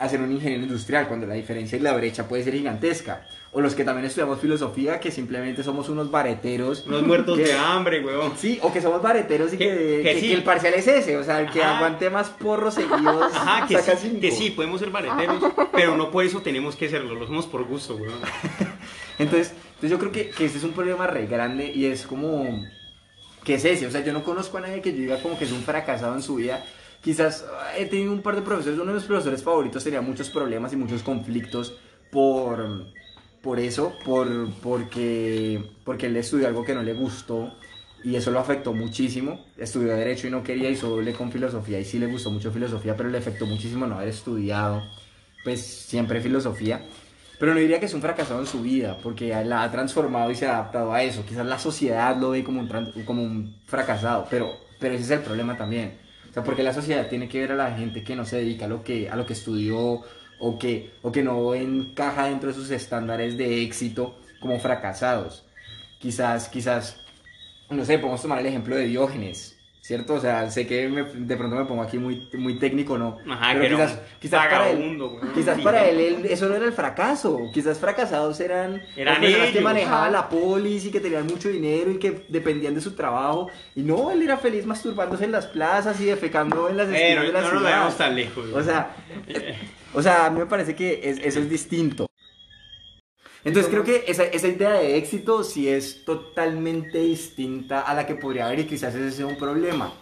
a 0.03 0.09
ser 0.09 0.20
un 0.20 0.32
ingeniero 0.32 0.64
industrial, 0.64 1.07
cuando 1.07 1.26
la 1.28 1.34
diferencia 1.34 1.78
y 1.78 1.80
la 1.80 1.92
brecha 1.92 2.26
puede 2.26 2.42
ser 2.42 2.55
gigantesca. 2.55 3.24
O 3.53 3.61
los 3.61 3.74
que 3.74 3.84
también 3.84 4.07
estudiamos 4.07 4.40
filosofía, 4.40 4.98
que 4.98 5.12
simplemente 5.12 5.62
somos 5.62 5.88
unos 5.88 6.11
bareteros. 6.11 6.84
Unos 6.86 7.07
muertos 7.07 7.38
de 7.38 7.53
hambre, 7.53 8.05
weón. 8.05 8.32
Sí, 8.36 8.59
o 8.62 8.72
que 8.72 8.80
somos 8.80 9.00
bareteros 9.00 9.53
y 9.53 9.59
que, 9.59 10.00
que, 10.03 10.32
el 10.32 10.42
parcial 10.42 10.74
es 10.74 10.88
ese, 10.88 11.16
o 11.16 11.22
sea, 11.22 11.40
el 11.40 11.50
que 11.50 11.62
aguante 11.62 12.11
más 12.11 12.30
porros 12.30 12.74
seguidos. 12.74 13.32
Ajá, 13.34 13.66
que, 13.68 13.78
sí, 13.78 14.18
que 14.20 14.32
sí, 14.32 14.50
podemos 14.50 14.80
ser 14.80 14.90
bareteros, 14.90 15.40
pero 15.72 15.96
no 15.96 16.11
por 16.11 16.24
eso 16.24 16.40
tenemos 16.40 16.74
que 16.74 16.88
serlo, 16.88 17.14
lo 17.14 17.26
somos 17.26 17.46
por 17.46 17.64
gusto, 17.64 17.94
weón. 17.94 18.18
entonces, 19.20 19.53
entonces 19.74 19.90
yo 19.90 19.98
creo 20.00 20.11
que, 20.11 20.30
que 20.30 20.46
ese 20.46 20.59
es 20.59 20.64
un 20.64 20.72
problema 20.72 21.07
re 21.07 21.26
grande 21.26 21.70
y 21.72 21.86
es 21.86 22.07
como... 22.07 22.66
¿Qué 23.44 23.55
es 23.55 23.64
ese? 23.64 23.88
O 23.88 23.90
sea, 23.90 24.05
yo 24.05 24.12
no 24.12 24.22
conozco 24.22 24.59
a 24.59 24.61
nadie 24.61 24.80
que 24.80 24.92
diga 24.92 25.20
como 25.20 25.36
que 25.36 25.44
es 25.44 25.53
un 25.53 25.62
fracasado 25.62 26.14
en 26.14 26.22
su 26.22 26.36
vida 26.36 26.64
quizás 27.03 27.44
he 27.76 27.84
tenido 27.86 28.12
un 28.12 28.22
par 28.22 28.36
de 28.36 28.42
profesores, 28.42 28.78
uno 28.78 28.92
de 28.92 28.98
mis 28.98 29.07
profesores 29.07 29.42
favoritos 29.42 29.84
tenía 29.84 30.00
muchos 30.00 30.30
problemas 30.30 30.72
y 30.72 30.76
muchos 30.76 31.03
conflictos 31.03 31.74
por, 32.11 32.86
por 33.42 33.59
eso, 33.59 33.92
por, 34.05 34.50
porque, 34.62 35.62
porque 35.84 36.07
él 36.07 36.16
estudió 36.16 36.46
algo 36.46 36.64
que 36.64 36.74
no 36.74 36.82
le 36.82 36.94
gustó 36.94 37.53
y 38.05 38.16
eso 38.16 38.30
lo 38.30 38.38
afectó 38.38 38.72
muchísimo. 38.72 39.44
Estudió 39.57 39.94
Derecho 39.94 40.28
y 40.28 40.30
no 40.30 40.42
quería, 40.42 40.70
hizo 40.70 40.88
doble 40.88 41.12
con 41.12 41.30
Filosofía 41.30 41.80
y 41.80 41.84
sí 41.84 41.98
le 41.98 42.07
gustó 42.07 42.30
mucho 42.30 42.53
Filosofía, 42.53 42.96
pero 42.96 43.09
le 43.11 43.18
afectó 43.18 43.46
muchísimo 43.46 43.86
no 43.86 43.96
haber 43.96 44.09
estudiado, 44.09 44.82
pues 45.44 45.61
siempre 45.61 46.20
Filosofía. 46.20 46.86
Pero 47.38 47.55
no 47.55 47.61
diría 47.61 47.80
que 47.80 47.86
es 47.86 47.94
un 47.94 48.00
fracasado 48.00 48.38
en 48.38 48.46
su 48.46 48.62
vida, 48.62 48.98
porque 49.03 49.28
la 49.44 49.64
ha 49.64 49.72
transformado 49.72 50.30
y 50.30 50.36
se 50.36 50.46
ha 50.46 50.59
adaptado 50.59 50.92
a 50.92 51.03
eso. 51.03 51.24
Quizás 51.26 51.44
la 51.44 51.59
sociedad 51.59 52.16
lo 52.16 52.30
ve 52.30 52.44
como 52.44 52.61
un, 52.61 52.68
como 53.05 53.22
un 53.22 53.57
fracasado, 53.66 54.28
pero, 54.30 54.53
pero 54.78 54.94
ese 54.94 55.03
es 55.03 55.11
el 55.11 55.20
problema 55.20 55.57
también 55.57 56.03
o 56.33 56.35
sea, 56.35 56.45
porque 56.45 56.62
la 56.62 56.72
sociedad 56.72 57.09
tiene 57.11 57.28
que 57.28 57.41
ver 57.41 57.53
a 57.53 57.57
la 57.57 57.76
gente 57.76 58.03
que 58.03 58.16
no 58.16 58.24
se 58.24 58.39
dedica 58.39 58.64
a 58.64 58.68
lo 58.68 58.83
que, 58.83 59.11
a 59.11 59.16
lo 59.16 59.26
que 59.26 59.35
estudió 59.35 60.01
o 60.41 60.59
que, 60.59 60.95
o 61.03 61.12
que 61.12 61.22
no 61.22 61.55
encaja 61.55 62.24
dentro 62.24 62.49
de 62.49 62.55
sus 62.55 62.70
estándares 62.70 63.37
de 63.37 63.62
éxito 63.62 64.18
como 64.41 64.59
fracasados. 64.59 65.45
Quizás, 65.99 66.49
quizás, 66.49 67.05
no 67.68 67.85
sé, 67.85 67.99
podemos 67.99 68.22
tomar 68.22 68.39
el 68.39 68.47
ejemplo 68.47 68.74
de 68.76 68.87
Diógenes. 68.87 69.51
¿Cierto? 69.83 70.14
O 70.14 70.20
sea, 70.20 70.49
sé 70.49 70.64
que 70.64 70.89
de 70.89 71.37
pronto 71.37 71.57
me 71.57 71.64
pongo 71.64 71.83
aquí 71.83 71.99
muy, 71.99 72.28
muy 72.35 72.57
técnico, 72.59 72.97
¿no? 72.97 73.18
Ajá, 73.28 73.53
pero 73.55 73.76
quizás, 73.76 73.99
quizás 74.20 74.47
para 74.47 74.70
él, 74.70 75.01
quizás 75.35 75.61
para 75.61 75.85
él, 75.89 76.24
eso 76.24 76.49
no 76.49 76.55
era 76.55 76.64
el 76.64 76.72
fracaso, 76.72 77.41
quizás 77.53 77.78
fracasados 77.78 78.39
eran, 78.39 78.80
eran 78.97 79.20
personas 79.20 79.51
que 79.51 79.61
manejaban 79.61 80.12
la 80.12 80.28
polis 80.28 80.87
y 80.87 80.93
que 80.93 81.01
tenían 81.01 81.26
mucho 81.26 81.49
dinero 81.49 81.91
y 81.91 81.99
que 81.99 82.24
dependían 82.28 82.76
de 82.76 82.80
su 82.80 82.93
trabajo, 82.93 83.49
y 83.74 83.83
no, 83.83 84.12
él 84.12 84.22
era 84.22 84.37
feliz 84.37 84.64
masturbándose 84.64 85.24
en 85.24 85.33
las 85.33 85.47
plazas 85.47 86.01
y 86.01 86.05
defecando 86.05 86.68
en 86.68 86.76
las 86.76 86.89
esquinas 86.89 87.24
de 87.24 87.33
la 87.33 87.41
no 87.41 87.51
ciudad. 87.51 87.85
No 87.85 87.93
tan 87.93 88.14
lejos. 88.14 88.53
O 88.55 88.62
sea, 88.62 88.95
o 89.93 90.01
sea, 90.01 90.26
a 90.26 90.30
mí 90.30 90.39
me 90.39 90.47
parece 90.47 90.76
que 90.76 91.01
eso 91.03 91.41
es 91.41 91.51
distinto. 91.51 92.07
Entonces 93.45 93.70
creo 93.70 93.82
que 93.82 94.05
esa, 94.07 94.22
esa, 94.24 94.47
idea 94.47 94.70
de 94.70 94.97
éxito 94.97 95.43
sí 95.43 95.68
es 95.68 96.05
totalmente 96.05 96.99
distinta 96.99 97.80
a 97.80 97.95
la 97.95 98.07
que 98.07 98.14
podría 98.14 98.47
haber 98.47 98.61
y 98.61 98.66
quizás 98.66 98.95
ese 98.95 99.11
sea 99.11 99.26
un 99.26 99.36
problema. 99.36 99.93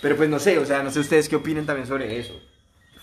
Pero 0.00 0.16
pues 0.16 0.28
no 0.28 0.38
sé, 0.38 0.58
o 0.58 0.64
sea, 0.64 0.82
no 0.82 0.90
sé 0.90 1.00
ustedes 1.00 1.28
qué 1.28 1.36
opinen 1.36 1.66
también 1.66 1.88
sobre 1.88 2.18
eso. 2.18 2.34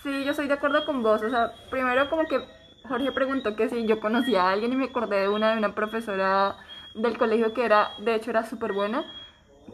Sí, 0.02 0.24
yo 0.24 0.30
estoy 0.30 0.48
de 0.48 0.54
acuerdo 0.54 0.84
con 0.86 1.02
vos. 1.02 1.22
O 1.22 1.28
sea, 1.28 1.52
primero 1.70 2.08
como 2.08 2.26
que 2.26 2.40
Jorge 2.88 3.12
preguntó 3.12 3.54
que 3.54 3.68
si 3.68 3.86
yo 3.86 4.00
conocía 4.00 4.44
a 4.44 4.52
alguien 4.52 4.72
y 4.72 4.76
me 4.76 4.86
acordé 4.86 5.20
de 5.20 5.28
una, 5.28 5.52
de 5.52 5.58
una 5.58 5.74
profesora 5.74 6.56
del 6.94 7.18
colegio 7.18 7.52
que 7.52 7.64
era, 7.64 7.90
de 7.98 8.14
hecho 8.14 8.30
era 8.30 8.44
súper 8.44 8.72
buena. 8.72 9.04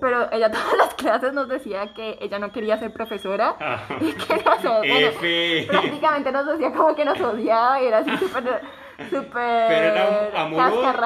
Pero 0.00 0.30
ella 0.32 0.50
todas 0.52 0.76
las 0.76 0.94
clases 0.94 1.32
nos 1.32 1.48
decía 1.48 1.94
que 1.94 2.18
ella 2.20 2.38
no 2.38 2.50
quería 2.52 2.76
ser 2.78 2.92
profesora 2.92 3.56
y 4.00 4.12
que 4.12 4.34
nos, 4.36 4.62
bueno, 4.62 5.08
prácticamente 5.68 6.32
nos 6.32 6.46
decía 6.46 6.72
como 6.72 6.94
que 6.94 7.04
nos 7.04 7.20
odiaba 7.20 7.80
y 7.82 7.86
era 7.86 7.98
así 7.98 8.16
súper 8.16 8.60
súper 8.98 9.68
Pero 9.68 9.86
era 9.86 10.42
amor 10.42 10.96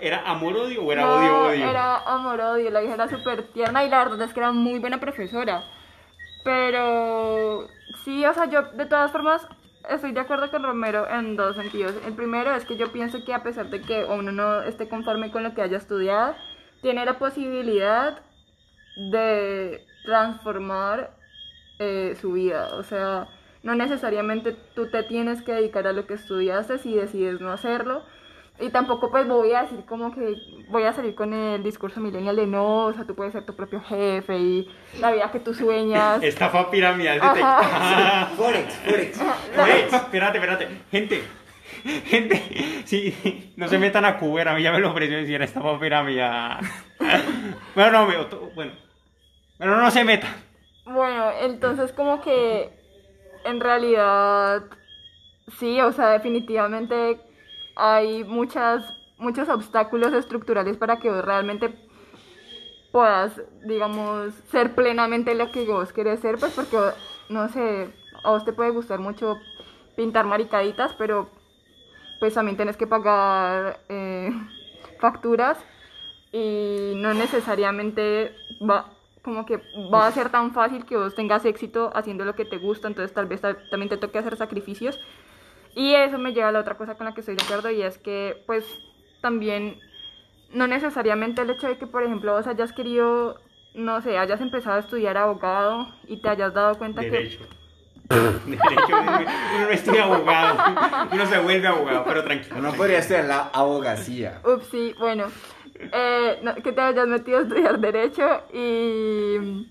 ¿Era 0.00 0.22
amor 0.26 0.56
odio 0.56 0.84
o 0.84 0.92
era 0.92 1.08
odio 1.08 1.42
odio? 1.44 1.70
Era 1.70 1.96
amor 1.98 2.40
odio, 2.40 2.70
la 2.70 2.82
hija 2.82 2.94
era 2.94 3.08
súper 3.08 3.44
tierna 3.52 3.84
y 3.84 3.88
la 3.88 4.04
verdad 4.04 4.22
es 4.22 4.34
que 4.34 4.40
era 4.40 4.52
muy 4.52 4.78
buena 4.78 5.00
profesora. 5.00 5.64
Pero 6.44 7.66
sí, 8.04 8.24
o 8.24 8.34
sea, 8.34 8.46
yo 8.46 8.62
de 8.72 8.86
todas 8.86 9.10
formas 9.10 9.46
estoy 9.88 10.12
de 10.12 10.20
acuerdo 10.20 10.50
con 10.50 10.62
Romero 10.62 11.08
en 11.08 11.36
dos 11.36 11.56
sentidos. 11.56 11.94
El 12.06 12.14
primero 12.14 12.54
es 12.54 12.64
que 12.64 12.76
yo 12.76 12.92
pienso 12.92 13.24
que 13.24 13.34
a 13.34 13.42
pesar 13.42 13.70
de 13.70 13.80
que 13.80 14.04
uno 14.04 14.32
no 14.32 14.62
esté 14.62 14.88
conforme 14.88 15.30
con 15.30 15.42
lo 15.42 15.54
que 15.54 15.62
haya 15.62 15.78
estudiado, 15.78 16.34
tiene 16.82 17.04
la 17.04 17.18
posibilidad 17.18 18.20
de 19.10 19.86
transformar 20.04 21.10
eh, 21.78 22.16
su 22.20 22.32
vida. 22.32 22.68
O 22.74 22.82
sea, 22.82 23.28
no 23.62 23.74
necesariamente 23.74 24.56
tú 24.74 24.90
te 24.90 25.02
tienes 25.02 25.42
que 25.42 25.52
dedicar 25.52 25.86
a 25.86 25.92
lo 25.92 26.06
que 26.06 26.14
estudiaste 26.14 26.78
si 26.78 26.94
decides 26.94 27.40
no 27.40 27.52
hacerlo. 27.52 28.02
Y 28.58 28.68
tampoco 28.68 29.10
pues 29.10 29.26
voy 29.26 29.52
a 29.52 29.62
decir 29.62 29.84
como 29.86 30.12
que 30.12 30.36
voy 30.68 30.82
a 30.82 30.92
salir 30.92 31.14
con 31.14 31.32
el 31.32 31.62
discurso 31.62 31.98
millennial 32.00 32.36
de 32.36 32.46
no, 32.46 32.86
o 32.86 32.92
sea, 32.92 33.04
tú 33.04 33.14
puedes 33.14 33.32
ser 33.32 33.46
tu 33.46 33.56
propio 33.56 33.80
jefe 33.80 34.36
y 34.36 34.70
la 35.00 35.10
vida 35.12 35.30
que 35.32 35.40
tú 35.40 35.54
sueñas. 35.54 36.22
Estafa 36.22 36.70
piramidal. 36.70 37.20
Forex, 38.36 38.74
Forex. 38.84 39.18
Forex, 39.54 39.92
espérate, 39.92 40.38
espérate. 40.38 40.68
Gente, 40.90 41.22
gente, 42.04 42.82
sí, 42.84 43.54
no 43.56 43.66
se 43.66 43.78
metan 43.78 44.04
a 44.04 44.18
Cuber, 44.18 44.48
a 44.48 44.54
mí 44.54 44.62
ya 44.62 44.72
me 44.72 44.80
lo 44.80 44.90
ofreció 44.90 45.16
decir 45.16 45.40
estafa 45.40 45.78
piramidal. 45.78 46.60
Bueno, 47.74 47.92
no, 47.92 48.06
bueno, 48.54 48.72
bueno, 49.58 49.76
no 49.76 49.90
se 49.90 50.04
metan. 50.04 50.34
Bueno, 50.84 51.30
entonces 51.40 51.92
como 51.92 52.20
que 52.20 52.79
en 53.44 53.60
realidad 53.60 54.64
sí, 55.58 55.80
o 55.80 55.92
sea, 55.92 56.10
definitivamente 56.10 57.20
hay 57.76 58.24
muchas, 58.24 58.84
muchos 59.18 59.48
obstáculos 59.48 60.12
estructurales 60.12 60.76
para 60.76 60.98
que 60.98 61.10
vos 61.10 61.24
realmente 61.24 61.74
puedas, 62.92 63.40
digamos, 63.64 64.34
ser 64.50 64.74
plenamente 64.74 65.34
lo 65.34 65.50
que 65.50 65.64
vos 65.64 65.92
querés 65.92 66.20
ser, 66.20 66.38
pues 66.38 66.52
porque, 66.52 66.78
no 67.28 67.48
sé, 67.48 67.92
a 68.24 68.30
vos 68.30 68.44
te 68.44 68.52
puede 68.52 68.70
gustar 68.70 68.98
mucho 68.98 69.38
pintar 69.96 70.26
maricaditas, 70.26 70.92
pero 70.94 71.30
pues 72.18 72.34
también 72.34 72.56
tenés 72.56 72.76
que 72.76 72.86
pagar 72.86 73.80
eh, 73.88 74.30
facturas 75.00 75.58
y 76.32 76.92
no 76.96 77.14
necesariamente 77.14 78.34
va 78.60 78.92
como 79.22 79.44
que 79.44 79.60
va 79.92 80.06
a 80.06 80.12
ser 80.12 80.30
tan 80.30 80.52
fácil 80.52 80.84
que 80.86 80.96
vos 80.96 81.14
tengas 81.14 81.44
éxito 81.44 81.90
haciendo 81.94 82.24
lo 82.24 82.34
que 82.34 82.44
te 82.44 82.58
gusta, 82.58 82.88
entonces 82.88 83.12
tal 83.12 83.26
vez 83.26 83.40
también 83.40 83.88
te 83.88 83.96
toque 83.96 84.18
hacer 84.18 84.36
sacrificios. 84.36 84.98
Y 85.74 85.94
eso 85.94 86.18
me 86.18 86.32
lleva 86.32 86.48
a 86.48 86.52
la 86.52 86.60
otra 86.60 86.76
cosa 86.76 86.96
con 86.96 87.06
la 87.06 87.14
que 87.14 87.20
estoy 87.20 87.36
de 87.36 87.44
acuerdo 87.44 87.70
y 87.70 87.82
es 87.82 87.98
que 87.98 88.42
pues 88.46 88.64
también 89.20 89.78
no 90.52 90.66
necesariamente 90.66 91.42
el 91.42 91.50
hecho 91.50 91.68
de 91.68 91.78
que 91.78 91.86
por 91.86 92.02
ejemplo 92.02 92.32
vos 92.32 92.46
hayas 92.46 92.72
querido, 92.72 93.36
no 93.74 94.00
sé, 94.00 94.18
hayas 94.18 94.40
empezado 94.40 94.76
a 94.76 94.80
estudiar 94.80 95.16
abogado 95.16 95.86
y 96.08 96.20
te 96.20 96.28
hayas 96.28 96.54
dado 96.54 96.76
cuenta 96.76 97.02
Derecho. 97.02 97.38
que... 97.38 97.60
Derecho. 98.16 98.96
Uno 99.54 99.64
no 99.64 99.70
estudia 99.70 100.04
abogado, 100.04 101.08
uno 101.12 101.26
se 101.26 101.38
vuelve 101.38 101.68
abogado, 101.68 102.04
pero 102.04 102.24
tranquilo. 102.24 102.56
Uno 102.58 102.72
podría 102.72 102.98
estudiar 102.98 103.26
la 103.26 103.50
abogacía. 103.52 104.40
Ups, 104.44 104.66
sí, 104.66 104.94
bueno. 104.98 105.26
Eh, 105.92 106.42
que 106.62 106.72
te 106.72 106.80
hayas 106.80 107.08
metido 107.08 107.38
a 107.38 107.42
estudiar 107.42 107.78
derecho 107.80 108.26
y... 108.52 109.66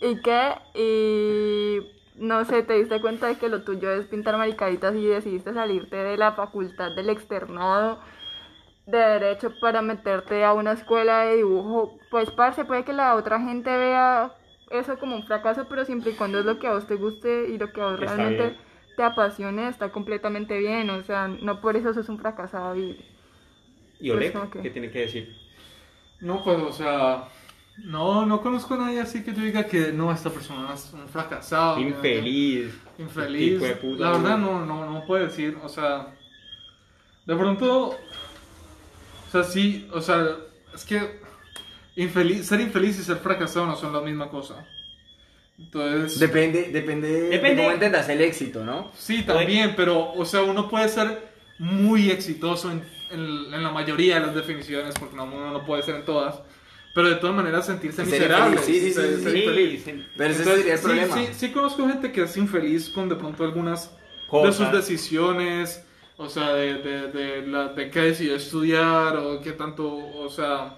¿Y 0.00 0.20
qué? 0.22 0.54
Y 0.74 1.94
no 2.16 2.44
sé, 2.44 2.62
te 2.62 2.74
diste 2.74 3.00
cuenta 3.00 3.26
de 3.26 3.36
que 3.36 3.48
lo 3.48 3.62
tuyo 3.62 3.90
es 3.90 4.06
pintar 4.06 4.36
maricaditas 4.36 4.94
y 4.94 5.06
decidiste 5.06 5.52
salirte 5.52 5.96
de 5.96 6.16
la 6.16 6.32
facultad 6.32 6.94
del 6.94 7.10
externado 7.10 7.98
de 8.86 8.98
derecho 8.98 9.52
para 9.60 9.82
meterte 9.82 10.44
a 10.44 10.52
una 10.52 10.72
escuela 10.72 11.24
de 11.24 11.36
dibujo, 11.36 11.98
pues 12.10 12.30
parce, 12.30 12.64
puede 12.64 12.84
que 12.84 12.92
la 12.92 13.14
otra 13.14 13.40
gente 13.40 13.74
vea 13.76 14.34
eso 14.70 14.98
como 14.98 15.16
un 15.16 15.24
fracaso, 15.24 15.66
pero 15.68 15.84
siempre 15.84 16.12
y 16.12 16.14
cuando 16.14 16.38
es 16.38 16.44
lo 16.44 16.58
que 16.58 16.66
a 16.66 16.72
vos 16.72 16.86
te 16.86 16.96
guste 16.96 17.48
y 17.48 17.58
lo 17.58 17.72
que 17.72 17.80
a 17.80 17.86
vos 17.86 18.00
realmente 18.00 18.56
te 18.96 19.02
apasione, 19.02 19.68
está 19.68 19.90
completamente 19.90 20.58
bien, 20.58 20.90
o 20.90 21.02
sea, 21.02 21.28
no 21.28 21.60
por 21.60 21.76
eso 21.76 21.94
sos 21.94 22.08
un 22.08 22.18
fracasado 22.18 22.76
y... 22.76 23.13
¿Y 24.00 24.10
Oleg? 24.10 24.32
Pues 24.32 24.62
¿Qué 24.62 24.70
tiene 24.70 24.90
que 24.90 25.00
decir? 25.00 25.36
No, 26.20 26.42
pues, 26.42 26.58
o 26.58 26.72
sea, 26.72 27.28
no, 27.78 28.24
no 28.24 28.40
conozco 28.40 28.74
a 28.74 28.78
nadie 28.78 29.00
así 29.00 29.22
que 29.22 29.34
yo 29.34 29.42
diga 29.42 29.64
que 29.64 29.92
no, 29.92 30.12
esta 30.12 30.30
persona 30.30 30.72
es 30.74 30.92
un 30.92 31.08
fracasado. 31.08 31.80
Infeliz. 31.80 32.72
Infeliz. 32.98 33.60
la 33.98 34.12
verdad 34.12 34.38
no, 34.38 34.64
no, 34.64 34.90
no 34.90 35.04
puedo 35.06 35.24
decir, 35.24 35.58
o 35.62 35.68
sea, 35.68 36.14
de 37.26 37.34
pronto, 37.34 37.88
o 37.88 39.30
sea, 39.30 39.42
sí, 39.42 39.88
o 39.92 40.00
sea, 40.00 40.36
es 40.72 40.84
que 40.84 41.20
infeliz, 41.96 42.46
ser 42.46 42.60
infeliz 42.60 42.98
y 42.98 43.02
ser 43.02 43.16
fracasado 43.16 43.66
no 43.66 43.76
son 43.76 43.92
la 43.92 44.00
misma 44.00 44.28
cosa. 44.28 44.66
Entonces... 45.58 46.18
Depende, 46.18 46.70
depende, 46.70 47.08
depende. 47.28 47.48
de 47.48 47.56
cómo 47.56 47.70
entendas 47.72 48.08
el 48.08 48.20
éxito, 48.20 48.64
¿no? 48.64 48.92
Sí, 48.96 49.22
también, 49.22 49.74
pero, 49.76 50.12
o 50.12 50.24
sea, 50.24 50.42
uno 50.42 50.68
puede 50.68 50.88
ser 50.88 51.28
muy 51.58 52.10
exitoso 52.10 52.70
en, 52.70 52.82
en, 53.14 53.62
la 53.62 53.70
mayoría 53.70 54.20
de 54.20 54.26
las 54.26 54.34
definiciones, 54.34 54.94
porque 54.98 55.16
no, 55.16 55.24
uno 55.24 55.52
no 55.52 55.64
puede 55.64 55.82
ser 55.82 55.96
en 55.96 56.04
todas 56.04 56.40
pero 56.94 57.08
de 57.08 57.16
todas 57.16 57.34
maneras 57.34 57.66
sentirse 57.66 58.04
miserable. 58.04 58.56
Sí, 58.58 58.80
sí, 58.80 58.92
sí, 58.92 60.06
Pero 60.16 60.30
ese 60.30 60.44
sería 60.44 60.74
el 60.74 60.80
problema. 60.80 61.16
Sí, 61.16 61.28
sí, 61.34 61.50
conozco 61.50 61.88
gente 61.88 62.12
que 62.12 62.22
es 62.22 62.36
infeliz 62.36 62.88
con 62.88 63.08
de 63.08 63.16
pronto 63.16 63.42
algunas 63.42 63.90
de 64.30 64.52
sus 64.52 64.70
decisiones, 64.70 65.84
o 66.16 66.28
sea, 66.28 66.54
de, 66.54 66.74
de, 66.74 67.08
de, 67.08 67.46
la, 67.48 67.68
de 67.68 67.90
qué 67.90 68.00
decidió 68.00 68.36
estudiar 68.36 69.16
o 69.16 69.40
qué 69.40 69.52
tanto, 69.52 69.92
o 69.92 70.28
sea, 70.30 70.76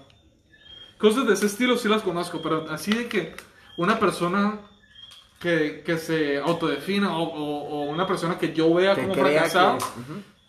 cosas 0.97 1.27
de 1.27 1.35
ese 1.35 1.45
estilo 1.45 1.77
sí 1.77 1.87
las 1.87 2.01
conozco, 2.01 2.41
pero 2.41 2.65
así 2.71 2.91
de 2.91 3.07
que 3.07 3.35
una 3.77 3.99
persona 3.99 4.59
que, 5.39 5.83
que 5.85 5.97
se 5.97 6.37
autodefina 6.37 7.15
o, 7.15 7.23
o, 7.23 7.83
una 7.83 8.07
persona 8.07 8.39
que 8.39 8.53
yo 8.53 8.73
vea 8.73 8.95
como 8.95 9.13
fracasado, 9.13 9.77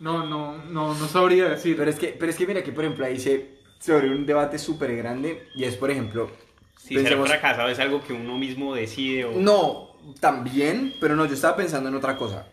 no, 0.00 0.26
no, 0.26 0.58
no, 0.64 0.94
no 0.94 1.08
sabría 1.08 1.48
decir. 1.48 1.76
Pero 1.76 1.90
es 1.90 1.98
que, 1.98 2.08
pero 2.08 2.30
es 2.30 2.36
que 2.36 2.46
mira, 2.46 2.60
aquí 2.60 2.70
por 2.70 2.84
ejemplo 2.84 3.04
ahí 3.04 3.14
dice 3.14 3.58
sobre 3.78 4.10
un 4.10 4.26
debate 4.26 4.58
súper 4.58 4.96
grande 4.96 5.48
y 5.54 5.64
es, 5.64 5.76
por 5.76 5.90
ejemplo... 5.90 6.30
Si 6.76 6.94
pensemos... 6.94 7.28
ser 7.28 7.38
fracasado 7.38 7.68
es 7.68 7.78
algo 7.78 8.02
que 8.02 8.12
uno 8.12 8.38
mismo 8.38 8.74
decide 8.74 9.24
o... 9.24 9.32
No, 9.32 9.88
también, 10.20 10.94
pero 11.00 11.16
no, 11.16 11.26
yo 11.26 11.34
estaba 11.34 11.56
pensando 11.56 11.88
en 11.88 11.94
otra 11.94 12.16
cosa. 12.16 12.46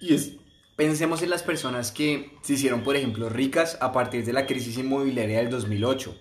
Y 0.00 0.14
es, 0.14 0.32
pensemos 0.76 1.22
en 1.22 1.30
las 1.30 1.42
personas 1.42 1.90
que 1.90 2.32
se 2.42 2.54
hicieron, 2.54 2.82
por 2.82 2.96
ejemplo, 2.96 3.28
ricas 3.28 3.78
a 3.80 3.92
partir 3.92 4.24
de 4.24 4.32
la 4.32 4.46
crisis 4.46 4.78
inmobiliaria 4.78 5.38
del 5.38 5.50
2008. 5.50 6.14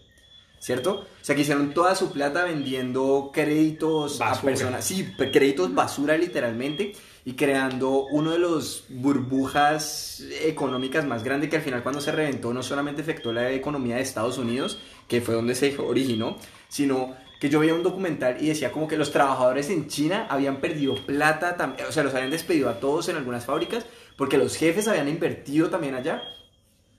¿Cierto? 0.57 1.05
O 1.21 1.23
sea, 1.23 1.35
que 1.35 1.41
hicieron 1.41 1.73
toda 1.75 1.93
su 1.93 2.11
plata 2.11 2.43
vendiendo 2.45 3.29
créditos 3.31 4.19
a 4.21 4.41
personas. 4.41 4.83
Sí, 4.85 5.13
créditos 5.31 5.75
basura 5.75 6.17
literalmente 6.17 6.93
y 7.27 7.33
creando 7.33 8.05
uno 8.05 8.31
de 8.31 8.39
los 8.39 8.85
burbujas 8.87 10.23
económicas 10.43 11.05
más 11.05 11.23
grandes 11.23 11.49
que 11.49 11.55
al 11.55 11.63
final 11.63 11.81
cuando 11.81 11.99
se 11.99 12.11
reventó 12.11 12.53
no 12.53 12.61
solamente 12.61 13.01
afectó 13.01 13.33
la 13.33 13.51
economía 13.51 13.95
de 13.95 14.03
Estados 14.03 14.37
Unidos, 14.37 14.77
que 15.07 15.21
fue 15.21 15.33
donde 15.33 15.55
se 15.55 15.75
originó, 15.79 16.37
sino 16.69 17.15
que 17.39 17.49
yo 17.49 17.59
veía 17.59 17.73
un 17.73 17.81
documental 17.81 18.37
y 18.39 18.47
decía 18.47 18.71
como 18.71 18.87
que 18.87 18.95
los 18.95 19.11
trabajadores 19.11 19.71
en 19.71 19.87
China 19.87 20.27
habían 20.29 20.57
perdido 20.57 20.95
plata, 20.95 21.57
o 21.87 21.91
sea, 21.91 22.03
los 22.03 22.13
habían 22.13 22.29
despedido 22.29 22.69
a 22.69 22.79
todos 22.79 23.09
en 23.09 23.17
algunas 23.17 23.43
fábricas 23.43 23.85
porque 24.17 24.37
los 24.37 24.55
jefes 24.55 24.87
habían 24.87 25.09
invertido 25.09 25.69
también 25.69 25.95
allá, 25.95 26.21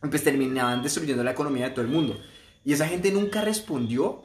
pues 0.00 0.24
terminaban 0.24 0.82
destruyendo 0.82 1.22
la 1.22 1.30
economía 1.30 1.68
de 1.68 1.70
todo 1.70 1.84
el 1.84 1.90
mundo. 1.90 2.18
Y 2.64 2.72
esa 2.72 2.88
gente 2.88 3.12
nunca 3.12 3.42
respondió 3.42 4.24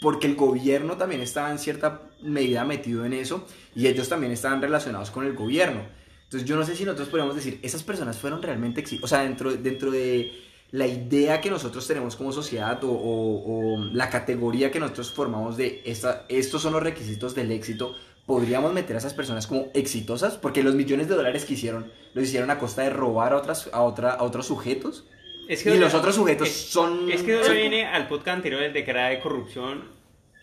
porque 0.00 0.26
el 0.26 0.36
gobierno 0.36 0.96
también 0.96 1.20
estaba 1.20 1.50
en 1.50 1.58
cierta 1.58 2.02
medida 2.22 2.64
metido 2.64 3.04
en 3.04 3.12
eso 3.12 3.46
y 3.74 3.86
ellos 3.86 4.08
también 4.08 4.32
estaban 4.32 4.60
relacionados 4.62 5.10
con 5.10 5.26
el 5.26 5.34
gobierno. 5.34 5.82
Entonces 6.24 6.48
yo 6.48 6.56
no 6.56 6.64
sé 6.64 6.76
si 6.76 6.84
nosotros 6.84 7.08
podemos 7.08 7.34
decir, 7.34 7.58
esas 7.62 7.82
personas 7.82 8.18
fueron 8.18 8.40
realmente 8.40 8.84
o 9.02 9.08
sea, 9.08 9.22
dentro, 9.22 9.52
dentro 9.52 9.90
de 9.90 10.32
la 10.70 10.86
idea 10.86 11.40
que 11.40 11.50
nosotros 11.50 11.86
tenemos 11.86 12.16
como 12.16 12.32
sociedad 12.32 12.78
o, 12.82 13.76
la 13.92 14.08
categoría 14.08 14.70
que 14.70 14.78
nosotros 14.78 15.12
formamos 15.12 15.56
de 15.56 15.82
esta, 15.84 16.24
estos 16.28 16.62
son 16.62 16.72
los 16.72 16.82
requisitos 16.82 17.34
del 17.34 17.50
éxito, 17.50 17.96
podríamos 18.26 18.72
meter 18.72 18.94
a 18.94 19.00
esas 19.00 19.14
personas 19.14 19.48
como 19.48 19.66
exitosas, 19.74 20.34
porque 20.34 20.62
los 20.62 20.76
millones 20.76 21.08
de 21.08 21.16
dólares 21.16 21.44
que 21.44 21.54
hicieron, 21.54 21.90
los 22.14 22.24
hicieron 22.24 22.50
a 22.50 22.58
costa 22.58 22.82
de 22.82 22.90
robar 22.90 23.32
a, 23.32 23.38
otras, 23.38 23.68
a, 23.72 23.82
otra, 23.82 24.12
a 24.12 24.22
otros 24.22 24.46
sujetos. 24.46 25.04
Es 25.50 25.64
que 25.64 25.74
y 25.74 25.78
los 25.78 25.92
otros 25.94 26.14
sujetos 26.14 26.48
son... 26.48 27.10
Es 27.10 27.24
que 27.24 27.40
viene 27.52 27.84
al 27.84 28.06
podcast 28.06 28.36
anterior 28.36 28.72
de 28.72 28.84
que 28.84 28.90
era 28.92 29.08
de 29.08 29.18
corrupción 29.18 29.82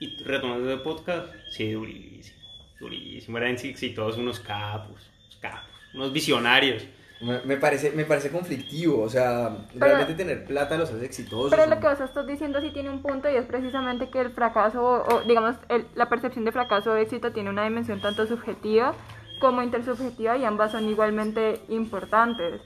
y 0.01 0.21
retomando 0.21 0.69
el 0.69 0.81
podcast, 0.81 1.33
sí, 1.49 1.71
durísimo, 1.71 2.37
durísimo, 2.77 3.37
eran 3.37 3.51
exitosos 3.51 4.17
unos 4.17 4.41
capos, 4.41 5.09
unos 5.21 5.37
capos, 5.39 5.69
unos 5.93 6.11
visionarios. 6.11 6.83
Me, 7.21 7.55
parece, 7.55 7.91
me 7.91 8.03
parece 8.03 8.29
conflictivo, 8.29 9.01
o 9.01 9.09
sea, 9.09 9.65
realmente 9.75 10.13
tener 10.13 10.43
plata 10.43 10.77
los 10.77 10.91
hace 10.91 11.05
exitosos. 11.05 11.51
Pero 11.51 11.67
lo 11.67 11.79
que 11.79 11.87
vos 11.87 12.01
estás 12.01 12.27
diciendo 12.27 12.59
sí 12.59 12.71
tiene 12.71 12.89
un 12.89 13.01
punto 13.01 13.31
y 13.31 13.35
es 13.37 13.45
precisamente 13.45 14.09
que 14.09 14.19
el 14.19 14.31
fracaso, 14.31 15.05
o, 15.07 15.21
digamos, 15.21 15.55
la 15.95 16.09
percepción 16.09 16.43
de 16.43 16.51
fracaso 16.51 16.91
o 16.91 16.95
éxito 16.97 17.31
tiene 17.31 17.49
una 17.49 17.63
dimensión 17.63 18.01
tanto 18.01 18.27
subjetiva 18.27 18.93
como 19.39 19.63
intersubjetiva 19.63 20.35
y 20.35 20.43
ambas 20.43 20.73
son 20.73 20.89
igualmente 20.89 21.61
importantes. 21.69 22.59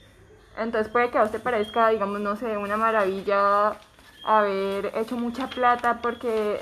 Entonces 0.56 0.92
puede 0.92 1.10
que 1.10 1.18
a 1.18 1.24
usted 1.24 1.42
parezca, 1.42 1.88
digamos, 1.88 2.20
no 2.20 2.36
sé, 2.36 2.56
una 2.56 2.76
maravilla 2.76 3.76
haber 4.24 4.92
hecho 4.96 5.16
mucha 5.16 5.48
plata 5.48 6.00
porque 6.02 6.60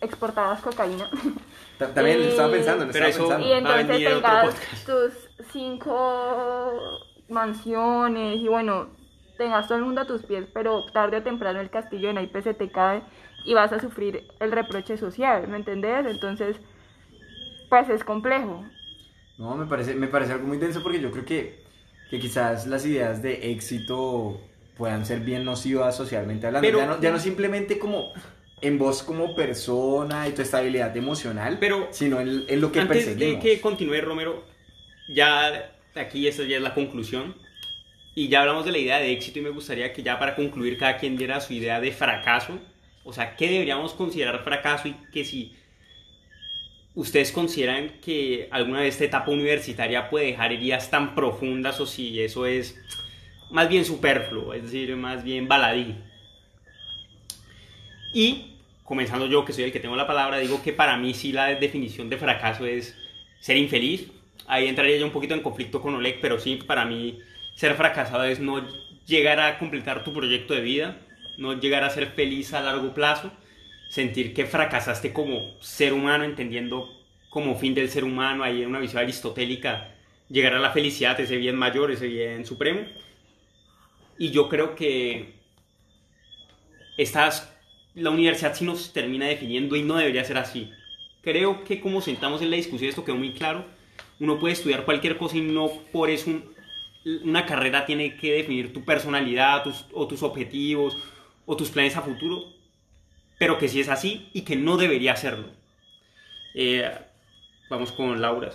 exportabas 0.00 0.60
cocaína. 0.60 1.08
También 1.78 2.20
estaba 2.22 2.50
pensando, 2.50 2.84
estaba 2.84 3.06
pensando. 3.06 3.46
Y 3.46 3.52
entonces 3.52 4.04
tengas 4.04 4.84
tus 4.84 5.12
cinco 5.50 6.80
mansiones 7.28 8.38
y 8.38 8.48
bueno, 8.48 8.88
tengas 9.38 9.66
todo 9.66 9.78
el 9.78 9.84
mundo 9.84 10.02
a 10.02 10.06
tus 10.06 10.22
pies, 10.22 10.46
pero 10.52 10.84
tarde 10.92 11.16
o 11.18 11.22
temprano 11.22 11.60
el 11.60 11.70
castillo 11.70 12.08
de 12.08 12.14
naipes 12.14 12.44
se 12.44 12.52
te 12.52 12.70
cae 12.70 13.02
y 13.46 13.54
vas 13.54 13.72
a 13.72 13.80
sufrir 13.80 14.28
el 14.40 14.52
reproche 14.52 14.98
social, 14.98 15.48
¿me 15.48 15.56
entendés? 15.56 16.04
Entonces, 16.06 16.60
pues 17.70 17.88
es 17.88 18.04
complejo. 18.04 18.64
No, 19.38 19.56
me 19.56 19.64
parece, 19.64 19.94
me 19.94 20.08
parece 20.08 20.34
algo 20.34 20.46
muy 20.46 20.58
denso 20.58 20.82
porque 20.82 21.00
yo 21.00 21.10
creo 21.10 21.24
que 21.24 21.64
que 22.10 22.18
quizás 22.18 22.66
las 22.66 22.84
ideas 22.84 23.22
de 23.22 23.52
éxito 23.52 24.40
puedan 24.76 25.06
ser 25.06 25.20
bien 25.20 25.44
nocivas 25.44 25.96
socialmente 25.96 26.46
hablando. 26.46 26.66
Pero, 26.66 26.78
ya, 26.80 26.86
no, 26.86 27.00
ya 27.00 27.10
no 27.12 27.18
simplemente 27.18 27.78
como 27.78 28.12
en 28.60 28.78
vos 28.78 29.02
como 29.02 29.34
persona 29.34 30.28
y 30.28 30.32
tu 30.32 30.42
estabilidad 30.42 30.94
emocional, 30.96 31.58
pero 31.60 31.88
sino 31.90 32.20
en, 32.20 32.60
lo 32.60 32.72
que 32.72 32.80
antes 32.80 33.04
perseguimos. 33.04 33.42
de 33.42 33.50
que 33.50 33.60
continúe 33.60 34.00
Romero, 34.00 34.44
ya 35.08 35.72
aquí 35.94 36.26
esta 36.26 36.44
ya 36.44 36.56
es 36.56 36.62
la 36.62 36.74
conclusión 36.74 37.36
y 38.14 38.28
ya 38.28 38.40
hablamos 38.40 38.64
de 38.64 38.72
la 38.72 38.78
idea 38.78 38.98
de 38.98 39.12
éxito 39.12 39.38
y 39.38 39.42
me 39.42 39.50
gustaría 39.50 39.92
que 39.92 40.02
ya 40.02 40.18
para 40.18 40.34
concluir 40.34 40.78
cada 40.78 40.98
quien 40.98 41.16
diera 41.16 41.40
su 41.40 41.52
idea 41.52 41.80
de 41.80 41.92
fracaso, 41.92 42.58
o 43.04 43.12
sea, 43.12 43.36
qué 43.36 43.48
deberíamos 43.48 43.94
considerar 43.94 44.42
fracaso 44.44 44.88
y 44.88 44.94
que 45.12 45.24
si 45.24 45.56
¿ustedes 46.94 47.32
consideran 47.32 48.00
que 48.00 48.48
alguna 48.50 48.80
vez 48.80 48.94
esta 48.94 49.04
etapa 49.04 49.30
universitaria 49.30 50.10
puede 50.10 50.26
dejar 50.26 50.52
heridas 50.52 50.90
tan 50.90 51.14
profundas 51.14 51.80
o 51.80 51.86
si 51.86 52.20
eso 52.20 52.46
es 52.46 52.80
más 53.50 53.68
bien 53.68 53.84
superfluo, 53.84 54.54
es 54.54 54.64
decir, 54.64 54.94
más 54.96 55.24
bien 55.24 55.48
baladí? 55.48 55.96
Y 58.12 58.56
comenzando 58.90 59.26
yo, 59.26 59.44
que 59.44 59.52
soy 59.52 59.64
el 59.64 59.72
que 59.72 59.78
tengo 59.78 59.94
la 59.94 60.06
palabra, 60.06 60.38
digo 60.38 60.62
que 60.64 60.72
para 60.72 60.96
mí 60.96 61.14
sí 61.14 61.30
la 61.30 61.54
definición 61.54 62.10
de 62.10 62.16
fracaso 62.16 62.66
es 62.66 62.96
ser 63.38 63.56
infeliz. 63.56 64.10
Ahí 64.48 64.66
entraría 64.66 64.96
yo 64.96 65.06
un 65.06 65.12
poquito 65.12 65.34
en 65.34 65.42
conflicto 65.42 65.80
con 65.80 65.94
Oleg, 65.94 66.18
pero 66.20 66.40
sí, 66.40 66.56
para 66.56 66.84
mí 66.84 67.20
ser 67.54 67.74
fracasado 67.76 68.24
es 68.24 68.40
no 68.40 68.66
llegar 69.06 69.38
a 69.38 69.58
completar 69.60 70.02
tu 70.02 70.12
proyecto 70.12 70.54
de 70.54 70.60
vida, 70.60 70.96
no 71.38 71.52
llegar 71.60 71.84
a 71.84 71.90
ser 71.90 72.08
feliz 72.08 72.52
a 72.52 72.62
largo 72.62 72.92
plazo, 72.92 73.30
sentir 73.90 74.32
que 74.32 74.46
fracasaste 74.46 75.12
como 75.12 75.60
ser 75.60 75.92
humano, 75.92 76.22
entendiendo 76.22 76.88
como 77.28 77.56
fin 77.56 77.74
del 77.74 77.90
ser 77.90 78.04
humano, 78.04 78.44
ahí 78.44 78.62
en 78.62 78.68
una 78.68 78.78
visión 78.78 79.02
aristotélica, 79.02 79.92
llegar 80.28 80.54
a 80.54 80.60
la 80.60 80.70
felicidad, 80.70 81.18
ese 81.18 81.36
bien 81.36 81.56
mayor, 81.56 81.90
ese 81.90 82.06
bien 82.06 82.46
supremo. 82.46 82.82
Y 84.16 84.30
yo 84.30 84.48
creo 84.48 84.76
que 84.76 85.34
estas 86.96 87.52
la 87.94 88.10
universidad 88.10 88.54
sí 88.54 88.64
nos 88.64 88.92
termina 88.92 89.26
definiendo 89.26 89.74
y 89.74 89.82
no 89.82 89.96
debería 89.96 90.24
ser 90.24 90.38
así. 90.38 90.70
Creo 91.20 91.64
que 91.64 91.80
como 91.80 92.00
sentamos 92.00 92.42
en 92.42 92.50
la 92.50 92.56
discusión 92.56 92.88
esto 92.88 93.04
quedó 93.04 93.16
muy 93.16 93.32
claro. 93.32 93.64
Uno 94.20 94.38
puede 94.38 94.52
estudiar 94.52 94.84
cualquier 94.84 95.18
cosa 95.18 95.36
y 95.36 95.40
no 95.40 95.68
por 95.90 96.10
eso 96.10 96.30
una 97.24 97.44
carrera 97.44 97.86
tiene 97.86 98.16
que 98.16 98.34
definir 98.34 98.72
tu 98.72 98.84
personalidad 98.84 99.64
o 99.92 100.06
tus 100.06 100.22
objetivos 100.22 100.96
o 101.44 101.56
tus 101.56 101.70
planes 101.70 101.96
a 101.96 102.02
futuro, 102.02 102.59
pero 103.40 103.56
que 103.56 103.68
sí 103.68 103.80
es 103.80 103.88
así 103.88 104.28
y 104.34 104.42
que 104.42 104.54
no 104.54 104.76
debería 104.76 105.16
serlo. 105.16 105.48
Eh, 106.54 106.92
vamos 107.70 107.90
con 107.90 108.20
Laura. 108.20 108.50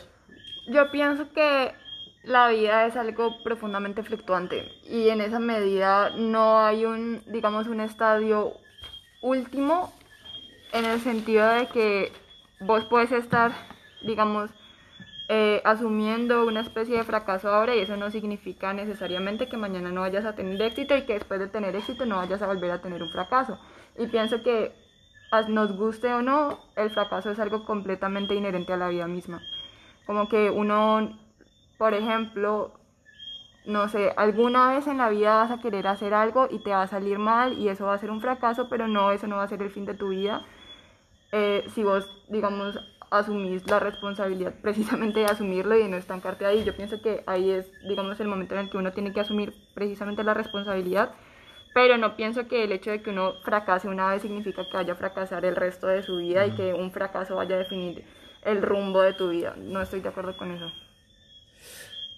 Yo 0.67 0.91
pienso 0.91 1.33
que 1.33 1.71
la 2.21 2.49
vida 2.49 2.85
es 2.85 2.95
algo 2.95 3.41
profundamente 3.43 4.03
fluctuante 4.03 4.71
y 4.87 5.09
en 5.09 5.21
esa 5.21 5.39
medida 5.39 6.11
no 6.11 6.59
hay 6.59 6.85
un, 6.85 7.23
digamos, 7.25 7.65
un 7.65 7.81
estadio 7.81 8.53
último 9.23 9.91
en 10.71 10.85
el 10.85 10.99
sentido 10.99 11.49
de 11.49 11.65
que 11.65 12.11
vos 12.59 12.85
puedes 12.85 13.11
estar, 13.11 13.53
digamos, 14.03 14.51
eh, 15.29 15.63
asumiendo 15.65 16.45
una 16.45 16.61
especie 16.61 16.95
de 16.95 17.03
fracaso 17.03 17.49
ahora 17.49 17.75
y 17.75 17.79
eso 17.79 17.97
no 17.97 18.11
significa 18.11 18.71
necesariamente 18.71 19.49
que 19.49 19.57
mañana 19.57 19.91
no 19.91 20.01
vayas 20.01 20.25
a 20.25 20.35
tener 20.35 20.61
éxito 20.61 20.95
y 20.95 21.05
que 21.05 21.13
después 21.13 21.39
de 21.39 21.47
tener 21.47 21.75
éxito 21.75 22.05
no 22.05 22.17
vayas 22.17 22.43
a 22.43 22.47
volver 22.47 22.69
a 22.69 22.81
tener 22.81 23.01
un 23.01 23.09
fracaso. 23.09 23.57
Y 23.97 24.07
pienso 24.07 24.41
que 24.43 24.73
nos 25.49 25.75
guste 25.75 26.13
o 26.13 26.21
no, 26.21 26.59
el 26.75 26.89
fracaso 26.89 27.29
es 27.29 27.39
algo 27.39 27.65
completamente 27.65 28.35
inherente 28.35 28.73
a 28.73 28.77
la 28.77 28.89
vida 28.89 29.07
misma. 29.07 29.41
Como 30.05 30.29
que 30.29 30.49
uno, 30.49 31.17
por 31.77 31.93
ejemplo, 31.93 32.73
no 33.65 33.89
sé, 33.89 34.13
alguna 34.15 34.73
vez 34.73 34.87
en 34.87 34.97
la 34.97 35.09
vida 35.09 35.37
vas 35.37 35.51
a 35.51 35.59
querer 35.59 35.87
hacer 35.87 36.13
algo 36.13 36.47
y 36.49 36.59
te 36.59 36.69
va 36.71 36.83
a 36.83 36.87
salir 36.87 37.17
mal 37.17 37.57
y 37.57 37.69
eso 37.69 37.85
va 37.85 37.95
a 37.95 37.97
ser 37.97 38.11
un 38.11 38.21
fracaso, 38.21 38.69
pero 38.69 38.87
no, 38.87 39.11
eso 39.11 39.27
no 39.27 39.37
va 39.37 39.43
a 39.43 39.47
ser 39.47 39.61
el 39.61 39.71
fin 39.71 39.85
de 39.85 39.95
tu 39.95 40.09
vida. 40.09 40.43
Eh, 41.31 41.65
si 41.73 41.83
vos, 41.83 42.07
digamos, 42.29 42.79
asumís 43.09 43.67
la 43.69 43.79
responsabilidad 43.79 44.53
precisamente 44.61 45.19
de 45.19 45.25
asumirlo 45.25 45.75
y 45.75 45.83
de 45.83 45.89
no 45.89 45.97
estancarte 45.97 46.45
ahí, 46.45 46.63
yo 46.63 46.75
pienso 46.75 47.01
que 47.01 47.23
ahí 47.25 47.51
es, 47.51 47.71
digamos, 47.87 48.19
el 48.19 48.27
momento 48.27 48.55
en 48.55 48.61
el 48.61 48.69
que 48.69 48.77
uno 48.77 48.91
tiene 48.93 49.13
que 49.13 49.19
asumir 49.19 49.53
precisamente 49.73 50.23
la 50.23 50.33
responsabilidad, 50.33 51.11
pero 51.75 51.97
no 51.97 52.15
pienso 52.15 52.47
que 52.47 52.63
el 52.63 52.71
hecho 52.71 52.89
de 52.89 53.01
que 53.01 53.09
uno 53.09 53.33
fracase 53.43 53.89
una 53.89 54.09
vez 54.09 54.21
significa 54.21 54.63
que 54.63 54.77
vaya 54.77 54.93
a 54.93 54.95
fracasar 54.95 55.43
el 55.43 55.57
resto 55.57 55.87
de 55.87 56.03
su 56.03 56.19
vida 56.19 56.47
y 56.47 56.51
que 56.51 56.73
un 56.73 56.89
fracaso 56.89 57.35
vaya 57.35 57.55
a 57.55 57.59
definir 57.59 58.05
el 58.45 58.61
rumbo 58.61 59.01
de 59.01 59.11
tu 59.11 59.31
vida. 59.31 59.57
No 59.57 59.81
estoy 59.81 59.99
de 59.99 60.07
acuerdo 60.07 60.37
con 60.37 60.51
eso. 60.51 60.71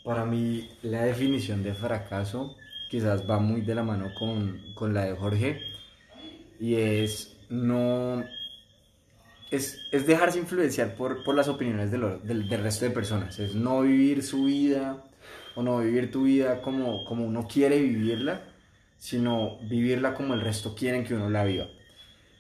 Para 0.03 0.25
mí 0.25 0.69
la 0.83 1.05
definición 1.05 1.63
de 1.63 1.73
fracaso 1.73 2.55
quizás 2.87 3.27
va 3.27 3.39
muy 3.39 3.61
de 3.61 3.73
la 3.73 3.81
mano 3.81 4.11
con, 4.13 4.93
la 4.93 5.05
de 5.05 5.15
Jorge 5.15 5.59
y 6.59 6.75
es 6.75 7.35
no 7.49 8.23
es, 9.49 9.89
dejarse 9.91 10.37
influenciar 10.37 10.93
por, 10.93 11.33
las 11.33 11.47
opiniones 11.47 11.89
del, 11.89 12.21
del, 12.21 12.47
resto 12.61 12.85
de 12.85 12.91
personas, 12.91 13.39
es 13.39 13.55
no 13.55 13.81
vivir 13.81 14.21
su 14.21 14.43
vida 14.43 15.03
o 15.55 15.63
no 15.63 15.79
vivir 15.79 16.11
tu 16.11 16.25
vida 16.25 16.61
como, 16.61 17.03
como 17.05 17.25
uno 17.25 17.47
quiere 17.47 17.81
vivirla, 17.81 18.43
sino 18.97 19.57
vivirla 19.61 20.13
como 20.13 20.33
el 20.33 20.41
resto 20.41 20.75
quieren 20.75 21.03
que 21.03 21.13
uno 21.13 21.29
la 21.29 21.43
viva. 21.43 21.67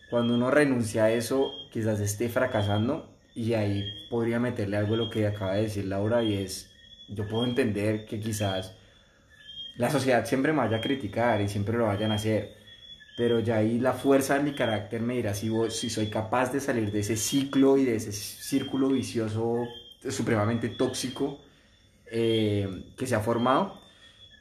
Cuando 0.09 0.35
uno 0.35 0.51
renuncia 0.51 1.05
a 1.05 1.11
eso, 1.11 1.51
quizás 1.71 1.99
esté 1.99 2.29
fracasando 2.29 3.09
y 3.35 3.53
ahí 3.53 3.83
podría 4.09 4.39
meterle 4.39 4.77
algo 4.77 4.95
a 4.95 4.97
lo 4.97 5.09
que 5.09 5.27
acaba 5.27 5.55
de 5.55 5.63
decir 5.63 5.85
Laura 5.85 6.23
y 6.23 6.33
es 6.33 6.71
yo 7.09 7.27
puedo 7.27 7.45
entender 7.45 8.05
que 8.05 8.19
quizás 8.19 8.73
la 9.77 9.89
sociedad 9.89 10.25
siempre 10.25 10.51
me 10.53 10.59
vaya 10.59 10.77
a 10.77 10.81
criticar 10.81 11.39
y 11.41 11.47
siempre 11.47 11.77
lo 11.77 11.85
vayan 11.85 12.11
a 12.11 12.15
hacer, 12.15 12.55
pero 13.15 13.39
ya 13.39 13.57
ahí 13.57 13.79
la 13.79 13.93
fuerza 13.93 14.37
de 14.37 14.43
mi 14.43 14.53
carácter 14.53 15.01
me 15.01 15.15
dirá 15.15 15.33
si, 15.33 15.51
si 15.69 15.89
soy 15.89 16.07
capaz 16.07 16.51
de 16.51 16.59
salir 16.59 16.91
de 16.91 16.99
ese 16.99 17.15
ciclo 17.15 17.77
y 17.77 17.85
de 17.85 17.95
ese 17.95 18.11
círculo 18.11 18.89
vicioso 18.89 19.67
supremamente 20.09 20.69
tóxico 20.69 21.39
eh, 22.11 22.67
que 22.97 23.05
se 23.05 23.15
ha 23.15 23.19
formado 23.19 23.79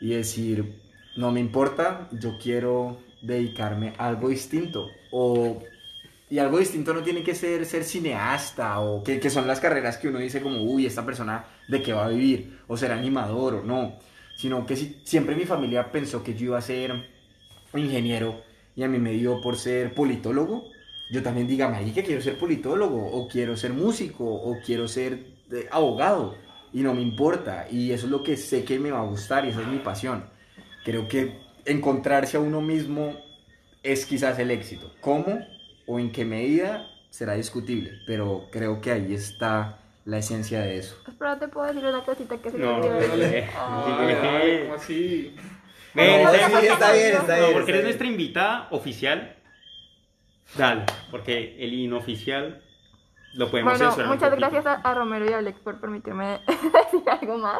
y 0.00 0.10
decir, 0.10 0.85
no 1.16 1.32
me 1.32 1.40
importa, 1.40 2.08
yo 2.12 2.38
quiero 2.42 2.98
dedicarme 3.22 3.94
a 3.98 4.06
algo 4.06 4.28
distinto. 4.28 4.88
O 5.10 5.62
y 6.28 6.38
algo 6.38 6.58
distinto 6.58 6.92
no 6.92 7.02
tiene 7.02 7.22
que 7.22 7.34
ser 7.34 7.64
ser 7.66 7.84
cineasta 7.84 8.80
o 8.80 9.02
que, 9.02 9.20
que, 9.20 9.30
son 9.30 9.46
las 9.46 9.60
carreras 9.60 9.96
que 9.96 10.08
uno 10.08 10.18
dice 10.18 10.40
como, 10.40 10.62
uy, 10.62 10.86
esta 10.86 11.06
persona 11.06 11.44
de 11.68 11.82
qué 11.82 11.92
va 11.92 12.06
a 12.06 12.08
vivir, 12.08 12.58
o 12.66 12.76
ser 12.76 12.90
animador 12.90 13.54
o 13.54 13.62
no, 13.62 13.98
sino 14.36 14.66
que 14.66 14.76
si, 14.76 15.00
siempre 15.04 15.36
mi 15.36 15.44
familia 15.44 15.92
pensó 15.92 16.24
que 16.24 16.34
yo 16.34 16.46
iba 16.46 16.58
a 16.58 16.62
ser 16.62 16.92
ingeniero 17.74 18.42
y 18.74 18.82
a 18.82 18.88
mí 18.88 18.98
me 18.98 19.12
dio 19.12 19.40
por 19.40 19.56
ser 19.56 19.94
politólogo, 19.94 20.64
yo 21.10 21.22
también 21.22 21.62
ahí 21.62 21.92
que 21.92 22.02
quiero 22.02 22.20
ser 22.20 22.36
politólogo 22.38 23.06
o 23.06 23.28
quiero 23.28 23.56
ser 23.56 23.72
músico 23.72 24.24
o 24.24 24.56
quiero 24.64 24.88
ser 24.88 25.36
eh, 25.52 25.68
abogado 25.70 26.34
y 26.72 26.80
no 26.82 26.92
me 26.92 27.02
importa 27.02 27.68
y 27.70 27.92
eso 27.92 28.06
es 28.06 28.12
lo 28.12 28.24
que 28.24 28.36
sé 28.36 28.64
que 28.64 28.80
me 28.80 28.90
va 28.90 29.00
a 29.00 29.06
gustar 29.06 29.44
y 29.44 29.50
esa 29.50 29.60
es 29.60 29.68
mi 29.68 29.78
pasión. 29.78 30.24
Creo 30.86 31.06
que 31.06 31.36
encontrarse 31.66 32.38
a 32.38 32.40
uno 32.40 32.62
mismo 32.62 33.14
es 33.82 34.06
quizás 34.06 34.38
el 34.38 34.50
éxito. 34.50 34.94
¿Cómo? 35.02 35.44
o 35.86 35.98
en 35.98 36.10
qué 36.12 36.24
medida 36.24 36.88
será 37.10 37.34
discutible, 37.34 37.92
pero 38.06 38.48
creo 38.50 38.80
que 38.80 38.90
ahí 38.90 39.14
está 39.14 39.78
la 40.04 40.18
esencia 40.18 40.60
de 40.60 40.78
eso. 40.78 40.96
Espera, 41.06 41.38
te 41.38 41.48
puedo 41.48 41.66
decir 41.66 41.84
una 41.84 42.04
cosita 42.04 42.36
que 42.38 42.50
se 42.50 42.58
no, 42.58 42.78
me 42.78 42.86
olvidó 42.86 43.16
decir. 43.16 43.44
¿Cómo 43.54 44.74
así? 44.74 45.34
Ven, 45.94 46.20
está 46.20 46.92
bien, 46.92 47.16
está 47.16 47.38
bien. 47.38 47.52
Porque 47.54 47.70
eres 47.70 47.84
nuestra 47.84 48.06
invitada 48.06 48.68
oficial. 48.70 49.36
Dale, 50.56 50.84
porque 51.10 51.56
el 51.58 51.72
inoficial 51.72 52.62
lo 53.34 53.50
podemos 53.50 53.78
bueno, 53.78 54.08
Muchas 54.08 54.36
gracias 54.36 54.66
a, 54.66 54.74
a, 54.74 54.94
Romero 54.94 55.28
y 55.28 55.32
a 55.32 55.38
Alex 55.38 55.58
por 55.60 55.80
permitirme 55.80 56.40
decir 56.46 57.08
algo 57.08 57.38
más. 57.38 57.58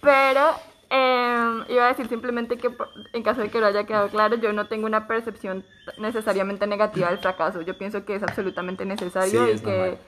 Pero 0.00 0.54
eh, 0.90 1.64
iba 1.68 1.84
a 1.84 1.88
decir 1.88 2.08
simplemente 2.08 2.56
que 2.56 2.70
en 3.12 3.22
caso 3.22 3.40
de 3.40 3.48
que 3.48 3.60
lo 3.60 3.66
haya 3.66 3.84
quedado 3.84 4.08
claro, 4.08 4.36
yo 4.36 4.52
no 4.52 4.66
tengo 4.66 4.86
una 4.86 5.06
percepción 5.06 5.64
necesariamente 5.98 6.66
negativa 6.66 7.08
del 7.08 7.18
fracaso. 7.18 7.62
Yo 7.62 7.76
pienso 7.76 8.04
que 8.04 8.16
es 8.16 8.22
absolutamente 8.22 8.84
necesario 8.84 9.50
y 9.50 9.58
que... 9.58 9.98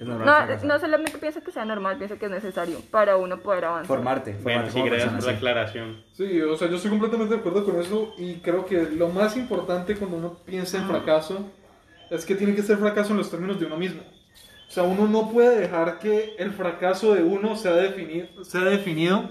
no, 0.00 0.18
no, 0.64 0.78
solamente 0.78 1.18
pienso 1.18 1.42
que 1.42 1.52
sea 1.52 1.64
normal, 1.64 1.98
pienso 1.98 2.18
que 2.18 2.26
es 2.26 2.30
necesario 2.30 2.78
para 2.90 3.16
uno 3.16 3.38
poder 3.38 3.64
avanzar. 3.66 3.86
Formarte. 3.86 4.36
bueno, 4.42 4.70
sí, 4.70 4.82
gracias 4.82 5.12
por 5.12 5.24
la 5.24 5.32
aclaración. 5.32 6.02
Sí, 6.12 6.40
o 6.40 6.56
sea, 6.56 6.68
yo 6.68 6.76
estoy 6.76 6.90
completamente 6.90 7.34
de 7.34 7.40
acuerdo 7.40 7.64
con 7.64 7.80
eso 7.80 8.14
y 8.18 8.36
creo 8.36 8.66
que 8.66 8.82
lo 8.90 9.08
más 9.08 9.36
importante 9.36 9.96
cuando 9.96 10.16
uno 10.16 10.36
piensa 10.44 10.78
en 10.78 10.86
fracaso 10.86 11.50
es 12.10 12.24
que 12.24 12.34
tiene 12.34 12.54
que 12.54 12.62
ser 12.62 12.78
fracaso 12.78 13.12
en 13.12 13.18
los 13.18 13.30
términos 13.30 13.58
de 13.58 13.66
uno 13.66 13.76
mismo. 13.76 14.02
O 14.68 14.70
sea, 14.70 14.82
uno 14.82 15.06
no 15.06 15.30
puede 15.30 15.60
dejar 15.60 15.98
que 15.98 16.34
el 16.38 16.52
fracaso 16.52 17.14
de 17.14 17.22
uno 17.22 17.54
sea, 17.54 17.72
definir, 17.72 18.30
sea 18.42 18.62
definido 18.62 19.30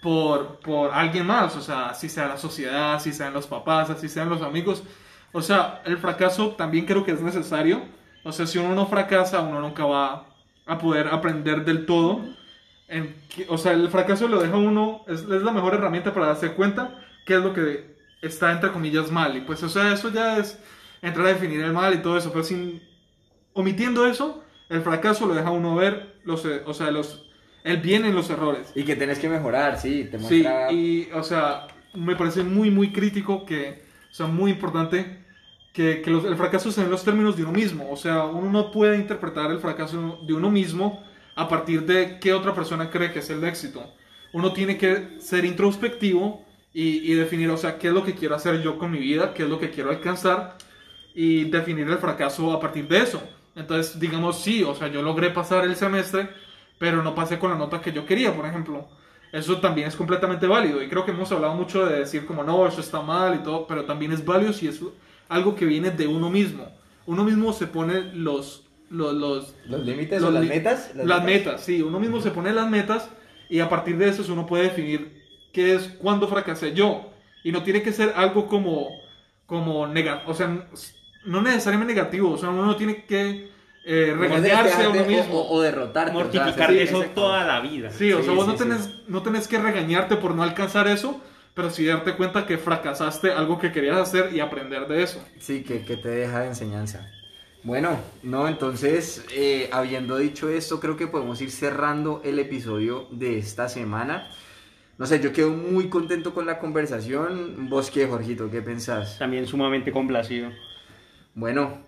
por, 0.00 0.60
por 0.60 0.92
alguien 0.92 1.26
más, 1.26 1.56
o 1.56 1.60
sea, 1.60 1.94
si 1.94 2.08
sea 2.08 2.28
la 2.28 2.36
sociedad, 2.36 3.00
si 3.00 3.12
sean 3.12 3.32
los 3.32 3.46
papás, 3.46 3.88
si 4.00 4.08
sean 4.08 4.28
los 4.28 4.42
amigos. 4.42 4.82
O 5.32 5.42
sea, 5.42 5.82
el 5.84 5.98
fracaso 5.98 6.50
también 6.50 6.86
creo 6.86 7.04
que 7.04 7.12
es 7.12 7.20
necesario. 7.20 7.82
O 8.24 8.32
sea, 8.32 8.46
si 8.46 8.58
uno 8.58 8.74
no 8.74 8.86
fracasa, 8.86 9.40
uno 9.40 9.60
nunca 9.60 9.84
va 9.84 10.26
a 10.66 10.78
poder 10.78 11.08
aprender 11.08 11.64
del 11.64 11.86
todo. 11.86 12.20
En, 12.88 13.14
o 13.48 13.58
sea, 13.58 13.72
el 13.72 13.88
fracaso 13.88 14.28
lo 14.28 14.40
deja 14.40 14.56
uno, 14.56 15.02
es, 15.06 15.20
es, 15.20 15.42
la 15.42 15.52
mejor 15.52 15.74
herramienta 15.74 16.14
para 16.14 16.26
darse 16.26 16.52
cuenta 16.52 16.98
qué 17.26 17.34
es 17.34 17.40
lo 17.40 17.52
que 17.52 17.96
está 18.22 18.52
entre 18.52 18.72
comillas 18.72 19.10
mal. 19.10 19.36
Y 19.36 19.40
pues, 19.40 19.62
o 19.62 19.68
sea, 19.68 19.92
eso 19.92 20.10
ya 20.10 20.38
es 20.38 20.58
entrar 21.02 21.26
a 21.26 21.30
definir 21.30 21.60
el 21.60 21.72
mal 21.72 21.94
y 21.94 21.98
todo 21.98 22.16
eso, 22.16 22.30
pero 22.32 22.44
sin 22.44 22.82
omitiendo 23.52 24.06
eso, 24.06 24.42
el 24.68 24.82
fracaso 24.82 25.26
lo 25.26 25.34
deja 25.34 25.50
uno 25.50 25.74
ver 25.74 26.20
los, 26.24 26.44
o 26.44 26.74
sea, 26.74 26.90
los 26.90 27.28
el 27.68 27.78
bien 27.78 28.04
en 28.04 28.14
los 28.14 28.30
errores. 28.30 28.72
Y 28.74 28.84
que 28.84 28.96
tenés 28.96 29.18
que 29.18 29.28
mejorar, 29.28 29.78
sí, 29.78 30.08
te 30.10 30.18
muestra... 30.18 30.68
Sí, 30.70 30.74
y, 31.08 31.12
o 31.12 31.22
sea, 31.22 31.66
me 31.94 32.16
parece 32.16 32.42
muy, 32.42 32.70
muy 32.70 32.92
crítico 32.92 33.44
que, 33.44 33.82
o 34.10 34.14
sea, 34.14 34.26
muy 34.26 34.50
importante 34.52 35.24
que, 35.72 36.00
que 36.02 36.10
los- 36.10 36.24
el 36.24 36.36
fracaso 36.36 36.70
da 36.70 36.82
en 36.82 36.90
los 36.90 37.04
términos 37.04 37.36
de 37.36 37.42
uno 37.42 37.52
mismo. 37.52 37.90
O 37.90 37.96
sea, 37.96 38.24
uno 38.24 38.50
no 38.50 38.70
puede 38.70 38.96
interpretar 38.96 39.50
el 39.50 39.58
fracaso 39.60 40.18
de 40.26 40.34
uno 40.34 40.50
mismo 40.50 41.02
a 41.36 41.48
partir 41.48 41.82
de 41.86 42.18
qué 42.20 42.32
otra 42.32 42.54
persona 42.54 42.90
cree 42.90 43.12
que 43.12 43.20
es 43.20 43.30
el 43.30 43.44
éxito. 43.44 43.84
Uno 44.32 44.52
tiene 44.52 44.76
que 44.76 45.16
ser 45.20 45.44
introspectivo 45.44 46.44
y, 46.74 47.10
y 47.10 47.14
definir, 47.14 47.48
o 47.50 47.56
sea, 47.56 47.78
qué 47.78 47.88
es 47.88 47.94
lo 47.94 48.04
que 48.04 48.14
quiero 48.14 48.34
hacer 48.34 48.60
yo 48.62 48.78
con 48.78 48.90
mi 48.90 48.98
vida, 48.98 49.32
qué 49.34 49.44
es 49.44 49.48
lo 49.48 49.58
que 49.58 49.70
quiero 49.70 49.90
alcanzar 49.90 50.56
y 51.14 51.44
definir 51.44 51.88
el 51.88 51.98
fracaso 51.98 52.52
a 52.52 52.60
partir 52.60 52.86
de 52.88 52.98
eso. 52.98 53.22
Entonces, 53.56 53.98
digamos, 53.98 54.40
sí, 54.40 54.62
o 54.62 54.74
sea, 54.74 54.88
yo 54.88 55.02
logré 55.02 55.30
pasar 55.30 55.64
el 55.64 55.74
semestre, 55.76 56.28
pero 56.78 57.02
no 57.02 57.14
pasé 57.14 57.38
con 57.38 57.50
la 57.50 57.56
nota 57.58 57.80
que 57.80 57.92
yo 57.92 58.06
quería, 58.06 58.34
por 58.34 58.46
ejemplo. 58.46 58.88
Eso 59.32 59.58
también 59.60 59.88
es 59.88 59.96
completamente 59.96 60.46
válido 60.46 60.82
y 60.82 60.88
creo 60.88 61.04
que 61.04 61.10
hemos 61.10 61.30
hablado 61.32 61.54
mucho 61.54 61.84
de 61.84 61.98
decir 61.98 62.24
como 62.24 62.44
no, 62.44 62.66
eso 62.66 62.80
está 62.80 63.02
mal 63.02 63.34
y 63.34 63.42
todo, 63.42 63.66
pero 63.66 63.84
también 63.84 64.12
es 64.12 64.24
válido 64.24 64.52
si 64.52 64.68
es 64.68 64.80
algo 65.28 65.54
que 65.54 65.66
viene 65.66 65.90
de 65.90 66.06
uno 66.06 66.30
mismo. 66.30 66.66
Uno 67.06 67.24
mismo 67.24 67.52
se 67.52 67.66
pone 67.66 68.12
los... 68.14 68.64
los, 68.90 69.14
los 69.14 69.54
¿Los 69.66 69.84
límites 69.84 70.20
los 70.22 70.30
o 70.30 70.32
las 70.32 70.42
li- 70.42 70.48
metas? 70.48 70.92
Las, 70.94 71.24
metas, 71.24 71.62
sí. 71.62 71.82
Uno 71.82 72.00
mismo 72.00 72.20
se 72.20 72.30
pone 72.30 72.52
las 72.52 72.70
metas 72.70 73.10
y 73.50 73.60
a 73.60 73.68
partir 73.68 73.98
de 73.98 74.08
eso 74.08 74.24
uno 74.32 74.46
puede 74.46 74.64
definir 74.64 75.22
qué 75.52 75.74
es 75.74 75.88
cuándo 75.98 76.26
fracasé 76.28 76.72
yo. 76.74 77.10
Y 77.44 77.52
no 77.52 77.62
tiene 77.62 77.82
que 77.82 77.92
ser 77.92 78.12
algo 78.16 78.46
como, 78.46 78.88
como 79.46 79.86
negativo, 79.86 80.30
o 80.30 80.34
sea, 80.34 80.68
no 81.24 81.42
necesariamente 81.42 81.94
negativo, 81.94 82.30
o 82.32 82.38
sea, 82.38 82.50
uno 82.50 82.64
no 82.66 82.76
tiene 82.76 83.04
que 83.04 83.50
eh, 83.88 84.14
regañarse 84.16 84.82
a 84.84 84.90
uno 84.90 85.04
mismo. 85.04 85.40
O, 85.40 85.56
o 85.56 85.60
derrotarte. 85.62 86.22
o 86.22 86.30
sea, 86.30 86.54
Mortificar 86.54 86.68
sí, 86.68 86.74
de 86.74 86.82
eso 86.84 87.04
toda 87.14 87.44
la 87.44 87.60
vida. 87.60 87.92
Sí, 87.92 88.12
o 88.12 88.22
Sí, 88.22 88.22
sea, 88.22 88.34
vos 88.34 88.46
sí, 88.46 88.52
no, 88.52 88.56
sí. 88.56 88.58
tenés, 88.58 88.90
no 89.08 89.22
tenés 89.22 89.48
que 89.48 89.58
regañarte 89.58 90.16
por 90.16 90.34
no 90.34 90.42
alcanzar 90.42 90.88
eso, 90.88 91.22
pero 91.54 91.70
sí 91.70 91.84
darte 91.86 92.16
cuenta 92.16 92.46
que 92.46 92.58
fracasaste 92.58 93.32
algo 93.32 93.58
que 93.58 93.72
querías 93.72 93.96
hacer 93.98 94.34
y 94.34 94.40
aprender 94.40 94.86
de 94.88 95.02
eso. 95.02 95.24
Sí, 95.38 95.64
que, 95.64 95.84
que 95.84 95.96
te 95.96 96.10
deja 96.10 96.40
de 96.40 96.48
enseñanza. 96.48 97.10
Bueno, 97.62 98.12
no, 98.22 98.46
entonces, 98.48 99.26
eh, 99.30 99.68
habiendo 99.72 100.16
dicho 100.16 100.48
esto, 100.48 100.78
creo 100.80 100.96
que 100.96 101.08
podemos 101.08 101.40
ir 101.40 101.50
cerrando 101.50 102.20
el 102.24 102.38
episodio 102.38 103.08
de 103.10 103.38
esta 103.38 103.68
semana. 103.68 104.30
No 104.98 105.06
sé, 105.06 105.20
yo 105.20 105.32
quedo 105.32 105.50
muy 105.52 105.88
contento 105.90 106.34
con 106.34 106.46
la 106.46 106.58
conversación. 106.60 107.68
¿Vos 107.68 107.90
qué, 107.90 108.06
Jorgito? 108.06 108.50
¿Qué 108.50 108.62
pensás? 108.62 109.18
También 109.18 109.46
sumamente 109.46 109.92
complacido. 109.92 110.52
Bueno, 111.34 111.87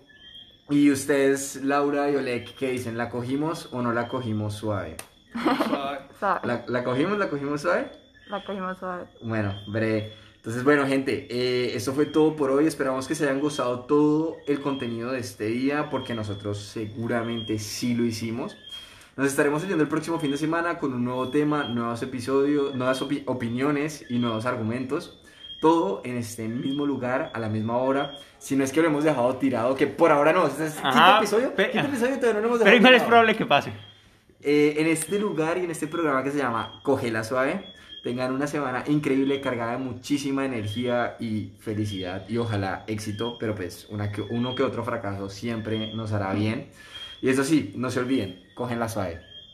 y 0.71 0.91
ustedes, 0.91 1.63
Laura 1.63 2.09
y 2.09 2.15
Oleg, 2.15 2.55
¿qué 2.55 2.71
dicen? 2.71 2.97
¿La 2.97 3.09
cogimos 3.09 3.69
o 3.71 3.81
no 3.81 3.91
la 3.91 4.07
cogimos 4.07 4.55
suave? 4.55 4.97
Suave. 6.19 6.41
¿La, 6.43 6.63
la 6.67 6.83
cogimos? 6.83 7.17
¿La 7.17 7.29
cogimos 7.29 7.61
suave? 7.61 7.91
La 8.27 8.43
cogimos 8.43 8.77
suave. 8.77 9.05
Bueno, 9.21 9.53
breve. 9.67 10.13
Entonces, 10.37 10.63
bueno, 10.63 10.87
gente, 10.87 11.27
eh, 11.29 11.75
esto 11.75 11.93
fue 11.93 12.05
todo 12.05 12.35
por 12.35 12.49
hoy. 12.49 12.65
Esperamos 12.65 13.07
que 13.07 13.13
se 13.15 13.25
hayan 13.25 13.39
gustado 13.39 13.81
todo 13.81 14.37
el 14.47 14.59
contenido 14.61 15.11
de 15.11 15.19
este 15.19 15.45
día, 15.45 15.89
porque 15.89 16.15
nosotros 16.15 16.57
seguramente 16.59 17.59
sí 17.59 17.93
lo 17.93 18.05
hicimos. 18.05 18.57
Nos 19.17 19.27
estaremos 19.27 19.63
oyendo 19.63 19.83
el 19.83 19.89
próximo 19.89 20.19
fin 20.19 20.31
de 20.31 20.37
semana 20.37 20.79
con 20.79 20.93
un 20.93 21.03
nuevo 21.05 21.29
tema, 21.29 21.65
nuevos 21.65 22.01
episodios, 22.01 22.73
nuevas 22.73 23.01
opi- 23.01 23.23
opiniones 23.27 24.05
y 24.09 24.17
nuevos 24.19 24.45
argumentos. 24.45 25.20
Todo 25.61 26.01
en 26.03 26.17
este 26.17 26.47
mismo 26.49 26.85
lugar, 26.85 27.31
a 27.33 27.39
la 27.39 27.47
misma 27.47 27.77
hora. 27.77 28.11
Si 28.39 28.55
no 28.57 28.63
es 28.65 28.71
que 28.73 28.81
lo 28.81 28.87
hemos 28.87 29.03
dejado 29.05 29.35
tirado, 29.37 29.75
que 29.75 29.87
por 29.87 30.11
ahora 30.11 30.33
no. 30.33 30.45
Este 30.47 30.65
es 30.65 30.73
quinto 30.73 30.87
Ajá, 30.89 31.17
episodio. 31.19 31.55
pe- 31.55 31.69
Quinto 31.71 31.87
episodio 31.87 32.15
todavía 32.15 32.33
no 32.33 32.39
lo 32.41 32.47
hemos 32.47 32.59
Pero 32.59 32.71
dejado 32.71 32.77
igual 32.77 32.93
es 32.95 33.03
probable 33.03 33.35
que 33.37 33.45
pase. 33.45 33.71
Eh, 34.41 34.73
en 34.79 34.87
este 34.87 35.19
lugar 35.19 35.57
y 35.59 35.63
en 35.65 35.71
este 35.71 35.87
programa 35.87 36.23
que 36.23 36.31
se 36.31 36.39
llama 36.39 36.81
Cogela 36.83 37.23
Suave, 37.23 37.63
tengan 38.03 38.33
una 38.33 38.47
semana 38.47 38.83
increíble, 38.87 39.39
cargada 39.39 39.73
de 39.73 39.77
muchísima 39.77 40.43
energía 40.45 41.15
y 41.19 41.51
felicidad 41.59 42.27
y 42.27 42.37
ojalá 42.37 42.83
éxito, 42.87 43.37
pero 43.39 43.53
pues 43.53 43.85
una 43.91 44.11
que, 44.11 44.23
uno 44.23 44.55
que 44.55 44.63
otro 44.63 44.83
fracaso 44.83 45.29
siempre 45.29 45.93
nos 45.93 46.11
hará 46.11 46.33
bien. 46.33 46.69
Y 47.21 47.29
eso 47.29 47.43
sí, 47.43 47.71
no 47.75 47.91
se 47.91 47.99
olviden, 47.99 48.43
Cógenla 48.55 48.89
Suave. 48.89 49.21